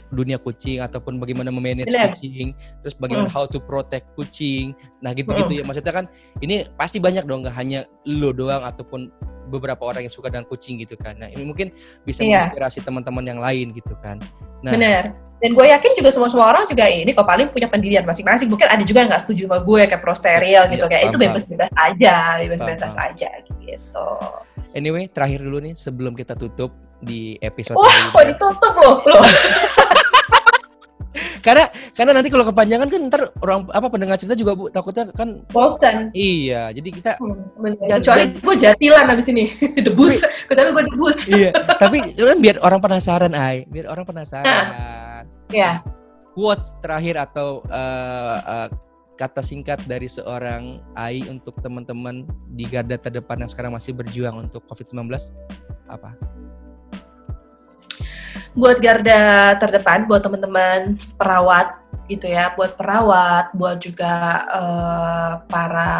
dunia 0.09 0.41
kucing 0.41 0.81
ataupun 0.81 1.21
bagaimana 1.21 1.53
memanage 1.53 1.93
Benar. 1.93 2.09
kucing, 2.09 2.57
terus 2.81 2.97
bagaimana 2.97 3.29
Mm. 3.29 3.33
how 3.33 3.45
to 3.45 3.61
protect 3.61 4.09
kucing. 4.17 4.73
Nah 5.05 5.13
gitu-gitu 5.13 5.61
ya 5.61 5.63
maksudnya 5.65 5.93
kan 5.93 6.05
ini 6.41 6.65
pasti 6.73 6.97
banyak 6.97 7.29
dong 7.29 7.45
nggak 7.45 7.53
hanya 7.53 7.85
lo 8.09 8.33
doang 8.33 8.65
ataupun 8.65 9.13
beberapa 9.53 9.85
orang 9.85 10.09
yang 10.09 10.13
suka 10.13 10.33
dengan 10.33 10.49
kucing 10.49 10.81
gitu 10.81 10.97
kan. 10.97 11.13
Nah 11.21 11.29
ini 11.29 11.45
mungkin 11.45 11.69
bisa 12.01 12.25
Iya. 12.25 12.41
menginspirasi 12.41 12.81
teman-teman 12.81 13.21
yang 13.21 13.37
lain 13.37 13.69
gitu 13.77 13.93
kan. 14.01 14.17
Nah, 14.65 14.73
benar 14.73 15.13
dan 15.43 15.59
gue 15.59 15.65
yakin 15.75 15.91
juga 15.99 16.07
semua 16.07 16.31
semua 16.31 16.55
orang 16.55 16.63
juga 16.71 16.87
ini 16.87 17.11
kok 17.11 17.27
paling 17.27 17.51
punya 17.51 17.67
pendirian 17.67 18.07
masing-masing. 18.07 18.47
Mungkin 18.47 18.63
ada 18.63 18.79
juga 18.87 19.03
yang 19.03 19.11
nggak 19.11 19.27
setuju 19.27 19.43
sama 19.51 19.59
gue 19.59 19.81
kayak 19.91 19.99
pro 19.99 20.15
steril 20.15 20.71
gitu. 20.71 20.87
Ya, 20.87 20.89
kayak 20.89 21.03
itu 21.11 21.17
paham, 21.19 21.23
bebas-bebas 21.27 21.71
aja 21.75 22.15
bebas-bebas 22.39 22.93
aja 22.95 23.29
gitu. 23.43 24.07
Anyway, 24.71 25.11
terakhir 25.11 25.43
dulu 25.43 25.59
nih 25.59 25.75
sebelum 25.75 26.15
kita 26.15 26.39
tutup 26.39 26.71
di 27.03 27.35
episode 27.43 27.75
wah 27.75 28.15
kok 28.15 28.23
ditutup 28.23 28.73
loh 28.79 28.95
loh 29.03 29.19
Karena 31.43 31.67
karena 31.91 32.11
nanti 32.15 32.31
kalau 32.31 32.47
kepanjangan 32.47 32.87
kan 32.87 33.01
ntar 33.11 33.21
orang 33.37 33.67
apa 33.67 33.87
pendengar 33.91 34.15
cerita 34.15 34.31
juga 34.33 34.55
Bu 34.55 34.71
takutnya 34.71 35.11
kan 35.11 35.43
bosan 35.51 36.09
iya. 36.15 36.71
Jadi 36.71 36.89
kita 36.89 37.19
Hmm. 37.19 37.35
Dan- 37.59 37.99
kecuali 37.99 38.23
gue 38.33 38.55
jatilan 38.57 39.05
abis 39.11 39.27
ini 39.27 39.51
debus 39.85 40.23
kecuali 40.47 40.71
gue 40.71 40.83
debus 40.87 41.19
iya, 41.27 41.51
tapi 41.83 42.15
kan 42.15 42.39
biar 42.39 42.57
orang 42.59 42.79
penasaran, 42.79 43.35
Ai. 43.35 43.67
Biar 43.67 43.85
orang 43.85 44.07
penasaran. 44.07 45.27
ya 45.51 45.83
Quotes 46.33 46.79
terakhir 46.79 47.19
atau 47.19 47.61
eh, 47.67 48.37
eh, 48.41 48.67
kata 49.13 49.45
singkat 49.45 49.85
dari 49.85 50.07
seorang 50.07 50.81
Ai 50.95 51.21
untuk 51.27 51.53
teman-teman 51.59 52.23
di 52.49 52.65
garda 52.65 52.97
terdepan 52.97 53.37
yang 53.37 53.51
sekarang 53.51 53.69
masih 53.69 53.93
berjuang 53.93 54.41
untuk 54.41 54.65
COVID-19 54.65 55.11
apa? 55.85 56.17
Buat 58.53 58.77
garda 58.77 59.57
terdepan, 59.57 60.05
buat 60.05 60.21
teman-teman 60.21 60.97
perawat 61.17 61.83
gitu 62.11 62.27
ya, 62.27 62.51
buat 62.53 62.75
perawat, 62.75 63.55
buat 63.55 63.79
juga 63.79 64.43
eh, 64.51 65.31
para 65.47 65.91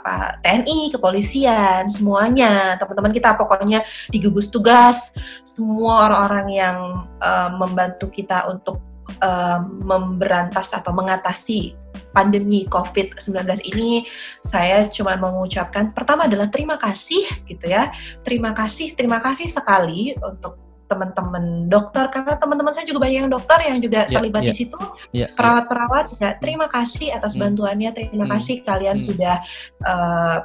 apa, 0.00 0.42
TNI, 0.42 0.90
kepolisian, 0.92 1.86
semuanya, 1.88 2.76
teman-teman 2.76 3.14
kita 3.14 3.38
pokoknya 3.38 3.86
di 4.10 4.18
gugus 4.18 4.50
tugas, 4.50 5.14
semua 5.46 6.10
orang-orang 6.10 6.46
yang 6.50 6.78
eh, 7.22 7.50
membantu 7.54 8.10
kita 8.10 8.50
untuk 8.50 8.82
eh, 9.22 9.60
memberantas 9.62 10.74
atau 10.74 10.90
mengatasi 10.90 11.78
pandemi 12.12 12.68
COVID-19 12.68 13.72
ini, 13.72 14.04
saya 14.44 14.90
cuma 14.92 15.16
mengucapkan 15.16 15.94
pertama 15.96 16.28
adalah 16.28 16.50
terima 16.52 16.76
kasih 16.76 17.24
gitu 17.48 17.70
ya, 17.70 17.88
terima 18.26 18.52
kasih, 18.52 18.92
terima 18.98 19.22
kasih 19.22 19.48
sekali 19.48 20.12
untuk 20.20 20.71
teman-teman 20.90 21.66
dokter 21.70 22.04
karena 22.12 22.36
teman-teman 22.36 22.72
saya 22.74 22.84
juga 22.84 23.00
banyak 23.06 23.18
yang 23.24 23.32
dokter 23.32 23.58
yang 23.64 23.78
juga 23.80 24.00
Ya, 24.06 24.18
terlibat 24.20 24.42
ya. 24.42 24.48
di 24.50 24.54
situ 24.56 24.78
Ya, 25.14 25.26
perawat-perawat 25.32 26.04
juga 26.12 26.28
terima 26.38 26.66
kasih 26.68 27.08
atas 27.16 27.32
Hmm. 27.34 27.42
bantuannya 27.48 27.90
terima 27.96 28.24
Hmm. 28.28 28.32
kasih 28.36 28.56
kalian 28.66 28.96
Hmm. 29.00 29.06
sudah 29.06 29.36
eh, 29.82 30.38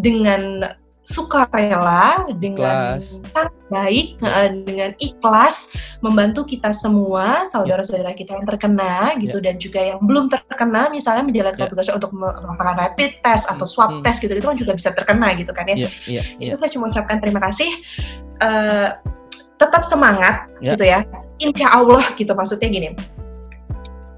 dengan 0.00 0.42
sukarela 1.06 2.26
dengan 2.34 2.98
Ikhlas. 2.98 3.22
sangat 3.30 3.54
baik 3.66 4.06
eh, 4.18 4.48
dengan 4.62 4.90
ikhlas 4.98 5.70
membantu 5.98 6.42
kita 6.42 6.70
semua 6.70 7.46
saudara-saudara 7.46 8.10
kita 8.10 8.34
yang 8.34 8.44
terkena 8.44 9.14
gitu 9.16 9.38
dan 9.38 9.54
juga 9.56 9.80
yang 9.80 10.02
belum 10.02 10.26
terkena 10.26 10.90
misalnya 10.90 11.22
menjalankan 11.22 11.62
Ya. 11.62 11.70
tugasnya 11.70 11.94
untuk 11.96 12.10
melakukan 12.10 12.74
rapid 12.74 13.10
test 13.22 13.46
atau 13.46 13.62
swab 13.64 13.90
Hmm. 13.90 14.02
test 14.02 14.18
gitu 14.18 14.34
itu 14.34 14.42
kan 14.42 14.58
juga 14.58 14.74
bisa 14.74 14.90
terkena 14.90 15.30
gitu 15.34 15.50
kan 15.50 15.64
ya 15.64 15.76
Iya, 15.78 15.90
iya, 16.06 16.22
iya. 16.38 16.50
itu 16.50 16.56
saya 16.58 16.70
cuma 16.70 16.90
ucapkan 16.90 17.16
terima 17.18 17.38
kasih 17.40 17.70
Eh, 18.36 18.88
tetap 19.56 19.80
semangat 19.80 20.44
Ya. 20.60 20.76
gitu 20.76 20.84
ya 20.84 21.00
insya 21.38 21.72
Allah 21.72 22.04
gitu 22.12 22.28
maksudnya 22.32 22.68
gini 22.68 22.92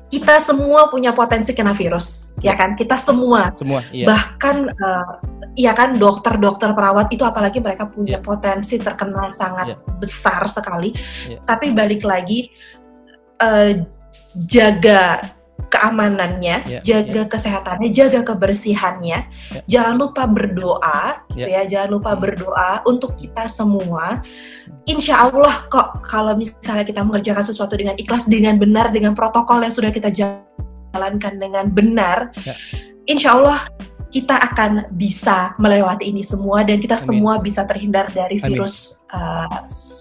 kita 0.09 0.41
semua 0.41 0.89
punya 0.89 1.13
potensi 1.13 1.53
kena 1.53 1.77
virus 1.77 2.33
ya 2.41 2.57
kan 2.57 2.73
kita 2.75 2.97
semua 2.97 3.53
Semua, 3.53 3.85
iya. 3.93 4.09
bahkan 4.09 4.73
eh, 4.73 5.13
ya 5.69 5.73
kan 5.77 5.97
dokter-dokter 6.01 6.73
perawat 6.73 7.13
itu 7.13 7.23
apalagi 7.29 7.61
mereka 7.61 7.85
punya 7.89 8.19
Ya. 8.19 8.25
potensi 8.25 8.81
terkena 8.81 9.29
sangat 9.29 9.75
Ya. 9.75 9.77
besar 10.01 10.49
sekali 10.49 10.97
Ya. 11.29 11.39
tapi 11.45 11.77
balik 11.77 12.03
lagi 12.09 12.49
eh, 13.39 13.85
jaga 14.49 15.21
keamanannya, 15.69 16.57
Ya, 16.66 16.81
jaga 16.81 17.28
kesehatannya, 17.28 17.93
jaga 17.93 18.20
kebersihannya. 18.24 19.19
Ya. 19.28 19.61
Jangan 19.69 19.95
lupa 20.01 20.24
berdoa, 20.24 21.23
gitu 21.36 21.49
ya. 21.49 21.62
Jangan 21.69 21.90
lupa 22.01 22.16
Hmm. 22.16 22.20
berdoa 22.24 22.70
untuk 22.89 23.15
kita 23.20 23.47
semua. 23.53 24.24
Insya 24.85 25.28
Allah 25.28 25.69
kok 25.69 26.03
kalau 26.09 26.35
misalnya 26.35 26.85
kita 26.89 27.05
mengerjakan 27.05 27.45
sesuatu 27.45 27.77
dengan 27.77 27.95
ikhlas, 28.01 28.24
dengan 28.27 28.57
benar, 28.57 28.89
dengan 28.90 29.12
protokol 29.12 29.61
yang 29.61 29.73
sudah 29.73 29.93
kita 29.93 30.09
jalankan 30.09 31.36
dengan 31.36 31.69
benar, 31.69 32.32
Ya. 32.43 32.57
insya 33.05 33.36
Allah 33.36 33.69
kita 34.09 34.40
akan 34.40 34.89
bisa 34.97 35.53
melewati 35.61 36.09
ini 36.09 36.24
semua 36.24 36.65
dan 36.65 36.81
kita 36.81 36.97
Amin. 36.97 37.05
semua 37.05 37.36
bisa 37.45 37.69
terhindar 37.69 38.09
dari 38.09 38.40
Amin. 38.40 38.57
virus 38.57 39.05
uh, 39.12 39.45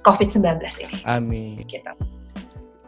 COVID-19 0.08 0.64
ini. 0.80 1.04
Amin. 1.04 1.60
Gitu. 1.68 1.92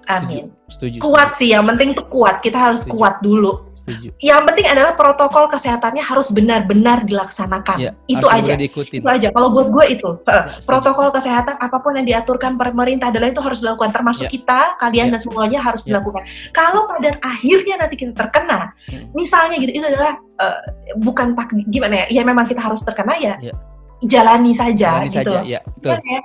Amin. 0.10 0.50
Setuju. 0.66 0.98
Kuat 0.98 1.38
sih, 1.38 1.54
yang 1.54 1.70
penting 1.70 1.94
tuh 1.94 2.02
kuat. 2.10 2.42
Kita 2.42 2.58
harus 2.58 2.82
Setuju. 2.82 2.98
kuat 2.98 3.22
dulu. 3.22 3.62
Setuju. 3.78 4.10
Yang 4.18 4.42
penting 4.50 4.66
adalah 4.66 4.98
protokol 4.98 5.46
kesehatannya 5.50 6.02
harus 6.02 6.34
benar-benar 6.34 7.06
dilaksanakan. 7.06 7.78
Ya, 7.78 7.92
itu 8.10 8.26
aja. 8.26 8.58
diikutin. 8.58 9.02
Itu 9.02 9.08
aja. 9.08 9.30
Kalau 9.30 9.54
buat 9.54 9.70
gue 9.70 9.86
itu 9.94 10.10
Ya, 10.26 10.58
setuju. 10.58 10.66
protokol 10.66 11.08
kesehatan 11.14 11.56
apa 11.58 11.78
pun 11.78 11.94
yang 11.94 12.10
diaturkan 12.10 12.58
pemerintah 12.58 13.14
adalah 13.14 13.30
itu 13.30 13.38
harus 13.38 13.62
dilakukan. 13.62 13.90
Termasuk 13.94 14.26
Ya. 14.26 14.32
kita, 14.34 14.62
kalian 14.82 15.08
Ya. 15.10 15.12
dan 15.14 15.20
semuanya 15.22 15.60
harus 15.62 15.82
Ya. 15.86 15.94
dilakukan. 15.94 16.22
Kalau 16.52 16.90
pada 16.90 17.10
akhirnya 17.22 17.76
nanti 17.78 17.96
kita 17.96 18.14
terkena, 18.18 18.74
Hmm. 18.90 19.14
misalnya 19.14 19.62
gitu, 19.62 19.72
itu 19.74 19.86
adalah 19.86 20.18
eh, 20.40 20.60
bukan 20.96 21.36
takdir 21.36 21.68
gimana 21.68 22.08
ya? 22.08 22.22
Ya 22.22 22.22
memang 22.24 22.48
kita 22.48 22.64
harus 22.64 22.80
terkena 22.82 23.14
ya. 23.20 23.36
Ya. 23.38 23.52
Jalani 24.00 24.56
saja 24.56 25.04
Jalani 25.04 25.12
gitu. 25.12 25.28
saja, 25.36 25.40
ya, 25.44 25.60
betul. 25.68 26.00
Gimana 26.00 26.08
ya? 26.08 26.22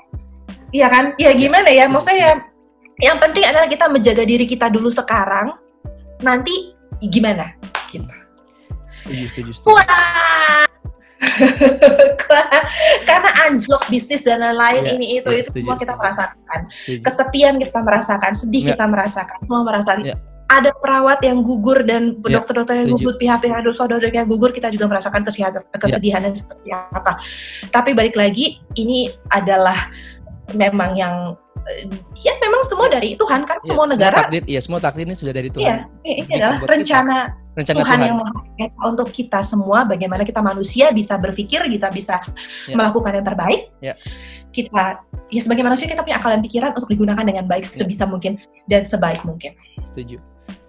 Iya 0.70 0.86
kan? 0.86 1.04
Ya 1.18 1.30
gimana 1.34 1.68
ya? 1.68 1.84
setuju, 1.84 1.94
Maksudnya 1.98 2.18
ya, 2.22 2.32
yang 3.02 3.18
penting 3.18 3.44
adalah 3.46 3.66
kita 3.66 3.86
menjaga 3.90 4.22
diri 4.22 4.46
kita 4.46 4.70
dulu 4.70 4.90
sekarang. 4.90 5.54
Nanti 6.22 6.74
gimana? 7.10 7.52
Gitu. 7.90 8.06
Setuju, 8.94 9.24
setuju, 9.26 9.50
setuju. 9.50 9.74
Wah. 9.74 10.64
Karena 13.08 13.30
anjlok 13.48 13.88
bisnis 13.88 14.22
dan 14.22 14.40
lain-lain 14.44 14.84
Iya, 14.84 14.92
ini 14.94 15.06
itu 15.20 15.28
iya, 15.32 15.40
itu 15.40 15.50
setuju, 15.50 15.62
semua 15.64 15.76
kita 15.80 15.92
setuju. 15.94 16.02
merasakan. 16.04 16.60
Setuju. 16.70 17.00
Kesepian 17.02 17.54
kita 17.58 17.78
merasakan, 17.80 18.32
sedih 18.36 18.62
Iya. 18.62 18.70
kita 18.76 18.84
merasakan, 18.86 19.38
semua 19.42 19.62
merasakan. 19.66 20.04
Iya. 20.04 20.16
Ada 20.44 20.70
perawat 20.76 21.18
yang 21.24 21.40
gugur 21.40 21.80
dan 21.88 22.20
Iya, 22.20 22.38
dokter-dokter 22.38 22.74
yang 22.84 22.88
setuju. 22.92 23.00
gugur, 23.00 23.14
pihak-pihak 23.18 23.58
saudara 23.74 24.06
yang 24.12 24.28
gugur, 24.28 24.50
kita 24.52 24.68
juga 24.68 24.86
merasakan 24.92 25.24
kesedihan, 25.24 25.52
Iya. 25.56 25.78
kesedihan 25.80 26.20
dan 26.20 26.34
seperti 26.36 26.68
apa. 26.70 27.12
Tapi 27.72 27.90
balik 27.96 28.14
lagi, 28.14 28.60
ini 28.76 29.08
adalah 29.32 29.88
memang 30.52 30.92
yang 30.94 31.14
ya 32.16 32.32
memang 32.38 32.62
semua 32.62 32.86
dari 32.86 33.14
Tuhan 33.14 33.42
kan 33.42 33.58
Ya, 33.58 33.66
semua 33.66 33.86
negara 33.86 34.16
takdir, 34.18 34.42
iya 34.44 34.60
semua 34.60 34.78
takdir 34.78 35.04
ini 35.04 35.14
sudah 35.14 35.32
dari 35.32 35.48
Iya, 35.48 35.56
Tuhan. 35.56 35.76
ini 36.02 36.12
Bikin 36.20 36.34
adalah 36.34 36.54
buat 36.54 36.68
kita. 36.68 36.76
rencana 36.76 37.16
Rencana 37.54 37.76
Tuhan, 37.78 37.86
Tuhan. 37.88 38.00
yang 38.04 38.16
Maha 38.18 38.40
Esa 38.56 38.82
untuk 38.84 39.08
kita 39.10 39.40
semua 39.40 39.78
bagaimana 39.84 40.22
kita 40.22 40.40
manusia 40.40 40.90
bisa 40.90 41.14
berpikir 41.16 41.62
kita 41.64 41.88
bisa 41.88 42.18
Ya. 42.66 42.74
melakukan 42.74 43.12
yang 43.12 43.24
terbaik 43.24 43.60
Ya. 43.78 43.94
kita 44.50 45.02
ya 45.28 45.40
sebagai 45.40 45.62
manusia 45.62 45.86
kita 45.86 46.00
punya 46.00 46.18
akal 46.18 46.30
dan 46.30 46.42
pikiran 46.42 46.70
untuk 46.72 46.86
digunakan 46.86 47.22
dengan 47.22 47.44
baik 47.44 47.64
Ya. 47.66 47.80
sebisa 47.80 48.04
mungkin 48.04 48.36
dan 48.64 48.82
sebaik 48.82 49.22
mungkin 49.22 49.54
Setuju. 49.84 50.18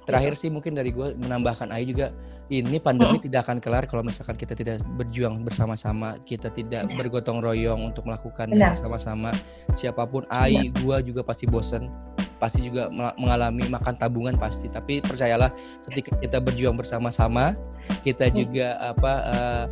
Terakhir 0.06 0.34
sih 0.36 0.48
mungkin 0.48 0.72
dari 0.72 0.90
gue 0.90 1.18
menambahkan 1.18 1.70
Ayu 1.72 1.92
juga 1.92 2.14
ini 2.48 2.78
pandemi 2.78 3.18
tidak 3.18 3.50
akan 3.50 3.58
kelar 3.58 3.90
kalau 3.90 4.06
misalkan 4.06 4.38
kita 4.38 4.54
tidak 4.54 4.78
berjuang 4.98 5.42
bersama-sama, 5.42 6.22
kita 6.30 6.54
tidak 6.54 6.86
Benar. 6.86 6.98
bergotong 7.02 7.42
royong 7.42 7.90
untuk 7.90 8.06
melakukannya 8.06 8.54
Benar. 8.54 8.78
bersama-sama. 8.78 9.34
Siapa 9.74 10.06
pun 10.06 10.30
Ai, 10.30 10.70
gue 10.70 10.98
juga 11.02 11.26
pasti 11.26 11.50
bosen, 11.50 11.90
pasti 12.38 12.62
juga 12.62 12.86
mengalami 13.18 13.66
makan 13.66 13.98
tabungan 13.98 14.38
pasti. 14.38 14.70
Tapi 14.70 15.02
percayalah, 15.02 15.50
ketika 15.90 16.14
kita 16.22 16.38
berjuang 16.38 16.78
bersama-sama, 16.78 17.58
kita 18.06 18.30
Hmm. 18.30 18.36
juga 18.38 18.68
apa 18.78 19.14
eh, 19.26 19.64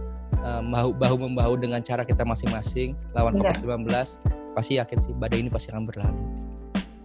eh, 0.41 0.61
bahu 0.65 0.89
bahu 0.97 1.15
membahu 1.29 1.53
dengan 1.61 1.79
cara 1.85 2.01
kita 2.01 2.25
masing-masing 2.25 2.97
lawan 3.13 3.37
Benar. 3.37 3.53
COVID-19, 3.53 4.17
pasti 4.57 4.81
yakin 4.81 4.97
sih 4.97 5.13
badai 5.13 5.45
ini 5.45 5.49
pasti 5.53 5.69
akan 5.69 5.85
berlalu. 5.85 6.21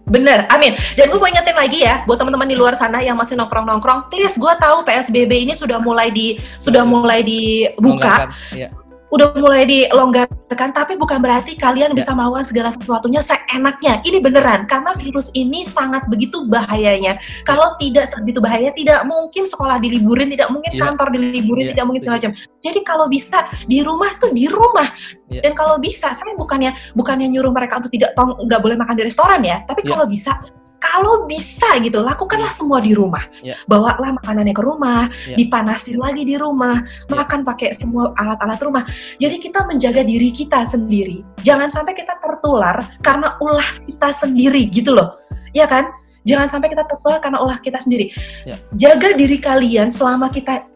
Bener 0.09 0.49
amin 0.49 0.73
dan 0.97 1.05
gue 1.07 1.19
mau 1.21 1.29
ingetin 1.29 1.55
lagi 1.55 1.79
ya 1.85 2.01
buat 2.03 2.17
teman-teman 2.17 2.49
di 2.49 2.57
luar 2.57 2.73
sana 2.73 2.99
yang 2.99 3.15
masih 3.15 3.37
nongkrong-nongkrong 3.37 4.09
please 4.09 4.35
gue 4.35 4.53
tahu 4.57 4.81
PSBB 4.83 5.47
ini 5.47 5.53
sudah 5.53 5.77
mulai 5.77 6.09
di 6.09 6.41
sudah 6.57 6.83
mulai 6.83 7.21
dibuka 7.21 8.27
Longgarkan. 8.27 8.78
Udah 9.09 9.33
mulai 9.33 9.65
dilonggarkan 9.65 10.69
tapi 10.69 10.93
bukan 10.93 11.17
berarti 11.17 11.57
kalian 11.57 11.93
Ya. 11.93 12.05
bisa 12.05 12.11
melakukan 12.13 12.45
segala 12.45 12.69
sesuatunya 12.69 13.25
seenaknya 13.25 14.05
ini 14.05 14.21
beneran 14.21 14.69
karena 14.69 14.93
virus 14.93 15.33
ini 15.33 15.65
sangat 15.65 16.05
begitu 16.05 16.45
bahayanya 16.45 17.17
kalau 17.41 17.73
tidak 17.81 18.05
segitu 18.05 18.37
bahaya 18.37 18.69
tidak 18.69 19.01
mungkin 19.09 19.49
sekolah 19.49 19.81
diliburin 19.81 20.29
tidak 20.29 20.53
mungkin 20.53 20.77
Ya. 20.77 20.81
kantor 20.85 21.09
diliburin 21.09 21.65
Ya, 21.65 21.69
tidak 21.73 21.85
mungkin 21.89 22.01
segala 22.05 22.17
macam 22.21 22.33
jadi 22.61 22.79
kalau 22.85 23.05
bisa 23.09 23.39
di 23.65 23.79
rumah 23.81 24.11
tuh 24.21 24.29
di 24.29 24.45
rumah 24.45 24.89
Ya. 25.29 25.41
dan 25.41 25.53
kalau 25.57 25.81
bisa 25.81 26.13
saya 26.13 26.37
bukannya 26.37 26.77
bukannya 26.93 27.29
nyuruh 27.33 27.49
mereka 27.53 27.81
untuk 27.81 27.89
tidak 27.89 28.13
nggak 28.17 28.61
boleh 28.61 28.77
makan 28.77 28.93
di 28.93 29.03
restoran 29.09 29.41
ya 29.41 29.65
tapi 29.65 29.85
Ya. 29.85 29.97
kalau 29.97 30.05
bisa 30.05 30.37
kalau 30.79 31.27
bisa 31.27 31.67
gitu 31.83 31.99
lakukanlah 31.99 32.49
semua 32.55 32.79
di 32.79 32.95
rumah 32.95 33.23
Ya. 33.43 33.59
bawalah 33.67 34.15
makanannya 34.19 34.55
ke 34.55 34.63
rumah 34.63 35.11
Ya. 35.27 35.35
dipanasin 35.35 35.99
lagi 35.99 36.23
di 36.23 36.39
rumah 36.39 36.81
Ya. 36.81 37.19
makan 37.19 37.43
pakai 37.43 37.75
semua 37.75 38.15
alat-alat 38.15 38.59
rumah 38.63 38.83
jadi 39.19 39.35
kita 39.37 39.67
menjaga 39.67 40.01
diri 40.01 40.31
kita 40.31 40.63
sendiri 40.65 41.21
jangan 41.43 41.67
sampai 41.67 41.93
kita 41.93 42.15
tertular 42.17 42.79
karena 43.03 43.35
ulah 43.43 43.69
kita 43.83 44.09
sendiri 44.15 44.65
gitu 44.71 44.95
loh 44.95 45.19
ya 45.51 45.67
kan 45.67 45.91
Jangan 46.27 46.51
sampai 46.51 46.67
kita 46.75 46.83
tertular 46.83 47.17
karena 47.23 47.39
ulah 47.41 47.57
kita 47.63 47.79
sendiri. 47.79 48.11
Ya. 48.43 48.59
Jaga 48.75 49.15
diri 49.15 49.39
kalian 49.39 49.87
selama 49.89 50.27
kita 50.29 50.67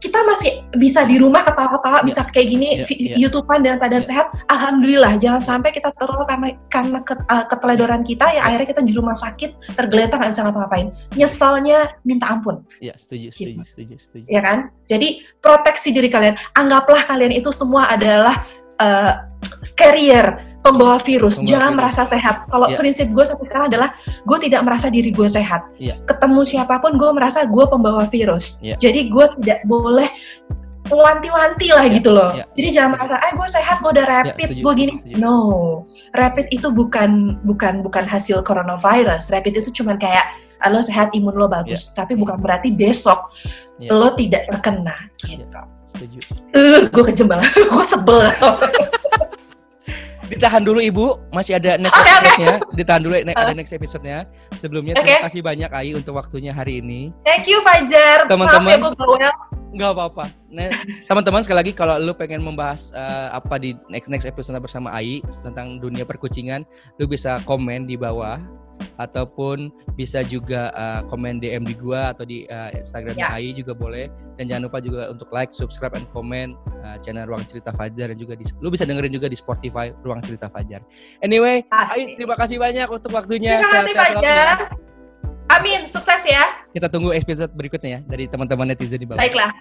kita 0.00 0.16
masih 0.24 0.64
bisa 0.72 1.04
di 1.04 1.20
rumah 1.20 1.44
ketawa-ketawa, 1.44 2.00
Ya. 2.00 2.04
bisa 2.08 2.20
kayak 2.24 2.48
gini 2.48 2.68
vi- 2.88 3.12
ya. 3.12 3.16
YouTubean 3.20 3.60
dan 3.60 3.76
keadaan 3.76 4.00
Ya. 4.00 4.08
sehat. 4.08 4.26
Alhamdulillah, 4.48 5.20
jangan 5.20 5.44
sampai 5.44 5.76
kita 5.76 5.92
tertular 5.92 6.24
karena 6.24 6.48
karena 6.72 6.98
ke- 7.04 7.20
uh, 7.20 7.44
keteledoran 7.44 8.00
kita 8.00 8.32
Ya. 8.32 8.40
yang 8.40 8.44
akhirnya 8.48 8.68
kita 8.72 8.82
di 8.82 8.92
rumah 8.96 9.12
sakit 9.14 9.76
tergeletak 9.76 10.16
nggak 10.16 10.32
bisa 10.32 10.42
ngapa-ngapain. 10.42 10.88
Nyesalnya 11.12 11.78
minta 12.00 12.32
ampun 12.32 12.64
Ya, 12.80 12.96
setuju, 12.96 13.28
setuju, 13.28 13.60
setuju, 13.62 13.94
setuju. 14.00 14.24
ya 14.24 14.40
kan? 14.40 14.72
Jadi 14.88 15.20
proteksi 15.38 15.92
diri 15.92 16.08
kalian. 16.08 16.34
Anggaplah 16.56 17.04
kalian 17.04 17.36
itu 17.36 17.52
semua 17.52 17.92
adalah 17.92 18.48
uh, 18.80 19.28
carrier, 19.76 20.49
pembawa 20.60 20.96
virus. 20.98 21.36
Pembawa 21.36 21.50
Jangan 21.50 21.70
virus. 21.70 21.78
merasa 21.80 22.02
sehat. 22.06 22.36
Kalau 22.46 22.66
Ya. 22.66 22.76
prinsip 22.76 23.06
gue 23.08 23.24
sampai 23.24 23.46
sekarang 23.46 23.66
adalah 23.68 23.88
gue 24.00 24.38
tidak 24.40 24.60
merasa 24.62 24.86
diri 24.86 25.10
gue 25.10 25.26
sehat. 25.26 25.62
Ya. 25.76 25.96
Ketemu 26.04 26.40
siapa 26.44 26.78
pun 26.78 26.94
gue 26.94 27.10
merasa 27.10 27.44
gue 27.44 27.64
pembawa 27.64 28.04
virus. 28.06 28.60
Ya. 28.60 28.76
Jadi 28.76 29.08
gue 29.08 29.26
tidak 29.40 29.64
boleh 29.64 30.08
wanti-wanti 30.88 31.70
lah 31.70 31.86
Ya, 31.86 31.92
gitu 31.92 32.10
loh. 32.10 32.30
ya, 32.32 32.44
Jadi 32.50 32.68
ya, 32.68 32.74
jangan 32.74 32.90
merasa, 32.92 33.14
eh 33.20 33.32
gue 33.32 33.48
sehat, 33.48 33.76
gue 33.78 33.90
udah 33.90 34.06
rapid, 34.10 34.46
setuju, 34.50 34.60
gue 34.60 34.72
gini. 34.74 34.92
setuju. 34.98 35.14
No, 35.16 35.36
rapid 36.12 36.46
itu 36.50 36.68
bukan 36.68 37.10
bukan 37.44 37.74
bukan 37.80 38.04
hasil 38.04 38.42
coronavirus. 38.42 39.30
Rapid 39.30 39.52
itu 39.60 39.70
cuman 39.80 39.96
kayak 39.96 40.26
ah, 40.58 40.68
lo 40.68 40.82
sehat, 40.82 41.14
imun 41.14 41.32
lo 41.32 41.46
bagus. 41.46 41.94
Tapi 41.94 42.12
bukan 42.14 42.36
berarti 42.36 42.68
besok 42.70 43.30
Ya. 43.78 43.92
lo 43.92 44.12
tidak 44.12 44.44
terkena. 44.46 44.96
Gitu. 45.16 45.46
Setuju. 45.86 46.18
Uh, 46.52 46.80
gue 46.86 47.02
kejem 47.06 47.26
banget, 47.26 47.48
gue 47.72 47.84
sebel. 47.86 48.20
Ditahan 50.30 50.62
dulu 50.62 50.78
Ibu, 50.78 51.06
masih 51.34 51.58
ada 51.58 51.74
next 51.74 51.98
oke. 51.98 52.06
episode-nya. 52.06 52.54
Ditahan 52.78 53.02
dulu 53.02 53.14
ne- 53.18 53.34
ada 53.34 53.54
next 53.54 53.74
episode-nya. 53.74 54.18
Sebelumnya 54.54 54.94
Oke. 54.94 55.02
terima 55.02 55.26
kasih 55.26 55.42
banyak 55.42 55.70
Ai 55.74 55.90
untuk 55.98 56.14
waktunya 56.14 56.54
hari 56.54 56.78
ini. 56.78 57.10
Thank 57.26 57.50
you 57.50 57.58
Fajar. 57.66 58.30
Teman-teman. 58.30 58.78
Ya 58.78 58.94
bawel. 58.94 59.32
Nggak 59.70 59.90
apa-apa. 59.94 60.24
Nah, 60.50 60.70
teman-teman 61.06 61.42
sekali 61.46 61.58
lagi 61.62 61.72
kalau 61.74 61.94
lu 61.98 62.10
pengen 62.14 62.42
membahas 62.42 62.90
eh, 62.90 63.28
apa 63.30 63.58
di 63.58 63.74
next 63.90 64.10
next 64.10 64.26
episode 64.26 64.58
bersama 64.58 64.90
Ai 64.90 65.22
tentang 65.42 65.78
dunia 65.78 66.02
perkucingan, 66.02 66.66
lu 66.98 67.06
bisa 67.06 67.38
komen 67.46 67.86
di 67.86 67.94
bawah 67.94 68.38
ataupun 68.98 69.72
bisa 69.94 70.20
juga 70.26 70.70
eh, 70.72 71.00
komen 71.08 71.40
DM 71.40 71.64
di 71.64 71.74
gua 71.76 72.12
atau 72.12 72.24
di 72.24 72.44
eh, 72.48 72.80
Instagramnya 72.80 73.18
Ya. 73.20 73.36
Ai 73.36 73.52
juga 73.52 73.76
boleh. 73.76 74.08
Dan 74.40 74.48
jangan 74.48 74.72
lupa 74.72 74.80
juga 74.80 75.12
untuk 75.12 75.28
like, 75.28 75.52
subscribe, 75.52 75.92
and 75.92 76.08
comment 76.16 76.56
eh, 76.80 76.96
channel 77.04 77.28
Ruang 77.28 77.44
Cerita 77.44 77.68
Fajar 77.76 78.08
dan 78.08 78.16
juga 78.16 78.32
di, 78.32 78.48
lu 78.64 78.72
bisa 78.72 78.88
dengerin 78.88 79.12
juga 79.12 79.28
di 79.28 79.36
Spotify 79.36 79.92
Ruang 80.00 80.24
Cerita 80.24 80.48
Fajar. 80.48 80.80
Anyway, 81.20 81.68
Ai 81.68 81.84
Pasti. 82.08 82.16
terima 82.16 82.36
kasih 82.40 82.56
banyak 82.56 82.88
untuk 82.88 83.12
waktunya. 83.12 83.60
Terima 83.60 83.84
kasih 83.84 83.92
selalu 83.92 84.20
ya. 84.24 84.24
Fajar. 84.24 84.56
Amin, 85.50 85.80
sukses 85.90 86.22
ya. 86.24 86.64
Kita 86.70 86.86
tunggu 86.86 87.10
episode 87.10 87.50
berikutnya 87.52 87.98
ya 87.98 88.00
dari 88.06 88.24
teman-teman 88.30 88.70
netizen 88.70 89.02
di 89.02 89.06
bawah. 89.10 89.18
Baiklah. 89.18 89.52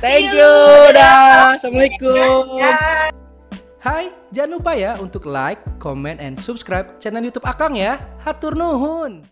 Thank 0.00 0.32
you. 0.32 0.52
Dah. 0.96 1.54
Assalamualaikum. 1.54 2.56
Ya. 2.56 3.19
Hai, 3.80 4.12
jangan 4.28 4.60
lupa 4.60 4.76
ya 4.76 5.00
untuk 5.00 5.24
like, 5.24 5.64
comment, 5.80 6.20
and 6.20 6.36
subscribe 6.36 7.00
channel 7.00 7.24
YouTube 7.24 7.48
Akang 7.48 7.72
ya. 7.72 7.96
Hatur 8.20 8.52
nuhun. 8.52 9.24